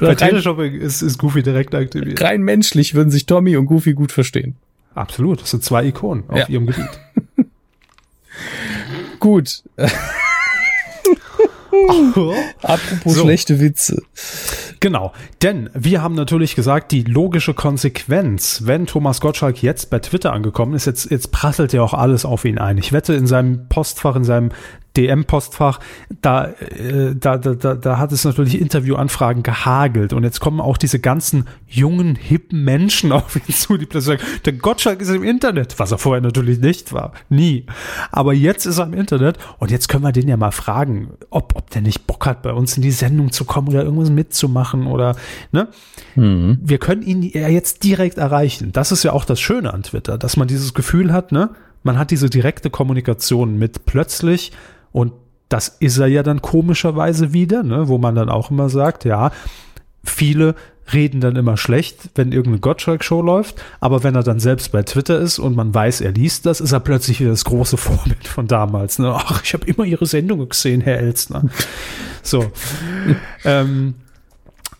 bei 0.00 0.14
Teleshopping 0.14 0.74
ist, 0.74 1.02
ist 1.02 1.18
Goofy 1.18 1.42
direkt 1.42 1.74
aktiviert. 1.74 2.20
Rein 2.20 2.42
menschlich 2.42 2.94
würden 2.94 3.10
sich 3.10 3.26
Tommy 3.26 3.56
und 3.56 3.66
Goofy 3.66 3.94
gut 3.94 4.12
verstehen. 4.12 4.56
Absolut, 4.94 5.42
das 5.42 5.50
sind 5.50 5.62
zwei 5.62 5.84
Ikonen 5.84 6.24
auf 6.28 6.38
ja. 6.38 6.48
ihrem 6.48 6.66
Gebiet. 6.66 6.88
gut. 9.20 9.62
Apropos 12.62 13.14
so. 13.14 13.22
schlechte 13.22 13.60
Witze. 13.60 14.02
Genau, 14.80 15.12
denn 15.42 15.70
wir 15.74 16.02
haben 16.02 16.14
natürlich 16.14 16.54
gesagt, 16.54 16.92
die 16.92 17.02
logische 17.02 17.54
Konsequenz, 17.54 18.62
wenn 18.64 18.86
Thomas 18.86 19.20
Gottschalk 19.20 19.62
jetzt 19.62 19.90
bei 19.90 19.98
Twitter 19.98 20.32
angekommen 20.32 20.74
ist, 20.74 20.86
jetzt, 20.86 21.10
jetzt 21.10 21.32
prasselt 21.32 21.72
ja 21.72 21.82
auch 21.82 21.94
alles 21.94 22.24
auf 22.24 22.44
ihn 22.44 22.58
ein. 22.58 22.78
Ich 22.78 22.92
wette, 22.92 23.14
in 23.14 23.26
seinem 23.26 23.68
Postfach, 23.68 24.16
in 24.16 24.24
seinem 24.24 24.50
DM-Postfach, 24.96 25.80
da, 26.22 26.46
äh, 26.46 27.14
da, 27.14 27.38
da, 27.38 27.54
da, 27.54 27.74
da 27.74 27.98
hat 27.98 28.12
es 28.12 28.24
natürlich 28.24 28.60
Interviewanfragen 28.60 29.42
gehagelt. 29.42 30.12
Und 30.12 30.24
jetzt 30.24 30.40
kommen 30.40 30.60
auch 30.60 30.76
diese 30.76 30.98
ganzen 30.98 31.46
jungen, 31.66 32.16
hippen 32.16 32.64
Menschen 32.64 33.12
auf 33.12 33.36
ihn 33.36 33.54
zu, 33.54 33.76
die 33.76 33.86
plötzlich 33.86 34.18
sagen, 34.20 34.40
der 34.44 34.52
Gottschalk 34.54 35.00
ist 35.00 35.10
im 35.10 35.22
Internet, 35.22 35.78
was 35.78 35.92
er 35.92 35.98
vorher 35.98 36.22
natürlich 36.22 36.58
nicht 36.60 36.92
war. 36.92 37.12
Nie. 37.28 37.66
Aber 38.10 38.32
jetzt 38.32 38.66
ist 38.66 38.78
er 38.78 38.86
im 38.86 38.94
Internet 38.94 39.38
und 39.58 39.70
jetzt 39.70 39.88
können 39.88 40.04
wir 40.04 40.12
den 40.12 40.28
ja 40.28 40.36
mal 40.36 40.52
fragen, 40.52 41.10
ob, 41.30 41.54
ob 41.56 41.70
der 41.70 41.82
nicht 41.82 42.06
Bock 42.06 42.26
hat, 42.26 42.42
bei 42.42 42.52
uns 42.52 42.76
in 42.76 42.82
die 42.82 42.90
Sendung 42.90 43.32
zu 43.32 43.44
kommen 43.44 43.68
oder 43.68 43.84
irgendwas 43.84 44.10
mitzumachen 44.10 44.86
oder, 44.86 45.16
ne? 45.52 45.68
Mhm. 46.14 46.58
Wir 46.62 46.78
können 46.78 47.02
ihn 47.02 47.22
ja 47.22 47.48
jetzt 47.48 47.84
direkt 47.84 48.18
erreichen. 48.18 48.72
Das 48.72 48.92
ist 48.92 49.02
ja 49.02 49.12
auch 49.12 49.24
das 49.24 49.40
Schöne 49.40 49.72
an 49.72 49.82
Twitter, 49.82 50.18
dass 50.18 50.36
man 50.36 50.48
dieses 50.48 50.74
Gefühl 50.74 51.12
hat, 51.12 51.32
ne? 51.32 51.50
Man 51.82 51.98
hat 51.98 52.10
diese 52.10 52.28
direkte 52.28 52.68
Kommunikation 52.68 53.58
mit 53.58 53.86
plötzlich 53.86 54.50
und 54.92 55.12
das 55.48 55.68
ist 55.68 55.98
er 55.98 56.08
ja 56.08 56.22
dann 56.22 56.42
komischerweise 56.42 57.32
wieder, 57.32 57.62
ne, 57.62 57.88
wo 57.88 57.98
man 57.98 58.14
dann 58.14 58.28
auch 58.28 58.50
immer 58.50 58.68
sagt, 58.68 59.04
ja, 59.04 59.30
viele 60.04 60.54
reden 60.92 61.20
dann 61.20 61.36
immer 61.36 61.56
schlecht, 61.56 62.10
wenn 62.14 62.32
irgendeine 62.32 62.60
Gottschalk-Show 62.60 63.22
läuft, 63.22 63.56
aber 63.80 64.04
wenn 64.04 64.14
er 64.14 64.22
dann 64.22 64.38
selbst 64.38 64.70
bei 64.72 64.82
Twitter 64.82 65.18
ist 65.18 65.38
und 65.38 65.56
man 65.56 65.74
weiß, 65.74 66.00
er 66.00 66.12
liest 66.12 66.46
das, 66.46 66.60
ist 66.60 66.72
er 66.72 66.80
plötzlich 66.80 67.20
wieder 67.20 67.30
das 67.30 67.44
große 67.44 67.76
Vorbild 67.76 68.26
von 68.26 68.46
damals. 68.46 68.98
Ne? 68.98 69.12
Ach, 69.14 69.42
ich 69.42 69.52
habe 69.52 69.66
immer 69.66 69.84
Ihre 69.84 70.06
Sendung 70.06 70.48
gesehen, 70.48 70.80
Herr 70.80 70.98
Elstner. 70.98 71.44
So. 72.22 72.50
ähm, 73.44 73.94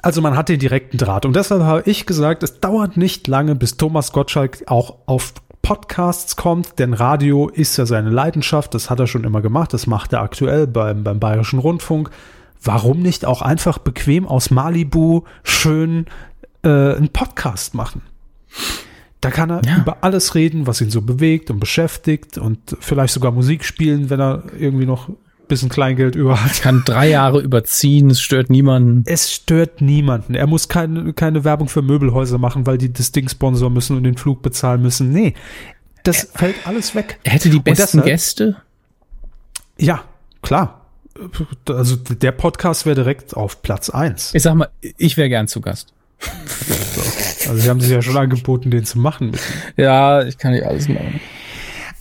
also 0.02 0.20
man 0.20 0.36
hat 0.36 0.48
den 0.48 0.58
direkten 0.58 0.98
Draht. 0.98 1.24
Und 1.24 1.36
deshalb 1.36 1.62
habe 1.62 1.88
ich 1.88 2.04
gesagt, 2.04 2.42
es 2.42 2.58
dauert 2.58 2.96
nicht 2.96 3.28
lange, 3.28 3.54
bis 3.54 3.76
Thomas 3.76 4.10
Gottschalk 4.10 4.64
auch 4.66 4.96
auf 5.06 5.34
Podcasts 5.66 6.36
kommt, 6.36 6.78
denn 6.78 6.94
Radio 6.94 7.48
ist 7.48 7.76
ja 7.76 7.86
seine 7.86 8.08
Leidenschaft, 8.08 8.72
das 8.72 8.88
hat 8.88 9.00
er 9.00 9.08
schon 9.08 9.24
immer 9.24 9.42
gemacht, 9.42 9.74
das 9.74 9.88
macht 9.88 10.12
er 10.12 10.20
aktuell 10.20 10.68
beim, 10.68 11.02
beim 11.02 11.18
Bayerischen 11.18 11.58
Rundfunk. 11.58 12.10
Warum 12.62 13.02
nicht 13.02 13.24
auch 13.24 13.42
einfach 13.42 13.78
bequem 13.78 14.28
aus 14.28 14.52
Malibu 14.52 15.24
schön 15.42 16.06
äh, 16.62 16.68
einen 16.68 17.08
Podcast 17.08 17.74
machen? 17.74 18.02
Da 19.20 19.32
kann 19.32 19.50
er 19.50 19.62
ja. 19.64 19.78
über 19.78 19.96
alles 20.02 20.36
reden, 20.36 20.68
was 20.68 20.80
ihn 20.80 20.90
so 20.90 21.02
bewegt 21.02 21.50
und 21.50 21.58
beschäftigt 21.58 22.38
und 22.38 22.76
vielleicht 22.78 23.12
sogar 23.12 23.32
Musik 23.32 23.64
spielen, 23.64 24.08
wenn 24.08 24.20
er 24.20 24.44
irgendwie 24.56 24.86
noch 24.86 25.08
bisschen 25.48 25.68
Kleingeld 25.68 26.14
über 26.14 26.42
hat. 26.42 26.60
Kann 26.60 26.82
drei 26.84 27.08
Jahre 27.08 27.40
überziehen, 27.40 28.10
es 28.10 28.20
stört 28.20 28.50
niemanden. 28.50 29.02
Es 29.06 29.32
stört 29.32 29.80
niemanden. 29.80 30.34
Er 30.34 30.46
muss 30.46 30.68
keine, 30.68 31.12
keine 31.12 31.44
Werbung 31.44 31.68
für 31.68 31.82
Möbelhäuser 31.82 32.38
machen, 32.38 32.66
weil 32.66 32.78
die 32.78 32.92
das 32.92 33.12
Ding 33.12 33.28
sponsern 33.28 33.72
müssen 33.72 33.96
und 33.96 34.04
den 34.04 34.16
Flug 34.16 34.42
bezahlen 34.42 34.82
müssen. 34.82 35.10
Nee, 35.10 35.34
das 36.02 36.24
er, 36.24 36.38
fällt 36.38 36.66
alles 36.66 36.94
weg. 36.94 37.18
Er 37.24 37.32
hätte 37.32 37.50
die 37.50 37.60
besten 37.60 37.98
deshalb, 37.98 38.04
Gäste? 38.04 38.56
Ja, 39.78 40.04
klar. 40.42 40.86
Also 41.68 41.96
der 41.96 42.32
Podcast 42.32 42.84
wäre 42.84 42.94
direkt 42.94 43.36
auf 43.36 43.62
Platz 43.62 43.90
eins. 43.90 44.34
Ich 44.34 44.42
sag 44.42 44.54
mal, 44.54 44.68
ich 44.80 45.16
wäre 45.16 45.28
gern 45.28 45.48
zu 45.48 45.60
Gast. 45.60 45.92
Also 47.48 47.56
sie 47.56 47.68
haben 47.68 47.80
sich 47.80 47.90
ja 47.90 48.02
schon 48.02 48.16
angeboten, 48.16 48.70
den 48.70 48.84
zu 48.84 48.98
machen. 48.98 49.32
Ja, 49.76 50.22
ich 50.22 50.38
kann 50.38 50.52
nicht 50.52 50.64
alles 50.64 50.88
machen. 50.88 51.20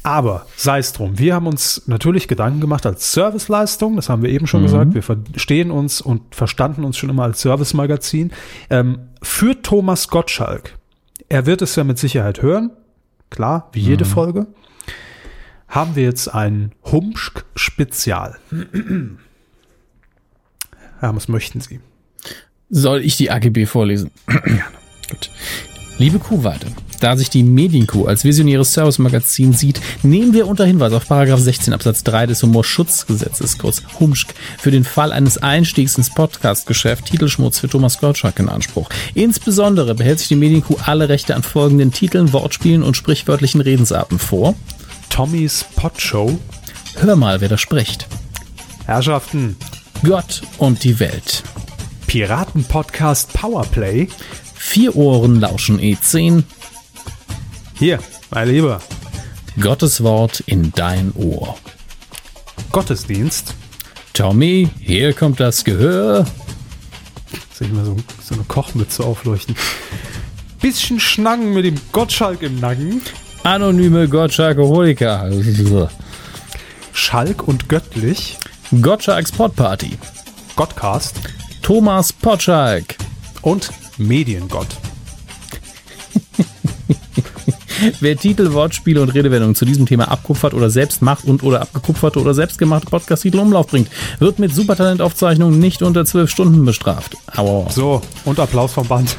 Aber 0.05 0.45
sei 0.55 0.77
es 0.77 0.93
drum. 0.93 1.17
Wir 1.17 1.33
haben 1.33 1.47
uns 1.47 1.81
natürlich 1.87 2.27
Gedanken 2.27 2.61
gemacht 2.61 2.85
als 2.85 3.11
Serviceleistung. 3.11 3.95
Das 3.95 4.07
haben 4.07 4.21
wir 4.21 4.29
eben 4.29 4.45
schon 4.45 4.61
gesagt. 4.61 4.93
Wir 4.93 5.01
verstehen 5.01 5.71
uns 5.71 5.99
und 5.99 6.35
verstanden 6.35 6.83
uns 6.83 6.95
schon 6.95 7.09
immer 7.09 7.23
als 7.23 7.41
Servicemagazin. 7.41 8.31
Ähm, 8.69 8.99
für 9.23 9.59
Thomas 9.63 10.07
Gottschalk. 10.09 10.77
Er 11.27 11.47
wird 11.47 11.63
es 11.63 11.75
ja 11.75 11.83
mit 11.83 11.97
Sicherheit 11.97 12.43
hören. 12.43 12.69
Klar, 13.31 13.69
wie 13.73 13.79
jede 13.79 14.05
Folge. 14.05 14.45
Haben 15.67 15.95
wir 15.95 16.03
jetzt 16.03 16.27
ein 16.27 16.73
Humschk-Spezial. 16.83 18.37
Ja, 21.01 21.15
was 21.15 21.27
möchten 21.27 21.61
Sie? 21.61 21.79
Soll 22.69 23.01
ich 23.01 23.17
die 23.17 23.31
AGB 23.31 23.65
vorlesen? 23.65 24.11
Gut. 25.09 25.31
Liebe 25.97 26.19
Kuhweide, 26.19 26.67
da 27.05 27.15
sich 27.15 27.29
die 27.29 27.43
Medienkuh 27.43 28.07
als 28.07 28.23
visionäres 28.23 28.73
Service-Magazin 28.73 29.53
sieht, 29.53 29.79
nehmen 30.01 30.33
wir 30.33 30.47
unter 30.47 30.65
Hinweis 30.65 30.91
auf 30.91 31.07
Paragraph 31.07 31.39
16 31.39 31.71
Absatz 31.71 32.03
3 32.03 32.25
des 32.25 32.41
Humorschutzgesetzes, 32.41 33.59
kurz 33.59 33.83
HUMSCH, 33.99 34.33
für 34.57 34.71
den 34.71 34.83
Fall 34.83 35.11
eines 35.11 35.37
Einstiegs 35.37 35.99
ins 35.99 36.11
Podcast-Geschäft 36.11 37.05
Titelschmutz 37.05 37.59
für 37.59 37.69
Thomas 37.69 37.99
Gottschalk 37.99 38.39
in 38.39 38.49
Anspruch. 38.49 38.89
Insbesondere 39.13 39.93
behält 39.93 40.17
sich 40.17 40.29
die 40.29 40.35
Medienkuh 40.35 40.77
alle 40.83 41.07
Rechte 41.07 41.35
an 41.35 41.43
folgenden 41.43 41.91
Titeln, 41.91 42.33
Wortspielen 42.33 42.81
und 42.81 42.97
sprichwörtlichen 42.97 43.61
Redensarten 43.61 44.17
vor. 44.17 44.55
Tommys 45.11 45.63
Podshow. 45.75 46.39
Hör 46.95 47.15
mal, 47.15 47.39
wer 47.39 47.49
da 47.49 47.59
spricht. 47.59 48.07
Herrschaften, 48.87 49.57
Gott 50.03 50.41
und 50.57 50.83
die 50.83 50.99
Welt. 50.99 51.43
Piraten-Podcast 52.07 53.31
Powerplay. 53.33 54.07
Vier 54.55 54.95
Ohren 54.95 55.39
lauschen 55.39 55.79
E10. 55.79 56.41
Hier, 57.77 57.99
mein 58.31 58.47
Lieber, 58.47 58.79
Gottes 59.59 60.01
Wort 60.01 60.41
in 60.45 60.71
dein 60.71 61.11
Ohr. 61.13 61.57
Gottesdienst. 62.71 63.53
Tommy, 64.13 64.69
hier 64.79 65.11
kommt 65.11 65.41
das 65.41 65.65
Gehör. 65.65 66.25
Soll 67.53 67.67
ich 67.67 67.73
mal 67.73 67.83
so, 67.83 67.97
so 68.23 68.35
eine 68.35 68.45
Kochmütze 68.45 69.03
aufleuchten? 69.03 69.57
Bisschen 70.61 71.01
Schnacken 71.01 71.53
mit 71.53 71.65
dem 71.65 71.75
Gottschalk 71.91 72.43
im 72.43 72.61
Nacken. 72.61 73.01
Anonyme 73.43 74.07
Gottschalkoholiker. 74.07 75.29
Schalk 76.93 77.45
und 77.45 77.67
göttlich. 77.67 78.37
Gottschalks 78.81 79.33
Podparty. 79.33 79.97
Gottcast. 80.55 81.19
Thomas 81.61 82.13
Potschalk. 82.13 82.95
Und 83.41 83.69
Mediengott. 83.97 84.67
Wer 87.99 88.17
Titel, 88.17 88.53
Wortspiele 88.53 89.01
und 89.01 89.09
Redewendungen 89.09 89.55
zu 89.55 89.65
diesem 89.65 89.85
Thema 89.85 90.09
abkupfert 90.09 90.53
oder 90.53 90.69
selbst 90.69 91.01
macht 91.01 91.25
und 91.25 91.43
oder 91.43 91.61
abgekupferte 91.61 92.19
oder 92.19 92.33
selbstgemachte 92.33 92.87
Podcast-Titel 92.87 93.37
um 93.39 93.47
Umlauf 93.47 93.67
bringt, 93.67 93.89
wird 94.19 94.39
mit 94.39 94.53
Supertalentaufzeichnungen 94.53 95.59
nicht 95.59 95.81
unter 95.81 96.05
zwölf 96.05 96.29
Stunden 96.29 96.65
bestraft. 96.65 97.15
Aber 97.27 97.67
So, 97.69 98.01
und 98.23 98.39
Applaus 98.39 98.73
vom 98.73 98.87
Band. 98.87 99.15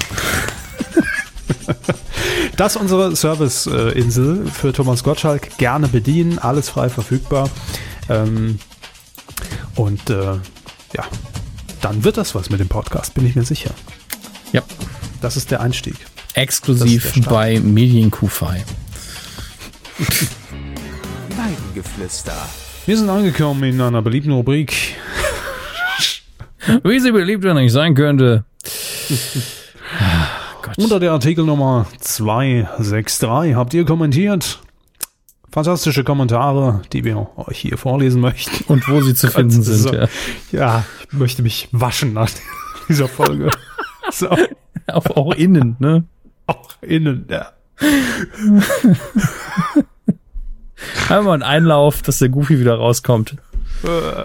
Das 2.56 2.74
ist 2.74 2.80
unsere 2.80 3.14
Service-Insel 3.14 4.46
für 4.46 4.72
Thomas 4.72 5.04
Gottschalk. 5.04 5.58
Gerne 5.58 5.88
bedienen, 5.88 6.38
alles 6.38 6.70
frei 6.70 6.88
verfügbar. 6.88 7.50
Ähm, 8.08 8.58
und 9.74 10.08
äh, 10.08 10.34
ja, 10.94 11.04
dann 11.82 12.02
wird 12.04 12.16
das 12.16 12.34
was 12.34 12.48
mit 12.50 12.60
dem 12.60 12.68
Podcast, 12.68 13.14
bin 13.14 13.26
ich 13.26 13.36
mir 13.36 13.44
sicher. 13.44 13.70
ja, 14.52 14.62
Das 15.20 15.36
ist 15.36 15.50
der 15.50 15.60
Einstieg. 15.60 15.96
Exklusiv 16.36 17.14
bei 17.28 17.58
Medienkufei. 17.60 18.62
Weidengeflüster. 21.36 22.36
Wir 22.84 22.96
sind 22.96 23.08
angekommen 23.08 23.64
in 23.64 23.80
einer 23.80 24.02
beliebten 24.02 24.32
Rubrik. 24.32 24.96
Wie 26.84 27.00
sie 27.00 27.12
beliebt 27.12 27.44
er 27.44 27.54
nicht 27.54 27.72
sein 27.72 27.94
könnte. 27.94 28.44
Gott. 30.62 30.76
Unter 30.78 31.00
der 31.00 31.12
Artikelnummer 31.12 31.86
263 32.00 33.54
habt 33.54 33.72
ihr 33.72 33.84
kommentiert. 33.84 34.60
Fantastische 35.50 36.04
Kommentare, 36.04 36.82
die 36.92 37.04
wir 37.04 37.28
euch 37.36 37.58
hier 37.58 37.78
vorlesen 37.78 38.20
möchten. 38.20 38.64
Und 38.64 38.86
wo 38.88 39.00
sie 39.00 39.14
zu 39.14 39.28
finden 39.28 39.62
sind. 39.62 39.78
So. 39.78 39.94
Ja. 39.94 40.08
Ja, 40.52 40.84
ich 41.10 41.16
möchte 41.16 41.42
mich 41.42 41.68
waschen 41.72 42.12
nach 42.12 42.30
dieser 42.88 43.08
Folge. 43.08 43.50
so, 44.10 44.28
Auch, 44.86 45.06
auch 45.06 45.34
innen, 45.34 45.76
ne? 45.78 46.04
Auch 46.46 46.76
innen, 46.82 47.26
ja. 47.30 47.52
Einmal 51.08 51.34
einen 51.34 51.42
Einlauf, 51.42 52.02
dass 52.02 52.18
der 52.18 52.28
Goofy 52.28 52.60
wieder 52.60 52.74
rauskommt. 52.74 53.36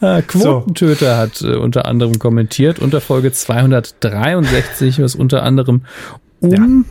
Ah, 0.00 0.22
Quotentöter 0.22 1.16
hat 1.16 1.40
äh, 1.42 1.56
unter 1.56 1.86
anderem 1.86 2.18
kommentiert 2.18 2.78
unter 2.78 3.00
Folge 3.00 3.32
263, 3.32 5.00
was 5.00 5.14
unter 5.14 5.42
anderem 5.42 5.84
um 6.40 6.84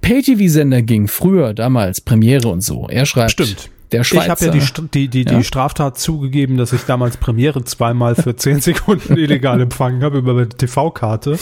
Pay-TV-Sender 0.00 0.82
ging, 0.82 1.08
früher, 1.08 1.54
damals, 1.54 2.00
Premiere 2.00 2.48
und 2.48 2.60
so. 2.60 2.86
Er 2.88 3.06
schreibt, 3.06 3.32
Stimmt. 3.32 3.70
Der 3.94 4.00
Ich 4.02 4.08
Schweizer, 4.08 4.30
habe 4.30 4.44
ja 4.46 4.50
die, 4.92 5.08
die, 5.08 5.24
die, 5.24 5.30
Ja. 5.30 5.38
die 5.38 5.44
Straftat 5.44 5.98
zugegeben, 5.98 6.56
dass 6.56 6.72
ich 6.72 6.82
damals 6.82 7.16
Premiere 7.16 7.64
zweimal 7.64 8.14
für 8.14 8.36
10 8.36 8.60
Sekunden 8.60 9.16
illegal 9.16 9.60
empfangen 9.60 10.02
habe 10.02 10.18
über 10.18 10.34
meine 10.34 10.48
TV-Karte 10.48 11.38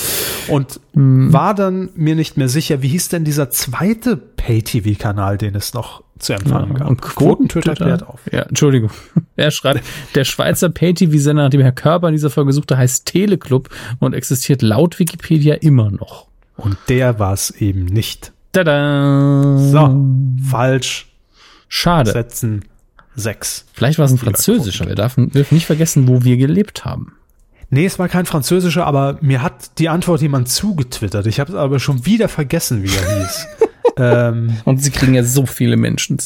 und 0.48 0.80
war 0.94 1.54
dann 1.54 1.90
mir 1.96 2.14
nicht 2.14 2.36
mehr 2.36 2.48
sicher, 2.48 2.82
wie 2.82 2.88
hieß 2.88 3.08
denn 3.08 3.24
dieser 3.24 3.50
zweite 3.50 4.16
Pay-TV-Kanal, 4.16 5.38
den 5.38 5.54
es 5.54 5.74
noch 5.74 6.02
zu 6.18 6.34
empfangen 6.34 6.74
gab. 6.74 6.88
und 6.88 7.02
Quotentöter 7.02 7.74
klärt 7.74 8.06
auf. 8.06 8.20
Ja, 8.30 8.42
Entschuldigung. 8.42 8.90
Er 9.34 9.50
schreibt, 9.50 9.82
der 10.14 10.24
Schweizer 10.24 10.68
Pay-TV-Sender, 10.68 11.44
nach 11.44 11.50
dem 11.50 11.62
Herr 11.62 11.72
Körber 11.72 12.08
in 12.08 12.12
dieser 12.14 12.28
Folge 12.30 12.52
suchte, 12.52 12.76
heißt 12.76 13.06
Teleclub 13.06 13.70
und 13.98 14.12
existiert 14.14 14.60
laut 14.62 14.98
Wikipedia 14.98 15.54
immer 15.54 15.90
noch. 15.90 16.28
Und 16.56 16.76
der 16.90 17.18
war 17.18 17.32
es 17.32 17.50
eben 17.50 17.86
nicht. 17.86 18.32
Tada! 18.52 19.56
So, 19.58 20.04
falsch. 20.50 21.08
Schade. 21.74 22.12
Setzen 22.12 22.66
6. 23.16 23.64
Vielleicht 23.72 23.98
war 23.98 24.04
es 24.04 24.12
ein 24.12 24.18
französischer. 24.18 24.86
Wir 24.86 24.94
dürfen, 24.94 25.30
dürfen 25.30 25.54
nicht 25.54 25.64
vergessen, 25.64 26.06
wo 26.06 26.22
wir 26.22 26.36
gelebt 26.36 26.84
haben. 26.84 27.14
Nee, 27.70 27.86
es 27.86 27.98
war 27.98 28.10
kein 28.10 28.26
französischer, 28.26 28.86
aber 28.86 29.16
mir 29.22 29.40
hat 29.40 29.78
die 29.78 29.88
Antwort 29.88 30.20
jemand 30.20 30.50
zugetwittert. 30.50 31.26
Ich 31.26 31.40
habe 31.40 31.52
es 31.52 31.56
aber 31.56 31.80
schon 31.80 32.04
wieder 32.04 32.28
vergessen, 32.28 32.82
wie 32.82 32.94
er 32.94 33.20
hieß. 33.20 33.46
ähm, 33.96 34.58
Und 34.66 34.84
sie 34.84 34.90
kriegen 34.90 35.14
ja 35.14 35.24
so 35.24 35.46
viele 35.46 35.78
Menschen. 35.78 36.18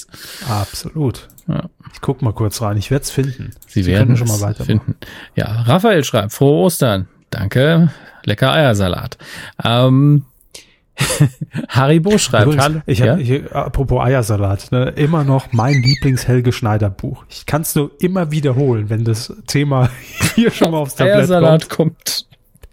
absolut. 0.49 1.29
Ja. 1.47 1.71
Ich 1.93 2.01
guck 2.01 2.23
mal 2.23 2.33
kurz 2.33 2.61
rein. 2.61 2.77
Ich 2.77 2.91
werde 2.91 3.05
es 3.05 3.13
finden. 3.13 3.53
Sie, 3.69 3.87
werden 3.87 4.17
können 4.17 4.17
schon 4.17 4.27
mal 4.27 4.41
weitermachen. 4.41 4.67
finden. 4.67 4.97
Ja, 5.37 5.63
Raphael 5.63 6.03
schreibt, 6.03 6.33
frohe 6.33 6.65
Ostern. 6.65 7.07
Danke. 7.31 7.93
Lecker 8.25 8.53
Eiersalat. 8.53 9.17
Ähm, 9.63 10.25
Haribo 11.69 12.19
schreibt, 12.19 12.53
Übrigens, 12.53 12.83
ich 12.87 13.01
ja? 13.01 13.13
hab, 13.13 13.21
ich, 13.21 13.53
apropos 13.53 14.03
Eiersalat, 14.03 14.73
ne, 14.73 14.93
immer 14.97 15.25
noch 15.25 15.53
mein 15.53 15.75
Lieblings-Helge 15.75 16.53
Schneider 16.53 16.91
Buch. 16.91 17.25
Ich 17.29 17.47
kann 17.47 17.63
es 17.63 17.75
nur 17.75 17.91
immer 18.01 18.31
wiederholen, 18.31 18.89
wenn 18.89 19.05
das 19.05 19.33
Thema 19.47 19.91
hier 20.35 20.51
schon 20.51 20.71
mal 20.71 20.79
aufs 20.79 20.95
Tablett 20.95 21.17
Eiersalat 21.17 21.69
kommt. 21.69 22.27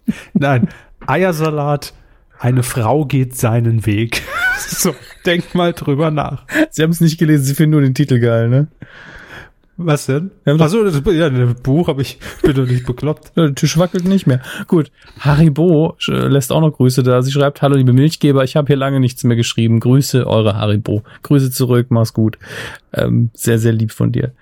kommt. 0.06 0.14
Nein, 0.32 0.68
Eiersalat, 1.06 1.92
eine 2.38 2.62
Frau 2.62 3.04
geht 3.04 3.36
seinen 3.36 3.86
Weg. 3.86 4.22
so, 4.58 4.94
denk 5.26 5.54
mal 5.54 5.72
drüber 5.72 6.10
nach. 6.10 6.44
Sie 6.70 6.82
haben 6.82 6.90
es 6.90 7.00
nicht 7.00 7.18
gelesen, 7.18 7.44
Sie 7.44 7.54
finden 7.54 7.72
nur 7.72 7.82
den 7.82 7.94
Titel 7.94 8.20
geil, 8.20 8.48
ne? 8.48 8.68
Was 9.76 10.06
denn? 10.06 10.30
Achso, 10.44 10.84
das 10.84 11.02
ja, 11.12 11.28
das 11.28 11.54
Buch 11.60 11.88
habe 11.88 12.02
ich, 12.02 12.18
bin 12.42 12.54
doch 12.54 12.66
nicht 12.66 12.86
bekloppt. 12.86 13.32
Der 13.36 13.54
Tisch 13.54 13.76
wackelt 13.76 14.04
nicht 14.04 14.26
mehr. 14.26 14.40
Gut. 14.68 14.92
Haribo 15.18 15.96
äh, 16.06 16.28
lässt 16.28 16.52
auch 16.52 16.60
noch 16.60 16.70
Grüße 16.70 17.02
da. 17.02 17.22
Sie 17.22 17.32
schreibt, 17.32 17.60
hallo 17.60 17.74
liebe 17.74 17.92
Milchgeber, 17.92 18.44
ich 18.44 18.54
habe 18.54 18.68
hier 18.68 18.76
lange 18.76 19.00
nichts 19.00 19.24
mehr 19.24 19.36
geschrieben. 19.36 19.80
Grüße, 19.80 20.26
eure 20.28 20.56
Haribo. 20.56 21.02
Grüße 21.22 21.50
zurück, 21.50 21.88
mach's 21.90 22.12
gut. 22.12 22.38
Ähm, 22.92 23.30
sehr, 23.34 23.58
sehr 23.58 23.72
lieb 23.72 23.90
von 23.90 24.12
dir. 24.12 24.32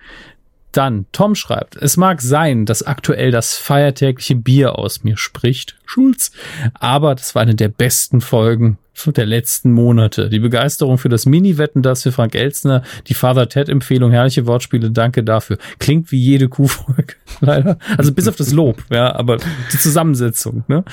Dann, 0.72 1.06
Tom 1.12 1.34
schreibt, 1.34 1.76
es 1.76 1.96
mag 1.96 2.20
sein, 2.22 2.64
dass 2.66 2.82
aktuell 2.82 3.30
das 3.30 3.56
feiertägliche 3.56 4.34
Bier 4.36 4.78
aus 4.78 5.04
mir 5.04 5.16
spricht, 5.18 5.76
Schulz, 5.84 6.32
aber 6.74 7.14
das 7.14 7.34
war 7.34 7.42
eine 7.42 7.54
der 7.54 7.68
besten 7.68 8.20
Folgen 8.22 8.78
der 9.06 9.26
letzten 9.26 9.72
Monate. 9.72 10.28
Die 10.28 10.38
Begeisterung 10.38 10.96
für 10.98 11.08
das 11.08 11.26
Mini-Wetten, 11.26 11.82
das 11.82 12.02
für 12.04 12.12
Frank 12.12 12.34
Elstner, 12.34 12.82
die 13.08 13.14
Father 13.14 13.48
Ted-Empfehlung, 13.48 14.12
herrliche 14.12 14.46
Wortspiele, 14.46 14.90
danke 14.90 15.24
dafür. 15.24 15.58
Klingt 15.78 16.12
wie 16.12 16.18
jede 16.20 16.48
Kuhfolge, 16.48 17.14
leider. 17.40 17.78
Also 17.98 18.12
bis 18.12 18.28
auf 18.28 18.36
das 18.36 18.52
Lob, 18.52 18.82
ja, 18.90 19.14
aber 19.14 19.38
die 19.72 19.78
Zusammensetzung, 19.78 20.64
ne? 20.68 20.84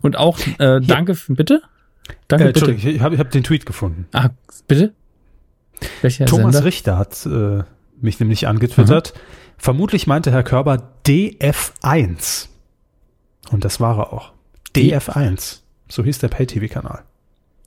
Und 0.00 0.16
auch, 0.16 0.38
äh, 0.58 0.80
danke, 0.80 1.14
für- 1.14 1.34
bitte? 1.34 1.62
Danke, 2.28 2.44
Äh, 2.44 2.46
bitte. 2.48 2.60
Entschuldigung, 2.66 2.96
ich 2.96 3.00
habe 3.02 3.14
ich 3.14 3.20
hab 3.20 3.30
den 3.30 3.44
Tweet 3.44 3.64
gefunden. 3.64 4.06
Ah, 4.12 4.30
bitte? 4.66 4.92
Welcher 6.00 6.26
Thomas 6.26 6.52
Sender? 6.54 6.64
Richter 6.66 6.98
hat 6.98 7.26
äh, 7.26 7.62
mich 8.02 8.20
nämlich 8.20 8.48
angetwittert. 8.48 9.14
Vermutlich 9.56 10.06
meinte 10.06 10.30
Herr 10.30 10.42
Körber 10.42 10.92
DF1. 11.06 12.48
Und 13.50 13.64
das 13.64 13.80
war 13.80 13.98
er 13.98 14.12
auch. 14.12 14.32
DF1. 14.74 15.60
So 15.88 16.02
hieß 16.02 16.18
der 16.18 16.28
Pay-TV-Kanal. 16.28 17.02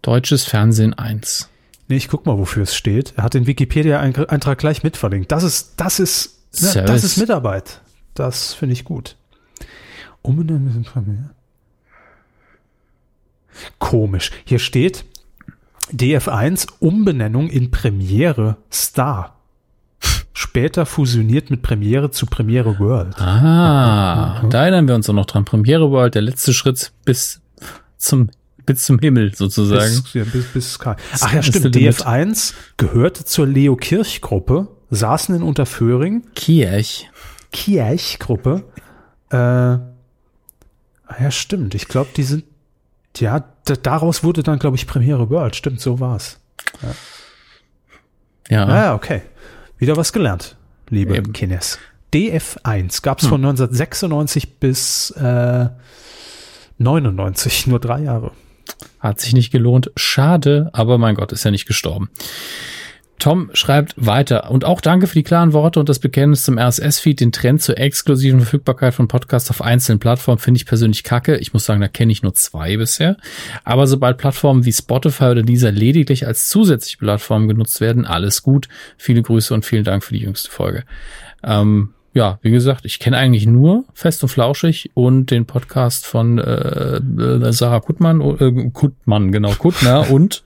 Deutsches 0.01 0.45
Fernsehen 0.45 0.93
1. 0.93 1.49
Nee, 1.87 1.97
ich 1.97 2.07
guck 2.07 2.25
mal, 2.25 2.37
wofür 2.37 2.63
es 2.63 2.75
steht. 2.75 3.13
Er 3.15 3.23
hat 3.23 3.35
den 3.35 3.47
Wikipedia-Eintrag 3.47 4.57
gleich 4.57 4.83
mitverlinkt. 4.83 5.31
Das 5.31 5.43
ist, 5.43 5.73
das 5.77 5.99
ist, 5.99 6.39
ne, 6.61 6.83
das 6.83 7.03
ist 7.03 7.17
Mitarbeit. 7.17 7.81
Das 8.15 8.53
finde 8.53 8.73
ich 8.73 8.83
gut. 8.83 9.15
Umbenennung 10.21 10.75
in 10.75 10.83
Premiere. 10.83 11.29
Komisch. 13.77 14.31
Hier 14.45 14.59
steht 14.59 15.05
DF1 15.91 16.67
Umbenennung 16.79 17.49
in 17.49 17.71
Premiere 17.71 18.57
Star. 18.71 19.34
Später 20.37 20.85
fusioniert 20.85 21.49
mit 21.49 21.61
Premiere 21.61 22.11
zu 22.11 22.25
Premiere 22.25 22.77
World. 22.77 23.17
Ah, 23.21 24.43
da 24.49 24.63
erinnern 24.63 24.85
wir 24.85 24.93
uns 24.93 25.09
auch 25.09 25.13
noch 25.13 25.27
dran. 25.27 25.45
Premiere 25.45 25.91
World, 25.91 26.13
der 26.15 26.23
letzte 26.23 26.53
Schritt 26.53 26.91
bis 27.05 27.39
zum, 27.95 28.29
bis 28.65 28.83
zum 28.83 28.99
Himmel 28.99 29.33
sozusagen. 29.33 30.03
Bis, 30.03 30.13
ja, 30.13 30.25
bis, 30.25 30.45
bis 30.47 30.73
Sky. 30.73 30.95
Ach 31.21 31.33
ja, 31.33 31.41
stimmt. 31.41 31.73
der 31.73 31.81
Limit. 31.81 32.01
DF1 32.01 32.53
gehörte 32.75 33.23
zur 33.23 33.47
Leo 33.47 33.77
Kirch 33.77 34.19
Gruppe, 34.19 34.67
saßen 34.89 35.33
in 35.35 35.41
Unterföhring 35.41 36.23
Kirch. 36.35 37.09
Kirch-Gruppe. 37.53 38.65
Äh, 39.29 39.37
ah 39.37 39.81
ja, 41.17 41.31
stimmt. 41.31 41.75
Ich 41.75 41.87
glaube, 41.87 42.09
die 42.13 42.23
sind, 42.23 42.43
ja, 43.15 43.45
daraus 43.83 44.25
wurde 44.25 44.43
dann, 44.43 44.59
glaube 44.59 44.75
ich, 44.75 44.85
Premiere 44.85 45.29
World. 45.29 45.55
Stimmt, 45.55 45.79
so 45.79 46.01
war's. 46.01 46.41
Ja. 48.49 48.65
Ah, 48.65 48.75
ja, 48.75 48.95
okay. 48.95 49.21
Wieder 49.77 49.97
was 49.97 50.13
gelernt, 50.13 50.55
liebe 50.89 51.15
Eben. 51.15 51.33
Kines. 51.33 51.79
DF1 52.13 53.01
gab's 53.01 53.25
von 53.25 53.43
1996 53.43 54.59
bis 54.59 55.11
äh, 55.11 55.67
99, 56.77 57.67
nur 57.67 57.79
drei 57.79 58.03
Jahre. 58.03 58.31
Hat 58.99 59.19
sich 59.19 59.33
nicht 59.33 59.51
gelohnt. 59.51 59.91
Schade, 59.95 60.69
aber 60.73 60.97
mein 60.97 61.15
Gott, 61.15 61.31
ist 61.31 61.43
ja 61.43 61.51
nicht 61.51 61.67
gestorben. 61.67 62.09
Tom 63.19 63.49
schreibt 63.53 63.93
weiter 63.97 64.51
und 64.51 64.65
auch 64.65 64.81
danke 64.81 65.07
für 65.07 65.15
die 65.15 65.23
klaren 65.23 65.53
Worte 65.53 65.79
und 65.79 65.87
das 65.87 65.99
Bekenntnis 65.99 66.43
zum 66.43 66.57
RSS-Feed. 66.57 67.19
Den 67.19 67.31
Trend 67.31 67.61
zur 67.61 67.77
exklusiven 67.77 68.41
Verfügbarkeit 68.41 68.93
von 68.93 69.07
Podcasts 69.07 69.49
auf 69.49 69.61
einzelnen 69.61 69.99
Plattformen 69.99 70.37
finde 70.37 70.57
ich 70.57 70.65
persönlich 70.65 71.03
kacke. 71.03 71.37
Ich 71.37 71.53
muss 71.53 71.65
sagen, 71.65 71.81
da 71.81 71.87
kenne 71.87 72.11
ich 72.11 72.23
nur 72.23 72.33
zwei 72.33 72.77
bisher. 72.77 73.17
Aber 73.63 73.87
sobald 73.87 74.17
Plattformen 74.17 74.65
wie 74.65 74.73
Spotify 74.73 75.25
oder 75.25 75.43
dieser 75.43 75.71
lediglich 75.71 76.27
als 76.27 76.49
zusätzliche 76.49 76.97
Plattform 76.97 77.47
genutzt 77.47 77.79
werden, 77.79 78.05
alles 78.05 78.43
gut. 78.43 78.67
Viele 78.97 79.21
Grüße 79.21 79.53
und 79.53 79.65
vielen 79.65 79.85
Dank 79.85 80.03
für 80.03 80.13
die 80.13 80.21
jüngste 80.21 80.51
Folge. 80.51 80.83
Ähm, 81.43 81.93
ja, 82.13 82.39
wie 82.41 82.51
gesagt, 82.51 82.85
ich 82.85 82.99
kenne 82.99 83.17
eigentlich 83.17 83.45
nur 83.45 83.83
Fest 83.93 84.23
und 84.23 84.29
Flauschig 84.29 84.89
und 84.93 85.31
den 85.31 85.45
Podcast 85.45 86.05
von 86.05 86.37
äh, 86.37 86.97
äh, 86.97 87.51
Sarah 87.51 87.81
Kuttmann, 87.81 88.21
äh, 88.21 88.69
Kuttmann, 88.71 89.33
genau, 89.33 89.51
Kuttner 89.51 90.09
und 90.09 90.43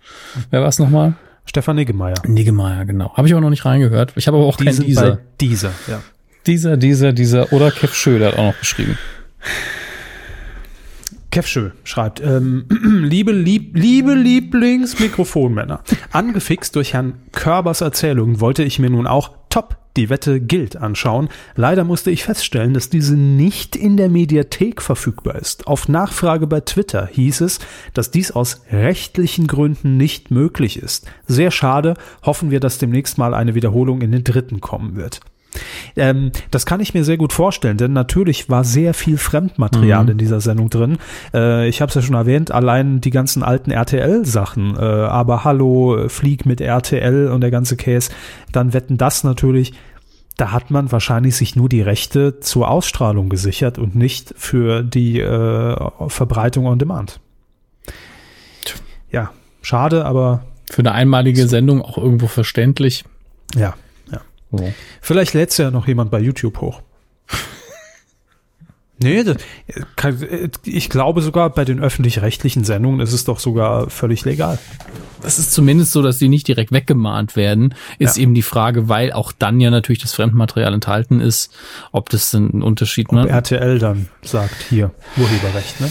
wer 0.50 0.62
war 0.62 0.68
es 0.68 0.80
nochmal? 0.80 1.14
Stefan 1.50 1.78
Niggemeier. 1.78 2.14
Niggemeier, 2.28 2.86
genau. 2.86 3.12
Habe 3.16 3.28
ich 3.28 3.34
aber 3.34 3.42
noch 3.42 3.50
nicht 3.50 3.66
reingehört. 3.66 4.14
Ich 4.16 4.28
habe 4.28 4.38
aber 4.38 4.46
auch 4.46 4.58
Die 4.58 4.66
keinen 4.66 4.82
dieser. 4.82 5.20
dieser, 5.42 5.72
ja. 5.88 6.02
Dieser, 6.46 6.78
dieser, 6.78 7.12
dieser 7.12 7.52
oder 7.52 7.72
Kev 7.72 7.94
Schö, 7.96 8.20
der 8.20 8.34
hat 8.34 8.38
auch 8.38 8.44
noch 8.54 8.60
geschrieben. 8.60 8.98
Kevschö 11.32 11.72
schreibt, 11.84 12.22
ähm, 12.22 12.66
liebe, 13.04 13.32
lieb, 13.32 13.76
liebe 13.76 14.14
Lieblingsmikrofonmänner, 14.14 15.82
angefixt 16.12 16.76
durch 16.76 16.94
Herrn 16.94 17.14
Körbers 17.32 17.82
Erzählungen 17.82 18.42
wollte 18.42 18.64
ich 18.64 18.80
mir 18.80 18.90
nun 18.90 19.08
auch 19.08 19.32
Top, 19.50 19.78
die 19.98 20.10
Wette 20.10 20.40
gilt 20.40 20.78
anschauen. 20.78 21.30
Leider 21.56 21.84
musste 21.84 22.12
ich 22.12 22.24
feststellen, 22.24 22.76
dass 22.76 22.90
diese 22.90 23.16
nicht 23.16 23.76
in 23.76 23.98
der 23.98 24.08
Mediathek 24.08 24.82
verfügbar 24.82 25.36
ist. 25.36 25.66
Auf 25.66 25.88
Nachfrage 25.88 26.46
bei 26.46 26.62
Twitter 26.62 27.08
hieß 27.12 27.42
es, 27.42 27.60
dass 27.96 28.12
dies 28.12 28.32
aus 28.32 28.62
rechtlichen 28.72 29.48
Gründen 29.48 29.98
nicht 29.98 30.30
möglich 30.30 30.78
ist. 30.78 31.08
Sehr 31.28 31.50
schade, 31.50 31.96
hoffen 32.24 32.52
wir, 32.52 32.60
dass 32.60 32.78
demnächst 32.78 33.18
mal 33.18 33.34
eine 33.34 33.56
Wiederholung 33.56 34.02
in 34.02 34.12
den 34.12 34.24
dritten 34.24 34.62
kommen 34.62 34.96
wird. 34.96 35.20
Ähm, 35.96 36.32
das 36.52 36.66
kann 36.66 36.80
ich 36.80 36.94
mir 36.94 37.04
sehr 37.04 37.18
gut 37.18 37.34
vorstellen, 37.34 37.78
denn 37.78 37.92
natürlich 37.94 38.50
war 38.50 38.64
sehr 38.64 38.94
viel 38.94 39.18
Fremdmaterial 39.18 40.04
Mhm. 40.04 40.10
in 40.12 40.18
dieser 40.20 40.40
Sendung 40.42 40.70
drin. 40.70 40.98
Äh, 41.34 41.68
ich 41.68 41.82
habe 41.82 41.90
es 41.90 41.96
ja 41.96 42.02
schon 42.02 42.16
erwähnt, 42.16 42.52
allein 42.52 43.02
die 43.02 43.10
ganzen 43.10 43.42
alten 43.44 43.72
RTL-Sachen, 43.72 44.76
äh, 44.78 44.80
aber 44.80 45.44
Hallo, 45.44 45.98
äh, 45.98 46.10
Flieg 46.10 46.46
mit 46.46 46.62
RTL 46.62 47.28
und 47.30 47.42
der 47.42 47.52
ganze 47.52 47.76
Case, 47.78 48.12
dann 48.52 48.74
wetten 48.74 48.98
das 48.98 49.24
natürlich. 49.24 49.74
Da 50.38 50.52
hat 50.54 50.72
man 50.72 50.90
wahrscheinlich 50.92 51.36
sich 51.36 51.56
nur 51.58 51.68
die 51.68 51.82
Rechte 51.82 52.40
zur 52.40 52.70
Ausstrahlung 52.70 53.28
gesichert 53.28 53.78
und 53.78 53.96
nicht 53.96 54.34
für 54.38 54.84
die 54.84 55.20
äh, 55.20 55.76
Verbreitung 56.08 56.66
on 56.68 56.80
Demand. 56.80 57.20
Ja, 59.12 59.32
schade, 59.62 60.06
aber 60.06 60.44
Für 60.72 60.80
eine 60.84 60.92
einmalige 60.92 61.48
Sendung 61.48 61.82
auch 61.82 61.98
irgendwo 61.98 62.28
verständlich. 62.28 63.04
ja. 63.56 63.74
So. 64.52 64.74
Vielleicht 65.02 65.34
lädt's 65.34 65.58
ja 65.58 65.72
noch 65.72 65.88
jemand 65.88 66.12
bei 66.12 66.20
YouTube 66.20 66.60
hoch. 66.62 66.82
Nee, 69.02 69.24
das, 69.24 69.38
kann- 69.96 70.20
ich 70.66 70.90
glaube 70.90 71.22
sogar 71.22 71.50
bei 71.52 71.64
den 71.64 71.80
öffentlich-rechtlichen 71.80 72.66
Sendungen 72.66 73.00
ist 73.00 73.14
es 73.14 73.24
doch 73.24 73.40
sogar 73.40 73.90
völlig 73.90 74.26
legal. 74.26 74.60
Es 75.24 75.40
ist 75.40 75.54
zumindest 75.54 75.94
so, 75.94 76.02
dass 76.02 76.18
die 76.18 76.28
nicht 76.28 76.50
direkt 76.50 76.74
weggemahnt 76.74 77.38
werden, 77.38 77.76
ist 77.98 78.18
Ja. 78.18 78.24
eben 78.24 78.34
die 78.34 78.42
Frage, 78.42 78.90
weil 78.90 79.14
auch 79.14 79.32
dann 79.32 79.62
ja 79.62 79.70
natürlich 79.70 80.02
das 80.02 80.14
Fremdmaterial 80.14 80.74
enthalten 80.74 81.22
ist, 81.22 81.54
ob 81.94 82.10
das 82.10 82.34
ein 82.34 82.62
Unterschied, 82.62 83.08
Ob 83.10 83.16
ne? 83.16 83.30
RTL 83.30 83.80
dann 83.80 84.10
sagt, 84.22 84.56
hier, 84.70 84.92
Urheberrecht, 85.16 85.80
ne? 85.80 85.90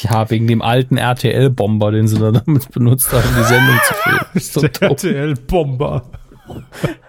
Ja, 0.00 0.30
wegen 0.30 0.46
dem 0.46 0.62
alten 0.62 0.96
RTL-Bomber, 0.96 1.90
den 1.92 2.08
sie 2.08 2.18
da 2.18 2.30
damit 2.32 2.70
benutzt 2.72 3.12
haben, 3.12 3.28
die 3.38 3.44
Sendung 3.44 3.78
zu 3.86 3.94
filmen. 3.94 4.72
Der. 4.80 4.88
RTL-Bomber. 4.90 6.02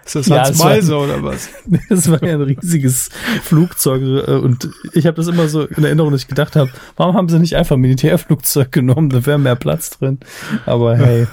Ist 0.04 0.14
das 0.14 0.26
Ja, 0.28 0.44
Hans 0.44 0.58
war- 0.58 0.66
Meiser 0.66 1.00
oder 1.00 1.22
was? 1.22 1.48
Das 1.88 2.10
war 2.10 2.22
ja 2.22 2.34
ein 2.34 2.42
riesiges 2.42 3.08
Flugzeug 3.42 4.02
äh, 4.28 4.32
und 4.32 4.68
ich 4.92 5.06
habe 5.06 5.16
das 5.16 5.26
immer 5.28 5.48
so 5.48 5.62
in 5.62 5.82
Erinnerung, 5.84 6.12
dass 6.12 6.22
ich 6.22 6.28
gedacht 6.28 6.56
habe, 6.56 6.70
warum 6.96 7.16
haben 7.16 7.28
sie 7.28 7.38
nicht 7.38 7.56
einfach 7.56 7.76
ein 7.76 7.80
Militärflugzeug 7.80 8.70
genommen, 8.70 9.10
da 9.10 9.24
wäre 9.26 9.38
mehr 9.38 9.56
Platz 9.56 9.90
drin. 9.98 10.18
Aber 10.66 10.96
hey, 10.96 11.26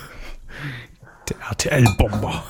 Der 1.30 1.36
RTL-Bomber. 1.50 2.44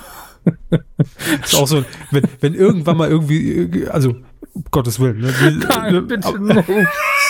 ist 1.44 1.56
auch 1.56 1.68
so, 1.68 1.84
wenn, 2.12 2.24
wenn 2.40 2.54
irgendwann 2.56 2.98
mal 2.98 3.10
irgendwie, 3.10 3.88
also, 3.90 4.16
um 4.54 4.64
Gottes 4.72 5.00
Willen, 5.00 5.20
ne, 5.22 5.34
die, 5.42 6.86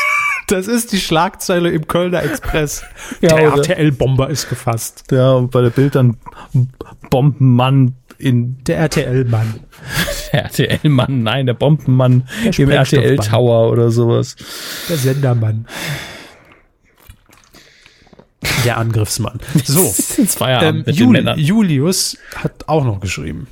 das 0.48 0.68
ist 0.68 0.92
die 0.92 1.00
Schlagzeile 1.00 1.72
im 1.72 1.88
Kölner 1.88 2.24
Express. 2.24 2.84
Ja, 3.22 3.36
der 3.36 3.50
RTL-Bomber 3.54 4.30
ist 4.30 4.50
gefasst. 4.50 5.06
ja, 5.12 5.32
und 5.34 5.52
bei 5.52 5.62
der 5.62 5.70
Bild 5.72 5.96
dann 5.96 6.18
Bombenmann 7.10 7.96
in 8.22 8.64
Der 8.64 8.78
RTL-Mann. 8.78 9.62
RTL-Mann, 10.32 11.24
nein, 11.24 11.46
der 11.46 11.54
Bombenmann 11.54 12.28
Der 12.44 12.60
im 12.60 12.70
RTL-Tower 12.70 13.70
oder 13.72 13.92
sowas. 13.92 14.36
Der 14.90 14.98
Sendermann. 14.98 15.68
Der 18.66 18.78
Angriffsmann. 18.78 19.40
So. 19.66 19.94
Ähm, 20.46 20.78
mit 20.78 20.88
den 20.88 20.96
Juli, 20.96 21.12
Männern. 21.20 21.40
Julius 21.40 22.18
hat 22.36 22.68
auch 22.68 22.84
noch 22.84 23.00
geschrieben. 23.00 23.48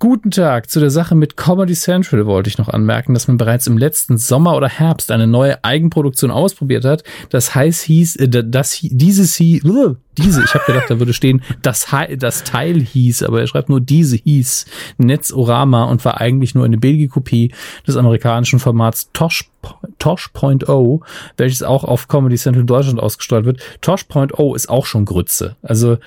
Guten 0.00 0.30
Tag. 0.30 0.70
Zu 0.70 0.80
der 0.80 0.88
Sache 0.88 1.14
mit 1.14 1.36
Comedy 1.36 1.74
Central 1.74 2.24
wollte 2.24 2.48
ich 2.48 2.56
noch 2.56 2.70
anmerken, 2.70 3.12
dass 3.12 3.28
man 3.28 3.36
bereits 3.36 3.66
im 3.66 3.76
letzten 3.76 4.16
Sommer 4.16 4.56
oder 4.56 4.66
Herbst 4.66 5.10
eine 5.10 5.26
neue 5.26 5.62
Eigenproduktion 5.62 6.30
ausprobiert 6.30 6.86
hat. 6.86 7.04
Das 7.28 7.54
heißt, 7.54 7.82
hieß, 7.82 8.16
äh, 8.16 8.28
das, 8.42 8.78
dieses 8.80 9.36
hieß, 9.36 9.62
uh, 9.66 9.96
diese, 10.16 10.42
ich 10.42 10.54
habe 10.54 10.64
gedacht, 10.64 10.86
da 10.88 10.98
würde 10.98 11.12
stehen, 11.12 11.42
das, 11.60 11.88
das 12.16 12.44
Teil 12.44 12.80
hieß, 12.80 13.24
aber 13.24 13.40
er 13.40 13.46
schreibt 13.46 13.68
nur 13.68 13.82
diese 13.82 14.16
hieß 14.16 14.64
Netzorama 14.96 15.84
und 15.84 16.02
war 16.06 16.18
eigentlich 16.18 16.54
nur 16.54 16.64
eine 16.64 16.78
billige 16.78 17.08
Kopie 17.08 17.52
des 17.86 17.98
amerikanischen 17.98 18.58
Formats 18.58 19.10
Tosh, 19.12 19.50
Tosh.0, 19.98 21.00
welches 21.36 21.62
auch 21.62 21.84
auf 21.84 22.08
Comedy 22.08 22.36
Central 22.36 22.64
Deutschland 22.64 23.00
ausgestrahlt 23.00 23.44
wird. 23.44 23.60
Tosh.0 23.82 24.56
ist 24.56 24.70
auch 24.70 24.86
schon 24.86 25.04
Grütze. 25.04 25.56
Also 25.60 25.98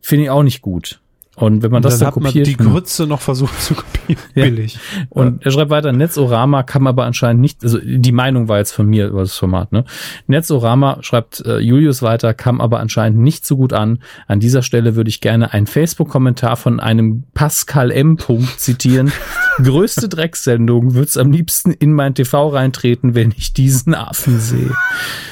finde 0.00 0.26
ich 0.26 0.30
auch 0.30 0.44
nicht 0.44 0.62
gut. 0.62 1.00
Und 1.36 1.62
wenn 1.62 1.72
man 1.72 1.82
das 1.82 1.98
dann 1.98 2.00
dann, 2.00 2.06
hat 2.08 2.16
man 2.16 2.24
kopiert, 2.32 2.46
die. 2.46 2.56
Grütze 2.56 3.06
noch 3.06 3.20
versucht 3.20 3.60
zu 3.60 3.74
kopieren. 3.74 4.22
Ja. 4.34 4.44
Billig. 4.44 4.78
Und 5.08 5.44
er 5.44 5.50
schreibt 5.50 5.70
weiter, 5.70 5.92
Netzorama 5.92 6.62
kann 6.62 6.86
aber 6.86 7.04
anscheinend 7.04 7.40
nicht, 7.40 7.64
also 7.64 7.78
die 7.82 8.12
Meinung 8.12 8.48
war 8.48 8.58
jetzt 8.58 8.72
von 8.72 8.86
mir 8.86 9.08
über 9.08 9.20
das 9.20 9.36
Format, 9.36 9.72
ne? 9.72 9.84
Netzorama, 10.26 10.98
schreibt 11.00 11.44
äh, 11.44 11.58
Julius 11.58 12.02
weiter, 12.02 12.34
kam 12.34 12.60
aber 12.60 12.80
anscheinend 12.80 13.20
nicht 13.20 13.46
so 13.46 13.56
gut 13.56 13.72
an. 13.72 13.98
An 14.28 14.40
dieser 14.40 14.62
Stelle 14.62 14.94
würde 14.94 15.08
ich 15.08 15.20
gerne 15.20 15.52
einen 15.52 15.66
Facebook-Kommentar 15.66 16.56
von 16.56 16.80
einem 16.80 17.24
Pascal 17.34 17.90
M. 17.90 18.16
Punkt 18.16 18.60
zitieren. 18.60 19.10
Größte 19.62 20.08
Drecksendung, 20.08 20.94
wird's 20.94 21.16
am 21.16 21.32
liebsten 21.32 21.72
in 21.72 21.92
mein 21.92 22.14
TV 22.14 22.48
reintreten, 22.48 23.14
wenn 23.14 23.32
ich 23.36 23.52
diesen 23.52 23.94
Affen 23.94 24.38
sehe. 24.38 24.70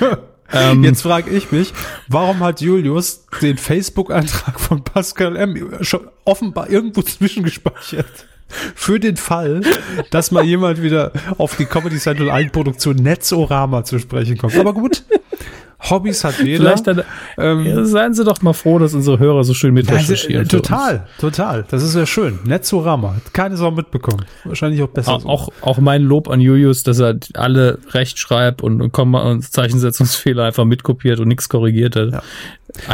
ähm, 0.52 0.84
Jetzt 0.84 1.02
frage 1.02 1.30
ich 1.30 1.50
mich, 1.52 1.72
warum 2.08 2.40
hat 2.40 2.60
Julius 2.60 3.26
den 3.40 3.58
Facebook-Eintrag 3.58 4.60
von 4.60 4.82
Pascal 4.84 5.36
M. 5.36 5.78
schon 5.80 6.08
offenbar 6.24 6.70
irgendwo 6.70 7.02
zwischengespeichert? 7.02 8.26
Für 8.74 9.00
den 9.00 9.16
Fall, 9.16 9.62
dass 10.10 10.30
mal 10.30 10.44
jemand 10.44 10.82
wieder 10.82 11.12
auf 11.38 11.56
die 11.56 11.64
Comedy 11.64 11.96
Central 11.96 12.30
Eigenproduktion 12.30 12.96
Netzorama 12.96 13.82
zu 13.84 13.98
sprechen 13.98 14.36
kommt. 14.36 14.56
Aber 14.56 14.74
gut, 14.74 15.04
Hobbys 15.90 16.24
hat 16.24 16.38
jeder. 16.38 16.59
Vielleicht 16.59 16.86
dann, 16.86 17.02
ähm, 17.38 17.66
ja, 17.66 17.84
seien 17.84 18.14
Sie 18.14 18.24
doch 18.24 18.40
mal 18.42 18.52
froh, 18.52 18.78
dass 18.78 18.94
unsere 18.94 19.18
Hörer 19.18 19.44
so 19.44 19.54
schön 19.54 19.74
mit 19.74 19.90
recherchieren. 19.90 20.46
Total, 20.48 21.06
total. 21.18 21.64
Das 21.68 21.82
ist 21.82 21.94
ja 21.94 22.06
schön. 22.06 22.38
Netzorama. 22.44 23.16
Keine 23.32 23.56
Sau 23.56 23.70
mitbekommen. 23.70 24.24
Wahrscheinlich 24.44 24.82
auch 24.82 24.88
besser. 24.88 25.12
Auch, 25.12 25.20
so. 25.20 25.28
auch, 25.28 25.48
auch 25.60 25.78
mein 25.78 26.02
Lob 26.02 26.28
an 26.28 26.40
Julius, 26.40 26.82
dass 26.82 27.00
er 27.00 27.16
alle 27.34 27.78
Rechtschreib 27.90 28.62
und, 28.62 28.80
und 28.80 28.92
Komma 28.92 29.22
und 29.22 29.42
Zeichensetzungsfehler 29.42 30.44
einfach 30.44 30.64
mitkopiert 30.64 31.18
und 31.20 31.28
nichts 31.28 31.48
korrigiert 31.48 31.96
hat. 31.96 32.12
Ja. 32.12 32.22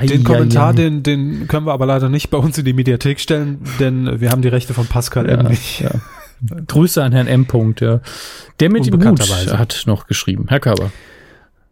Den 0.01 0.25
Kommentar, 0.25 0.75
Den, 0.75 1.03
den 1.03 1.47
können 1.47 1.67
wir 1.67 1.73
aber 1.73 1.87
leider 1.87 2.09
nicht 2.09 2.31
bei 2.31 2.39
uns 2.39 2.59
in 2.59 2.65
die 2.65 2.73
Mediathek 2.73 3.21
stellen, 3.21 3.61
denn 3.79 4.21
wir 4.21 4.31
haben 4.31 4.43
die 4.43 4.49
Rechte 4.49 4.75
von 4.75 4.87
Pascal 4.87 5.29
ja, 5.29 5.37
M. 5.37 5.47
nicht. 5.47 5.81
Ja. 5.81 5.91
Grüße 6.67 7.03
an 7.03 7.13
Herrn 7.13 7.27
M. 7.27 7.47
-Punkt, 7.47 7.85
ja. 7.85 8.01
Der 8.61 8.71
mit 8.71 8.87
dem 8.87 8.95
Hut 8.95 9.21
hat 9.53 9.83
noch 9.87 10.07
geschrieben. 10.07 10.47
Herr 10.49 10.61
Körber. 10.61 10.91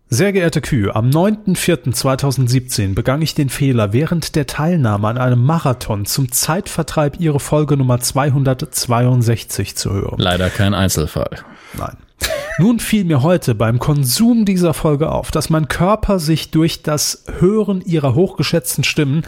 Sehr 0.09 0.33
geehrte 0.33 0.61
Kühe, 0.61 0.95
am 0.95 1.11
9.4.2017 1.11 2.95
begann 2.95 3.23
ich 3.23 3.35
den 3.35 3.49
Fehler, 3.49 3.93
während 3.93 4.37
der 4.37 4.47
Teilnahme 4.47 5.09
an 5.09 5.19
einem 5.19 5.45
Marathon 5.45 6.05
zum 6.05 6.31
Zeitvertreib 6.31 7.19
Ihre 7.19 7.41
Folge 7.41 7.77
Nummer 7.77 7.99
262 7.99 9.75
zu 9.75 9.93
hören. 9.93 10.15
Leider 10.19 10.49
kein 10.49 10.75
Einzelfall. 10.75 11.41
Nein. 11.75 11.97
Nun 12.59 12.79
fiel 12.79 13.05
mir 13.05 13.23
heute 13.23 13.57
beim 13.57 13.81
Konsum 13.81 14.45
dieser 14.45 14.75
Folge 14.75 15.11
auf, 15.11 15.33
dass 15.33 15.51
mein 15.51 15.67
Körper 15.67 16.21
sich 16.21 16.53
durch 16.53 16.85
das 16.85 17.25
Hören 17.41 17.81
Ihrer 17.81 18.15
hochgeschätzten 18.15 18.85
Stimmen 18.85 19.23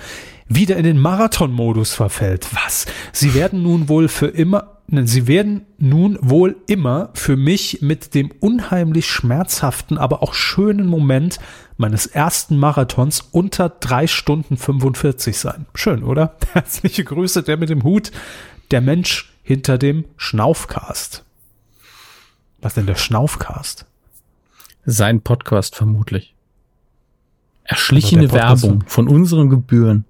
wieder 0.47 0.77
in 0.77 0.85
den 0.85 0.99
Marathonmodus 0.99 1.93
verfällt. 1.93 2.47
Was? 2.53 2.87
Sie 3.11 3.35
werden 3.35 3.65
nun 3.65 3.89
wohl 3.89 4.07
für 4.07 4.29
immer 4.29 4.78
Sie 4.91 5.27
werden 5.27 5.67
nun 5.77 6.19
wohl 6.23 6.57
immer 6.67 7.11
für 7.13 7.37
mich 7.37 7.83
mit 7.83 8.15
dem 8.15 8.31
unheimlich 8.41 9.07
schmerzhaften, 9.07 9.99
aber 9.99 10.23
auch 10.23 10.33
schönen 10.33 10.87
Moment 10.87 11.39
meines 11.77 12.07
ersten 12.07 12.57
Marathons 12.57 13.21
unter 13.21 13.69
drei 13.69 14.07
Stunden 14.07 14.57
45 14.57 15.37
sein. 15.37 15.67
Schön, 15.75 16.03
oder? 16.03 16.37
Herzliche 16.55 17.05
Grüße, 17.05 17.43
der 17.43 17.59
mit 17.59 17.69
dem 17.69 17.83
Hut, 17.83 18.13
der 18.71 18.81
Mensch 18.81 19.31
hinter 19.43 19.77
dem 19.77 20.07
Schnaufcast. 20.17 21.23
Was 22.63 22.73
denn 22.73 22.87
der 22.87 22.97
Schnaufcast? 22.97 23.85
Sein 24.87 25.21
Podcast 25.21 25.77
vermutlich. 25.77 26.35
Erschlichene 27.63 28.33
Werbung 28.33 28.85
von 28.87 29.07
unseren 29.07 29.51
Gebühren. 29.51 30.07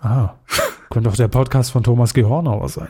Ah, 0.00 0.36
könnte 0.88 1.10
doch 1.10 1.16
der 1.16 1.28
Podcast 1.28 1.72
von 1.72 1.82
Thomas 1.82 2.14
G. 2.14 2.24
Hornauer 2.24 2.70
sein 2.70 2.88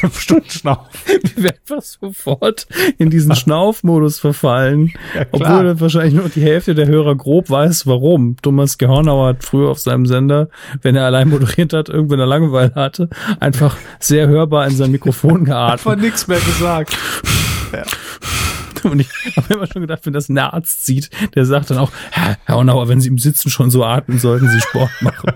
fünf 0.00 0.20
Stunden 0.20 0.50
Schnauf. 0.50 0.78
Wir 1.34 1.44
werden 1.44 1.56
einfach 1.68 1.82
sofort 1.82 2.66
in 2.98 3.10
diesen 3.10 3.34
Schnaufmodus 3.34 4.18
verfallen. 4.18 4.92
Ja, 5.14 5.26
obwohl 5.30 5.64
dann 5.64 5.80
wahrscheinlich 5.80 6.14
nur 6.14 6.28
die 6.28 6.42
Hälfte 6.42 6.74
der 6.74 6.86
Hörer 6.86 7.16
grob 7.16 7.50
weiß, 7.50 7.86
warum. 7.86 8.36
Thomas 8.42 8.78
Gehornauer 8.78 9.28
hat 9.28 9.44
früher 9.44 9.70
auf 9.70 9.78
seinem 9.78 10.06
Sender, 10.06 10.48
wenn 10.82 10.96
er 10.96 11.04
allein 11.04 11.28
moderiert 11.28 11.72
hat, 11.72 11.88
irgendwann 11.88 12.20
eine 12.20 12.28
Langeweile 12.28 12.74
hatte, 12.74 13.08
einfach 13.40 13.76
sehr 13.98 14.28
hörbar 14.28 14.66
in 14.66 14.76
sein 14.76 14.90
Mikrofon 14.90 15.44
geatmet. 15.44 15.72
Einfach 15.72 15.96
nichts 15.96 16.26
mehr 16.28 16.40
gesagt. 16.40 16.96
Ja. 17.72 17.82
Und 18.90 19.00
ich 19.00 19.36
habe 19.36 19.54
immer 19.54 19.66
schon 19.66 19.82
gedacht, 19.82 20.04
wenn 20.04 20.12
das 20.12 20.28
ein 20.28 20.38
Arzt 20.38 20.86
sieht, 20.86 21.10
der 21.34 21.44
sagt 21.44 21.70
dann 21.70 21.78
auch, 21.78 21.90
Herr 22.12 22.36
Hornauer, 22.48 22.88
wenn 22.88 23.00
Sie 23.00 23.08
im 23.08 23.18
Sitzen 23.18 23.50
schon 23.50 23.70
so 23.70 23.84
atmen, 23.84 24.18
sollten 24.18 24.48
Sie 24.48 24.60
Sport 24.60 24.90
machen. 25.00 25.32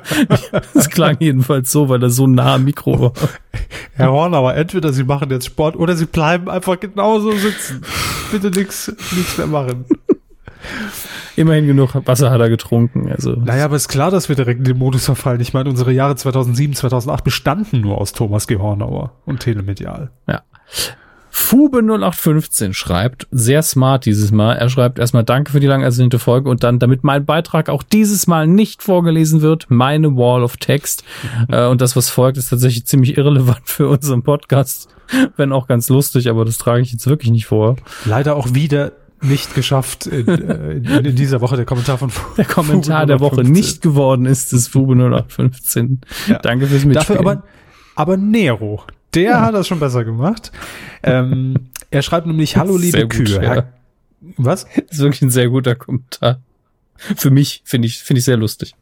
Das 0.74 0.88
klang 0.88 1.16
jedenfalls 1.20 1.70
so, 1.70 1.88
weil 1.88 2.02
er 2.02 2.10
so 2.10 2.26
nah 2.26 2.54
am 2.54 2.64
Mikro 2.64 3.00
war. 3.00 3.12
Herr 3.94 4.12
Hornauer, 4.12 4.54
entweder 4.54 4.92
Sie 4.92 5.04
machen 5.04 5.30
jetzt 5.30 5.46
Sport 5.46 5.76
oder 5.76 5.96
Sie 5.96 6.06
bleiben 6.06 6.48
einfach 6.48 6.78
genauso 6.78 7.32
sitzen. 7.32 7.82
Bitte 8.30 8.50
nichts 8.50 8.92
nichts 9.14 9.36
mehr 9.38 9.46
machen. 9.46 9.84
Immerhin 11.36 11.66
genug 11.66 11.94
Wasser 12.06 12.30
hat 12.30 12.40
er 12.40 12.48
getrunken. 12.48 13.10
Also. 13.10 13.32
Naja, 13.32 13.64
aber 13.64 13.76
ist 13.76 13.88
klar, 13.88 14.10
dass 14.10 14.28
wir 14.28 14.36
direkt 14.36 14.58
in 14.58 14.64
den 14.64 14.78
Modus 14.78 15.04
verfallen. 15.06 15.40
Ich 15.40 15.52
meine, 15.52 15.70
unsere 15.70 15.92
Jahre 15.92 16.16
2007, 16.16 16.74
2008 16.74 17.24
bestanden 17.24 17.80
nur 17.80 17.98
aus 17.98 18.12
Thomas 18.12 18.46
G. 18.46 18.56
Hornauer 18.56 19.12
und 19.24 19.40
Telemedial. 19.40 20.10
Ja. 20.28 20.42
Fube 21.40 21.78
0815 21.78 22.74
schreibt, 22.74 23.26
sehr 23.32 23.62
smart 23.62 24.04
dieses 24.04 24.30
Mal. 24.30 24.56
Er 24.56 24.68
schreibt 24.68 24.98
erstmal 24.98 25.24
Danke 25.24 25.50
für 25.50 25.58
die 25.58 25.66
lang 25.66 25.82
ersehnte 25.82 26.18
Folge 26.20 26.48
und 26.48 26.62
dann, 26.62 26.78
damit 26.78 27.02
mein 27.02 27.24
Beitrag 27.24 27.68
auch 27.68 27.82
dieses 27.82 28.26
Mal 28.26 28.46
nicht 28.46 28.82
vorgelesen 28.82 29.40
wird, 29.40 29.66
meine 29.68 30.16
Wall 30.16 30.44
of 30.44 30.58
Text. 30.58 31.02
Mhm. 31.48 31.54
Äh, 31.54 31.66
und 31.66 31.80
das, 31.80 31.96
was 31.96 32.08
folgt, 32.08 32.38
ist 32.38 32.50
tatsächlich 32.50 32.86
ziemlich 32.86 33.16
irrelevant 33.16 33.62
für 33.64 33.88
unseren 33.88 34.22
Podcast. 34.22 34.88
Wenn 35.36 35.52
auch 35.52 35.66
ganz 35.66 35.88
lustig, 35.88 36.28
aber 36.28 36.44
das 36.44 36.58
trage 36.58 36.82
ich 36.82 36.92
jetzt 36.92 37.08
wirklich 37.08 37.32
nicht 37.32 37.46
vor. 37.46 37.76
Leider 38.04 38.36
auch 38.36 38.54
wieder 38.54 38.92
nicht 39.22 39.54
geschafft 39.54 40.06
in, 40.06 40.28
äh, 40.28 40.72
in, 40.72 40.84
in, 40.84 41.16
dieser 41.16 41.40
Woche 41.40 41.56
der 41.56 41.64
Kommentar 41.64 41.98
von 41.98 42.10
Fube 42.10 42.36
Der 42.36 42.44
Kommentar 42.44 43.06
der 43.06 43.18
Woche 43.18 43.42
nicht 43.42 43.82
geworden 43.82 44.26
ist, 44.26 44.52
ist 44.52 44.68
Fube 44.68 44.94
0815. 44.94 46.00
Ja. 46.28 46.38
Danke 46.38 46.66
fürs 46.66 46.84
Mitspielen. 46.84 46.94
Dafür 46.94 47.18
aber, 47.18 47.42
aber 47.96 48.16
Nero, 48.16 48.84
der 49.14 49.22
ja. 49.22 49.40
hat 49.40 49.54
das 49.54 49.66
schon 49.66 49.80
besser 49.80 50.04
gemacht. 50.04 50.52
Ähm, 51.02 51.70
er 51.90 52.02
schreibt 52.02 52.26
nämlich, 52.26 52.56
hallo 52.56 52.76
liebe 52.76 53.02
gut, 53.02 53.10
Kühe. 53.10 53.42
Ja. 53.42 53.64
Was? 54.36 54.64
Das 54.64 54.84
ist 54.90 54.98
wirklich 54.98 55.22
ein 55.22 55.30
sehr 55.30 55.48
guter 55.48 55.74
Kommentar. 55.74 56.40
Für 56.96 57.30
mich 57.30 57.62
finde 57.64 57.86
ich, 57.86 57.98
finde 57.98 58.18
ich 58.18 58.24
sehr 58.24 58.36
lustig. 58.36 58.74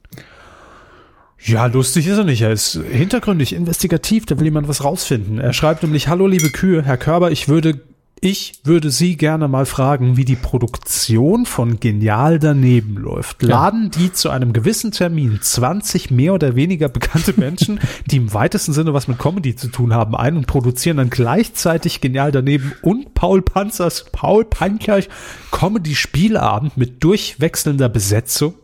Ja, 1.40 1.66
lustig 1.66 2.06
ist 2.08 2.18
er 2.18 2.24
nicht. 2.24 2.42
Er 2.42 2.50
ist 2.50 2.72
hintergründig, 2.90 3.54
investigativ, 3.54 4.26
da 4.26 4.38
will 4.38 4.46
jemand 4.46 4.66
was 4.66 4.82
rausfinden. 4.82 5.38
Er 5.38 5.52
schreibt 5.52 5.84
nämlich, 5.84 6.08
hallo 6.08 6.26
liebe 6.26 6.50
Kühe, 6.50 6.82
Herr 6.82 6.96
Körber, 6.96 7.30
ich 7.30 7.48
würde 7.48 7.80
ich 8.20 8.60
würde 8.64 8.90
Sie 8.90 9.16
gerne 9.16 9.48
mal 9.48 9.66
fragen, 9.66 10.16
wie 10.16 10.24
die 10.24 10.36
Produktion 10.36 11.46
von 11.46 11.80
Genial 11.80 12.38
daneben 12.38 12.96
läuft. 12.96 13.42
Laden 13.42 13.90
die 13.90 14.12
zu 14.12 14.30
einem 14.30 14.52
gewissen 14.52 14.92
Termin 14.92 15.38
20 15.40 16.10
mehr 16.10 16.34
oder 16.34 16.56
weniger 16.56 16.88
bekannte 16.88 17.34
Menschen, 17.38 17.80
die 18.06 18.16
im 18.16 18.34
weitesten 18.34 18.72
Sinne 18.72 18.94
was 18.94 19.08
mit 19.08 19.18
Comedy 19.18 19.54
zu 19.56 19.68
tun 19.68 19.94
haben, 19.94 20.16
ein 20.16 20.36
und 20.36 20.46
produzieren 20.46 20.96
dann 20.96 21.10
gleichzeitig 21.10 22.00
Genial 22.00 22.32
daneben 22.32 22.72
und 22.82 23.14
Paul 23.14 23.42
Panzers, 23.42 24.06
Paul 24.10 24.44
Panchers 24.44 25.08
Comedy-Spielabend 25.50 26.76
mit 26.76 27.02
durchwechselnder 27.04 27.88
Besetzung? 27.88 28.54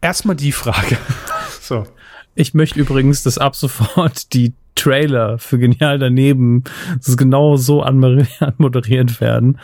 Erstmal 0.00 0.36
die 0.36 0.52
Frage. 0.52 0.98
so. 1.60 1.86
Ich 2.34 2.52
möchte 2.52 2.78
übrigens, 2.78 3.22
dass 3.22 3.38
ab 3.38 3.56
sofort 3.56 4.34
die 4.34 4.52
Trailer 4.76 5.38
für 5.38 5.58
Genial 5.58 5.98
daneben, 5.98 6.62
das 6.96 7.08
ist 7.08 7.16
genau 7.16 7.56
so 7.56 7.82
anmoderiert 7.82 9.20
werden. 9.20 9.58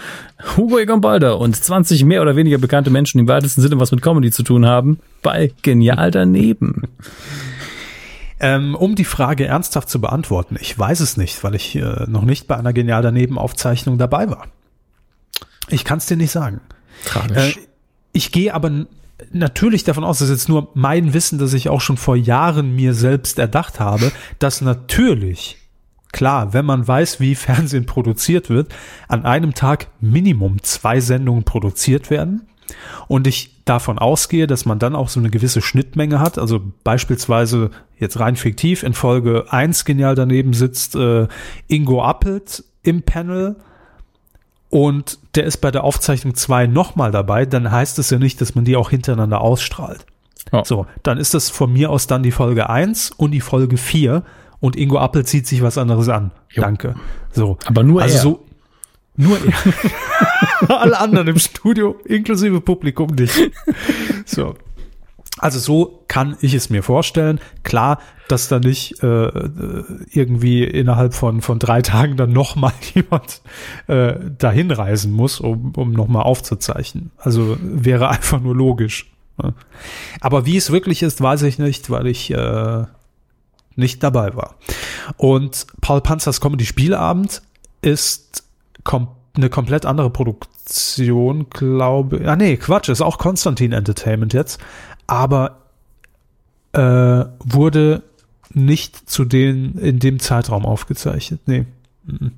Hugo 0.57 0.79
Egon 0.79 1.01
Balder 1.01 1.39
und 1.39 1.55
20 1.55 2.05
mehr 2.05 2.23
oder 2.23 2.35
weniger 2.35 2.59
bekannte 2.59 2.91
Menschen, 2.91 3.19
die 3.19 3.23
im 3.23 3.29
weitesten 3.29 3.61
Sinne 3.61 3.79
was 3.79 3.93
mit 3.93 4.03
Comedy 4.03 4.33
zu 4.33 4.43
tun 4.43 4.67
haben, 4.67 4.99
bei 5.23 5.53
Genial 5.63 6.11
daneben. 6.11 6.83
Ähm, 8.41 8.75
um 8.75 8.97
die 8.97 9.05
Frage 9.05 9.47
ernsthaft 9.47 9.89
zu 9.89 10.01
beantworten, 10.01 10.57
ich 10.61 10.77
weiß 10.77 10.99
es 10.99 11.17
nicht, 11.17 11.45
weil 11.45 11.55
ich 11.55 11.77
äh, 11.77 12.07
noch 12.09 12.25
nicht 12.25 12.49
bei 12.49 12.57
einer 12.57 12.73
Genial 12.73 13.03
daneben 13.03 13.39
Aufzeichnung 13.39 13.99
dabei 13.99 14.29
war. 14.29 14.49
Ich 15.69 15.85
kann 15.85 15.99
es 15.99 16.07
dir 16.07 16.17
nicht 16.17 16.33
sagen. 16.33 16.61
Tragisch. 17.05 17.57
Äh, 17.57 17.61
ich 18.13 18.33
gehe 18.33 18.53
aber 18.53 18.71
natürlich 19.31 19.85
davon 19.85 20.05
aus, 20.05 20.19
das 20.19 20.29
ist 20.29 20.41
jetzt 20.41 20.49
nur 20.49 20.71
mein 20.75 21.15
Wissen, 21.15 21.39
das 21.39 21.53
ich 21.53 21.69
auch 21.69 21.81
schon 21.81 21.97
vor 21.97 22.17
Jahren 22.17 22.75
mir 22.75 22.95
selbst 22.95 23.39
erdacht 23.39 23.81
habe, 23.81 24.13
dass 24.39 24.61
natürlich, 24.61 25.59
klar, 26.13 26.53
wenn 26.53 26.65
man 26.65 26.87
weiß, 26.87 27.21
wie 27.21 27.35
Fernsehen 27.35 27.87
produziert 27.87 28.51
wird, 28.51 28.73
an 29.09 29.25
einem 29.25 29.55
Tag 29.55 29.89
Minimum 30.01 30.63
zwei 30.63 31.01
Sendungen 31.01 31.45
produziert 31.45 32.11
werden. 32.11 32.43
Und 33.09 33.27
ich 33.27 33.65
davon 33.65 33.99
ausgehe, 33.99 34.47
dass 34.47 34.65
man 34.65 34.79
dann 34.79 34.95
auch 34.95 35.09
so 35.09 35.21
eine 35.21 35.31
gewisse 35.31 35.61
Schnittmenge 35.61 36.21
hat. 36.21 36.39
Also 36.39 36.61
beispielsweise 36.85 37.71
jetzt 37.99 38.19
rein 38.19 38.37
fiktiv 38.37 38.83
in 38.83 38.95
Folge 38.95 39.47
eins 39.51 39.85
genial 39.85 40.15
daneben 40.15 40.53
sitzt 40.53 40.97
äh, 40.97 41.29
Ingo 41.69 42.03
Appelt 42.03 42.65
im 42.83 43.03
Panel 43.03 43.57
und 44.73 45.19
der 45.35 45.45
ist 45.45 45.59
bei 45.59 45.71
der 45.71 45.85
Aufzeichnung 45.85 46.35
2 46.35 46.67
nochmal 46.67 47.11
dabei, 47.11 47.45
dann 47.45 47.71
heißt 47.71 47.99
es 47.99 48.09
ja 48.09 48.19
nicht, 48.19 48.41
dass 48.41 48.55
man 48.55 48.65
die 48.65 48.75
auch 48.75 48.89
hintereinander 48.89 49.43
ausstrahlt. 49.43 50.07
Ja. 50.51 50.65
So, 50.65 50.87
dann 51.03 51.19
ist 51.19 51.35
das 51.35 51.51
von 51.51 51.71
mir 51.71 51.91
aus 51.91 52.07
dann 52.07 52.23
die 52.23 52.31
Folge 52.31 52.71
1 52.71 53.11
und 53.11 53.33
die 53.33 53.43
Folge 53.43 53.77
4 53.77 54.23
und 54.61 54.77
Ingo 54.77 54.99
Appel 54.99 55.27
zieht 55.27 55.47
sich 55.47 55.63
was 55.63 55.77
anderes 55.77 56.09
an. 56.09 56.31
Jo. 56.49 56.63
Danke. 56.63 56.95
So. 57.33 57.59
Aber 57.67 57.83
nur 57.83 58.01
also 58.01 58.17
er. 58.17 58.23
So, 58.23 58.47
nur 59.17 59.37
er. 59.45 60.71
Alle 60.81 60.99
anderen 60.99 61.29
im 61.29 61.39
Studio, 61.39 62.01
inklusive 62.07 62.63
Publikum 62.63 63.11
nicht. 63.11 63.53
So. 64.25 64.55
Also 65.39 65.59
so 65.59 66.05
kann 66.09 66.37
ich 66.41 66.55
es 66.55 66.69
mir 66.69 66.83
vorstellen. 66.83 67.41
Klar, 67.63 67.99
dass 68.29 68.49
da 68.49 68.59
nicht 68.59 69.03
äh, 69.03 69.31
irgendwie 70.13 70.65
innerhalb 70.65 71.15
von, 71.15 71.41
von 71.41 71.59
drei 71.59 71.83
Tagen 71.83 72.17
dann 72.17 72.33
nochmal 72.33 72.73
jemand 72.95 73.41
äh, 73.87 74.15
dahin 74.39 74.71
reisen 74.71 75.13
muss, 75.13 75.41
um, 75.41 75.73
um 75.77 75.93
nochmal 75.93 76.23
aufzuzeichnen. 76.23 77.11
Also 77.17 77.57
wäre 77.61 78.09
einfach 78.11 78.41
nur 78.41 78.55
logisch. 78.55 79.11
Ne? 79.43 79.55
Aber 80.21 80.47
wie 80.47 80.57
es 80.57 80.71
wirklich 80.71 81.03
ist, 81.03 81.21
weiß 81.21 81.43
ich 81.43 81.59
nicht, 81.59 81.89
weil 81.91 82.07
ich 82.07 82.31
äh, 82.31 82.85
nicht 83.75 84.03
dabei 84.03 84.37
war. 84.37 84.57
Und 85.17 85.67
Paul 85.81 86.03
Panzers 86.03 86.41
Comedy 86.41 86.67
Spielabend 86.67 87.43
ist 87.81 88.45
kom 88.85 89.09
eine 89.35 89.49
komplett 89.49 89.87
andere 89.87 90.11
Produktion, 90.11 91.49
glaube 91.49 92.23
Ah 92.27 92.37
nee, 92.37 92.59
Quatsch, 92.59 92.91
ist 92.91 93.01
auch 93.01 93.17
Konstantin 93.17 93.73
Entertainment 93.73 94.35
jetzt, 94.35 94.61
aber 95.07 95.63
äh, 96.73 97.25
wurde 97.39 98.03
nicht 98.51 99.09
zu 99.09 99.25
den 99.25 99.79
in 99.79 99.99
dem 99.99 100.19
Zeitraum 100.19 100.67
aufgezeichnet. 100.67 101.41
Nee. 101.47 101.67
Mhm. 102.05 102.33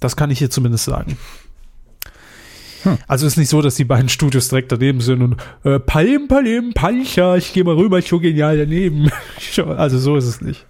Das 0.00 0.16
kann 0.16 0.30
ich 0.30 0.38
hier 0.38 0.50
zumindest 0.50 0.84
sagen. 0.84 1.16
Hm. 2.82 2.98
Also 3.08 3.26
ist 3.26 3.36
nicht 3.36 3.48
so, 3.48 3.60
dass 3.60 3.74
die 3.74 3.84
beiden 3.84 4.08
Studios 4.08 4.48
direkt 4.48 4.70
daneben 4.70 5.00
sind 5.00 5.22
und 5.22 5.36
äh, 5.64 5.80
Palim, 5.80 6.28
Palim, 6.28 6.72
Pancha, 6.74 7.36
ich 7.36 7.52
gehe 7.52 7.64
mal 7.64 7.74
rüber, 7.74 7.98
ich 7.98 8.08
genial 8.08 8.56
daneben. 8.56 9.10
also 9.76 9.98
so 9.98 10.16
ist 10.16 10.26
es 10.26 10.40
nicht. 10.40 10.64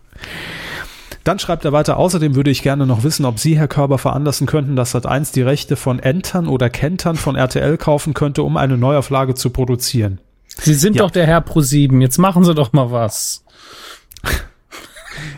Dann 1.24 1.39
schreibt 1.39 1.66
er 1.66 1.73
weiter, 1.73 1.99
außerdem 1.99 2.35
würde 2.36 2.51
ich 2.51 2.62
gerne 2.62 2.86
noch 2.86 3.03
wissen, 3.03 3.27
ob 3.27 3.39
Sie, 3.39 3.59
Herr 3.59 3.69
Körber, 3.69 3.99
veranlassen 3.99 4.47
könnten, 4.47 4.77
dass 4.77 4.95
Sat1 4.95 5.35
die 5.35 5.43
Rechte 5.43 5.77
von 5.77 5.99
Entern 5.99 6.49
oder 6.49 6.70
Kentern 6.70 7.16
von 7.16 7.36
RTL 7.36 7.77
kaufen 7.77 8.15
könnte, 8.15 8.43
um 8.43 8.57
eine 8.57 8.78
Neuauflage 8.78 9.35
zu 9.35 9.51
produzieren. 9.51 10.20
Sie 10.60 10.74
sind 10.74 10.97
ja. 10.97 11.02
doch 11.02 11.10
der 11.10 11.26
Herr 11.26 11.44
Pro7, 11.44 12.01
jetzt 12.01 12.18
machen 12.18 12.44
Sie 12.44 12.55
doch 12.55 12.72
mal 12.72 12.90
was. 12.90 13.44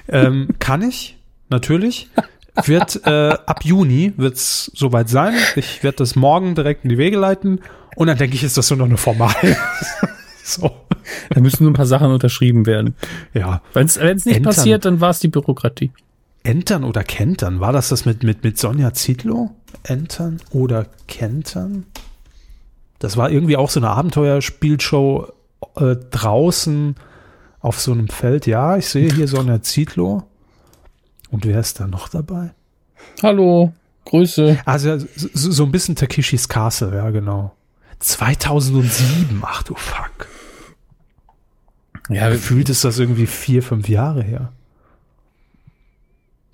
ähm, 0.09 0.49
kann 0.59 0.83
ich, 0.83 1.19
natürlich. 1.49 2.09
Wird 2.65 3.07
äh, 3.07 3.31
ab 3.47 3.65
Juni 3.65 4.13
wird's 4.17 4.71
soweit 4.75 5.09
sein. 5.09 5.35
Ich 5.57 5.83
werde 5.83 5.99
das 5.99 6.17
morgen 6.17 6.55
direkt 6.55 6.85
in 6.85 6.91
die 6.91 6.99
Wege 6.99 7.17
leiten 7.17 7.61
und 7.97 8.07
dann 8.07 8.19
denke 8.19 8.35
ich, 8.35 8.43
ist 8.43 8.57
das 8.57 8.67
so 8.67 8.75
noch 8.75 8.87
eine 8.87 8.97
Formal. 8.97 9.35
so. 10.45 10.71
Da 11.31 11.41
müssen 11.41 11.65
nur 11.65 11.71
ein 11.71 11.77
paar 11.77 11.87
Sachen 11.87 12.11
unterschrieben 12.11 12.67
werden. 12.67 12.95
Ja. 13.35 13.63
Wenn 13.73 13.87
es 13.87 13.97
nicht 13.97 14.27
Entern. 14.27 14.43
passiert, 14.43 14.85
dann 14.85 15.01
war 15.01 15.11
es 15.11 15.21
die 15.21 15.29
Bürokratie. 15.29 15.91
Entern 16.43 16.85
oder 16.85 17.05
Kentern? 17.05 17.61
War 17.61 17.73
das 17.73 17.91
das 17.91 18.05
mit, 18.05 18.23
mit, 18.23 18.43
mit 18.43 18.59
Sonja 18.59 18.95
Zietlow? 18.95 19.51
Entern 19.83 20.41
oder 20.51 20.87
Kentern? 21.07 21.87
Das 23.01 23.17
war 23.17 23.31
irgendwie 23.31 23.57
auch 23.57 23.71
so 23.71 23.81
eine 23.81 23.89
Abenteuerspielshow 23.89 25.33
äh, 25.77 25.97
draußen 26.11 26.95
auf 27.61 27.81
so 27.81 27.93
einem 27.93 28.09
Feld. 28.09 28.47
Ja, 28.47 28.77
ich 28.77 28.89
sehe 28.89 29.13
hier 29.13 29.27
Sonja 29.27 29.63
Zietlow. 29.63 30.23
Und 31.31 31.47
wer 31.47 31.59
ist 31.59 31.81
da 31.81 31.87
noch 31.87 32.09
dabei? 32.09 32.53
Hallo, 33.23 33.73
Grüße. 34.05 34.61
Also 34.67 34.99
so, 34.99 35.29
so 35.33 35.65
ein 35.65 35.73
bisschen 35.73 35.97
Takeshis 35.97 36.49
Castle, 36.49 36.95
ja 36.95 37.11
genau. 37.11 37.55
2007, 38.01 39.43
ach 39.43 39.63
du 39.63 39.75
Fuck. 39.75 40.29
Ja, 42.11 42.29
gefühlt 42.29 42.69
ist 42.69 42.85
das 42.85 42.99
irgendwie 42.99 43.27
vier, 43.27 43.63
fünf 43.63 43.89
Jahre 43.89 44.23
her. 44.23 44.53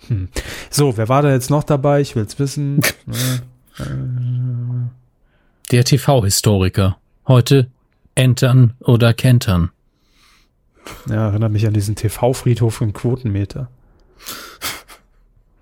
Hm. 0.06 0.28
So, 0.70 0.97
wer 0.97 1.09
war 1.09 1.23
da 1.23 1.32
jetzt 1.32 1.51
noch 1.51 1.64
dabei? 1.64 2.01
Ich 2.01 2.14
will's 2.14 2.39
wissen. 2.39 2.82
Der 5.72 5.82
TV-Historiker. 5.82 6.97
Heute 7.26 7.68
Entern 8.14 8.74
oder 8.78 9.12
Kentern. 9.12 9.70
Ja, 11.09 11.28
erinnert 11.30 11.51
mich 11.51 11.66
an 11.66 11.74
diesen 11.74 11.97
TV-Friedhof 11.97 12.80
im 12.80 12.93
Quotenmeter. 12.93 13.68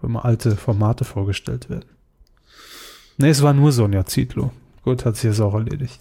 Wo 0.01 0.09
immer 0.09 0.26
alte 0.26 0.56
Formate 0.56 1.06
vorgestellt 1.06 1.70
werden. 1.70 1.89
Nee, 3.16 3.31
es 3.31 3.40
war 3.40 3.55
nur 3.55 3.72
Sonja 3.72 4.05
Zietlow. 4.05 4.52
Gut, 4.82 5.06
hat 5.06 5.16
sich 5.16 5.24
jetzt 5.24 5.40
auch 5.40 5.55
erledigt. 5.55 5.98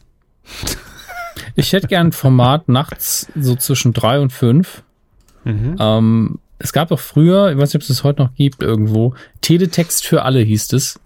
Ich 1.55 1.71
hätte 1.71 1.87
gern 1.87 2.07
ein 2.07 2.11
Format 2.11 2.67
nachts 2.67 3.27
so 3.35 3.55
zwischen 3.55 3.93
drei 3.93 4.19
und 4.19 4.33
fünf. 4.33 4.83
Mhm. 5.45 5.77
Ähm, 5.79 6.39
es 6.59 6.73
gab 6.73 6.89
doch 6.89 6.99
früher, 6.99 7.51
ich 7.51 7.57
weiß 7.57 7.69
nicht, 7.69 7.75
ob 7.75 7.81
es 7.83 7.89
es 7.89 8.03
heute 8.03 8.23
noch 8.23 8.35
gibt, 8.35 8.63
irgendwo, 8.63 9.15
Teletext 9.39 10.05
für 10.05 10.23
alle 10.23 10.41
hieß 10.41 10.73
es. 10.73 10.99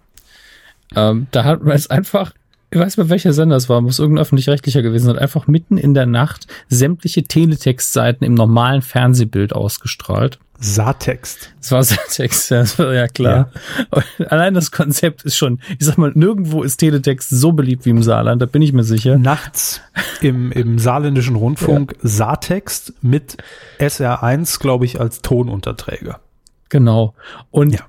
Ähm, 0.96 1.28
da 1.30 1.44
hat 1.44 1.62
man 1.62 1.76
es 1.76 1.90
einfach 1.90 2.32
ich 2.70 2.78
weiß 2.78 2.98
nicht, 2.98 3.08
welcher 3.08 3.32
Sender 3.32 3.56
es 3.56 3.68
war, 3.68 3.80
muss 3.80 3.98
irgendein 3.98 4.22
öffentlich-rechtlicher 4.22 4.82
gewesen 4.82 5.06
sein, 5.06 5.18
einfach 5.18 5.46
mitten 5.46 5.78
in 5.78 5.94
der 5.94 6.06
Nacht 6.06 6.46
sämtliche 6.68 7.22
Teletextseiten 7.22 8.26
im 8.26 8.34
normalen 8.34 8.82
Fernsehbild 8.82 9.54
ausgestrahlt. 9.54 10.38
Saartext. 10.60 11.54
Es 11.60 11.70
war 11.70 11.82
Saartext, 11.82 12.50
ja, 12.50 12.64
war 12.78 12.92
ja 12.92 13.06
klar. 13.06 13.52
Ja. 13.94 14.26
Allein 14.26 14.54
das 14.54 14.70
Konzept 14.70 15.22
ist 15.22 15.36
schon, 15.36 15.60
ich 15.78 15.86
sag 15.86 15.98
mal, 15.98 16.12
nirgendwo 16.14 16.62
ist 16.62 16.78
Teletext 16.78 17.30
so 17.30 17.52
beliebt 17.52 17.86
wie 17.86 17.90
im 17.90 18.02
Saarland, 18.02 18.42
da 18.42 18.46
bin 18.46 18.60
ich 18.60 18.72
mir 18.72 18.84
sicher. 18.84 19.18
Nachts 19.18 19.80
im, 20.20 20.52
im 20.52 20.78
saarländischen 20.78 21.36
Rundfunk 21.36 21.92
ja. 21.92 22.08
Saartext 22.08 22.92
mit 23.02 23.36
SR1, 23.78 24.60
glaube 24.60 24.84
ich, 24.84 25.00
als 25.00 25.22
Tonunterträger. 25.22 26.20
Genau. 26.68 27.14
Und 27.50 27.72
ja. 27.72 27.80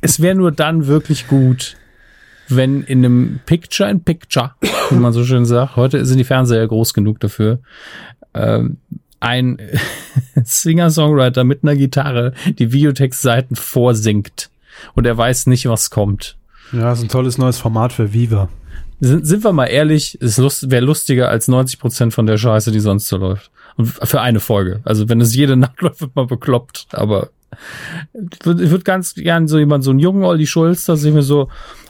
es 0.00 0.20
wäre 0.20 0.36
nur 0.36 0.52
dann 0.52 0.86
wirklich 0.86 1.26
gut, 1.26 1.76
wenn 2.48 2.82
in 2.82 3.04
einem 3.04 3.40
Picture 3.46 3.90
in 3.90 4.02
Picture, 4.02 4.52
wie 4.90 4.96
man 4.96 5.12
so 5.12 5.24
schön 5.24 5.44
sagt, 5.44 5.76
heute 5.76 6.04
sind 6.04 6.18
die 6.18 6.24
Fernseher 6.24 6.66
groß 6.66 6.94
genug 6.94 7.20
dafür, 7.20 7.60
ähm, 8.34 8.78
ein 9.20 9.58
Singer-Songwriter 10.42 11.44
mit 11.44 11.62
einer 11.62 11.76
Gitarre 11.76 12.32
die 12.58 12.72
Videotext-Seiten 12.72 13.56
vorsingt 13.56 14.50
und 14.94 15.06
er 15.06 15.16
weiß 15.16 15.46
nicht, 15.46 15.68
was 15.68 15.90
kommt. 15.90 16.36
Ja, 16.72 16.92
ist 16.92 17.02
ein 17.02 17.08
tolles 17.08 17.38
neues 17.38 17.58
Format 17.58 17.92
für 17.92 18.12
Viva. 18.12 18.48
Sind, 19.00 19.26
sind 19.26 19.44
wir 19.44 19.52
mal 19.52 19.66
ehrlich, 19.66 20.18
es 20.20 20.38
lust, 20.38 20.70
wäre 20.70 20.84
lustiger 20.84 21.28
als 21.28 21.48
90 21.48 21.78
Prozent 21.78 22.14
von 22.14 22.26
der 22.26 22.36
Scheiße, 22.36 22.72
die 22.72 22.80
sonst 22.80 23.08
so 23.08 23.16
läuft. 23.16 23.50
Und 23.76 23.86
für 23.86 24.20
eine 24.20 24.40
Folge. 24.40 24.80
Also 24.84 25.08
wenn 25.08 25.20
es 25.20 25.34
jede 25.34 25.56
Nacht 25.56 25.80
läuft, 25.80 26.00
wird 26.00 26.16
man 26.16 26.26
bekloppt. 26.26 26.88
Aber 26.92 27.30
ich 28.12 28.44
würde 28.44 28.84
ganz 28.84 29.14
gern 29.14 29.48
so 29.48 29.58
jemand, 29.58 29.84
so 29.84 29.90
einen 29.90 30.00
jungen 30.00 30.24
Olli 30.24 30.46
Schulz, 30.46 30.84
dass 30.84 31.04
ich 31.04 31.14
mir 31.14 31.22
so, 31.22 31.48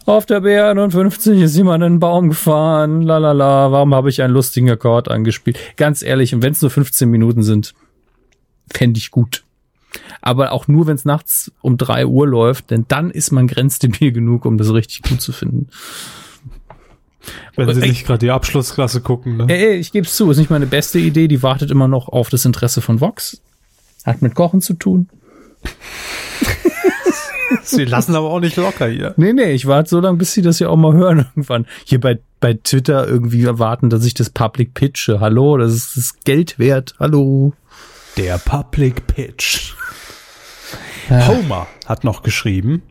auf 0.09 0.27
der 0.27 0.43
B51 0.43 1.43
ist 1.43 1.57
jemand 1.57 1.85
in 1.85 1.95
den 1.95 2.01
Baum 2.01 2.31
gefahren, 2.31 3.03
lalala, 3.03 3.71
warum 3.73 3.95
habe 3.95 4.09
ich 4.09 4.23
einen 4.23 4.33
lustigen 4.33 4.71
Akkord 4.71 5.09
angespielt? 5.09 5.59
Ganz 5.77 6.03
ehrlich, 6.03 6.35
und 6.35 6.43
wenn 6.43 6.53
es 6.53 6.63
nur 6.63 6.71
15 6.71 7.09
Minuten 7.09 7.43
sind, 7.43 7.75
fände 8.73 8.99
ich 8.99 9.11
gut. 9.11 9.45
Aber 10.21 10.53
auch 10.53 10.69
nur, 10.69 10.87
wenn 10.87 10.97
es 10.97 11.05
nachts 11.05 11.53
um 11.61 11.77
drei 11.77 12.07
Uhr 12.07 12.27
läuft, 12.27 12.71
denn 12.71 12.87
dann 12.89 13.11
ist 13.11 13.33
man 13.33 13.47
grenzdebil 13.47 14.13
genug, 14.13 14.45
um 14.45 14.59
das 14.59 14.73
richtig 14.73 15.03
gut 15.03 15.21
zu 15.21 15.33
finden. 15.33 15.69
Wenn 17.57 17.75
sie 17.75 17.81
nicht 17.81 18.07
gerade 18.07 18.21
die 18.21 18.31
Abschlussklasse 18.31 19.03
gucken. 19.03 19.37
Ne? 19.37 19.47
Ey, 19.49 19.75
ich 19.75 19.93
gebe 19.93 20.07
es 20.07 20.17
zu, 20.17 20.31
ist 20.31 20.39
nicht 20.39 20.51
meine 20.51 20.67
beste 20.67 20.99
Idee, 20.99 21.29
die 21.29 21.43
wartet 21.43 21.71
immer 21.71 21.89
noch 21.89 22.09
auf 22.09 22.31
das 22.31 22.47
Interesse 22.47 22.81
von 22.81 23.01
Vox. 23.01 23.43
Hat 24.05 24.23
mit 24.23 24.35
Kochen 24.35 24.63
zu 24.63 24.75
tun. 24.75 25.11
Sie 27.63 27.85
lassen 27.85 28.15
aber 28.15 28.31
auch 28.31 28.41
nicht 28.41 28.57
locker 28.57 28.89
hier. 28.89 29.15
Nee, 29.17 29.33
nee, 29.33 29.53
ich 29.53 29.67
warte 29.67 29.91
so 29.91 30.01
lange, 30.01 30.19
bis 30.19 30.33
sie 30.33 30.43
das 30.43 30.59
ja 30.59 30.69
auch 30.69 30.77
mal 30.77 30.95
hören 30.95 31.19
irgendwann. 31.31 31.67
Hier 31.85 32.01
bei, 32.01 32.19
bei 32.41 32.55
Twitter 32.55 33.07
irgendwie 33.07 33.45
erwarten, 33.45 33.91
dass 33.91 34.05
ich 34.05 34.15
das 34.15 34.31
Public 34.31 34.75
pitche. 34.75 35.21
Hallo, 35.21 35.57
das 35.57 35.73
ist 35.73 35.97
das 35.97 36.21
Geld 36.25 36.59
wert. 36.59 36.95
Hallo. 36.99 37.53
Der 38.17 38.39
Public 38.39 39.07
Pitch. 39.07 39.75
Ja. 41.09 41.29
Homer 41.29 41.67
hat 41.87 42.05
noch 42.05 42.23
geschrieben. 42.23 42.83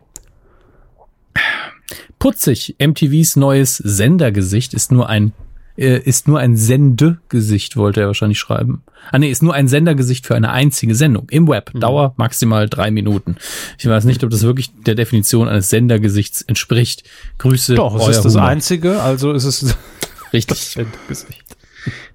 Putzig, 2.19 2.75
MTVs 2.79 3.35
neues 3.35 3.77
Sendergesicht 3.77 4.73
ist 4.73 4.91
nur 4.91 5.07
ein 5.07 5.33
äh, 5.77 5.99
ist 5.99 6.27
nur 6.27 6.39
ein 6.39 6.57
Sendegesicht, 6.57 7.77
wollte 7.77 8.01
er 8.01 8.07
wahrscheinlich 8.07 8.39
schreiben. 8.39 8.83
Ah 9.11 9.19
nee, 9.19 9.29
ist 9.29 9.43
nur 9.43 9.53
ein 9.53 9.67
Sendergesicht 9.67 10.25
für 10.25 10.35
eine 10.35 10.51
einzige 10.51 10.95
Sendung 10.95 11.29
im 11.29 11.47
Web. 11.47 11.73
Mhm. 11.73 11.79
Dauer 11.79 12.13
maximal 12.17 12.67
drei 12.67 12.91
Minuten. 12.91 13.37
Ich 13.77 13.87
weiß 13.87 14.05
nicht, 14.05 14.23
ob 14.23 14.31
das 14.31 14.43
wirklich 14.43 14.71
der 14.85 14.95
Definition 14.95 15.47
eines 15.47 15.69
Sendergesichts 15.69 16.41
entspricht. 16.41 17.03
Grüße. 17.37 17.75
Doch, 17.75 17.95
es 17.95 18.17
ist 18.17 18.25
das 18.25 18.33
Humor. 18.33 18.47
einzige, 18.47 19.01
also 19.01 19.31
ist 19.31 19.45
es 19.45 19.77
richtig. 20.33 20.57
Das 20.57 20.71
Sendergesicht. 20.73 21.43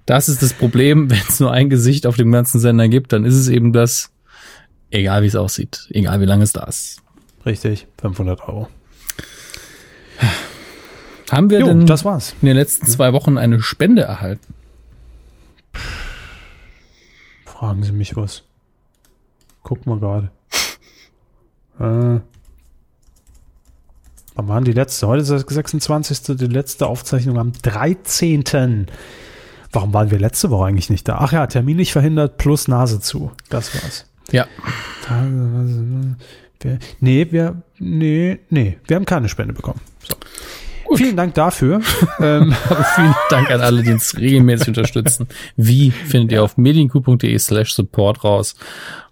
Das 0.05 0.29
ist 0.29 0.41
das 0.43 0.53
Problem, 0.53 1.09
wenn 1.09 1.21
es 1.27 1.39
nur 1.39 1.51
ein 1.51 1.69
Gesicht 1.69 2.05
auf 2.05 2.17
dem 2.17 2.31
ganzen 2.31 2.59
Sender 2.59 2.87
gibt, 2.89 3.13
dann 3.13 3.23
ist 3.23 3.35
es 3.35 3.47
eben 3.47 3.71
das, 3.73 4.11
egal 4.91 5.23
wie 5.23 5.27
es 5.27 5.35
aussieht, 5.35 5.87
egal 5.89 6.19
wie 6.19 6.25
lange 6.25 6.43
es 6.43 6.51
da 6.51 6.63
ist. 6.63 7.01
Richtig, 7.45 7.87
500 7.99 8.41
Euro. 8.47 8.67
Haben 11.33 11.49
wir 11.49 11.59
jo, 11.59 11.67
denn 11.67 11.85
das 11.85 12.05
war's. 12.05 12.35
in 12.41 12.47
den 12.47 12.57
letzten 12.57 12.87
zwei 12.87 13.13
Wochen 13.13 13.37
eine 13.37 13.61
Spende 13.61 14.03
erhalten? 14.03 14.53
Fragen 17.45 17.83
Sie 17.83 17.91
mich 17.91 18.15
was. 18.15 18.43
Guck 19.63 19.85
mal 19.85 19.99
gerade. 19.99 20.31
äh, 21.79 22.19
wann 24.35 24.47
waren 24.47 24.63
die 24.63 24.73
letzte? 24.73 25.07
Heute 25.07 25.23
ist 25.23 25.31
das 25.31 25.41
26. 25.47 26.37
Die 26.37 26.47
letzte 26.47 26.87
Aufzeichnung 26.87 27.39
am 27.39 27.53
13. 27.53 28.87
Warum 29.71 29.93
waren 29.93 30.11
wir 30.11 30.19
letzte 30.19 30.51
Woche 30.51 30.65
eigentlich 30.65 30.89
nicht 30.89 31.07
da? 31.07 31.17
Ach 31.19 31.31
ja, 31.31 31.47
Termin 31.47 31.77
nicht 31.77 31.93
verhindert 31.93 32.37
plus 32.37 32.67
Nase 32.67 32.99
zu. 32.99 33.31
Das 33.49 33.73
war's. 33.73 34.05
Ja. 34.31 34.47
Nee, 36.99 37.27
wir, 37.31 37.61
nee, 37.79 38.39
nee, 38.49 38.77
wir 38.85 38.95
haben 38.95 39.05
keine 39.05 39.29
Spende 39.29 39.53
bekommen. 39.53 39.81
So. 40.07 40.15
Vielen 40.95 41.15
Dank 41.17 41.33
dafür. 41.33 41.81
ähm, 42.19 42.53
Aber 42.69 42.83
vielen 42.83 43.15
Dank 43.29 43.51
an 43.51 43.61
alle, 43.61 43.83
die 43.83 43.91
uns 43.91 44.17
regelmäßig 44.17 44.69
unterstützen. 44.69 45.27
Wie 45.55 45.91
findet 45.91 46.31
ihr 46.31 46.43
auf 46.43 46.57
medienku.de 46.57 47.37
slash 47.39 47.73
support 47.73 48.23
raus? 48.23 48.55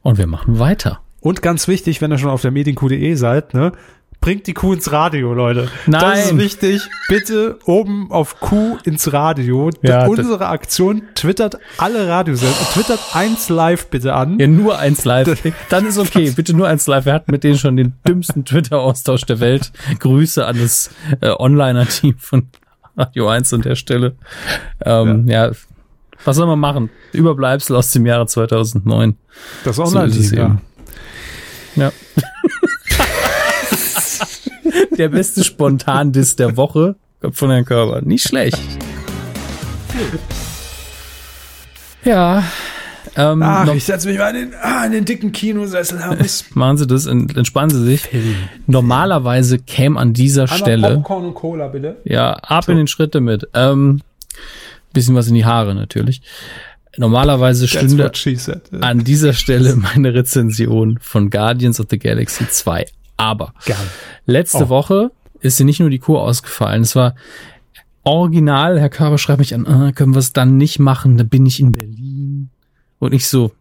Und 0.02 0.18
wir 0.18 0.28
machen 0.28 0.60
weiter. 0.60 1.02
und 1.22 1.42
ganz 1.42 1.68
wichtig, 1.68 2.02
wenn 2.02 2.12
ihr 2.12 2.18
schon 2.18 2.30
auf 2.30 2.42
der 2.42 2.52
medienq.de 2.52 3.14
seid, 3.16 3.54
ne? 3.54 3.72
Bringt 4.22 4.46
die 4.46 4.54
Kuh 4.54 4.74
ins 4.74 4.92
Radio, 4.92 5.34
Leute. 5.34 5.68
Das 5.88 6.02
Nein. 6.04 6.20
ist 6.20 6.38
wichtig. 6.38 6.88
Bitte 7.10 7.58
oben 7.66 8.12
auf 8.12 8.40
Kuh 8.40 8.78
ins 8.84 9.12
Radio. 9.12 9.72
Ja, 9.82 10.06
Unsere 10.06 10.46
Aktion 10.48 11.02
twittert 11.16 11.58
alle 11.80 12.08
Radiosender. 12.08 12.56
Twittert 12.72 13.00
eins 13.14 13.50
live 13.50 13.88
bitte 13.88 14.14
an. 14.14 14.38
Ja, 14.38 14.46
nur 14.46 14.78
eins 14.78 15.06
live. 15.06 15.42
Dann 15.70 15.88
ist 15.88 15.98
okay. 15.98 16.30
Bitte 16.36 16.56
nur 16.56 16.68
eins 16.68 16.86
live. 16.86 17.06
Wir 17.06 17.14
hatten 17.14 17.32
mit 17.32 17.44
denen 17.44 17.58
schon 17.58 17.76
den 17.76 17.94
dümmsten 18.08 18.46
Twitter-Austausch 18.46 19.26
der 19.26 19.40
Welt. 19.40 19.72
Grüße 19.98 20.46
an 20.46 20.60
das 20.60 20.92
äh, 21.22 21.32
Onliner-Team 21.36 22.16
von 22.20 22.48
Radio 22.96 23.28
1 23.28 23.52
an 23.56 23.62
der 23.62 23.76
Stelle. 23.76 24.16
Ähm, 24.86 25.28
ja. 25.28 25.50
Was 26.26 26.36
soll 26.36 26.46
man 26.46 26.60
machen? 26.60 26.92
Überbleibsel 27.12 27.76
aus 27.76 27.90
dem 27.90 28.06
Jahre 28.06 28.28
2009. 28.28 29.16
Das 29.64 29.78
So 29.78 29.84
Online-Team, 29.84 30.34
ja. 30.34 30.46
eben. 30.46 30.62
Ja. 31.76 31.92
der 34.98 35.10
beste 35.10 35.44
Spontan-Diss 35.44 36.36
der 36.36 36.58
Woche 36.58 36.96
kommt 37.22 37.36
von 37.36 37.50
Herrn 37.52 37.66
Körber. 37.66 38.02
Nicht 38.02 38.28
schlecht. 38.28 38.60
Ja. 42.04 42.44
Ähm, 43.16 43.42
Ach, 43.44 43.66
noch, 43.66 43.76
ich 43.76 43.84
setze 43.84 44.08
mich 44.08 44.18
mal 44.18 44.34
in 44.36 44.52
den, 44.52 44.60
ah, 44.62 44.86
in 44.86 44.92
den 44.94 45.06
dicken 45.06 45.32
Kinosessel, 45.32 46.00
Hermes. 46.00 46.46
machen 46.54 46.78
Sie 46.78 46.88
das, 46.88 47.08
ent- 47.08 47.36
entspannen 47.36 47.70
Sie 47.70 47.84
sich. 47.84 48.08
Normalerweise 48.68 49.60
käme 49.60 50.00
an 50.00 50.14
dieser 50.14 50.48
Stelle, 50.48 50.96
Popcorn 50.96 51.26
und 51.26 51.34
Cola, 51.34 51.68
bitte. 51.68 51.98
ja, 52.06 52.32
ab 52.34 52.70
in 52.70 52.78
den 52.78 52.88
Schritt 52.88 53.14
damit. 53.16 53.48
Ähm, 53.54 54.02
bisschen 54.94 55.16
was 55.16 55.28
in 55.28 55.36
die 55.36 55.46
Haare 55.46 55.76
natürlich. 55.76 56.22
Normalerweise 56.98 57.68
stünde 57.68 58.12
an 58.82 59.04
dieser 59.04 59.34
Stelle 59.34 59.76
meine 59.78 60.14
Rezension 60.14 61.00
von 61.02 61.30
Guardians 61.30 61.80
of 61.80 61.88
the 61.90 61.98
Galaxy 62.00 62.48
2. 62.48 62.86
Aber 63.22 63.54
Geil. 63.66 63.78
letzte 64.26 64.66
Oh. 64.66 64.70
Woche 64.70 65.12
ist 65.42 65.58
sie 65.58 65.64
nicht 65.64 65.80
nur 65.80 65.90
die 65.90 66.00
Kur 66.00 66.22
ausgefallen. 66.22 66.82
Es 66.82 66.96
war 66.96 67.16
original. 68.04 68.80
Herr 68.80 68.90
Körber 68.90 69.18
schreibt 69.20 69.40
mich 69.40 69.54
an, 69.54 69.68
ah, 69.68 69.92
können 69.92 70.16
wir 70.16 70.20
es 70.20 70.34
dann 70.34 70.58
nicht 70.58 70.80
machen? 70.80 71.18
Da 71.18 71.24
bin 71.24 71.46
ich 71.46 71.60
in 71.60 71.72
Berlin. 71.72 72.50
Und 73.00 73.14
ich 73.14 73.28
so, 73.28 73.52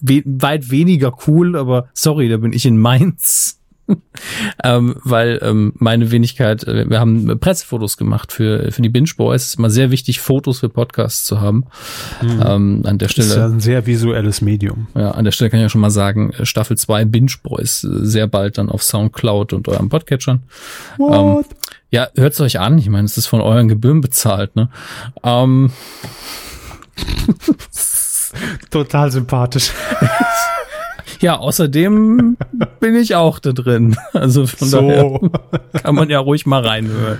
we 0.00 0.22
weit 0.24 0.70
weniger 0.70 1.16
cool, 1.26 1.56
aber 1.56 1.88
sorry, 1.92 2.28
da 2.28 2.36
bin 2.36 2.52
ich 2.52 2.66
in 2.66 2.78
Mainz. 2.78 3.59
ähm, 4.64 4.96
weil 5.04 5.38
ähm, 5.42 5.72
meine 5.76 6.10
Wenigkeit, 6.10 6.64
äh, 6.64 6.88
wir 6.88 7.00
haben 7.00 7.38
Pressefotos 7.40 7.96
gemacht 7.96 8.32
für, 8.32 8.70
für 8.72 8.82
die 8.82 8.88
Binge 8.88 9.10
Boys. 9.16 9.42
Es 9.42 9.48
ist 9.48 9.58
immer 9.58 9.70
sehr 9.70 9.90
wichtig, 9.90 10.20
Fotos 10.20 10.60
für 10.60 10.68
Podcasts 10.68 11.24
zu 11.24 11.40
haben. 11.40 11.64
Ähm, 12.22 12.82
an 12.84 12.98
der 12.98 13.08
Das 13.08 13.18
ist 13.18 13.26
Stelle. 13.32 13.40
ja 13.40 13.46
ein 13.46 13.60
sehr 13.60 13.86
visuelles 13.86 14.40
Medium. 14.40 14.88
Ja, 14.94 15.12
an 15.12 15.24
der 15.24 15.32
Stelle 15.32 15.50
kann 15.50 15.60
ich 15.60 15.64
ja 15.64 15.68
schon 15.68 15.80
mal 15.80 15.90
sagen, 15.90 16.32
äh, 16.32 16.44
Staffel 16.46 16.76
2 16.76 17.04
Binge 17.06 17.32
Boys 17.42 17.84
äh, 17.84 17.88
sehr 18.04 18.26
bald 18.26 18.58
dann 18.58 18.68
auf 18.68 18.82
Soundcloud 18.82 19.52
und 19.52 19.68
eurem 19.68 19.88
Podcatchern. 19.88 20.42
Ähm, 20.98 21.44
ja, 21.90 22.08
hört's 22.14 22.40
euch 22.40 22.60
an. 22.60 22.78
Ich 22.78 22.88
meine, 22.88 23.04
es 23.06 23.16
ist 23.18 23.26
von 23.26 23.40
euren 23.40 23.68
Gebühren 23.68 24.00
bezahlt, 24.00 24.54
ne? 24.56 24.68
Ähm, 25.24 25.70
Total 28.70 29.10
sympathisch. 29.10 29.72
ja, 31.20 31.36
außerdem 31.38 32.36
bin 32.80 32.94
ich 32.96 33.14
auch 33.14 33.38
da 33.38 33.52
drin. 33.52 33.96
Also 34.12 34.46
von 34.46 34.70
daher 34.70 35.00
So. 35.00 35.30
kann 35.82 35.94
man 35.94 36.08
ja 36.10 36.18
ruhig 36.18 36.46
mal 36.46 36.66
reinhören. 36.66 37.18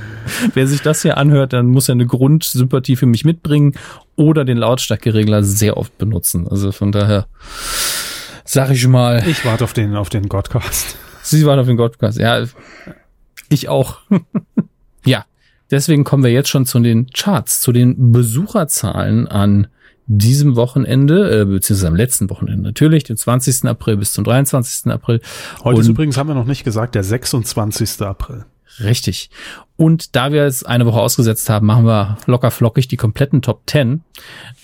Wer 0.55 0.66
sich 0.66 0.82
das 0.82 1.02
hier 1.02 1.16
anhört, 1.16 1.52
dann 1.52 1.66
muss 1.66 1.89
er 1.89 1.93
eine 1.93 2.06
Grundsympathie 2.06 2.97
für 2.97 3.06
mich 3.06 3.24
mitbringen 3.24 3.74
oder 4.16 4.44
den 4.44 4.56
Lautstärkeregler 4.56 5.43
sehr 5.43 5.77
oft 5.77 5.97
benutzen. 5.98 6.48
Also 6.48 6.72
von 6.72 6.93
daher 6.93 7.27
sag 8.44 8.70
ich 8.70 8.86
mal, 8.89 9.22
Ich 9.28 9.44
warte 9.44 9.64
auf 9.64 9.72
den, 9.72 9.94
auf 9.94 10.09
den 10.09 10.28
Godcast. 10.28 10.97
Sie 11.22 11.47
waren 11.47 11.59
auf 11.59 11.66
den 11.66 11.77
Godcast. 11.77 12.18
Ja, 12.18 12.44
ich 13.48 13.68
auch. 13.68 14.01
ja, 15.05 15.24
deswegen 15.70 16.05
kommen 16.05 16.24
wir 16.24 16.32
jetzt 16.32 16.48
schon 16.48 16.66
zu 16.66 16.81
den 16.81 17.06
Charts, 17.10 17.60
zu 17.60 17.72
den 17.72 18.12
Besucherzahlen 18.12 19.28
an 19.28 19.68
diesem 20.19 20.57
Wochenende, 20.57 21.43
äh, 21.43 21.45
beziehungsweise 21.45 21.87
am 21.89 21.95
letzten 21.97 22.28
Wochenende 22.31 22.62
natürlich, 22.62 23.05
dem 23.05 23.16
20. 23.16 23.69
April 23.69 23.97
bis 23.97 24.12
zum 24.12 24.24
23. 24.24 24.91
April. 24.93 25.20
Heute 25.62 25.81
ist 25.81 25.87
Und- 25.87 25.93
übrigens, 25.93 26.16
haben 26.16 26.28
wir 26.28 26.35
noch 26.35 26.47
nicht 26.47 26.65
gesagt, 26.65 26.95
der 26.97 27.05
26. 27.05 28.03
April. 28.05 28.45
Richtig. 28.81 29.31
Und 29.77 30.16
da 30.16 30.32
wir 30.32 30.45
es 30.45 30.65
eine 30.65 30.87
Woche 30.87 31.01
ausgesetzt 31.01 31.49
haben, 31.51 31.66
machen 31.66 31.85
wir 31.87 32.19
locker 32.27 32.51
flockig 32.51 32.89
die 32.89 32.97
kompletten 32.97 33.43
Top 33.43 33.62
10. 33.66 34.03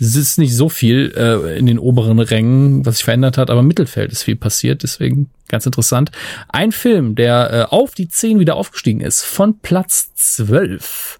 Es 0.00 0.16
ist 0.16 0.38
nicht 0.38 0.54
so 0.54 0.68
viel 0.68 1.12
äh, 1.16 1.58
in 1.58 1.66
den 1.66 1.78
oberen 1.78 2.18
Rängen, 2.18 2.84
was 2.86 2.96
sich 2.96 3.04
verändert 3.04 3.36
hat, 3.38 3.50
aber 3.50 3.60
im 3.60 3.66
Mittelfeld 3.66 4.12
ist 4.12 4.22
viel 4.22 4.36
passiert, 4.36 4.82
deswegen 4.82 5.30
ganz 5.48 5.66
interessant. 5.66 6.10
Ein 6.48 6.72
Film, 6.72 7.14
der 7.14 7.52
äh, 7.52 7.62
auf 7.74 7.94
die 7.94 8.08
10 8.08 8.38
wieder 8.38 8.56
aufgestiegen 8.56 9.00
ist, 9.00 9.22
von 9.22 9.58
Platz 9.60 10.12
12. 10.14 11.18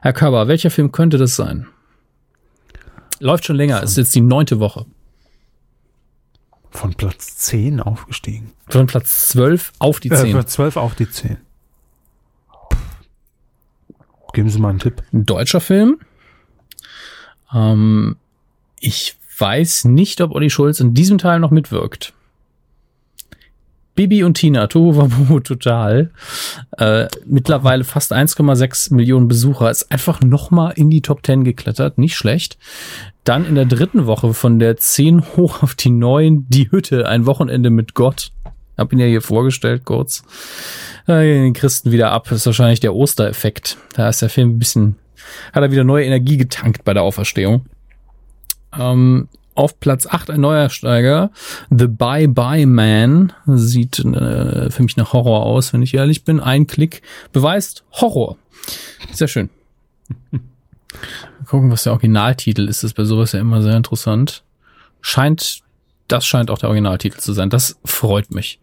Herr 0.00 0.12
Körber, 0.12 0.48
welcher 0.48 0.70
Film 0.70 0.92
könnte 0.92 1.18
das 1.18 1.36
sein? 1.36 1.66
Läuft 3.20 3.44
schon 3.46 3.56
länger, 3.56 3.82
ist 3.82 3.96
jetzt 3.96 4.14
die 4.14 4.20
neunte 4.20 4.60
Woche. 4.60 4.86
Von 6.70 6.94
Platz 6.94 7.38
10 7.38 7.80
aufgestiegen. 7.80 8.52
Von 8.68 8.86
Platz 8.86 9.28
12 9.28 9.72
auf 9.78 10.00
die 10.00 10.10
Äh, 10.10 10.16
10. 10.16 10.32
von 10.32 10.46
12 10.46 10.76
auf 10.76 10.94
die 10.94 11.10
10. 11.10 11.38
Geben 14.34 14.50
Sie 14.50 14.58
mal 14.58 14.68
einen 14.70 14.78
Tipp. 14.78 15.02
ein 15.12 15.24
deutscher 15.24 15.60
Film. 15.60 15.98
Ähm, 17.52 18.16
ich 18.78 19.16
weiß 19.38 19.86
nicht, 19.86 20.20
ob 20.20 20.32
Olli 20.32 20.50
Schulz 20.50 20.80
in 20.80 20.94
diesem 20.94 21.18
Teil 21.18 21.40
noch 21.40 21.50
mitwirkt. 21.50 22.12
Bibi 23.98 24.22
und 24.22 24.34
Tina, 24.34 24.68
Tohu 24.68 24.96
Wabohu 24.96 25.40
total. 25.44 26.12
Äh, 26.76 27.08
mittlerweile 27.26 27.82
fast 27.82 28.12
1,6 28.12 28.94
Millionen 28.94 29.26
Besucher. 29.26 29.72
Ist 29.72 29.90
einfach 29.90 30.20
nochmal 30.20 30.74
in 30.76 30.88
die 30.88 31.02
Top 31.02 31.26
10 31.26 31.42
geklettert. 31.42 31.98
Nicht 31.98 32.14
schlecht. 32.14 32.58
Dann 33.24 33.44
in 33.44 33.56
der 33.56 33.64
dritten 33.64 34.06
Woche 34.06 34.34
von 34.34 34.60
der 34.60 34.76
10 34.76 35.36
hoch 35.36 35.64
auf 35.64 35.74
die 35.74 35.90
9 35.90 36.46
Die 36.48 36.70
Hütte. 36.70 37.08
Ein 37.08 37.26
Wochenende 37.26 37.70
mit 37.70 37.94
Gott. 37.94 38.30
Hab 38.76 38.92
ihn 38.92 39.00
ja 39.00 39.06
hier 39.06 39.20
vorgestellt 39.20 39.84
kurz. 39.84 40.22
Äh, 41.08 41.24
den 41.24 41.52
Christen 41.52 41.90
wieder 41.90 42.12
ab. 42.12 42.30
Ist 42.30 42.46
wahrscheinlich 42.46 42.78
der 42.78 42.94
Ostereffekt. 42.94 43.78
Da 43.94 44.08
ist 44.08 44.22
der 44.22 44.30
Film 44.30 44.50
ein 44.50 44.58
bisschen, 44.60 44.94
hat 45.52 45.64
er 45.64 45.72
wieder 45.72 45.82
neue 45.82 46.04
Energie 46.04 46.36
getankt 46.36 46.84
bei 46.84 46.94
der 46.94 47.02
Auferstehung. 47.02 47.66
Ähm, 48.78 49.26
auf 49.58 49.80
Platz 49.80 50.06
8 50.06 50.30
ein 50.30 50.40
neuer 50.40 50.70
Steiger. 50.70 51.30
The 51.68 51.88
Bye 51.88 52.28
Bye 52.28 52.66
Man 52.66 53.32
sieht 53.46 53.98
äh, 53.98 54.70
für 54.70 54.82
mich 54.82 54.96
nach 54.96 55.12
Horror 55.12 55.44
aus, 55.44 55.72
wenn 55.72 55.82
ich 55.82 55.94
ehrlich 55.94 56.24
bin. 56.24 56.38
Ein 56.38 56.66
Klick 56.66 57.02
beweist 57.32 57.84
Horror. 57.92 58.36
Sehr 59.12 59.28
schön. 59.28 59.50
Mal 60.30 60.40
gucken, 61.46 61.70
was 61.70 61.82
der 61.82 61.92
Originaltitel 61.92 62.68
ist. 62.68 62.82
Das 62.82 62.90
ist 62.90 62.94
bei 62.94 63.04
sowas 63.04 63.32
ja 63.32 63.40
immer 63.40 63.60
sehr 63.62 63.76
interessant. 63.76 64.44
Scheint, 65.00 65.62
das 66.08 66.26
scheint 66.26 66.50
auch 66.50 66.58
der 66.58 66.68
Originaltitel 66.68 67.18
zu 67.18 67.32
sein. 67.32 67.50
Das 67.50 67.78
freut 67.84 68.30
mich. 68.32 68.58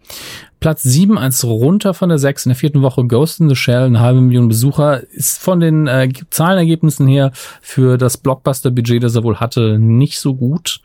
Platz 0.59 0.81
7, 0.83 1.17
eins 1.17 1.43
runter 1.43 1.93
von 1.93 2.09
der 2.09 2.17
6 2.17 2.47
in 2.47 2.49
der 2.49 2.55
vierten 2.55 2.81
Woche. 2.81 3.05
Ghost 3.05 3.39
in 3.39 3.49
the 3.49 3.55
Shell, 3.55 3.83
eine 3.83 3.99
halbe 3.99 4.21
Million 4.21 4.47
Besucher. 4.47 5.03
Ist 5.11 5.37
von 5.37 5.59
den 5.59 5.87
äh, 5.87 6.09
Zahlenergebnissen 6.29 7.07
her 7.07 7.31
für 7.61 7.97
das 7.97 8.17
Blockbuster-Budget, 8.17 9.03
das 9.03 9.15
er 9.15 9.23
wohl 9.23 9.39
hatte, 9.39 9.77
nicht 9.77 10.19
so 10.19 10.33
gut. 10.33 10.81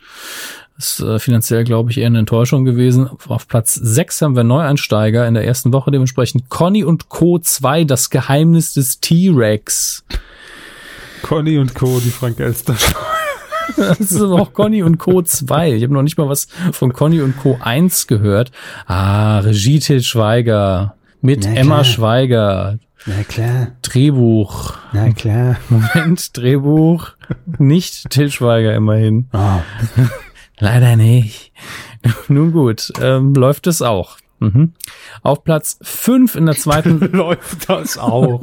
Ist 0.77 1.01
äh, 1.01 1.19
finanziell, 1.19 1.65
glaube 1.65 1.91
ich, 1.91 1.99
eher 1.99 2.07
eine 2.07 2.19
Enttäuschung 2.19 2.65
gewesen. 2.65 3.09
Auf 3.29 3.49
Platz 3.49 3.75
6 3.75 4.23
haben 4.23 4.37
wir 4.37 4.45
Neueinsteiger 4.45 5.27
in 5.27 5.35
der 5.35 5.45
ersten 5.45 5.73
Woche, 5.73 5.91
dementsprechend 5.91 6.51
Conny 6.51 6.85
und 6.85 7.09
Co. 7.09 7.39
2, 7.39 7.85
das 7.85 8.11
Geheimnis 8.11 8.75
des 8.75 9.01
T-Rex. 9.01 10.05
Conny 11.23 11.59
und 11.59 11.75
Co., 11.75 12.01
die 12.01 12.11
Frank 12.11 12.41
Elster. 12.41 12.77
Das 13.81 14.01
ist 14.13 14.21
aber 14.21 14.41
auch 14.41 14.53
Conny 14.53 14.83
und 14.83 14.99
Co. 14.99 15.23
2. 15.23 15.73
Ich 15.75 15.83
habe 15.83 15.95
noch 15.95 16.03
nicht 16.03 16.19
mal 16.19 16.29
was 16.29 16.49
von 16.73 16.93
Conny 16.93 17.21
und 17.23 17.37
Co. 17.39 17.59
1 17.61 18.07
gehört. 18.07 18.53
Ah, 18.87 19.39
Regie 19.41 19.79
Til 19.79 20.03
Schweiger 20.03 20.95
mit 21.21 21.47
Emma. 21.47 21.85
Schweiger. 21.85 22.79
Na 23.07 23.23
klar, 23.25 23.69
Drehbuch. 23.83 24.75
na 24.93 25.11
klar. 25.13 25.57
Moment, 25.71 26.37
Drehbuch. 26.37 27.09
Nicht 27.59 28.11
Til 28.11 28.31
Schweiger 28.31 28.75
immerhin. 28.75 29.29
Oh, 29.33 29.61
Leider 30.59 30.97
nicht. 30.97 31.53
Nun 32.29 32.53
gut, 32.53 32.93
ähm, 33.01 33.35
läuft 33.35 33.67
es 33.67 33.81
auch. 33.81 34.19
Mhm. 34.41 34.73
Auf 35.23 35.45
Platz 35.45 35.79
5 35.83 36.35
in 36.35 36.47
der 36.47 36.57
zweiten 36.57 36.99
läuft 37.13 37.69
das 37.69 37.99
auch. 37.99 38.41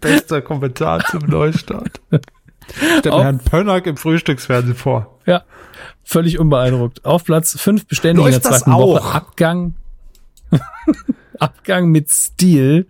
Bester 0.00 0.40
Kommentar 0.42 1.04
zum 1.10 1.26
Neustart. 1.26 2.00
Auf- 3.12 3.18
mir 3.18 3.24
Herrn 3.24 3.38
Pönnack 3.38 3.86
im 3.86 3.96
Frühstücksfernsehen 3.96 4.76
vor. 4.76 5.18
Ja, 5.26 5.42
völlig 6.04 6.38
unbeeindruckt. 6.38 7.04
Auf 7.04 7.24
Platz 7.24 7.58
5 7.58 7.86
beständig 7.86 8.24
in 8.24 8.32
der 8.32 8.40
Läuft 8.40 8.62
zweiten 8.64 8.72
Woche? 8.72 9.02
Abgang. 9.14 9.74
Abgang 11.38 11.88
mit 11.90 12.08
Stil. 12.10 12.86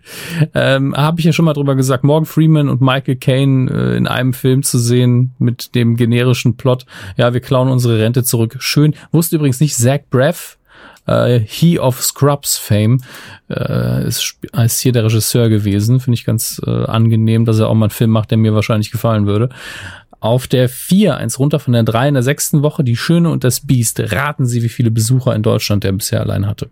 Ähm, 0.53 0.95
Habe 0.95 1.19
ich 1.19 1.25
ja 1.25 1.33
schon 1.33 1.45
mal 1.45 1.53
drüber 1.53 1.75
gesagt. 1.75 2.03
Morgan 2.03 2.25
Freeman 2.25 2.69
und 2.69 2.81
Michael 2.81 3.17
Caine 3.17 3.69
äh, 3.69 3.97
in 3.97 4.07
einem 4.07 4.33
Film 4.33 4.63
zu 4.63 4.79
sehen 4.79 5.33
mit 5.37 5.75
dem 5.75 5.95
generischen 5.97 6.55
Plot. 6.55 6.85
Ja, 7.17 7.33
wir 7.33 7.41
klauen 7.41 7.67
unsere 7.69 7.99
Rente 7.99 8.23
zurück. 8.23 8.55
Schön. 8.59 8.95
Wusste 9.11 9.35
übrigens 9.35 9.59
nicht, 9.59 9.75
Zach 9.75 9.99
Braff, 10.09 10.57
äh, 11.07 11.39
He 11.39 11.79
of 11.79 12.03
Scrubs 12.03 12.57
Fame, 12.57 12.99
äh, 13.49 14.07
ist, 14.07 14.35
ist 14.53 14.79
hier 14.81 14.91
der 14.91 15.05
Regisseur 15.05 15.49
gewesen. 15.49 15.99
Finde 15.99 16.15
ich 16.15 16.25
ganz 16.25 16.61
äh, 16.65 16.69
angenehm, 16.69 17.45
dass 17.45 17.59
er 17.59 17.69
auch 17.69 17.73
mal 17.73 17.85
einen 17.85 17.91
Film 17.91 18.11
macht, 18.11 18.31
der 18.31 18.37
mir 18.37 18.53
wahrscheinlich 18.53 18.91
gefallen 18.91 19.25
würde. 19.25 19.49
Auf 20.19 20.47
der 20.47 20.67
4, 20.67 21.17
eins 21.17 21.39
runter 21.39 21.59
von 21.59 21.73
der 21.73 21.83
3 21.83 22.09
in 22.09 22.13
der 22.15 22.23
sechsten 22.23 22.63
Woche, 22.63 22.83
Die 22.83 22.97
Schöne 22.97 23.29
und 23.29 23.43
das 23.43 23.65
Biest. 23.65 24.11
Raten 24.11 24.45
Sie, 24.45 24.63
wie 24.63 24.69
viele 24.69 24.91
Besucher 24.91 25.35
in 25.35 25.43
Deutschland 25.43 25.83
der 25.83 25.91
bisher 25.91 26.21
allein 26.21 26.47
hatte. 26.47 26.69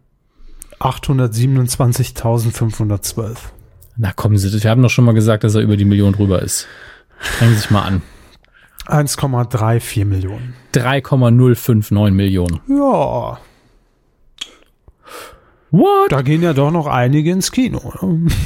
827.512. 0.79 3.37
Na 3.97 4.11
kommen 4.11 4.37
Sie, 4.37 4.61
wir 4.61 4.69
haben 4.69 4.81
doch 4.81 4.89
schon 4.89 5.05
mal 5.05 5.13
gesagt, 5.13 5.45
dass 5.45 5.55
er 5.55 5.61
über 5.61 5.77
die 5.77 5.85
Million 5.85 6.11
drüber 6.13 6.41
ist. 6.41 6.67
Strengen 7.19 7.53
Sie 7.53 7.59
sich 7.59 7.71
mal 7.71 7.83
an. 7.83 8.01
1,34 8.87 10.03
Millionen. 10.05 10.53
3,059 10.73 12.13
Millionen. 12.13 12.59
Ja, 12.67 13.39
What? 15.77 16.11
da 16.11 16.21
gehen 16.21 16.41
ja 16.41 16.53
doch 16.53 16.71
noch 16.71 16.87
einige 16.87 17.31
ins 17.31 17.51
Kino. 17.51 17.93
ne? 18.01 18.31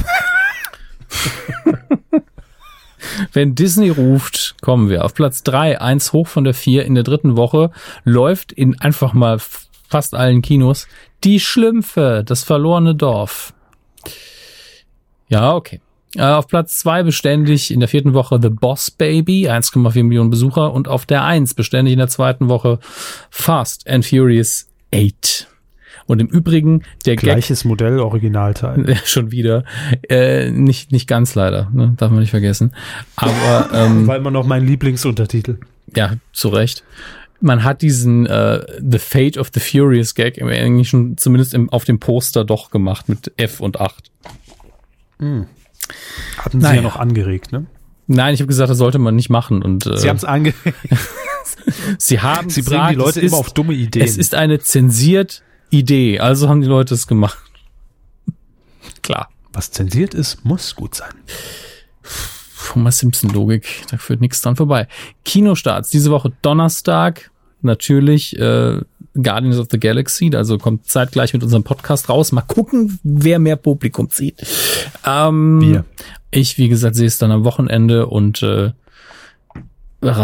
Wenn 3.34 3.54
Disney 3.54 3.90
ruft, 3.90 4.56
kommen 4.62 4.90
wir. 4.90 5.06
Auf 5.06 5.14
Platz 5.14 5.44
3, 5.44 5.80
eins 5.80 6.12
hoch 6.12 6.28
von 6.28 6.44
der 6.44 6.56
4 6.56 6.86
in 6.86 6.96
der 6.96 7.04
dritten 7.04 7.38
Woche, 7.38 7.70
läuft 8.04 8.52
in 8.52 8.82
einfach 8.82 9.14
mal 9.14 9.38
fast 9.88 10.16
allen 10.16 10.42
Kinos 10.42 10.88
Die 11.24 11.40
Schlümpfe, 11.40 12.24
das 12.26 12.44
verlorene 12.44 12.96
Dorf. 12.96 13.54
Ja, 15.28 15.54
okay. 15.54 15.82
Äh, 16.16 16.24
auf 16.24 16.48
Platz 16.48 16.80
2 16.80 17.04
beständig 17.04 17.70
in 17.70 17.80
der 17.80 17.90
vierten 17.90 18.16
Woche 18.16 18.40
The 18.42 18.50
Boss 18.50 18.90
Baby, 18.90 19.50
1,4 19.50 20.04
Millionen 20.04 20.32
Besucher. 20.32 20.74
Und 20.74 20.88
auf 20.88 21.06
der 21.06 21.24
1 21.24 21.54
beständig 21.54 21.94
in 21.94 22.00
der 22.00 22.08
zweiten 22.08 22.50
Woche 22.50 22.80
Fast 23.30 23.88
and 23.88 24.04
Furious 24.06 24.68
8. 24.94 25.49
Und 26.10 26.20
im 26.20 26.26
Übrigen, 26.26 26.82
der 27.06 27.18
Gag 27.18 27.24
Gleiches 27.26 27.66
Modell, 27.66 28.00
Originalteil. 28.00 28.98
Schon 29.06 29.32
wieder. 29.32 29.64
Äh, 30.10 30.50
nicht, 30.50 30.92
nicht 30.92 31.08
ganz 31.08 31.36
leider, 31.36 31.70
ne? 31.72 31.94
darf 31.98 32.10
man 32.10 32.22
nicht 32.22 32.32
vergessen. 32.32 32.74
Aber 33.16 33.70
ähm, 33.72 34.08
Weil 34.08 34.20
man 34.20 34.34
noch 34.34 34.48
mein 34.48 34.66
Lieblingsuntertitel. 34.66 35.60
ja, 35.96 36.16
zu 36.34 36.50
Recht. 36.50 36.84
Man 37.42 37.64
hat 37.64 37.84
diesen 37.84 38.26
äh, 38.26 38.66
The 38.82 38.98
Fate 38.98 39.38
of 39.38 39.52
the 39.54 39.60
Furious 39.60 40.16
Gag 40.16 40.40
im 40.40 40.50
Englischen 40.50 41.16
zumindest 41.16 41.54
im, 41.54 41.70
auf 41.70 41.86
dem 41.86 42.00
Poster 42.00 42.44
doch 42.44 42.72
gemacht 42.72 43.08
mit 43.08 43.32
F 43.38 43.60
und 43.60 43.80
8. 43.80 44.10
Hatten 45.20 45.48
Sie 46.54 46.58
Naja. 46.58 46.78
ja 46.78 46.82
noch 46.82 46.96
angeregt, 46.96 47.52
ne? 47.52 47.68
Nein, 48.08 48.34
ich 48.34 48.40
habe 48.40 48.48
gesagt, 48.48 48.72
das 48.72 48.80
sollte 48.80 48.98
man 48.98 49.16
nicht 49.16 49.30
machen. 49.30 49.62
Und 49.62 49.86
äh, 49.86 49.96
Sie 49.96 50.10
haben 50.10 50.18
es 50.18 50.26
angeregt. 50.26 50.74
sie 52.00 52.20
haben 52.20 52.50
Sie 52.50 52.64
bringen 52.64 52.80
gesagt, 52.80 52.92
die 52.94 52.96
Leute 52.96 53.22
ist, 53.22 53.32
immer 53.32 53.38
auf 53.38 53.54
dumme 53.54 53.74
Ideen. 53.76 54.04
Es 54.04 54.18
ist 54.18 54.34
eine 54.34 54.58
zensiert 54.60 55.44
Idee, 55.70 56.20
also 56.20 56.50
haben 56.50 56.62
die 56.62 56.68
Leute 56.68 56.94
es 56.94 57.08
gemacht. 57.08 57.38
Klar. 59.02 59.30
Was 59.54 59.72
zensiert 59.72 60.14
ist, 60.14 60.46
muss 60.46 60.76
gut 60.76 60.96
sein. 60.96 61.14
Homer 62.76 62.92
Simpson 62.92 63.32
Logik, 63.32 63.84
da 63.90 63.98
führt 63.98 64.22
nichts 64.22 64.42
dran 64.42 64.56
vorbei. 64.56 64.88
Kinostarts 65.26 65.90
diese 65.90 66.12
Woche 66.12 66.32
Donnerstag 66.42 67.32
natürlich 67.62 68.38
äh, 68.38 68.80
Guardians 69.16 69.58
of 69.58 69.68
the 69.72 69.80
Galaxy, 69.80 70.32
also 70.34 70.58
kommt 70.58 70.86
zeitgleich 70.86 71.34
mit 71.34 71.44
unserem 71.44 71.64
Podcast 71.64 72.10
raus. 72.10 72.32
Mal 72.32 72.42
gucken, 72.42 73.00
wer 73.04 73.40
mehr 73.40 73.56
Publikum 73.56 74.10
zieht. 74.10 74.46
Ähm, 75.06 75.62
Wir. 75.62 75.86
Ich, 76.32 76.58
wie 76.58 76.70
gesagt, 76.70 76.96
sehe 76.96 77.08
es 77.08 77.18
dann 77.18 77.32
am 77.32 77.44
Wochenende 77.44 78.06
und 78.06 78.44
äh, 78.44 78.72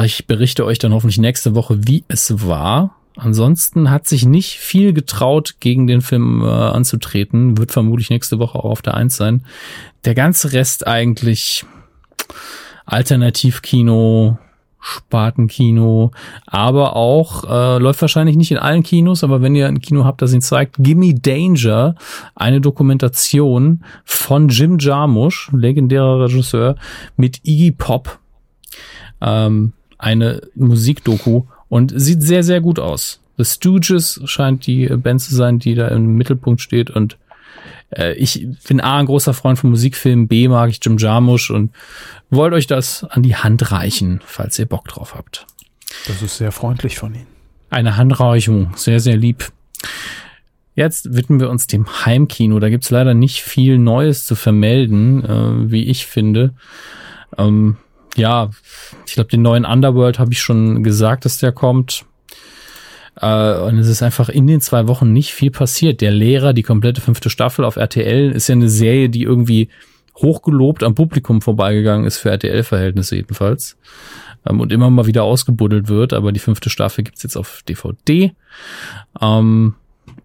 ich 0.05 0.27
berichte 0.27 0.65
euch 0.65 0.79
dann 0.79 0.93
hoffentlich 0.93 1.17
nächste 1.17 1.55
Woche, 1.55 1.87
wie 1.87 2.03
es 2.07 2.47
war. 2.47 2.95
Ansonsten 3.17 3.89
hat 3.91 4.07
sich 4.07 4.25
nicht 4.25 4.57
viel 4.57 4.93
getraut, 4.93 5.55
gegen 5.59 5.87
den 5.87 6.01
Film 6.01 6.41
äh, 6.41 6.47
anzutreten. 6.47 7.57
Wird 7.57 7.71
vermutlich 7.71 8.09
nächste 8.09 8.39
Woche 8.39 8.59
auch 8.59 8.65
auf 8.65 8.81
der 8.81 8.95
Eins 8.95 9.15
sein. 9.15 9.45
Der 10.03 10.15
ganze 10.15 10.51
Rest 10.53 10.85
eigentlich 10.85 11.65
Alternativkino, 12.85 14.37
Spartenkino, 14.79 16.11
aber 16.45 16.95
auch 16.95 17.43
äh, 17.45 17.79
läuft 17.79 18.01
wahrscheinlich 18.01 18.35
nicht 18.35 18.51
in 18.51 18.59
allen 18.59 18.83
Kinos, 18.83 19.23
aber 19.23 19.41
wenn 19.41 19.55
ihr 19.55 19.67
ein 19.67 19.81
Kino 19.81 20.05
habt, 20.05 20.21
das 20.21 20.33
ihn 20.33 20.41
zeigt, 20.41 20.75
Gimme 20.77 21.15
Danger, 21.15 21.95
eine 22.35 22.61
Dokumentation 22.61 23.83
von 24.03 24.49
Jim 24.49 24.77
Jarmusch, 24.77 25.49
legendärer 25.53 26.25
Regisseur, 26.25 26.75
mit 27.17 27.39
Iggy 27.43 27.71
Pop, 27.71 28.19
ähm, 29.21 29.73
eine 29.97 30.41
Musikdoku 30.53 31.45
und 31.75 31.91
sieht 31.93 32.23
sehr, 32.23 32.41
sehr 32.41 32.61
gut 32.61 32.79
aus. 32.79 33.19
The 33.35 33.43
Stooges 33.43 34.21
scheint 34.23 34.65
die 34.65 34.87
Band 34.87 35.19
zu 35.19 35.35
sein, 35.35 35.59
die 35.59 35.75
da 35.75 35.89
im 35.89 36.15
Mittelpunkt 36.15 36.61
steht 36.61 36.89
und 36.89 37.17
äh, 37.89 38.13
ich 38.13 38.47
bin 38.65 38.79
A, 38.79 38.99
ein 38.99 39.07
großer 39.07 39.33
Freund 39.33 39.59
von 39.59 39.71
Musikfilmen, 39.71 40.29
B, 40.29 40.47
mag 40.47 40.69
ich 40.69 40.79
Jim 40.81 40.97
Jarmusch 40.97 41.51
und 41.51 41.71
wollte 42.29 42.55
euch 42.55 42.67
das 42.67 43.03
an 43.03 43.23
die 43.23 43.35
Hand 43.35 43.73
reichen, 43.73 44.21
falls 44.25 44.57
ihr 44.57 44.67
Bock 44.67 44.87
drauf 44.87 45.15
habt. 45.15 45.47
Das 46.07 46.21
ist 46.21 46.37
sehr 46.37 46.53
freundlich 46.53 46.97
von 46.97 47.13
Ihnen. 47.13 47.27
Eine 47.69 47.97
Handreichung, 47.97 48.71
sehr, 48.77 49.01
sehr 49.01 49.17
lieb. 49.17 49.51
Jetzt 50.75 51.13
widmen 51.13 51.41
wir 51.41 51.49
uns 51.49 51.67
dem 51.67 52.05
Heimkino. 52.05 52.59
Da 52.59 52.69
gibt's 52.69 52.89
leider 52.89 53.13
nicht 53.13 53.41
viel 53.41 53.79
Neues 53.79 54.25
zu 54.25 54.35
vermelden, 54.35 55.25
äh, 55.25 55.71
wie 55.71 55.83
ich 55.83 56.05
finde. 56.05 56.53
Ähm, 57.37 57.75
ja, 58.15 58.49
ich 59.05 59.13
glaube, 59.13 59.29
den 59.29 59.41
neuen 59.41 59.65
Underworld 59.65 60.19
habe 60.19 60.33
ich 60.33 60.39
schon 60.39 60.83
gesagt, 60.83 61.25
dass 61.25 61.37
der 61.37 61.51
kommt. 61.51 62.05
Äh, 63.19 63.59
und 63.59 63.77
es 63.77 63.87
ist 63.87 64.03
einfach 64.03 64.29
in 64.29 64.47
den 64.47 64.61
zwei 64.61 64.87
Wochen 64.87 65.13
nicht 65.13 65.33
viel 65.33 65.51
passiert. 65.51 66.01
Der 66.01 66.11
Lehrer, 66.11 66.53
die 66.53 66.63
komplette 66.63 67.01
fünfte 67.01 67.29
Staffel 67.29 67.65
auf 67.65 67.75
RTL, 67.75 68.31
ist 68.31 68.47
ja 68.47 68.53
eine 68.53 68.69
Serie, 68.69 69.09
die 69.09 69.23
irgendwie 69.23 69.69
hochgelobt 70.17 70.83
am 70.83 70.95
Publikum 70.95 71.41
vorbeigegangen 71.41 72.05
ist, 72.05 72.17
für 72.17 72.31
RTL-Verhältnisse 72.31 73.17
jedenfalls. 73.17 73.77
Ähm, 74.45 74.59
und 74.59 74.71
immer 74.71 74.89
mal 74.89 75.07
wieder 75.07 75.23
ausgebuddelt 75.23 75.87
wird, 75.87 76.13
aber 76.13 76.31
die 76.31 76.39
fünfte 76.39 76.69
Staffel 76.69 77.03
gibt's 77.03 77.23
jetzt 77.23 77.35
auf 77.35 77.63
DVD. 77.67 78.33
Ähm, 79.21 79.75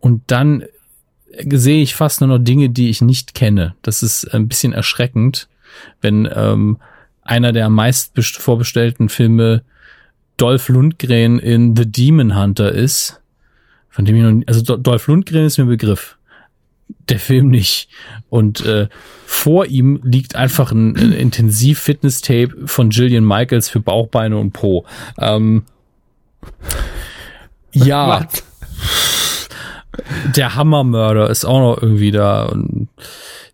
und 0.01 0.23
dann 0.29 0.65
sehe 1.49 1.83
ich 1.83 1.95
fast 1.95 2.21
nur 2.21 2.29
noch 2.29 2.39
Dinge, 2.39 2.71
die 2.71 2.91
ich 2.91 3.01
nicht 3.01 3.35
kenne. 3.35 3.75
Das 3.83 4.03
ist 4.03 4.33
ein 4.35 4.49
bisschen 4.49 4.73
erschreckend, 4.73 5.49
wenn 6.01 6.29
ähm, 6.35 6.79
einer 7.31 7.53
der 7.53 7.67
am 7.67 7.75
meist 7.75 8.15
best- 8.15 8.37
vorbestellten 8.39 9.09
Filme 9.09 9.63
Dolph 10.37 10.69
Lundgren 10.69 11.39
in 11.39 11.77
The 11.77 11.91
Demon 11.91 12.37
Hunter 12.37 12.73
ist. 12.73 13.21
Von 13.89 14.05
dem 14.05 14.17
ich 14.17 14.23
noch, 14.23 14.31
nie- 14.33 14.47
also 14.49 14.63
Do- 14.63 14.77
Dolph 14.77 15.07
Lundgren 15.07 15.45
ist 15.45 15.59
mir 15.59 15.65
ein 15.65 15.69
Begriff. 15.69 16.17
Der 17.09 17.19
Film 17.21 17.49
nicht. 17.51 17.89
Und 18.29 18.65
äh, 18.65 18.89
vor 19.27 19.67
ihm 19.67 20.01
liegt 20.03 20.35
einfach 20.35 20.73
ein, 20.73 20.97
ein 20.97 21.13
Intensiv-Fitness-Tape 21.13 22.67
von 22.67 22.91
Gillian 22.91 23.25
Michaels 23.25 23.69
für 23.69 23.81
Bauchbeine 23.81 24.37
und 24.39 24.53
Po. 24.53 24.85
Ähm, 25.19 25.65
ja, 27.73 28.27
der 30.37 30.55
Hammermörder 30.55 31.31
ist 31.31 31.45
auch 31.45 31.61
noch 31.61 31.83
irgendwie 31.83 32.11
da. 32.11 32.45
Und 32.47 32.89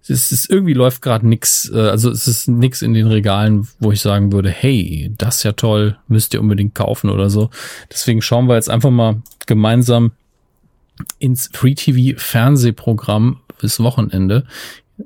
es 0.08 0.30
ist 0.32 0.48
irgendwie 0.50 0.74
läuft 0.74 1.02
gerade 1.02 1.26
nix. 1.26 1.70
äh, 1.72 1.78
Also 1.88 2.10
es 2.10 2.26
ist 2.28 2.48
nix 2.48 2.82
in 2.82 2.94
den 2.94 3.06
Regalen, 3.06 3.66
wo 3.78 3.92
ich 3.92 4.00
sagen 4.00 4.32
würde, 4.32 4.50
hey, 4.50 5.12
das 5.18 5.38
ist 5.38 5.42
ja 5.42 5.52
toll, 5.52 5.96
müsst 6.08 6.34
ihr 6.34 6.40
unbedingt 6.40 6.74
kaufen 6.74 7.10
oder 7.10 7.30
so. 7.30 7.50
Deswegen 7.90 8.22
schauen 8.22 8.46
wir 8.46 8.54
jetzt 8.54 8.70
einfach 8.70 8.90
mal 8.90 9.22
gemeinsam 9.46 10.12
ins 11.18 11.50
Free 11.52 11.74
TV 11.74 12.18
Fernsehprogramm 12.18 13.40
fürs 13.58 13.80
Wochenende. 13.80 14.46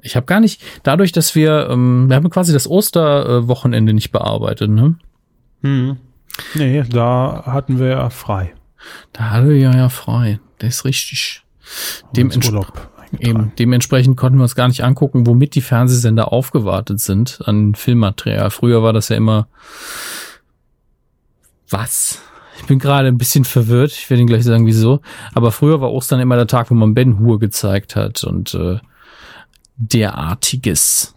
Ich 0.03 0.15
habe 0.15 0.27
gar 0.27 0.39
nicht, 0.41 0.63
dadurch, 0.85 1.11
dass 1.13 1.35
wir, 1.35 1.69
ähm, 1.71 2.09
wir 2.09 2.17
haben 2.17 2.31
quasi 2.31 2.53
das 2.53 2.69
Osterwochenende 2.69 3.93
nicht 3.93 4.13
bearbeitet, 4.13 4.71
ne? 4.71 4.97
Hm. 5.63 5.97
Nee, 6.55 6.85
da 6.89 7.43
hatten 7.45 7.79
wir 7.81 7.89
ja 7.89 8.11
frei. 8.11 8.55
Da 9.13 9.31
hatten 9.31 9.49
wir 9.49 9.59
ja 9.59 9.89
frei. 9.89 10.39
Das 10.59 10.77
ist 10.77 10.85
richtig. 10.85 11.43
Dem 12.17 12.31
Dements- 12.31 12.47
Eben, 13.19 13.53
dementsprechend 13.59 14.17
konnten 14.17 14.39
wir 14.39 14.45
uns 14.45 14.55
gar 14.55 14.69
nicht 14.69 14.85
angucken, 14.85 15.27
womit 15.27 15.55
die 15.55 15.61
Fernsehsender 15.61 16.33
aufgewartet 16.33 17.01
sind 17.01 17.41
an 17.45 17.75
Filmmaterial. 17.75 18.51
Früher 18.51 18.83
war 18.83 18.93
das 18.93 19.09
ja 19.09 19.17
immer 19.17 19.49
was? 21.69 22.21
Ich 22.59 22.65
bin 22.67 22.79
gerade 22.79 23.09
ein 23.09 23.19
bisschen 23.19 23.45
verwirrt. 23.45 23.93
Ich 23.93 24.09
werde 24.11 24.21
Ihnen 24.21 24.29
gleich 24.29 24.45
sagen, 24.45 24.67
wieso. 24.67 25.01
Aber 25.35 25.51
früher 25.51 25.81
war 25.81 25.91
Ostern 25.93 26.21
immer 26.21 26.37
der 26.37 26.47
Tag, 26.47 26.71
wo 26.71 26.75
man 26.75 26.95
Ben 26.95 27.19
Hur 27.19 27.39
gezeigt 27.39 27.97
hat 27.97 28.23
und 28.25 28.55
äh, 28.55 28.79
derartiges. 29.77 31.15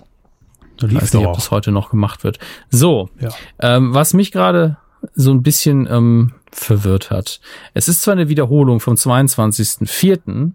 Ich 0.78 0.84
lief 0.84 1.02
weiß 1.02 1.14
nicht, 1.14 1.26
ob 1.28 1.36
das 1.36 1.52
heute 1.52 1.72
noch 1.72 1.90
gemacht 1.90 2.24
wird. 2.24 2.40
So, 2.70 3.10
Ja. 3.20 3.30
ähm, 3.60 3.94
was 3.94 4.14
mich 4.14 4.32
gerade 4.32 4.78
so 5.16 5.32
ein 5.32 5.44
bisschen 5.44 5.88
ähm, 5.90 6.32
verwirrt 6.52 7.12
hat. 7.12 7.40
Es 7.74 7.88
ist 7.88 8.02
zwar 8.02 8.14
eine 8.14 8.30
Wiederholung 8.30 8.80
vom 8.80 8.96
22.04., 8.96 10.52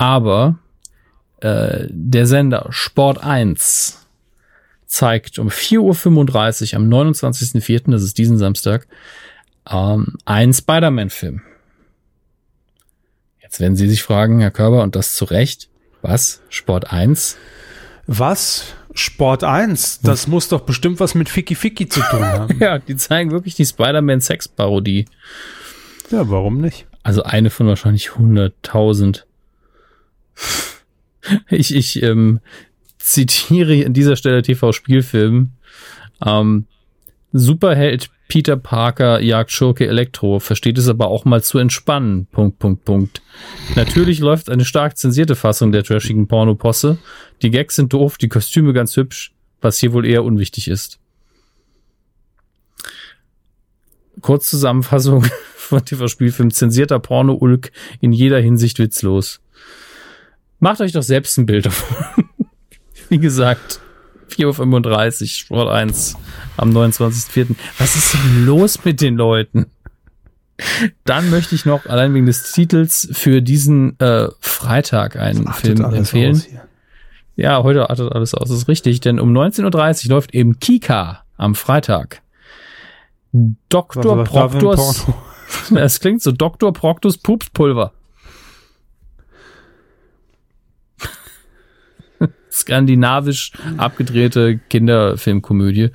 aber 0.00 0.58
Äh, 1.42 1.86
der 1.88 2.26
Sender 2.26 2.66
Sport 2.68 3.24
1 3.24 4.06
zeigt 4.86 5.38
um 5.38 5.48
4.35 5.48 6.72
Uhr 6.74 6.76
am 6.76 6.88
29.04., 6.90 7.90
das 7.90 8.02
ist 8.02 8.18
diesen 8.18 8.36
Samstag, 8.36 8.86
ähm, 9.66 10.18
einen 10.26 10.52
Spider-Man-Film. 10.52 11.40
Jetzt 13.40 13.58
werden 13.58 13.74
Sie 13.74 13.88
sich 13.88 14.02
fragen, 14.02 14.40
Herr 14.40 14.50
Körber, 14.50 14.82
und 14.82 14.96
das 14.96 15.14
zu 15.14 15.24
Recht, 15.24 15.70
was? 16.02 16.42
Sport 16.50 16.92
1? 16.92 17.38
Was? 18.06 18.74
Sport 18.92 19.42
1? 19.42 20.00
Das 20.02 20.26
muss 20.26 20.48
doch 20.48 20.60
bestimmt 20.60 21.00
was 21.00 21.14
mit 21.14 21.30
Ficky 21.30 21.54
Ficky 21.54 21.88
zu 21.88 22.00
tun 22.02 22.22
haben. 22.26 22.58
Ja, 22.60 22.78
die 22.78 22.96
zeigen 22.96 23.30
wirklich 23.30 23.54
die 23.54 23.64
Spider-Man-Sex-Parodie. 23.64 25.06
ja, 26.10 26.28
warum 26.28 26.60
nicht? 26.60 26.86
Also 27.02 27.22
eine 27.22 27.48
von 27.48 27.66
wahrscheinlich 27.66 28.10
100.000. 28.10 29.22
Ich, 31.50 31.74
ich 31.74 32.02
ähm, 32.02 32.40
zitiere 32.98 33.84
an 33.84 33.92
dieser 33.92 34.16
Stelle 34.16 34.40
TV-Spielfilm. 34.42 35.50
Ähm, 36.24 36.66
Superheld 37.32 38.10
Peter 38.28 38.56
Parker 38.56 39.20
jagt 39.20 39.50
Schurke 39.50 39.86
Elektro, 39.86 40.38
versteht 40.38 40.78
es 40.78 40.88
aber 40.88 41.08
auch 41.08 41.24
mal 41.24 41.42
zu 41.42 41.58
entspannen. 41.58 42.26
Punkt, 42.26 42.58
Punkt, 42.58 42.84
Punkt. 42.84 43.22
Natürlich 43.74 44.20
läuft 44.20 44.48
eine 44.50 44.64
stark 44.64 44.96
zensierte 44.96 45.34
Fassung 45.34 45.72
der 45.72 45.82
trashigen 45.82 46.28
Pornoposse. 46.28 46.98
Die 47.42 47.50
Gags 47.50 47.76
sind 47.76 47.92
doof, 47.92 48.18
die 48.18 48.28
Kostüme 48.28 48.72
ganz 48.72 48.96
hübsch, 48.96 49.32
was 49.60 49.78
hier 49.78 49.92
wohl 49.92 50.06
eher 50.06 50.24
unwichtig 50.24 50.68
ist. 50.68 51.00
Kurzzusammenfassung 54.20 55.24
von 55.56 55.84
TV-Spielfilm. 55.84 56.52
Zensierter 56.52 57.00
Porno-Ulk 57.00 57.72
in 58.00 58.12
jeder 58.12 58.38
Hinsicht 58.38 58.78
witzlos. 58.78 59.40
Macht 60.60 60.80
euch 60.80 60.92
doch 60.92 61.02
selbst 61.02 61.36
ein 61.38 61.46
Bild 61.46 61.66
davon. 61.66 62.24
Wie 63.08 63.18
gesagt, 63.18 63.80
4.35 64.30 65.22
Uhr, 65.22 65.28
Sport 65.28 65.68
1 65.70 66.16
am 66.56 66.70
29.04. 66.70 67.56
Was 67.78 67.96
ist 67.96 68.14
denn 68.14 68.46
los 68.46 68.84
mit 68.84 69.00
den 69.00 69.16
Leuten? 69.16 69.66
Dann 71.04 71.30
möchte 71.30 71.54
ich 71.54 71.64
noch, 71.64 71.86
allein 71.86 72.14
wegen 72.14 72.26
des 72.26 72.52
Titels, 72.52 73.08
für 73.12 73.40
diesen 73.40 73.98
äh, 73.98 74.28
Freitag 74.40 75.16
einen 75.16 75.50
Film 75.52 75.82
empfehlen. 75.82 76.42
Ja, 77.36 77.62
heute 77.62 77.88
artet 77.88 78.12
alles 78.12 78.34
aus, 78.34 78.50
das 78.50 78.58
ist 78.58 78.68
richtig, 78.68 79.00
denn 79.00 79.18
um 79.18 79.32
19.30 79.32 80.04
Uhr 80.04 80.10
läuft 80.10 80.34
eben 80.34 80.60
Kika 80.60 81.24
am 81.38 81.54
Freitag. 81.54 82.20
Dr. 83.32 84.24
Proctors, 84.24 85.06
das 85.70 86.00
klingt 86.00 86.20
so, 86.20 86.32
Dr. 86.32 86.72
Proctus 86.74 87.16
Pupspulver. 87.16 87.92
Skandinavisch 92.50 93.52
abgedrehte 93.76 94.58
Kinderfilmkomödie. 94.68 95.90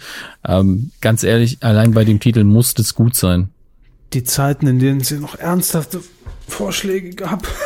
Ähm, 0.47 0.91
ganz 1.01 1.23
ehrlich, 1.23 1.57
allein 1.61 1.93
bei 1.93 2.05
dem 2.05 2.19
Titel 2.19 2.43
muss 2.43 2.73
es 2.77 2.95
gut 2.95 3.15
sein. 3.15 3.49
Die 4.13 4.23
Zeiten, 4.23 4.67
in 4.67 4.79
denen 4.79 5.01
sie 5.01 5.19
noch 5.19 5.35
ernsthafte 5.37 6.01
Vorschläge 6.47 7.11
gab. 7.11 7.47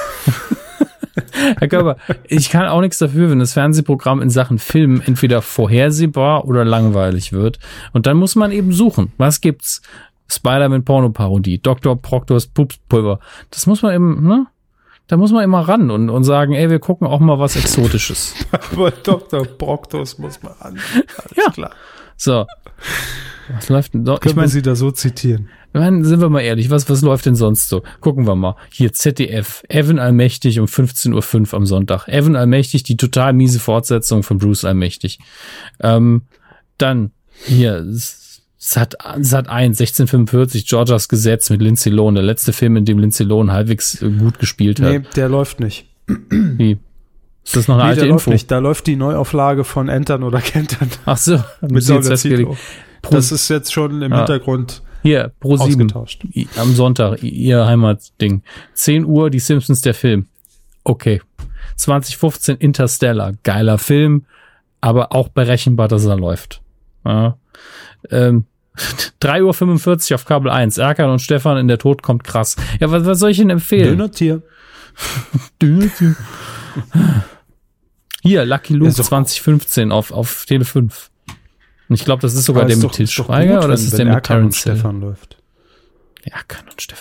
Herr 1.58 1.68
Körber, 1.68 1.98
ich 2.28 2.50
kann 2.50 2.68
auch 2.68 2.82
nichts 2.82 2.98
dafür, 2.98 3.30
wenn 3.30 3.40
das 3.40 3.54
Fernsehprogramm 3.54 4.22
in 4.22 4.30
Sachen 4.30 4.60
Film 4.60 5.02
entweder 5.06 5.42
vorhersehbar 5.42 6.46
oder 6.46 6.66
langweilig 6.66 7.34
wird. 7.34 7.60
Und 7.94 8.06
dann 8.06 8.18
muss 8.18 8.36
man 8.36 8.52
eben 8.52 8.74
suchen. 8.74 9.12
Was 9.18 9.42
gibt's? 9.42 9.82
Spider-Man 10.32 10.86
Porno-Parodie, 10.86 11.60
Dr. 11.60 12.00
Proctors 12.00 12.48
Pupspulver. 12.48 13.20
Das 13.50 13.66
muss 13.66 13.82
man 13.82 13.96
eben, 13.96 14.28
ne? 14.28 14.46
Da 15.10 15.18
muss 15.18 15.32
man 15.32 15.44
immer 15.44 15.62
ran 15.68 15.90
und, 15.92 16.10
und 16.10 16.24
sagen, 16.24 16.54
ey, 16.54 16.70
wir 16.70 16.80
gucken 16.80 17.08
auch 17.08 17.20
mal 17.20 17.40
was 17.40 17.56
Exotisches. 17.56 18.36
Aber 18.72 18.92
Dr. 18.92 19.44
Proctos 19.44 20.18
muss 20.20 20.42
man 20.42 20.54
an. 20.60 20.78
Alles 20.94 21.36
Ja. 21.36 21.52
klar. 21.52 21.72
So. 22.16 22.46
Was 23.56 23.70
läuft 23.70 23.96
denn 23.96 24.06
dort? 24.06 24.22
Können 24.22 24.32
Ich 24.32 24.36
meine, 24.36 24.46
wir 24.46 24.52
sie 24.52 24.62
da 24.62 24.76
so 24.76 24.92
zitieren? 24.92 25.50
ich 25.74 25.80
mein, 25.80 26.04
sind 26.04 26.22
wir 26.22 26.30
mal 26.30 26.42
ehrlich, 26.42 26.70
was, 26.70 26.88
was 26.90 27.02
läuft 27.02 27.26
denn 27.26 27.34
sonst 27.36 27.70
so? 27.70 27.82
Gucken 28.02 28.28
wir 28.28 28.36
mal. 28.36 28.56
Hier 28.72 28.94
ZDF, 28.94 29.64
Evan 29.68 29.98
Allmächtig 29.98 30.60
um 30.60 30.68
15.05 30.68 31.48
Uhr 31.48 31.54
am 31.56 31.66
Sonntag. 31.66 32.08
Evan 32.08 32.36
Allmächtig, 32.36 32.84
die 32.84 32.96
total 32.96 33.34
miese 33.34 33.60
Fortsetzung 33.60 34.22
von 34.22 34.38
Bruce 34.38 34.64
Allmächtig. 34.66 35.18
Ähm, 35.80 36.22
dann 36.78 37.12
hier 37.46 37.84
Sat, 38.62 38.96
Sat 39.22 39.48
1, 39.48 39.80
1645, 39.80 40.68
Georgias 40.68 41.08
Gesetz 41.08 41.50
mit 41.50 41.62
Lindsay 41.62 41.90
Lohan, 41.92 42.16
der 42.16 42.24
letzte 42.26 42.52
Film, 42.52 42.76
in 42.76 42.84
dem 42.84 43.00
Lindsay 43.00 43.26
Lohan 43.26 43.52
halbwegs 43.54 44.02
äh, 44.02 44.10
gut 44.10 44.38
gespielt 44.38 44.82
hat. 44.82 44.90
Nee, 44.92 45.00
der 45.16 45.30
läuft 45.30 45.62
nicht. 45.62 45.86
Wie? 46.08 46.78
Ist 47.46 47.56
das 47.56 47.68
noch 47.70 47.76
eine 47.76 47.84
Nee, 47.86 47.90
alte 47.92 48.02
der 48.02 48.10
läuft 48.10 48.28
Info? 48.28 48.32
nicht. 48.32 48.52
Da 48.52 48.60
läuft 48.60 48.86
die 48.88 48.98
Neuauflage 48.98 49.64
von 49.64 49.88
Entern 49.88 50.24
oder 50.24 50.42
Kentern 50.42 50.90
Ach 51.06 51.18
so, 51.18 51.42
mit 51.62 51.84
sie 51.84 51.94
jetzt 51.94 52.04
Saul 52.04 52.04
festgelegt. 52.04 52.50
Zito. 52.52 52.58
Pro- 53.02 53.16
Das 53.16 53.32
ist 53.32 53.48
jetzt 53.50 53.72
schon 53.72 54.02
im 54.02 54.12
Ah. 54.12 54.18
Hintergrund 54.18 54.82
Hier, 55.04 55.32
Pro 55.40 55.56
7. 55.56 55.70
ausgetauscht. 55.70 56.26
I- 56.36 56.50
am 56.58 56.74
Sonntag, 56.76 57.24
ihr 57.24 57.66
Heimatding. 57.66 58.44
10 58.74 59.06
Uhr, 59.06 59.30
die 59.30 59.40
Simpsons, 59.40 59.80
der 59.82 59.94
Film. 59.94 60.26
Okay. 60.84 61.22
2015 61.78 62.58
Interstellar, 62.58 63.32
geiler 63.44 63.78
Film, 63.78 64.26
aber 64.82 65.14
auch 65.16 65.30
berechenbar, 65.30 65.88
dass 65.88 66.04
er 66.06 66.18
läuft. 66.18 66.62
Ja. 67.06 67.38
Ähm, 68.10 68.46
3.45 69.22 70.12
Uhr 70.12 70.16
auf 70.16 70.26
Kabel 70.26 70.50
1. 70.52 70.78
Erkan 70.78 71.10
und 71.10 71.20
Stefan 71.20 71.58
in 71.58 71.68
der 71.68 71.78
Tod 71.80 72.02
kommt 72.04 72.24
krass. 72.24 72.56
Ja, 72.80 72.90
was, 72.92 73.06
was 73.06 73.20
soll 73.20 73.32
ich 73.32 73.40
Ihnen 73.40 73.50
empfehlen? 73.50 73.98
Dönertier. 73.98 74.42
Dönertier. 75.62 76.16
Hier, 78.22 78.46
Lucky 78.46 78.74
Luke 78.74 78.90
Ist 78.90 79.00
doch- 79.00 79.06
2015 79.08 79.92
auf, 79.92 80.12
auf 80.12 80.46
Tele 80.46 80.66
5. 80.66 81.10
Und 81.90 81.96
ich 81.96 82.06
glaube, 82.06 82.22
das 82.22 82.34
ist 82.34 82.46
sogar 82.46 82.66
der 82.66 82.76
ist 82.78 82.84
mit 82.84 82.92
Til 82.92 83.04
ist 83.06 83.14
Schweiger 83.14 83.64
oder 83.64 83.74
ist 83.74 83.82
wenn- 83.82 83.88
es 83.88 83.92
wenn 83.94 83.98
der 83.98 84.06
mit 84.08 84.14
Erkan 84.16 84.44
und 84.46 84.52
Terence 84.52 84.64
Hill? 84.64 84.74
Stefan 84.76 85.02
läuft. 85.02 85.38
Ja, 86.26 86.38
kann 86.48 86.66
und 86.70 86.80
ist 86.80 86.92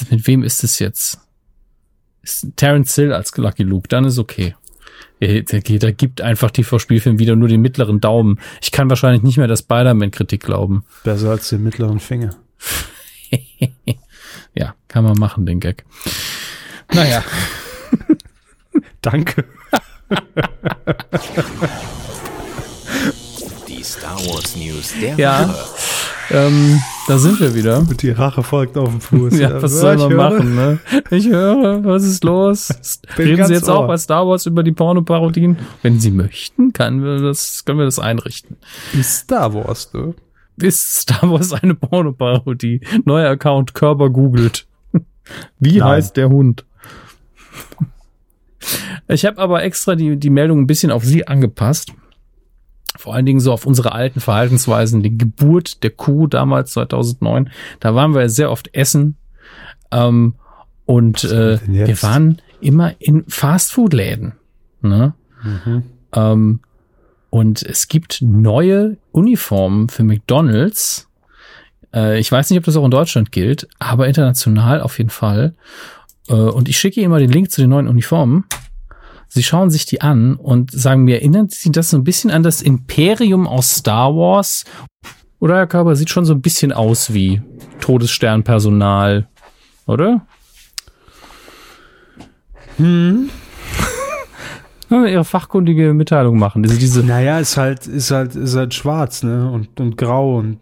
das, 0.00 0.10
mit 0.10 0.26
wem 0.26 0.42
ist 0.42 0.64
es 0.64 0.78
jetzt? 0.78 1.20
Ist 2.22 2.48
Terence 2.56 2.94
Hill 2.94 3.12
als 3.12 3.36
Lucky 3.36 3.62
Luke, 3.62 3.88
dann 3.88 4.04
ist 4.04 4.18
okay. 4.18 4.54
Der, 5.20 5.42
der 5.42 5.92
gibt 5.92 6.20
einfach 6.20 6.50
TV-Spielfilm 6.50 7.18
wieder 7.18 7.36
nur 7.36 7.48
den 7.48 7.60
mittleren 7.60 8.00
Daumen. 8.00 8.40
Ich 8.60 8.72
kann 8.72 8.90
wahrscheinlich 8.90 9.22
nicht 9.22 9.38
mehr 9.38 9.46
der 9.46 9.56
Spider-Man-Kritik 9.56 10.42
glauben. 10.42 10.84
Besser 11.02 11.30
als 11.30 11.48
den 11.48 11.62
mittleren 11.62 12.00
Finger. 12.00 12.36
Ja, 14.56 14.76
kann 14.86 15.02
man 15.02 15.18
machen, 15.18 15.46
den 15.46 15.58
Gag. 15.58 15.84
Naja, 16.92 17.24
Danke. 19.02 19.44
Die 23.84 23.90
Star 23.90 24.16
Wars 24.16 24.56
News 24.56 24.94
der 24.98 25.14
Ja. 25.16 25.46
Woche. 25.46 25.58
ähm, 26.30 26.80
da 27.06 27.18
sind 27.18 27.38
wir 27.38 27.54
wieder. 27.54 27.80
Und 27.80 28.00
die 28.00 28.12
Rache 28.12 28.42
folgt 28.42 28.78
auf 28.78 28.88
dem 28.88 28.98
Fuß. 29.02 29.38
Ja, 29.38 29.60
was 29.62 29.72
soll 29.78 29.96
ich 29.96 30.00
man 30.08 30.16
machen, 30.16 30.54
ne? 30.54 30.78
Ich 31.10 31.26
höre, 31.28 31.84
was 31.84 32.02
ist 32.04 32.24
los? 32.24 32.68
Bin 33.18 33.26
Reden 33.28 33.44
Sie 33.46 33.52
jetzt 33.52 33.68
ohr. 33.68 33.80
auch 33.80 33.86
bei 33.86 33.98
Star 33.98 34.26
Wars 34.26 34.46
über 34.46 34.62
die 34.62 34.72
Pornoparodien? 34.72 35.58
Wenn 35.82 36.00
Sie 36.00 36.10
möchten, 36.10 36.72
können 36.72 37.04
wir 37.04 37.18
das, 37.20 37.66
können 37.66 37.78
wir 37.78 37.84
das 37.84 37.98
einrichten. 37.98 38.56
Star 39.02 39.52
Wars, 39.52 39.90
du. 39.90 40.14
Ist 40.56 41.00
Star 41.02 41.30
Wars 41.30 41.52
eine 41.52 41.74
Pornoparodie? 41.74 42.80
Neuer 43.04 43.28
Account 43.28 43.74
Körper 43.74 44.08
googelt. 44.08 44.66
Wie 45.58 45.76
Nein. 45.80 45.88
heißt 45.88 46.16
der 46.16 46.30
Hund? 46.30 46.64
Ich 49.08 49.26
habe 49.26 49.36
aber 49.42 49.62
extra 49.62 49.94
die, 49.94 50.16
die 50.16 50.30
Meldung 50.30 50.60
ein 50.60 50.66
bisschen 50.66 50.90
auf 50.90 51.04
Sie 51.04 51.28
angepasst. 51.28 51.92
Vor 52.96 53.14
allen 53.14 53.26
Dingen 53.26 53.40
so 53.40 53.52
auf 53.52 53.66
unsere 53.66 53.92
alten 53.92 54.20
Verhaltensweisen. 54.20 55.02
Die 55.02 55.16
Geburt 55.16 55.82
der 55.82 55.90
Kuh 55.90 56.26
damals 56.26 56.72
2009. 56.72 57.50
Da 57.80 57.94
waren 57.94 58.14
wir 58.14 58.22
ja 58.22 58.28
sehr 58.28 58.50
oft 58.50 58.74
essen. 58.74 59.16
Ähm, 59.90 60.34
und 60.86 61.24
äh, 61.24 61.58
wir 61.66 62.02
waren 62.02 62.40
immer 62.60 62.92
in 63.00 63.24
Fastfood-Läden. 63.26 64.34
Ne? 64.80 65.14
Mhm. 65.42 65.82
Ähm, 66.12 66.60
und 67.30 67.62
es 67.62 67.88
gibt 67.88 68.22
neue 68.22 68.96
Uniformen 69.10 69.88
für 69.88 70.04
McDonald's. 70.04 71.08
Äh, 71.92 72.20
ich 72.20 72.30
weiß 72.30 72.50
nicht, 72.50 72.58
ob 72.58 72.64
das 72.64 72.76
auch 72.76 72.84
in 72.84 72.90
Deutschland 72.90 73.32
gilt, 73.32 73.68
aber 73.78 74.06
international 74.06 74.80
auf 74.80 74.98
jeden 74.98 75.10
Fall. 75.10 75.54
Äh, 76.28 76.34
und 76.34 76.68
ich 76.68 76.78
schicke 76.78 77.00
Ihnen 77.00 77.10
mal 77.10 77.20
den 77.20 77.32
Link 77.32 77.50
zu 77.50 77.60
den 77.60 77.70
neuen 77.70 77.88
Uniformen. 77.88 78.44
Sie 79.34 79.42
schauen 79.42 79.68
sich 79.68 79.84
die 79.84 80.00
an 80.00 80.36
und 80.36 80.70
sagen 80.70 81.02
mir, 81.02 81.16
erinnert 81.16 81.50
Sie 81.50 81.72
das 81.72 81.90
so 81.90 81.96
ein 81.96 82.04
bisschen 82.04 82.30
an 82.30 82.44
das 82.44 82.62
Imperium 82.62 83.48
aus 83.48 83.74
Star 83.74 84.14
Wars? 84.14 84.64
Oder 85.40 85.56
Herr 85.56 85.66
Körber 85.66 85.96
sieht 85.96 86.08
schon 86.08 86.24
so 86.24 86.34
ein 86.34 86.40
bisschen 86.40 86.70
aus 86.70 87.12
wie 87.12 87.42
Todessternpersonal, 87.80 89.26
oder? 89.86 90.24
Hm. 92.76 93.28
Ihre 94.90 95.24
fachkundige 95.24 95.94
Mitteilung 95.94 96.38
machen. 96.38 96.62
Diese, 96.62 96.78
diese 96.78 97.02
Naja, 97.02 97.40
ist 97.40 97.56
halt, 97.56 97.88
ist 97.88 98.12
halt, 98.12 98.36
ist 98.36 98.54
halt 98.54 98.72
schwarz, 98.72 99.24
ne? 99.24 99.50
Und, 99.50 99.80
und 99.80 99.98
grau 99.98 100.38
und. 100.38 100.60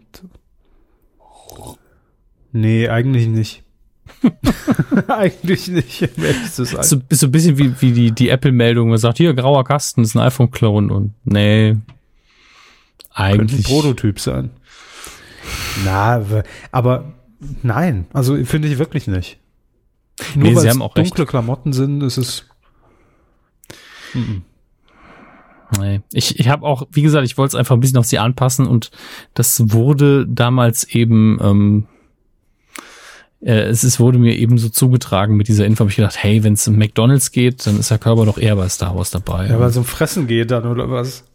Nee, 2.51 2.89
eigentlich 2.89 3.27
nicht. 3.27 3.62
Eigentlich 5.07 5.67
nicht, 5.67 6.01
um 6.17 6.23
ehrlich 6.23 6.51
zu 6.51 6.65
sein. 6.65 6.83
So, 6.83 7.01
so 7.09 7.27
ein 7.27 7.31
bisschen 7.31 7.57
wie, 7.57 7.73
wie 7.81 7.91
die, 7.91 8.11
die 8.11 8.29
Apple-Meldung, 8.29 8.89
man 8.89 8.97
sagt, 8.97 9.17
hier, 9.17 9.33
grauer 9.33 9.63
Kasten 9.63 10.01
ist 10.03 10.15
ein 10.15 10.19
iPhone-Clone 10.21 10.93
und 10.93 11.13
nee. 11.25 11.71
Könnte 11.71 11.83
ein 13.13 13.39
Eigentlich. 13.39 13.65
Prototyp 13.65 14.19
sein. 14.19 14.49
Na, 15.83 16.21
aber 16.71 17.13
nein, 17.61 18.05
also 18.13 18.35
finde 18.45 18.67
ich 18.69 18.77
wirklich 18.79 19.07
nicht. 19.07 19.39
Nur 20.35 20.43
Nee, 20.49 20.55
weil 20.55 20.61
Sie 20.61 20.67
es 20.67 20.73
haben 20.73 20.81
auch 20.81 20.95
recht. 20.95 21.09
dunkle 21.11 21.25
Klamotten 21.25 21.73
sind, 21.73 22.01
ist 22.01 22.17
es. 22.17 22.45
Nee. 25.79 26.01
Ich, 26.13 26.39
ich 26.39 26.47
habe 26.49 26.65
auch, 26.65 26.83
wie 26.91 27.01
gesagt, 27.01 27.25
ich 27.25 27.37
wollte 27.37 27.55
es 27.55 27.59
einfach 27.59 27.75
ein 27.75 27.79
bisschen 27.79 27.97
auf 27.97 28.05
sie 28.05 28.19
anpassen 28.19 28.67
und 28.67 28.91
das 29.33 29.73
wurde 29.73 30.27
damals 30.27 30.83
eben, 30.83 31.39
ähm, 31.41 31.87
äh, 33.45 33.63
es 33.63 33.83
ist, 33.83 33.99
wurde 33.99 34.17
mir 34.17 34.35
eben 34.35 34.57
so 34.57 34.69
zugetragen 34.69 35.35
mit 35.35 35.47
dieser 35.47 35.65
Info. 35.65 35.83
Hab 35.83 35.89
ich 35.89 35.97
gedacht, 35.97 36.21
hey, 36.21 36.43
wenn 36.43 36.53
es 36.53 36.67
um 36.67 36.77
McDonalds 36.77 37.31
geht, 37.31 37.65
dann 37.67 37.79
ist 37.79 37.91
der 37.91 37.97
Körper 37.97 38.25
doch 38.25 38.37
eher 38.37 38.55
bei 38.55 38.69
Star 38.69 38.95
Wars 38.95 39.11
dabei. 39.11 39.47
Ja, 39.47 39.59
weil 39.59 39.69
es 39.69 39.77
um 39.77 39.85
Fressen 39.85 40.27
geht 40.27 40.51
dann, 40.51 40.65
oder 40.65 40.89
was? 40.89 41.25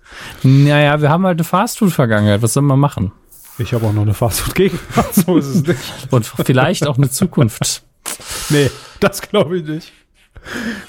naja, 0.42 1.02
wir 1.02 1.10
haben 1.10 1.26
halt 1.26 1.38
eine 1.38 1.44
Fastfood-Vergangenheit. 1.44 2.40
Was 2.40 2.54
soll 2.54 2.62
man 2.62 2.80
machen? 2.80 3.12
Ich 3.58 3.74
habe 3.74 3.86
auch 3.86 3.92
noch 3.92 4.02
eine 4.02 4.14
Fastfood-Gegenwart, 4.14 5.14
so 5.14 5.36
ist 5.36 5.46
es 5.46 5.66
nicht. 5.66 5.80
Und 6.10 6.24
vielleicht 6.26 6.86
auch 6.86 6.96
eine 6.96 7.10
Zukunft. 7.10 7.82
Nee, 8.50 8.70
das 9.00 9.20
glaube 9.20 9.58
ich 9.58 9.64
nicht. 9.64 9.92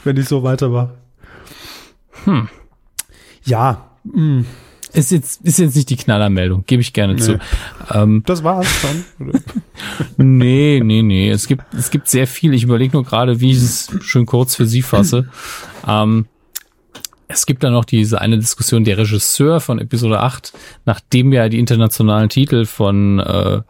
Wenn 0.04 0.16
ich 0.16 0.28
so 0.28 0.44
weitermache. 0.44 0.92
Hm. 2.26 2.48
Ja, 3.44 3.90
mh, 4.04 4.46
Ist 4.92 5.12
jetzt, 5.12 5.42
ist 5.46 5.60
jetzt 5.60 5.76
nicht 5.76 5.90
die 5.90 5.98
Knallermeldung, 5.98 6.64
gebe 6.66 6.82
ich 6.82 6.94
gerne 6.94 7.16
zu. 7.18 7.34
Nee. 7.34 7.40
Ähm, 7.92 8.24
das 8.26 8.44
war's 8.44 8.68
schon. 8.68 9.34
Nee, 10.18 10.82
nee, 10.84 11.02
nee. 11.02 11.30
Es 11.30 11.48
gibt, 11.48 11.64
es 11.74 11.90
gibt 11.92 12.10
sehr 12.10 12.28
viel. 12.28 12.54
Ich 12.54 12.64
überlege 12.64 12.94
nur 12.94 13.06
gerade, 13.06 13.40
wie 13.40 13.52
ich 13.52 13.58
es 13.58 13.88
schön 14.02 14.26
kurz 14.26 14.56
für 14.56 14.66
Sie 14.66 14.82
fasse. 14.82 15.30
Ähm, 15.88 16.26
es 17.30 17.46
gibt 17.46 17.64
da 17.64 17.70
noch 17.70 17.86
diese 17.86 18.20
eine 18.20 18.38
Diskussion, 18.38 18.84
der 18.84 18.98
Regisseur 18.98 19.62
von 19.62 19.80
Episode 19.80 20.20
8, 20.20 20.52
nachdem 20.86 21.32
ja 21.32 21.48
die 21.48 21.58
internationalen 21.58 22.28
Titel 22.28 22.66
von 22.66 23.20
äh, 23.20 23.62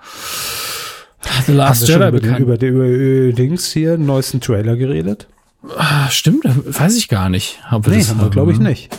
The 1.46 1.52
Last 1.52 1.88
Jedi 1.88 2.08
über, 2.08 2.20
den, 2.20 2.38
über, 2.38 2.58
den, 2.58 2.76
über 2.76 3.34
Dings 3.34 3.72
hier, 3.72 3.98
neuesten 3.98 4.42
Trailer 4.42 4.76
geredet? 4.76 5.28
Ah, 5.78 6.10
stimmt, 6.10 6.46
weiß 6.46 6.96
ich 6.96 7.10
gar 7.10 7.30
nicht. 7.30 7.60
Ob 7.72 7.86
Nee, 7.88 7.98
das 7.98 8.10
haben 8.10 8.22
wir, 8.22 8.30
glaube 8.30 8.54
ich, 8.54 8.60
nicht. 8.60 8.90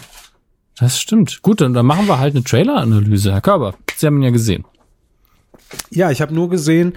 Das 0.81 0.99
stimmt. 0.99 1.43
Gut, 1.43 1.61
dann, 1.61 1.75
dann 1.75 1.87
machen 1.87 2.07
wir 2.09 2.19
halt 2.19 2.35
eine 2.35 2.43
Trailer-Analyse. 2.43 3.33
Herr 3.33 3.43
Körber, 3.43 3.75
Sie 3.95 4.07
haben 4.07 4.17
ihn 4.17 4.23
ja 4.23 4.31
gesehen. 4.31 4.65
Ja, 5.91 6.11
ich 6.11 6.21
habe 6.23 6.35
nur 6.35 6.49
gesehen, 6.49 6.95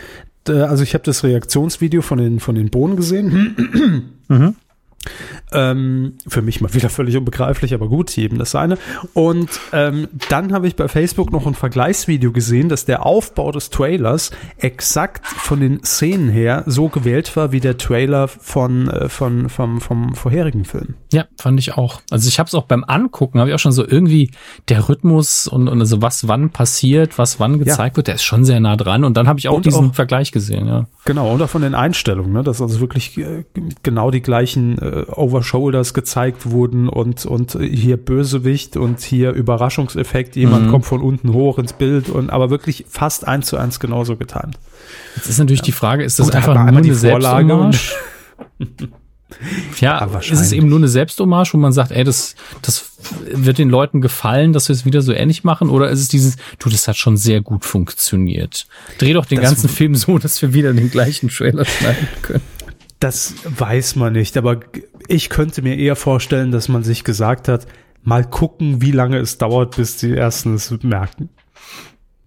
äh, 0.48 0.54
also 0.54 0.84
ich 0.84 0.94
habe 0.94 1.04
das 1.04 1.24
Reaktionsvideo 1.24 2.02
von 2.02 2.18
den, 2.18 2.40
von 2.40 2.56
den 2.56 2.70
Bohnen 2.70 2.96
gesehen. 2.96 4.16
Ähm, 5.54 6.14
für 6.28 6.42
mich 6.42 6.62
mal 6.62 6.74
wieder 6.74 6.90
völlig 6.90 7.16
unbegreiflich, 7.18 7.74
aber 7.74 7.88
gut, 7.88 8.16
jedem 8.16 8.38
das 8.40 8.52
seine. 8.52 8.78
Und 9.14 9.50
ähm, 9.72 10.08
dann 10.30 10.54
habe 10.54 10.68
ich 10.68 10.76
bei 10.76 10.88
Facebook 10.88 11.32
noch 11.32 11.46
ein 11.48 11.54
Vergleichsvideo 11.54 12.32
gesehen, 12.32 12.70
dass 12.70 12.86
der 12.86 13.06
Aufbau 13.06 13.52
des 13.52 13.70
Trailers 13.70 14.32
exakt 14.58 15.26
von 15.28 15.60
den 15.60 15.84
Szenen 15.84 16.30
her 16.30 16.64
so 16.66 16.90
gewählt 16.90 17.36
war 17.36 17.52
wie 17.52 17.60
der 17.60 17.78
Trailer 17.78 18.28
von, 18.28 18.88
äh, 18.90 19.10
von 19.10 19.50
vom, 19.50 19.82
vom 19.82 20.16
vorherigen 20.16 20.66
Film. 20.66 20.96
Ja, 21.12 21.26
fand 21.38 21.60
ich 21.60 21.74
auch. 21.78 22.02
Also 22.10 22.28
ich 22.28 22.40
habe 22.40 22.48
es 22.48 22.56
auch 22.56 22.64
beim 22.66 22.84
Angucken, 22.86 23.40
habe 23.40 23.50
ich 23.50 23.56
auch 23.56 23.60
schon 23.60 23.72
so 23.72 23.86
irgendwie 23.88 24.32
der 24.70 24.90
Rhythmus 24.90 25.48
und, 25.48 25.68
und 25.68 25.80
also 25.80 26.02
was 26.02 26.28
wann 26.28 26.50
passiert, 26.50 27.18
was 27.18 27.40
wann 27.40 27.60
gezeigt 27.60 27.98
wird, 27.98 28.08
der 28.08 28.16
ist 28.16 28.24
schon 28.24 28.46
sehr 28.46 28.60
nah 28.60 28.76
dran. 28.76 29.04
Und 29.04 29.16
dann 29.18 29.28
habe 29.28 29.40
ich 29.40 29.48
auch 29.48 29.56
Und 29.58 29.66
diesen 29.66 29.90
auch- 29.90 29.96
Vergleich 29.96 30.32
gesehen, 30.32 30.68
ja. 30.68 30.88
Genau, 31.06 31.34
und 31.34 31.42
auch 31.42 31.50
von 31.50 31.62
den 31.62 31.76
Einstellungen, 31.76 32.32
ne, 32.34 32.44
dass 32.44 32.62
also 32.62 32.80
wirklich 32.80 33.18
äh, 33.18 33.44
genau 33.84 34.10
die 34.12 34.22
gleichen 34.22 34.78
äh, 34.80 35.06
Overshoulders 35.44 35.94
gezeigt 35.94 36.50
wurden 36.50 36.88
und, 36.90 37.26
und 37.26 37.58
hier 37.62 37.98
Bösewicht 37.98 38.78
und 38.78 39.02
hier 39.02 39.32
Überraschungseffekt, 39.32 40.36
jemand 40.36 40.68
Mhm. 40.68 40.72
kommt 40.72 40.86
von 40.86 41.02
unten 41.02 41.34
hoch 41.34 41.60
ins 41.60 41.74
Bild 41.74 42.10
und 42.10 42.30
aber 42.30 42.50
wirklich 42.50 42.86
fast 42.90 43.28
eins 43.28 43.48
zu 43.48 43.58
eins 43.58 43.80
genauso 43.80 44.16
getimt. 44.16 44.58
Jetzt 45.16 45.30
ist 45.30 45.40
natürlich 45.40 45.62
die 45.62 45.72
Frage, 45.74 46.04
ist 46.04 46.20
das 46.20 46.28
Gut, 46.28 46.36
einfach 46.36 46.54
nur 46.56 46.66
eine 46.78 46.96
Vorlage 46.96 47.48
Selbsthommage? 47.48 47.94
ja, 49.80 50.08
Ja, 50.08 50.20
ist 50.20 50.32
es 50.40 50.52
eben 50.52 50.70
nur 50.70 50.78
eine 50.78 50.88
Selbsthommage, 50.88 51.54
wo 51.54 51.58
man 51.58 51.74
sagt, 51.74 51.92
ey, 51.92 52.04
das, 52.04 52.36
das 52.62 52.92
wird 53.32 53.58
den 53.58 53.70
Leuten 53.70 54.00
gefallen, 54.00 54.54
dass 54.54 54.70
wir 54.70 54.74
es 54.76 54.86
wieder 54.86 55.02
so 55.02 55.12
ähnlich 55.12 55.44
machen? 55.44 55.70
Oder 55.70 55.90
ist 55.90 56.00
es 56.00 56.08
dieses, 56.08 56.38
du, 56.60 56.70
das 56.70 56.88
hat 56.88 56.96
schon 56.98 57.18
sehr 57.18 57.42
gut 57.42 57.66
funktioniert. 57.66 58.68
Dreh 59.00 59.14
doch 59.14 59.26
den 59.26 59.40
Das- 59.42 59.50
ganzen 59.50 59.70
Film 59.70 59.96
so, 59.96 60.18
dass 60.20 60.42
wir 60.42 60.54
wieder 60.54 60.72
den 60.74 60.90
gleichen 60.92 61.30
Trailer 61.30 61.66
schneiden 61.66 62.08
können. 62.22 62.42
Das 63.04 63.34
weiß 63.44 63.98
man 63.98 64.14
nicht, 64.14 64.38
aber 64.38 64.62
ich 65.10 65.30
könnte 65.30 65.62
mir 65.62 65.76
eher 65.76 65.98
vorstellen, 65.98 66.52
dass 66.52 66.70
man 66.70 66.84
sich 66.84 67.04
gesagt 67.04 67.50
hat, 67.50 67.68
mal 68.02 68.24
gucken, 68.24 68.82
wie 68.82 68.92
lange 68.92 69.18
es 69.18 69.38
dauert, 69.38 69.76
bis 69.76 69.98
die 69.98 70.16
ersten 70.16 70.54
es 70.54 70.72
merken. 70.84 71.28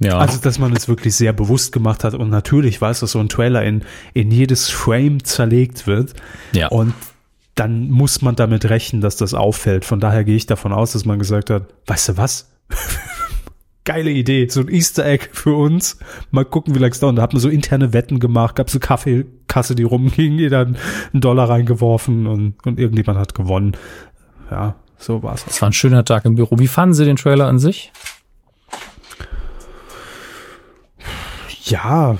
Ja. 0.00 0.18
Also, 0.18 0.38
dass 0.38 0.58
man 0.58 0.76
es 0.76 0.86
wirklich 0.86 1.14
sehr 1.14 1.32
bewusst 1.32 1.72
gemacht 1.72 2.04
hat 2.04 2.12
und 2.12 2.28
natürlich 2.28 2.78
weiß, 2.78 3.00
dass 3.00 3.12
so 3.12 3.20
ein 3.20 3.30
Trailer 3.30 3.64
in, 3.64 3.84
in 4.12 4.30
jedes 4.30 4.68
Frame 4.68 5.24
zerlegt 5.24 5.86
wird. 5.86 6.12
ja. 6.52 6.68
Und 6.68 6.92
dann 7.54 7.88
muss 7.88 8.20
man 8.20 8.36
damit 8.36 8.68
rechnen, 8.68 9.00
dass 9.00 9.16
das 9.16 9.32
auffällt. 9.32 9.86
Von 9.86 9.98
daher 9.98 10.24
gehe 10.24 10.36
ich 10.36 10.44
davon 10.44 10.74
aus, 10.74 10.92
dass 10.92 11.06
man 11.06 11.18
gesagt 11.18 11.48
hat, 11.48 11.72
weißt 11.86 12.10
du 12.10 12.16
was? 12.18 12.50
Geile 13.86 14.10
Idee, 14.10 14.46
so 14.48 14.60
ein 14.60 14.68
Easter 14.68 15.06
Egg 15.06 15.28
für 15.32 15.54
uns. 15.54 15.98
Mal 16.32 16.44
gucken, 16.44 16.74
wie 16.74 16.80
lange 16.80 16.90
es 16.90 16.98
dauert. 16.98 17.16
Da 17.16 17.22
hat 17.22 17.32
man 17.32 17.40
so 17.40 17.48
interne 17.48 17.92
Wetten 17.92 18.18
gemacht, 18.18 18.56
gab 18.56 18.68
so 18.68 18.80
Kaffeekasse, 18.80 19.76
die 19.76 19.84
rumging, 19.84 20.38
jeder 20.38 20.66
einen 20.66 20.76
Dollar 21.14 21.48
reingeworfen 21.48 22.26
und, 22.26 22.54
und 22.66 22.80
irgendjemand 22.80 23.16
hat 23.16 23.36
gewonnen. 23.36 23.76
Ja, 24.50 24.74
so 24.98 25.22
war's. 25.22 25.46
Es 25.48 25.62
war 25.62 25.70
ein 25.70 25.72
schöner 25.72 26.04
Tag 26.04 26.24
im 26.24 26.34
Büro. 26.34 26.58
Wie 26.58 26.66
fanden 26.66 26.94
Sie 26.94 27.04
den 27.04 27.14
Trailer 27.14 27.46
an 27.46 27.60
sich? 27.60 27.92
Ja, 31.62 32.18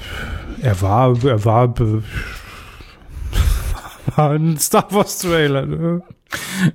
er 0.62 0.80
war, 0.80 1.24
er 1.24 1.44
war, 1.44 1.74
war 4.16 4.30
ein 4.30 4.56
Star 4.58 4.86
Wars 4.92 5.18
Trailer. 5.18 5.66
Ne? 5.66 6.02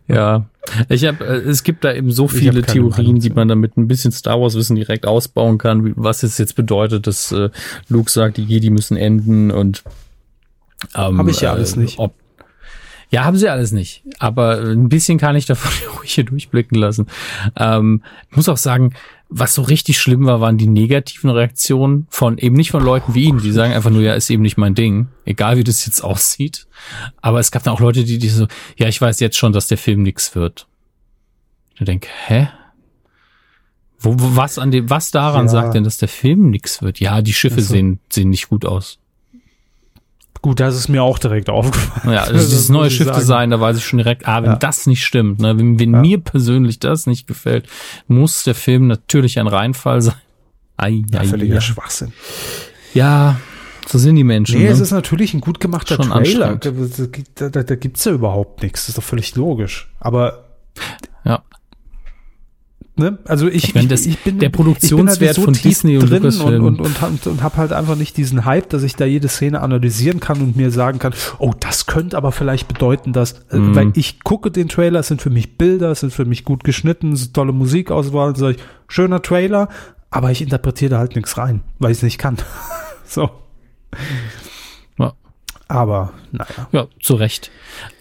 Ja, 0.07 0.45
ich 0.89 1.05
habe, 1.05 1.23
es 1.25 1.63
gibt 1.63 1.83
da 1.83 1.93
eben 1.93 2.11
so 2.11 2.27
viele 2.27 2.61
Theorien, 2.73 2.89
Meinung 3.05 3.19
die 3.19 3.29
man 3.31 3.47
damit 3.47 3.77
ein 3.77 3.87
bisschen 3.87 4.11
Star 4.11 4.39
Wars 4.39 4.55
Wissen 4.55 4.75
direkt 4.75 5.05
ausbauen 5.07 5.57
kann, 5.57 5.83
wie- 5.85 5.93
was 5.95 6.23
es 6.23 6.37
jetzt 6.37 6.55
bedeutet, 6.55 7.07
dass 7.07 7.31
äh, 7.31 7.49
Luke 7.89 8.11
sagt, 8.11 8.37
die 8.37 8.43
Jedi 8.43 8.69
müssen 8.69 8.95
enden 8.97 9.49
und 9.51 9.83
ähm, 10.95 11.17
Hab 11.17 11.27
ich 11.27 11.41
ja 11.41 11.51
alles 11.53 11.75
nicht. 11.75 11.99
Ob, 11.99 12.13
ja, 13.11 13.25
haben 13.25 13.37
sie 13.37 13.49
alles 13.49 13.71
nicht. 13.71 14.03
Aber 14.19 14.57
ein 14.59 14.89
bisschen 14.89 15.17
kann 15.17 15.35
ich 15.35 15.45
davon 15.45 15.71
ruhig 15.97 16.13
hier 16.13 16.23
durchblicken 16.23 16.77
lassen. 16.77 17.07
Ähm, 17.57 18.01
ich 18.29 18.35
muss 18.37 18.49
auch 18.49 18.57
sagen, 18.57 18.93
was 19.33 19.53
so 19.55 19.61
richtig 19.61 19.99
schlimm 19.99 20.25
war, 20.25 20.41
waren 20.41 20.57
die 20.57 20.67
negativen 20.67 21.29
Reaktionen 21.29 22.07
von 22.09 22.37
eben 22.37 22.55
nicht 22.55 22.71
von 22.71 22.83
Leuten 22.83 23.13
wie 23.13 23.25
Ihnen, 23.25 23.39
die 23.41 23.51
sagen 23.51 23.73
einfach 23.73 23.89
nur, 23.89 24.01
ja, 24.01 24.13
ist 24.13 24.29
eben 24.29 24.41
nicht 24.41 24.57
mein 24.57 24.75
Ding, 24.75 25.07
egal 25.25 25.57
wie 25.57 25.63
das 25.63 25.85
jetzt 25.85 26.01
aussieht. 26.03 26.67
Aber 27.21 27.39
es 27.39 27.51
gab 27.51 27.63
dann 27.63 27.73
auch 27.73 27.79
Leute, 27.79 28.03
die, 28.03 28.17
die 28.17 28.29
so, 28.29 28.47
ja, 28.77 28.87
ich 28.87 28.99
weiß 28.99 29.19
jetzt 29.19 29.37
schon, 29.37 29.53
dass 29.53 29.67
der 29.67 29.77
Film 29.77 30.03
nix 30.03 30.35
wird. 30.35 30.67
Ich 31.77 31.85
denke, 31.85 32.07
hä? 32.27 32.49
Wo, 33.99 34.13
wo, 34.19 34.35
was 34.35 34.57
an 34.57 34.71
dem, 34.71 34.89
was 34.89 35.11
daran 35.11 35.45
Ja. 35.45 35.51
sagt 35.51 35.75
denn, 35.75 35.83
dass 35.83 35.97
der 35.97 36.07
Film 36.09 36.49
nix 36.49 36.81
wird? 36.81 36.99
Ja, 36.99 37.21
die 37.21 37.33
Schiffe 37.33 37.57
Ach 37.59 37.63
so. 37.63 37.73
sehen, 37.73 37.99
sehen 38.09 38.29
nicht 38.29 38.49
gut 38.49 38.65
aus. 38.65 38.97
Gut, 40.43 40.59
das 40.59 40.75
ist 40.75 40.87
mir 40.87 41.03
auch 41.03 41.19
direkt 41.19 41.49
aufgefallen. 41.49 42.15
Ja, 42.15 42.21
also 42.23 42.33
dieses 42.33 42.69
neue. 42.69 42.89
Schiffdesign, 42.89 43.51
da 43.51 43.59
weiß 43.59 43.77
ich 43.77 43.85
schon 43.85 43.97
direkt, 43.97 44.27
ah, 44.27 44.41
wenn 44.41 44.51
Ja. 44.51 44.55
das 44.55 44.87
nicht 44.87 45.05
stimmt, 45.05 45.39
ne, 45.39 45.57
wenn, 45.57 45.79
wenn 45.79 45.93
Ja. 45.93 45.99
mir 46.01 46.17
persönlich 46.19 46.79
das 46.79 47.05
nicht 47.05 47.27
gefällt, 47.27 47.67
muss 48.07 48.43
der 48.43 48.55
Film 48.55 48.87
natürlich 48.87 49.39
ein 49.39 49.47
Reinfall 49.47 50.01
sein. 50.01 50.15
Ei, 50.77 51.03
Ja, 51.11 51.19
ei, 51.21 51.27
völliger 51.27 51.57
ei. 51.57 51.61
Schwachsinn. 51.61 52.11
ja, 52.95 53.39
so 53.87 53.97
sind 53.99 54.15
die 54.15 54.23
Menschen. 54.23 54.57
Nee, 54.57 54.65
ne? 54.65 54.71
es 54.71 54.79
ist 54.79 54.91
natürlich 54.91 55.33
ein 55.35 55.41
gut 55.41 55.59
gemachter 55.59 55.95
Schon 55.95 56.09
Trailer. 56.09 56.55
Da, 56.55 57.49
da, 57.49 57.63
da 57.63 57.75
gibt's 57.75 58.05
ja 58.05 58.11
überhaupt 58.13 58.63
nichts. 58.63 58.81
Das 58.81 58.89
ist 58.89 58.97
doch 58.97 59.03
völlig 59.03 59.35
logisch. 59.35 59.91
Aber, 59.99 60.45
ja. 61.23 61.43
Ne, 62.95 63.17
also 63.25 63.47
ich, 63.47 63.63
Ich 63.69 63.75
meine, 63.75 63.87
das- 63.87 64.03
der 64.03 64.11
ich 64.13 64.19
bin 64.19 64.39
halt 64.39 64.51
Produktionswert 64.51 65.37
von 65.37 65.53
Disney 65.53 65.97
und 65.97 66.09
drin 66.09 66.23
Lucasfilm. 66.23 66.63
und, 66.65 66.79
und, 66.79 66.85
und, 66.87 67.01
hab- 67.01 67.25
und 67.25 67.41
hab 67.43 67.57
halt 67.57 67.71
einfach 67.73 67.95
nicht 67.95 68.17
diesen 68.17 68.45
Hype, 68.45 68.69
dass 68.69 68.83
ich 68.83 68.95
da 68.95 69.05
jede 69.05 69.27
Szene 69.27 69.61
analysieren 69.61 70.19
kann 70.19 70.41
und 70.41 70.55
mir 70.55 70.71
sagen 70.71 70.99
kann, 70.99 71.13
oh, 71.39 71.51
das 71.59 71.85
könnte 71.85 72.17
aber 72.17 72.31
vielleicht 72.31 72.67
bedeuten, 72.67 73.13
dass, 73.13 73.35
Mhm. 73.51 73.75
weil 73.75 73.91
ich 73.95 74.23
gucke 74.23 74.51
den 74.51 74.67
Trailer, 74.69 74.99
es 74.99 75.07
sind 75.07 75.21
für 75.21 75.29
mich 75.29 75.57
Bilder, 75.57 75.91
es 75.91 76.01
sind 76.01 76.13
für 76.13 76.25
mich 76.25 76.43
gut 76.45 76.63
geschnitten, 76.63 77.13
es 77.13 77.21
ist 77.21 77.33
tolle 77.33 77.53
Musikauswahl, 77.53 78.35
sage 78.35 78.55
ich, 78.57 78.61
schöner 78.87 79.21
Trailer, 79.21 79.69
aber 80.09 80.31
ich 80.31 80.41
interpretiere 80.41 80.91
da 80.91 80.97
halt 80.99 81.15
nichts 81.15 81.37
rein, 81.37 81.61
weil 81.79 81.91
ich 81.91 81.97
es 81.97 82.03
nicht 82.03 82.17
kann. 82.17 82.37
so. 83.07 83.29
Aber, 85.71 86.11
naja. 86.33 86.67
Ja, 86.73 86.87
zu 86.99 87.15
Recht. 87.15 87.49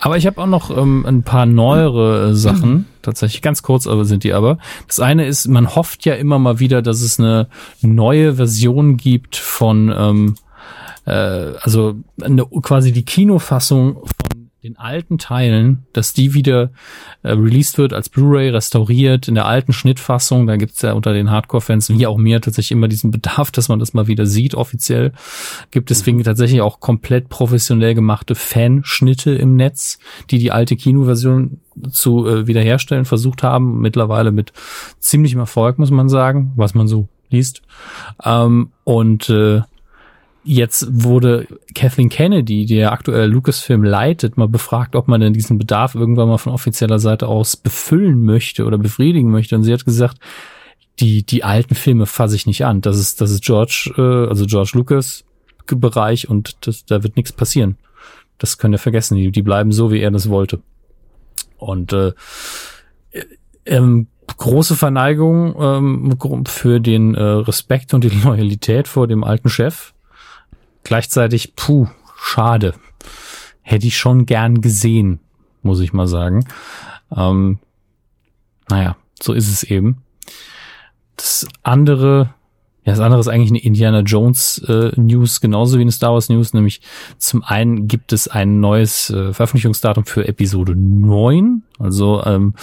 Aber 0.01 0.17
ich 0.17 0.27
habe 0.27 0.41
auch 0.43 0.47
noch 0.47 0.77
ähm, 0.77 1.07
ein 1.07 1.23
paar 1.23 1.47
neuere 1.47 2.31
äh, 2.31 2.35
Sachen, 2.35 2.87
tatsächlich 3.03 3.43
ganz 3.43 3.63
kurz, 3.63 3.87
aber 3.87 4.05
sind 4.05 4.25
die 4.25 4.33
aber. 4.33 4.59
Das 4.89 4.99
eine 4.99 5.25
ist, 5.25 5.47
man 5.47 5.77
hofft 5.77 6.05
ja 6.05 6.15
immer 6.15 6.41
mal 6.41 6.59
wieder, 6.59 6.83
dass 6.83 7.01
es 7.01 7.21
eine 7.21 7.47
neue 7.81 8.35
Version 8.35 8.97
gibt 8.97 9.37
von 9.37 9.95
ähm, 9.97 10.35
äh, 11.05 11.13
also 11.63 11.95
eine, 12.21 12.45
quasi 12.45 12.91
die 12.91 13.05
Kinofassung 13.05 13.99
den 14.63 14.77
alten 14.77 15.17
Teilen, 15.17 15.87
dass 15.95 16.13
die 16.13 16.35
wieder 16.35 16.71
äh, 17.23 17.31
released 17.31 17.79
wird 17.79 17.95
als 17.95 18.11
Blu-ray, 18.11 18.51
restauriert 18.51 19.27
in 19.27 19.35
der 19.35 19.47
alten 19.47 19.73
Schnittfassung. 19.73 20.47
Da 20.47 20.57
gibt's 20.57 20.83
ja 20.83 20.93
unter 20.93 21.15
den 21.15 21.31
Hardcore-Fans, 21.31 21.89
wie 21.91 22.07
auch 22.07 22.19
mir, 22.19 22.43
tatsächlich 22.43 22.73
immer 22.73 22.89
diesen 22.89 23.11
Bedarf, 23.11 23.51
dass 23.51 23.71
man 23.71 23.79
das 23.79 23.95
mal 23.95 24.07
wieder 24.07 24.27
sieht, 24.27 24.55
offiziell. 24.55 25.13
Gibt 25.71 25.89
deswegen 25.89 26.23
tatsächlich 26.23 26.61
auch 26.61 26.81
komplett 26.81 27.31
professionell 27.31 27.95
gemachte 27.95 28.35
Fanschnitte 28.35 29.35
im 29.35 29.57
Netz, 29.57 29.99
die 30.31 30.39
die 30.39 30.53
alte 30.53 30.77
Kinoversion 30.77 31.61
zu 31.91 32.27
äh, 32.27 32.47
wiederherstellen 32.47 33.07
versucht 33.07 33.43
haben. 33.43 33.81
Mittlerweile 33.81 34.31
mit 34.31 34.53
ziemlichem 34.99 35.41
Erfolg, 35.41 35.79
muss 35.79 35.91
man 35.91 36.11
sagen, 36.11 36.53
was 36.57 36.75
man 36.75 36.87
so 36.87 37.09
liest. 37.31 37.63
Ähm, 38.23 38.73
und 38.85 39.31
äh, 39.31 39.63
Jetzt 40.43 40.87
wurde 40.91 41.47
Kathleen 41.75 42.09
Kennedy, 42.09 42.65
die 42.65 42.77
ja 42.77 42.93
aktuell 42.93 43.29
Lucasfilm 43.29 43.85
leitet, 43.85 44.39
mal 44.39 44.49
befragt, 44.49 44.97
ob 44.97 45.07
man 45.07 45.21
denn 45.21 45.35
diesen 45.35 45.59
Bedarf 45.59 45.95
irgendwann 45.95 46.29
mal 46.29 46.39
von 46.39 46.53
offizieller 46.53 46.99
Seite 46.99 47.29
aus 47.29 47.57
befüllen 47.57 48.23
möchte 48.23 48.65
oder 48.65 48.79
befriedigen 48.79 49.31
möchte. 49.31 49.55
Und 49.55 49.65
sie 49.65 49.73
hat 49.73 49.85
gesagt, 49.85 50.19
die, 50.99 51.25
die 51.25 51.45
alten 51.45 51.75
Filme 51.75 52.07
fasse 52.07 52.37
ich 52.37 52.47
nicht 52.47 52.65
an. 52.65 52.81
Das 52.81 52.99
ist, 52.99 53.21
das 53.21 53.31
ist 53.31 53.45
George, 53.45 53.93
äh, 53.97 54.29
also 54.29 54.47
George 54.47 54.73
Lucas 54.75 55.25
Bereich 55.67 56.29
und 56.29 56.67
das, 56.67 56.85
da 56.85 57.05
wird 57.05 57.17
nichts 57.17 57.33
passieren. 57.33 57.77
Das 58.39 58.59
könnt 58.59 58.75
ihr 58.75 58.79
vergessen. 58.79 59.17
Die, 59.17 59.31
die 59.31 59.43
bleiben 59.43 59.71
so, 59.71 59.93
wie 59.93 60.01
er 60.01 60.11
das 60.11 60.29
wollte. 60.29 60.61
Und 61.59 61.93
äh, 61.93 62.13
ähm, 63.67 64.09
große 64.37 64.75
Verneigung 64.75 65.55
ähm, 65.61 66.47
für 66.47 66.81
den 66.81 67.15
äh, 67.15 67.23
Respekt 67.23 67.95
und 67.95 68.05
die 68.05 68.09
Loyalität 68.25 68.89
vor 68.89 69.07
dem 69.07 69.23
alten 69.23 69.49
Chef 69.49 69.93
gleichzeitig, 70.85 71.55
puh, 71.57 71.89
schade. 72.17 72.75
Hätte 73.63 73.87
ich 73.87 73.97
schon 73.97 74.27
gern 74.27 74.61
gesehen, 74.61 75.21
muss 75.63 75.81
ich 75.81 75.93
mal 75.93 76.07
sagen. 76.07 76.45
Ähm, 77.17 77.59
naja, 78.69 78.97
so 79.23 79.33
ist 79.33 79.49
es 79.49 79.63
eben. 79.63 80.03
Das 81.17 81.47
andere, 81.63 82.35
ja, 82.85 82.93
das 82.93 83.01
andere 83.01 83.21
ist 83.21 83.29
eigentlich 83.29 83.51
eine 83.51 83.63
Indiana 83.63 84.01
Jones 84.01 84.59
äh, 84.67 84.93
News, 84.97 85.41
genauso 85.41 85.77
wie 85.77 85.83
eine 85.83 85.93
Star 85.93 86.15
Wars 86.15 86.31
News, 86.31 86.55
nämlich 86.55 86.81
zum 87.19 87.43
einen 87.45 87.89
gibt 87.89 88.13
es 88.13 88.27
ein 88.27 88.61
neues 88.61 89.11
äh, 89.11 89.35
Veröffentlichungsdatum 89.35 90.07
für 90.07 90.27
Episode 90.27 90.75
9, 90.75 91.63
also 91.79 92.25
ähm, 92.25 92.55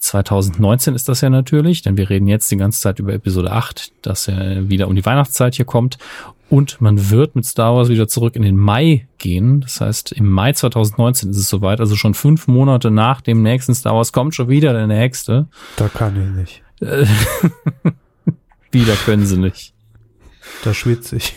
2019 0.00 0.94
ist 0.94 1.08
das 1.08 1.22
ja 1.22 1.30
natürlich, 1.30 1.80
denn 1.80 1.96
wir 1.96 2.10
reden 2.10 2.28
jetzt 2.28 2.50
die 2.50 2.58
ganze 2.58 2.80
Zeit 2.80 2.98
über 2.98 3.14
Episode 3.14 3.52
8, 3.52 3.92
das 4.02 4.26
ja 4.26 4.68
wieder 4.68 4.86
um 4.86 4.94
die 4.94 5.06
Weihnachtszeit 5.06 5.54
hier 5.54 5.64
kommt 5.64 5.96
und 6.50 6.80
man 6.80 7.10
wird 7.10 7.34
mit 7.34 7.46
Star 7.46 7.74
Wars 7.74 7.88
wieder 7.88 8.06
zurück 8.06 8.36
in 8.36 8.42
den 8.42 8.56
Mai 8.56 9.08
gehen. 9.18 9.60
Das 9.60 9.80
heißt, 9.80 10.12
im 10.12 10.30
Mai 10.30 10.52
2019 10.52 11.30
ist 11.30 11.38
es 11.38 11.48
soweit, 11.48 11.80
also 11.80 11.96
schon 11.96 12.14
fünf 12.14 12.46
Monate 12.46 12.90
nach 12.90 13.20
dem 13.20 13.42
nächsten 13.42 13.74
Star 13.74 13.94
Wars 13.94 14.12
kommt 14.12 14.34
schon 14.34 14.48
wieder 14.48 14.72
der 14.72 14.86
nächste. 14.86 15.48
Da 15.76 15.88
kann 15.88 16.20
ich 16.20 16.28
nicht. 16.30 16.62
wieder 18.70 18.94
können 19.04 19.26
sie 19.26 19.38
nicht. 19.38 19.72
Da 20.64 20.74
schwitze 20.74 21.16
ich. 21.16 21.34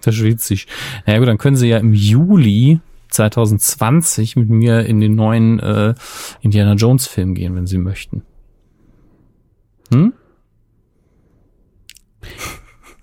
Da 0.00 0.12
schwitze 0.12 0.54
ich. 0.54 0.66
Naja 1.06 1.18
gut, 1.18 1.28
dann 1.28 1.38
können 1.38 1.56
sie 1.56 1.68
ja 1.68 1.78
im 1.78 1.92
Juli 1.92 2.80
2020 3.10 4.36
mit 4.36 4.48
mir 4.48 4.86
in 4.86 5.00
den 5.00 5.14
neuen 5.14 5.60
äh, 5.60 5.94
Indiana 6.40 6.74
Jones 6.74 7.06
Film 7.06 7.34
gehen, 7.34 7.54
wenn 7.54 7.66
sie 7.66 7.78
möchten. 7.78 8.22
Hm? 9.92 10.14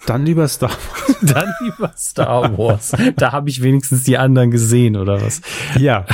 Dann 0.10 0.26
lieber 0.26 0.48
Star 0.48 0.72
Wars. 0.72 1.18
Dann 1.22 1.54
lieber 1.62 1.94
Star 1.96 2.58
Wars. 2.58 2.94
Da 3.16 3.32
habe 3.32 3.48
ich 3.50 3.62
wenigstens 3.62 4.06
die 4.06 4.18
anderen 4.18 4.50
gesehen, 4.50 4.98
oder 4.98 5.22
was? 5.22 5.42
Ja. 5.78 6.08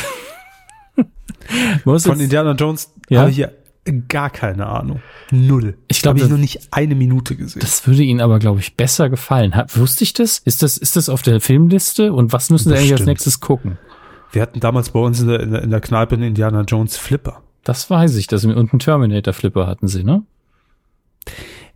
Von 1.86 1.96
jetzt- 1.96 2.08
Indiana 2.08 2.52
Jones 2.52 2.92
Ja? 3.08 3.22
habe 3.22 3.32
ich 3.32 3.38
ja 3.38 3.48
gar 4.10 4.30
keine 4.32 4.66
Ahnung. 4.66 5.02
Null. 5.32 5.78
Ich 5.88 6.02
glaub, 6.02 6.16
habe 6.16 6.26
ich 6.26 6.30
noch 6.30 6.38
nicht 6.38 6.68
eine 6.72 6.94
Minute 6.94 7.38
gesehen. 7.38 7.62
Das 7.62 7.88
würde 7.88 8.04
Ihnen 8.04 8.20
aber, 8.20 8.40
glaube 8.40 8.60
ich, 8.60 8.76
besser 8.76 9.10
gefallen. 9.10 9.56
Hat, 9.56 9.78
wusste 9.78 10.04
ich 10.04 10.12
das? 10.12 10.40
Ist 10.40 10.62
das, 10.62 10.76
ist 10.76 10.98
das 10.98 11.08
auf 11.08 11.22
der 11.22 11.40
Filmliste? 11.40 12.12
Und 12.12 12.34
was 12.34 12.50
müssen 12.50 12.70
Sie 12.70 12.76
eigentlich 12.76 12.92
als 12.92 13.06
nächstes 13.06 13.40
gucken? 13.40 13.78
Wir 14.34 14.42
hatten 14.42 14.60
damals 14.60 14.90
bei 14.90 15.00
uns 15.00 15.22
in 15.22 15.28
der, 15.30 15.40
in 15.40 15.70
der, 15.70 15.80
Kneipe 15.80 16.16
einen 16.16 16.24
Indiana 16.24 16.64
Jones 16.64 16.98
Flipper. 16.98 17.44
Das 17.64 17.90
weiß 17.90 18.18
ich, 18.18 18.28
dass 18.28 18.42
Sie 18.42 18.50
und 18.50 18.74
einen 18.74 18.80
Terminator-Flipper 18.80 19.68
hatten 19.68 19.88
Sie, 19.88 20.04
ne? 20.04 20.24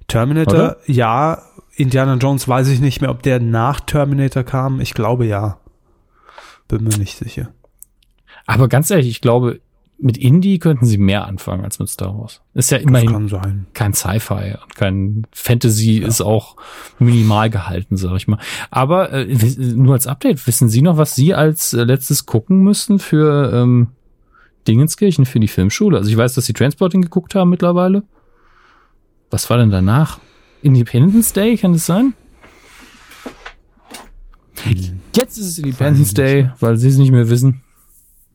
Terminator, 0.07 0.53
Oder? 0.53 0.77
ja. 0.85 1.41
Indiana 1.79 2.15
Jones 2.15 2.47
weiß 2.47 2.67
ich 2.67 2.81
nicht 2.81 2.99
mehr, 2.99 3.09
ob 3.09 3.23
der 3.23 3.39
nach 3.39 3.79
Terminator 3.79 4.43
kam. 4.43 4.81
Ich 4.81 4.93
glaube 4.93 5.25
ja. 5.25 5.59
Bin 6.67 6.83
mir 6.83 6.97
nicht 6.97 7.17
sicher. 7.17 7.49
Aber 8.45 8.67
ganz 8.67 8.91
ehrlich, 8.91 9.07
ich 9.07 9.21
glaube, 9.21 9.61
mit 9.97 10.17
Indie 10.17 10.59
könnten 10.59 10.85
Sie 10.85 10.97
mehr 10.97 11.25
anfangen 11.25 11.63
als 11.63 11.79
mit 11.79 11.89
Star 11.89 12.17
Wars. 12.17 12.41
Ist 12.53 12.71
ja 12.71 12.77
immerhin 12.77 13.65
kein 13.73 13.93
Sci-Fi 13.93 14.55
und 14.61 14.75
kein 14.75 15.23
Fantasy 15.31 15.99
ist 15.99 16.21
auch 16.21 16.57
minimal 16.99 17.49
gehalten, 17.49 17.95
sag 17.95 18.15
ich 18.17 18.27
mal. 18.27 18.39
Aber 18.71 19.11
äh, 19.13 19.25
nur 19.57 19.93
als 19.93 20.05
Update, 20.05 20.45
wissen 20.47 20.67
Sie 20.67 20.81
noch, 20.81 20.97
was 20.97 21.15
Sie 21.15 21.33
als 21.33 21.73
äh, 21.73 21.83
letztes 21.83 22.25
gucken 22.25 22.59
müssen 22.59 22.99
für 22.99 23.53
ähm, 23.53 23.87
Dingenskirchen, 24.67 25.25
für 25.25 25.39
die 25.39 25.47
Filmschule? 25.47 25.97
Also 25.97 26.09
ich 26.09 26.17
weiß, 26.17 26.33
dass 26.33 26.45
Sie 26.45 26.53
Transporting 26.53 27.01
geguckt 27.01 27.35
haben 27.35 27.49
mittlerweile. 27.49 28.03
Was 29.29 29.49
war 29.49 29.57
denn 29.57 29.71
danach? 29.71 30.19
Independence 30.61 31.33
Day, 31.33 31.57
kann 31.57 31.73
das 31.73 31.85
sein? 31.85 32.13
Jetzt 35.15 35.37
ist 35.37 35.45
es 35.45 35.57
Independence 35.59 36.13
Day, 36.13 36.49
weil 36.59 36.77
Sie 36.77 36.89
es 36.89 36.97
nicht 36.97 37.11
mehr 37.11 37.29
wissen. 37.29 37.61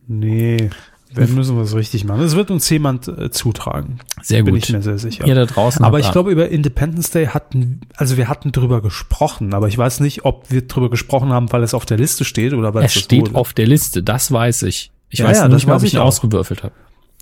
Nee, 0.06 0.70
wenn 1.14 1.34
müssen 1.34 1.54
wir 1.56 1.62
es 1.62 1.74
richtig 1.74 2.04
machen. 2.04 2.22
Es 2.22 2.34
wird 2.34 2.50
uns 2.50 2.68
jemand 2.70 3.06
äh, 3.06 3.30
zutragen. 3.30 4.00
Sehr 4.22 4.42
Bin 4.42 4.54
gut. 4.54 4.64
ich 4.64 4.72
mir 4.72 4.82
sehr 4.82 4.98
sicher. 4.98 5.26
Ihr 5.26 5.34
da 5.34 5.46
draußen. 5.46 5.84
aber 5.84 6.00
ich 6.00 6.10
glaube, 6.10 6.32
über 6.32 6.48
Independence 6.48 7.10
Day 7.10 7.26
hatten, 7.26 7.82
also 7.96 8.16
wir 8.16 8.28
hatten 8.28 8.50
drüber 8.52 8.82
gesprochen, 8.82 9.54
aber 9.54 9.68
ich 9.68 9.78
weiß 9.78 10.00
nicht, 10.00 10.24
ob 10.24 10.50
wir 10.50 10.62
drüber 10.66 10.90
gesprochen 10.90 11.30
haben, 11.32 11.52
weil 11.52 11.62
es 11.62 11.72
auf 11.72 11.86
der 11.86 11.98
Liste 11.98 12.24
steht 12.24 12.52
oder 12.52 12.74
weil 12.74 12.84
es 12.84 12.94
das 12.94 13.02
steht 13.02 13.20
wurde. 13.28 13.34
auf 13.36 13.52
der 13.52 13.66
Liste, 13.66 14.02
das 14.02 14.32
weiß 14.32 14.62
ich. 14.64 14.90
Ich 15.08 15.20
Ja, 15.20 15.26
weiß 15.26 15.38
ja, 15.38 15.48
nicht, 15.48 15.66
mehr, 15.66 15.76
ob 15.76 15.82
ich 15.84 15.94
ihn 15.94 16.00
ausgewürfelt 16.00 16.64
habe. 16.64 16.74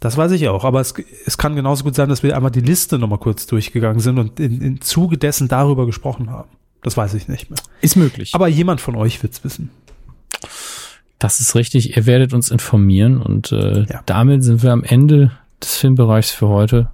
Das 0.02 0.16
weiß 0.16 0.32
ich 0.32 0.48
auch, 0.48 0.64
aber 0.64 0.80
es, 0.80 0.94
es 1.26 1.38
kann 1.38 1.54
genauso 1.54 1.84
gut 1.84 1.94
sein, 1.94 2.08
dass 2.08 2.24
wir 2.24 2.34
einmal 2.34 2.50
die 2.50 2.60
Liste 2.60 2.98
nochmal 2.98 3.20
kurz 3.20 3.46
durchgegangen 3.46 4.00
sind 4.00 4.18
und 4.18 4.40
in, 4.40 4.60
in 4.60 4.80
Zuge 4.80 5.16
dessen 5.16 5.46
darüber 5.46 5.86
gesprochen 5.86 6.28
haben. 6.28 6.48
Das 6.82 6.96
weiß 6.96 7.14
ich 7.14 7.28
nicht 7.28 7.50
mehr. 7.50 7.60
Ist 7.82 7.94
möglich. 7.94 8.34
Aber 8.34 8.48
jemand 8.48 8.80
von 8.80 8.96
euch 8.96 9.22
wird's 9.22 9.44
wissen. 9.44 9.70
Das 11.20 11.38
ist 11.38 11.54
richtig. 11.54 11.96
Ihr 11.96 12.04
werdet 12.06 12.32
uns 12.34 12.50
informieren 12.50 13.22
und 13.22 13.52
äh, 13.52 13.84
Ja. 13.84 14.02
damit 14.06 14.42
sind 14.42 14.64
wir 14.64 14.72
am 14.72 14.82
Ende 14.82 15.30
des 15.62 15.76
Filmbereichs 15.76 16.32
für 16.32 16.48
heute 16.48 16.90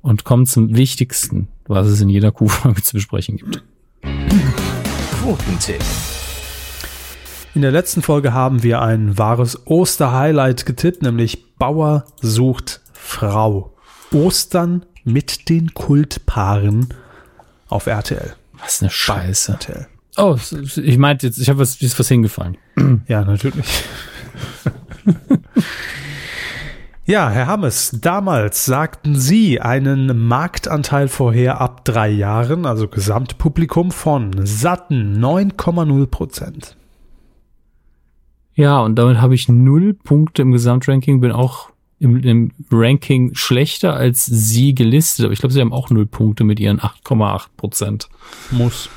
und 0.00 0.24
kommen 0.24 0.46
zum 0.46 0.74
Wichtigsten, 0.74 1.48
was 1.66 1.88
es 1.88 2.00
in 2.00 2.08
jeder 2.08 2.32
Q-Folge 2.32 2.82
zu 2.82 2.94
besprechen 2.94 3.36
gibt. 3.36 3.62
Quotentipp. 5.20 5.82
In 7.54 7.60
der 7.60 7.72
letzten 7.72 8.00
Folge 8.00 8.32
haben 8.32 8.62
wir 8.62 8.80
ein 8.80 9.18
wahres 9.18 9.66
Osterhighlight 9.66 10.64
getippt, 10.64 11.02
nämlich 11.02 11.44
Bauer 11.60 12.06
sucht 12.22 12.80
Frau. 12.94 13.74
Ostern 14.12 14.86
mit 15.04 15.48
den 15.50 15.74
Kultpaaren 15.74 16.88
auf 17.68 17.86
RTL. 17.86 18.34
Was 18.58 18.80
eine 18.80 18.90
Scheiße. 18.90 19.52
RTL. 19.52 19.86
Oh, 20.16 20.36
ich 20.76 20.98
meinte 20.98 21.26
jetzt, 21.26 21.38
ich 21.38 21.48
habe 21.50 21.60
was, 21.60 21.76
ist 21.80 21.98
was 21.98 22.08
hingefallen. 22.08 22.56
Ja, 23.06 23.24
natürlich. 23.24 23.84
ja, 27.04 27.28
Herr 27.28 27.46
Hammes, 27.46 27.98
damals 28.00 28.64
sagten 28.64 29.18
Sie 29.18 29.60
einen 29.60 30.26
Marktanteil 30.26 31.08
vorher 31.08 31.60
ab 31.60 31.84
drei 31.84 32.08
Jahren, 32.08 32.64
also 32.64 32.88
Gesamtpublikum 32.88 33.92
von 33.92 34.46
satten 34.46 35.22
9,0 35.22 36.06
Prozent. 36.06 36.76
Ja, 38.60 38.80
und 38.80 38.96
damit 38.96 39.22
habe 39.22 39.34
ich 39.34 39.48
null 39.48 39.94
Punkte 39.94 40.42
im 40.42 40.52
Gesamtranking, 40.52 41.22
bin 41.22 41.32
auch 41.32 41.70
im, 41.98 42.22
im 42.22 42.50
Ranking 42.70 43.34
schlechter 43.34 43.94
als 43.94 44.26
Sie 44.26 44.74
gelistet, 44.74 45.24
aber 45.24 45.32
ich 45.32 45.38
glaube, 45.38 45.54
Sie 45.54 45.62
haben 45.62 45.72
auch 45.72 45.88
null 45.88 46.04
Punkte 46.04 46.44
mit 46.44 46.60
Ihren 46.60 46.78
8,8 46.78 47.46
Prozent. 47.56 48.10
Muss. 48.50 48.90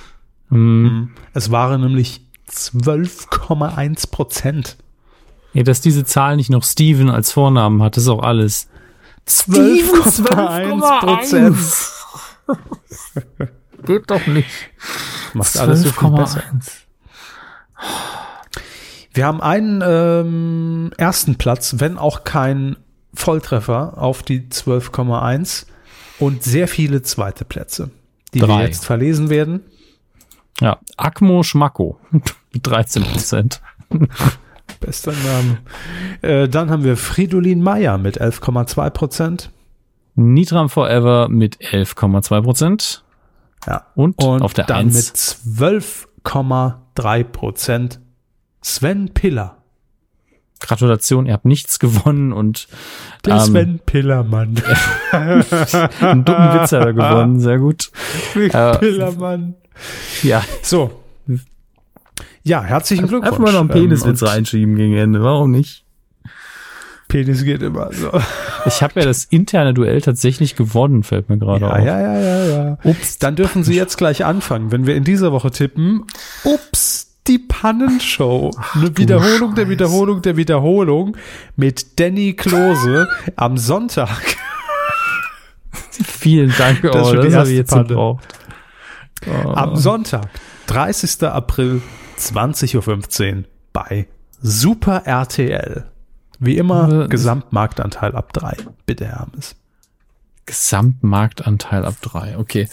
Hm. 0.50 1.12
Es 1.34 1.50
waren 1.50 1.80
nämlich 1.80 2.26
12,1 2.50 4.12
Prozent. 4.12 4.76
Ja, 5.54 5.64
dass 5.64 5.80
diese 5.80 6.04
Zahl 6.04 6.36
nicht 6.36 6.50
noch 6.50 6.66
Steven 6.66 7.10
als 7.10 7.32
Vornamen 7.32 7.82
hat, 7.82 7.96
ist 7.96 8.10
auch 8.10 8.22
alles. 8.22 8.68
12,1 9.30 11.00
Prozent. 11.00 11.58
Geht 13.86 14.12
doch 14.12 14.28
nicht. 14.28 14.50
Macht 15.34 15.58
alles 15.58 15.84
so 15.84 15.90
viel 15.90 16.10
besser. 16.10 16.44
12,1. 19.14 19.16
Wir 19.16 19.26
haben 19.26 19.42
einen 19.42 19.84
ähm, 19.86 20.92
ersten 20.98 21.36
Platz, 21.36 21.76
wenn 21.78 21.98
auch 21.98 22.24
kein 22.24 22.78
Volltreffer 23.14 23.98
auf 23.98 24.24
die 24.24 24.42
12,1 24.42 25.66
und 26.20 26.44
sehr 26.44 26.68
viele 26.68 27.02
zweite 27.02 27.46
Plätze, 27.46 27.92
die 28.34 28.42
wir 28.42 28.48
Drei. 28.48 28.66
jetzt 28.66 28.86
verlesen 28.86 29.30
werden. 29.30 29.62
Ja, 30.60 30.80
Akmo 30.98 31.44
Schmacko 31.44 32.00
mit 32.12 32.66
13 32.66 33.04
Prozent. 33.04 33.62
Bester 34.80 35.12
Name. 35.12 35.58
Äh, 36.22 36.50
dann 36.50 36.70
haben 36.70 36.84
wir 36.84 36.98
Fridolin 36.98 37.62
Meyer 37.62 37.98
mit 37.98 38.22
11,2 38.22 38.90
Prozent. 38.90 39.52
Nitram 40.16 40.70
Forever 40.70 41.28
mit 41.30 41.58
11,2 41.58 42.42
Prozent. 42.42 43.04
Ja. 43.66 43.88
Und, 43.96 44.22
Und 44.24 44.42
auf 44.42 44.54
der 44.54 44.66
dann 44.66 44.88
1 44.88 45.44
mit 45.46 45.58
12,3 45.58 47.24
Prozent 47.24 48.00
Sven 48.64 49.10
Piller. 49.14 49.58
Gratulation, 50.60 51.26
ihr 51.26 51.34
habt 51.34 51.44
nichts 51.46 51.78
gewonnen 51.78 52.32
und 52.32 52.68
Der 53.26 53.34
ähm, 53.36 53.40
Sven 53.42 53.80
Pillermann. 53.86 54.56
einen 55.12 56.24
dummen 56.26 56.54
Witz 56.54 56.72
hat 56.72 56.86
er 56.86 56.94
gewonnen, 56.94 57.40
sehr 57.40 57.60
gut. 57.60 57.92
Äh, 58.36 58.78
Pillermann. 58.78 59.56
Ja, 60.24 60.44
So. 60.62 61.00
Ja, 62.46 62.62
herzlichen 62.62 63.08
Glückwunsch. 63.08 63.28
einfach 63.34 63.40
mal 63.40 63.54
noch 63.54 63.62
einen 63.62 63.70
Peniswitz 63.70 64.22
Ähm, 64.22 64.28
reinschieben 64.28 64.76
gegen 64.76 64.96
Ende, 64.96 65.24
warum 65.24 65.52
nicht? 65.52 65.86
Penis 67.08 67.44
geht 67.44 67.62
immer 67.62 67.92
so. 67.94 68.12
Ich 68.66 68.82
habe 68.82 69.00
ja 69.00 69.06
das 69.06 69.24
interne 69.26 69.74
Duell 69.74 70.02
tatsächlich 70.02 70.56
gewonnen, 70.56 71.04
fällt 71.04 71.30
mir 71.30 71.38
gerade 71.38 71.66
Ja, 71.66 71.72
auf. 71.72 71.78
ja, 71.86 72.02
ja, 72.02 72.20
ja, 72.20 72.46
ja. 72.46 72.78
Ups. 72.84 73.18
Dann 73.20 73.36
dürfen 73.36 73.64
Sie 73.64 73.76
jetzt 73.76 73.98
gleich 73.98 74.26
anfangen, 74.26 74.72
wenn 74.72 74.86
wir 74.88 74.96
in 74.96 75.04
dieser 75.04 75.32
Woche 75.32 75.52
tippen. 75.52 76.06
Ups, 76.44 77.13
die 77.28 77.40
Pannenshow. 77.40 78.52
Eine 78.74 78.98
Wiederholung 78.98 79.56
der 79.56 79.64
Scheiße. 79.66 79.70
Wiederholung 79.72 80.22
der 80.22 80.38
Wiederholung 80.38 81.18
mit 81.56 82.00
Danny 82.00 82.34
Klose 82.34 83.08
am 83.36 83.58
Sonntag. 83.58 84.38
Vielen 85.92 86.54
Dank, 86.58 86.80
oh, 86.84 86.88
Das 86.88 86.94
das, 86.94 87.08
schon 87.10 87.22
die 87.22 87.28
habe 87.28 87.36
erste 87.36 87.52
ich 87.52 87.58
jetzt 87.58 87.72
gebraucht. 87.74 88.28
Oh. 89.28 89.50
Am 89.50 89.76
Sonntag, 89.76 90.28
30. 90.68 91.24
April, 91.24 91.82
20.15 92.18 93.36
Uhr 93.38 93.44
bei 93.72 94.08
Super 94.42 95.04
RTL. 95.06 95.86
Wie 96.40 96.58
immer, 96.58 97.06
Äh, 97.06 97.08
Gesamtmarktanteil 97.08 98.16
ab 98.16 98.34
drei. 98.34 98.58
Bitte, 98.86 99.06
Hermes. 99.08 99.56
Gesamtmarktanteil 100.46 101.86
ab 101.86 101.96
drei. 102.02 102.38
Okay. 102.38 102.68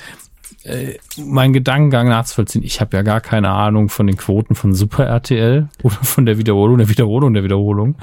Äh, 0.63 0.99
mein 1.17 1.53
Gedankengang 1.53 2.09
nachzuvollziehen, 2.09 2.63
ich 2.63 2.81
habe 2.81 2.97
ja 2.97 3.03
gar 3.03 3.21
keine 3.21 3.49
Ahnung 3.51 3.89
von 3.89 4.07
den 4.07 4.17
Quoten 4.17 4.55
von 4.55 4.75
Super 4.75 5.07
RTL 5.07 5.69
oder 5.83 5.95
von 5.97 6.27
der 6.27 6.39
Wiederholung, 6.39 6.79
der 6.79 6.89
Wiederholung, 6.89 7.33
der 7.33 7.45
Wiederholung. 7.45 7.95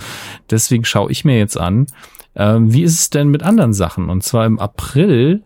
Deswegen 0.49 0.83
schaue 0.85 1.11
ich 1.11 1.23
mir 1.23 1.37
jetzt 1.37 1.57
an, 1.57 1.85
ähm, 2.35 2.73
wie 2.73 2.83
ist 2.83 2.99
es 2.99 3.09
denn 3.09 3.29
mit 3.29 3.43
anderen 3.43 3.73
Sachen? 3.73 4.09
Und 4.09 4.23
zwar 4.23 4.45
im 4.45 4.59
April 4.59 5.43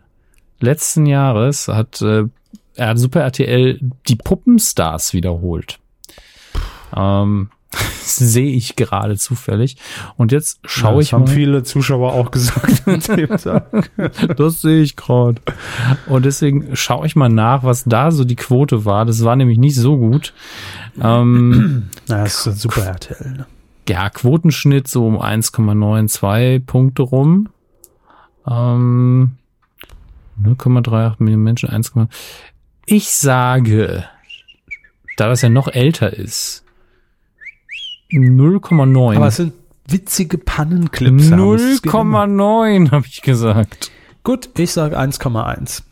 letzten 0.60 1.06
Jahres 1.06 1.68
hat 1.68 2.02
äh, 2.02 2.24
er- 2.76 2.98
Super 2.98 3.22
RTL 3.22 3.80
die 4.08 4.16
Puppenstars 4.16 5.14
wiederholt. 5.14 5.80
Ähm, 6.96 7.50
sehe 8.04 8.52
ich 8.52 8.76
gerade 8.76 9.18
zufällig. 9.18 9.78
Und 10.18 10.32
jetzt 10.32 10.60
schaue 10.66 10.98
das 10.98 11.06
ich 11.06 11.14
haben 11.14 11.24
mal. 11.24 11.30
viele 11.32 11.64
Zuschauer 11.64 12.14
auch 12.14 12.32
gesagt 12.32 12.88
an 12.88 13.00
dem 13.00 13.38
Tag. 13.38 13.90
Das 14.36 14.62
sehe 14.62 14.82
ich 14.82 14.96
gerade. 14.96 15.42
Und 16.08 16.26
deswegen 16.26 16.76
schaue 16.76 17.06
ich 17.06 17.16
mal 17.16 17.30
nach, 17.30 17.64
was 17.64 17.84
da 17.86 18.12
so 18.12 18.24
die 18.24 18.36
Quote 18.36 18.86
war. 18.86 19.06
Das 19.06 19.24
war 19.24 19.36
nämlich 19.36 19.58
nicht 19.58 19.76
so 19.76 19.98
gut. 19.98 20.34
Ähm, 21.02 21.90
Na, 22.08 22.24
das 22.24 22.46
ist 22.46 22.62
Super 22.62 22.86
RTL. 22.86 23.32
Ne? 23.32 23.46
ja, 23.88 24.10
Quotenschnitt 24.10 24.88
so 24.88 25.06
um 25.06 25.20
1,92 25.20 26.66
Punkte 26.66 27.02
rum. 27.04 27.50
Ähm, 28.48 29.38
0,38 30.42 31.16
Millionen 31.20 31.44
Menschen, 31.44 31.70
1, 31.70 31.94
ich 32.86 33.12
sage, 33.12 34.06
da 35.18 35.28
das 35.28 35.42
ja 35.42 35.50
noch 35.50 35.68
älter 35.68 36.14
ist, 36.14 36.64
0,9. 38.20 39.16
Aber 39.16 39.28
es 39.28 39.38
sind 39.38 39.54
witzige 39.88 40.38
Pannenclips. 40.38 41.30
Hermes. 41.30 41.62
Es 41.62 41.82
geht 41.82 41.94
immer. 41.94 42.24
0,9 42.26 42.92
habe 42.92 43.06
ich 43.08 43.22
gesagt. 43.22 43.92
Gut, 44.24 44.50
ich 44.58 44.72
sage 44.72 45.00
1,1. 45.00 45.84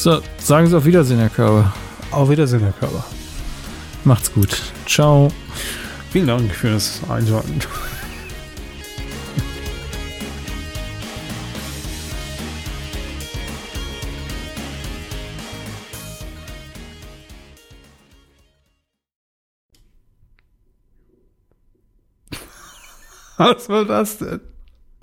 So, 0.01 0.19
sagen 0.39 0.65
Sie 0.65 0.75
auf 0.75 0.85
Wiedersehen, 0.85 1.19
Herr 1.19 1.29
Körber. 1.29 1.71
Auf 2.09 2.27
Wiedersehen, 2.27 2.61
Herr 2.61 2.71
Körber. 2.71 3.05
Macht's 4.03 4.33
gut. 4.33 4.59
Ciao. 4.87 5.31
Vielen 6.09 6.25
Dank 6.25 6.51
für 6.55 6.71
das 6.71 7.01
Einschalten. 7.07 7.59
Was 23.37 23.69
war 23.69 23.85
das 23.85 24.17
denn? 24.17 24.41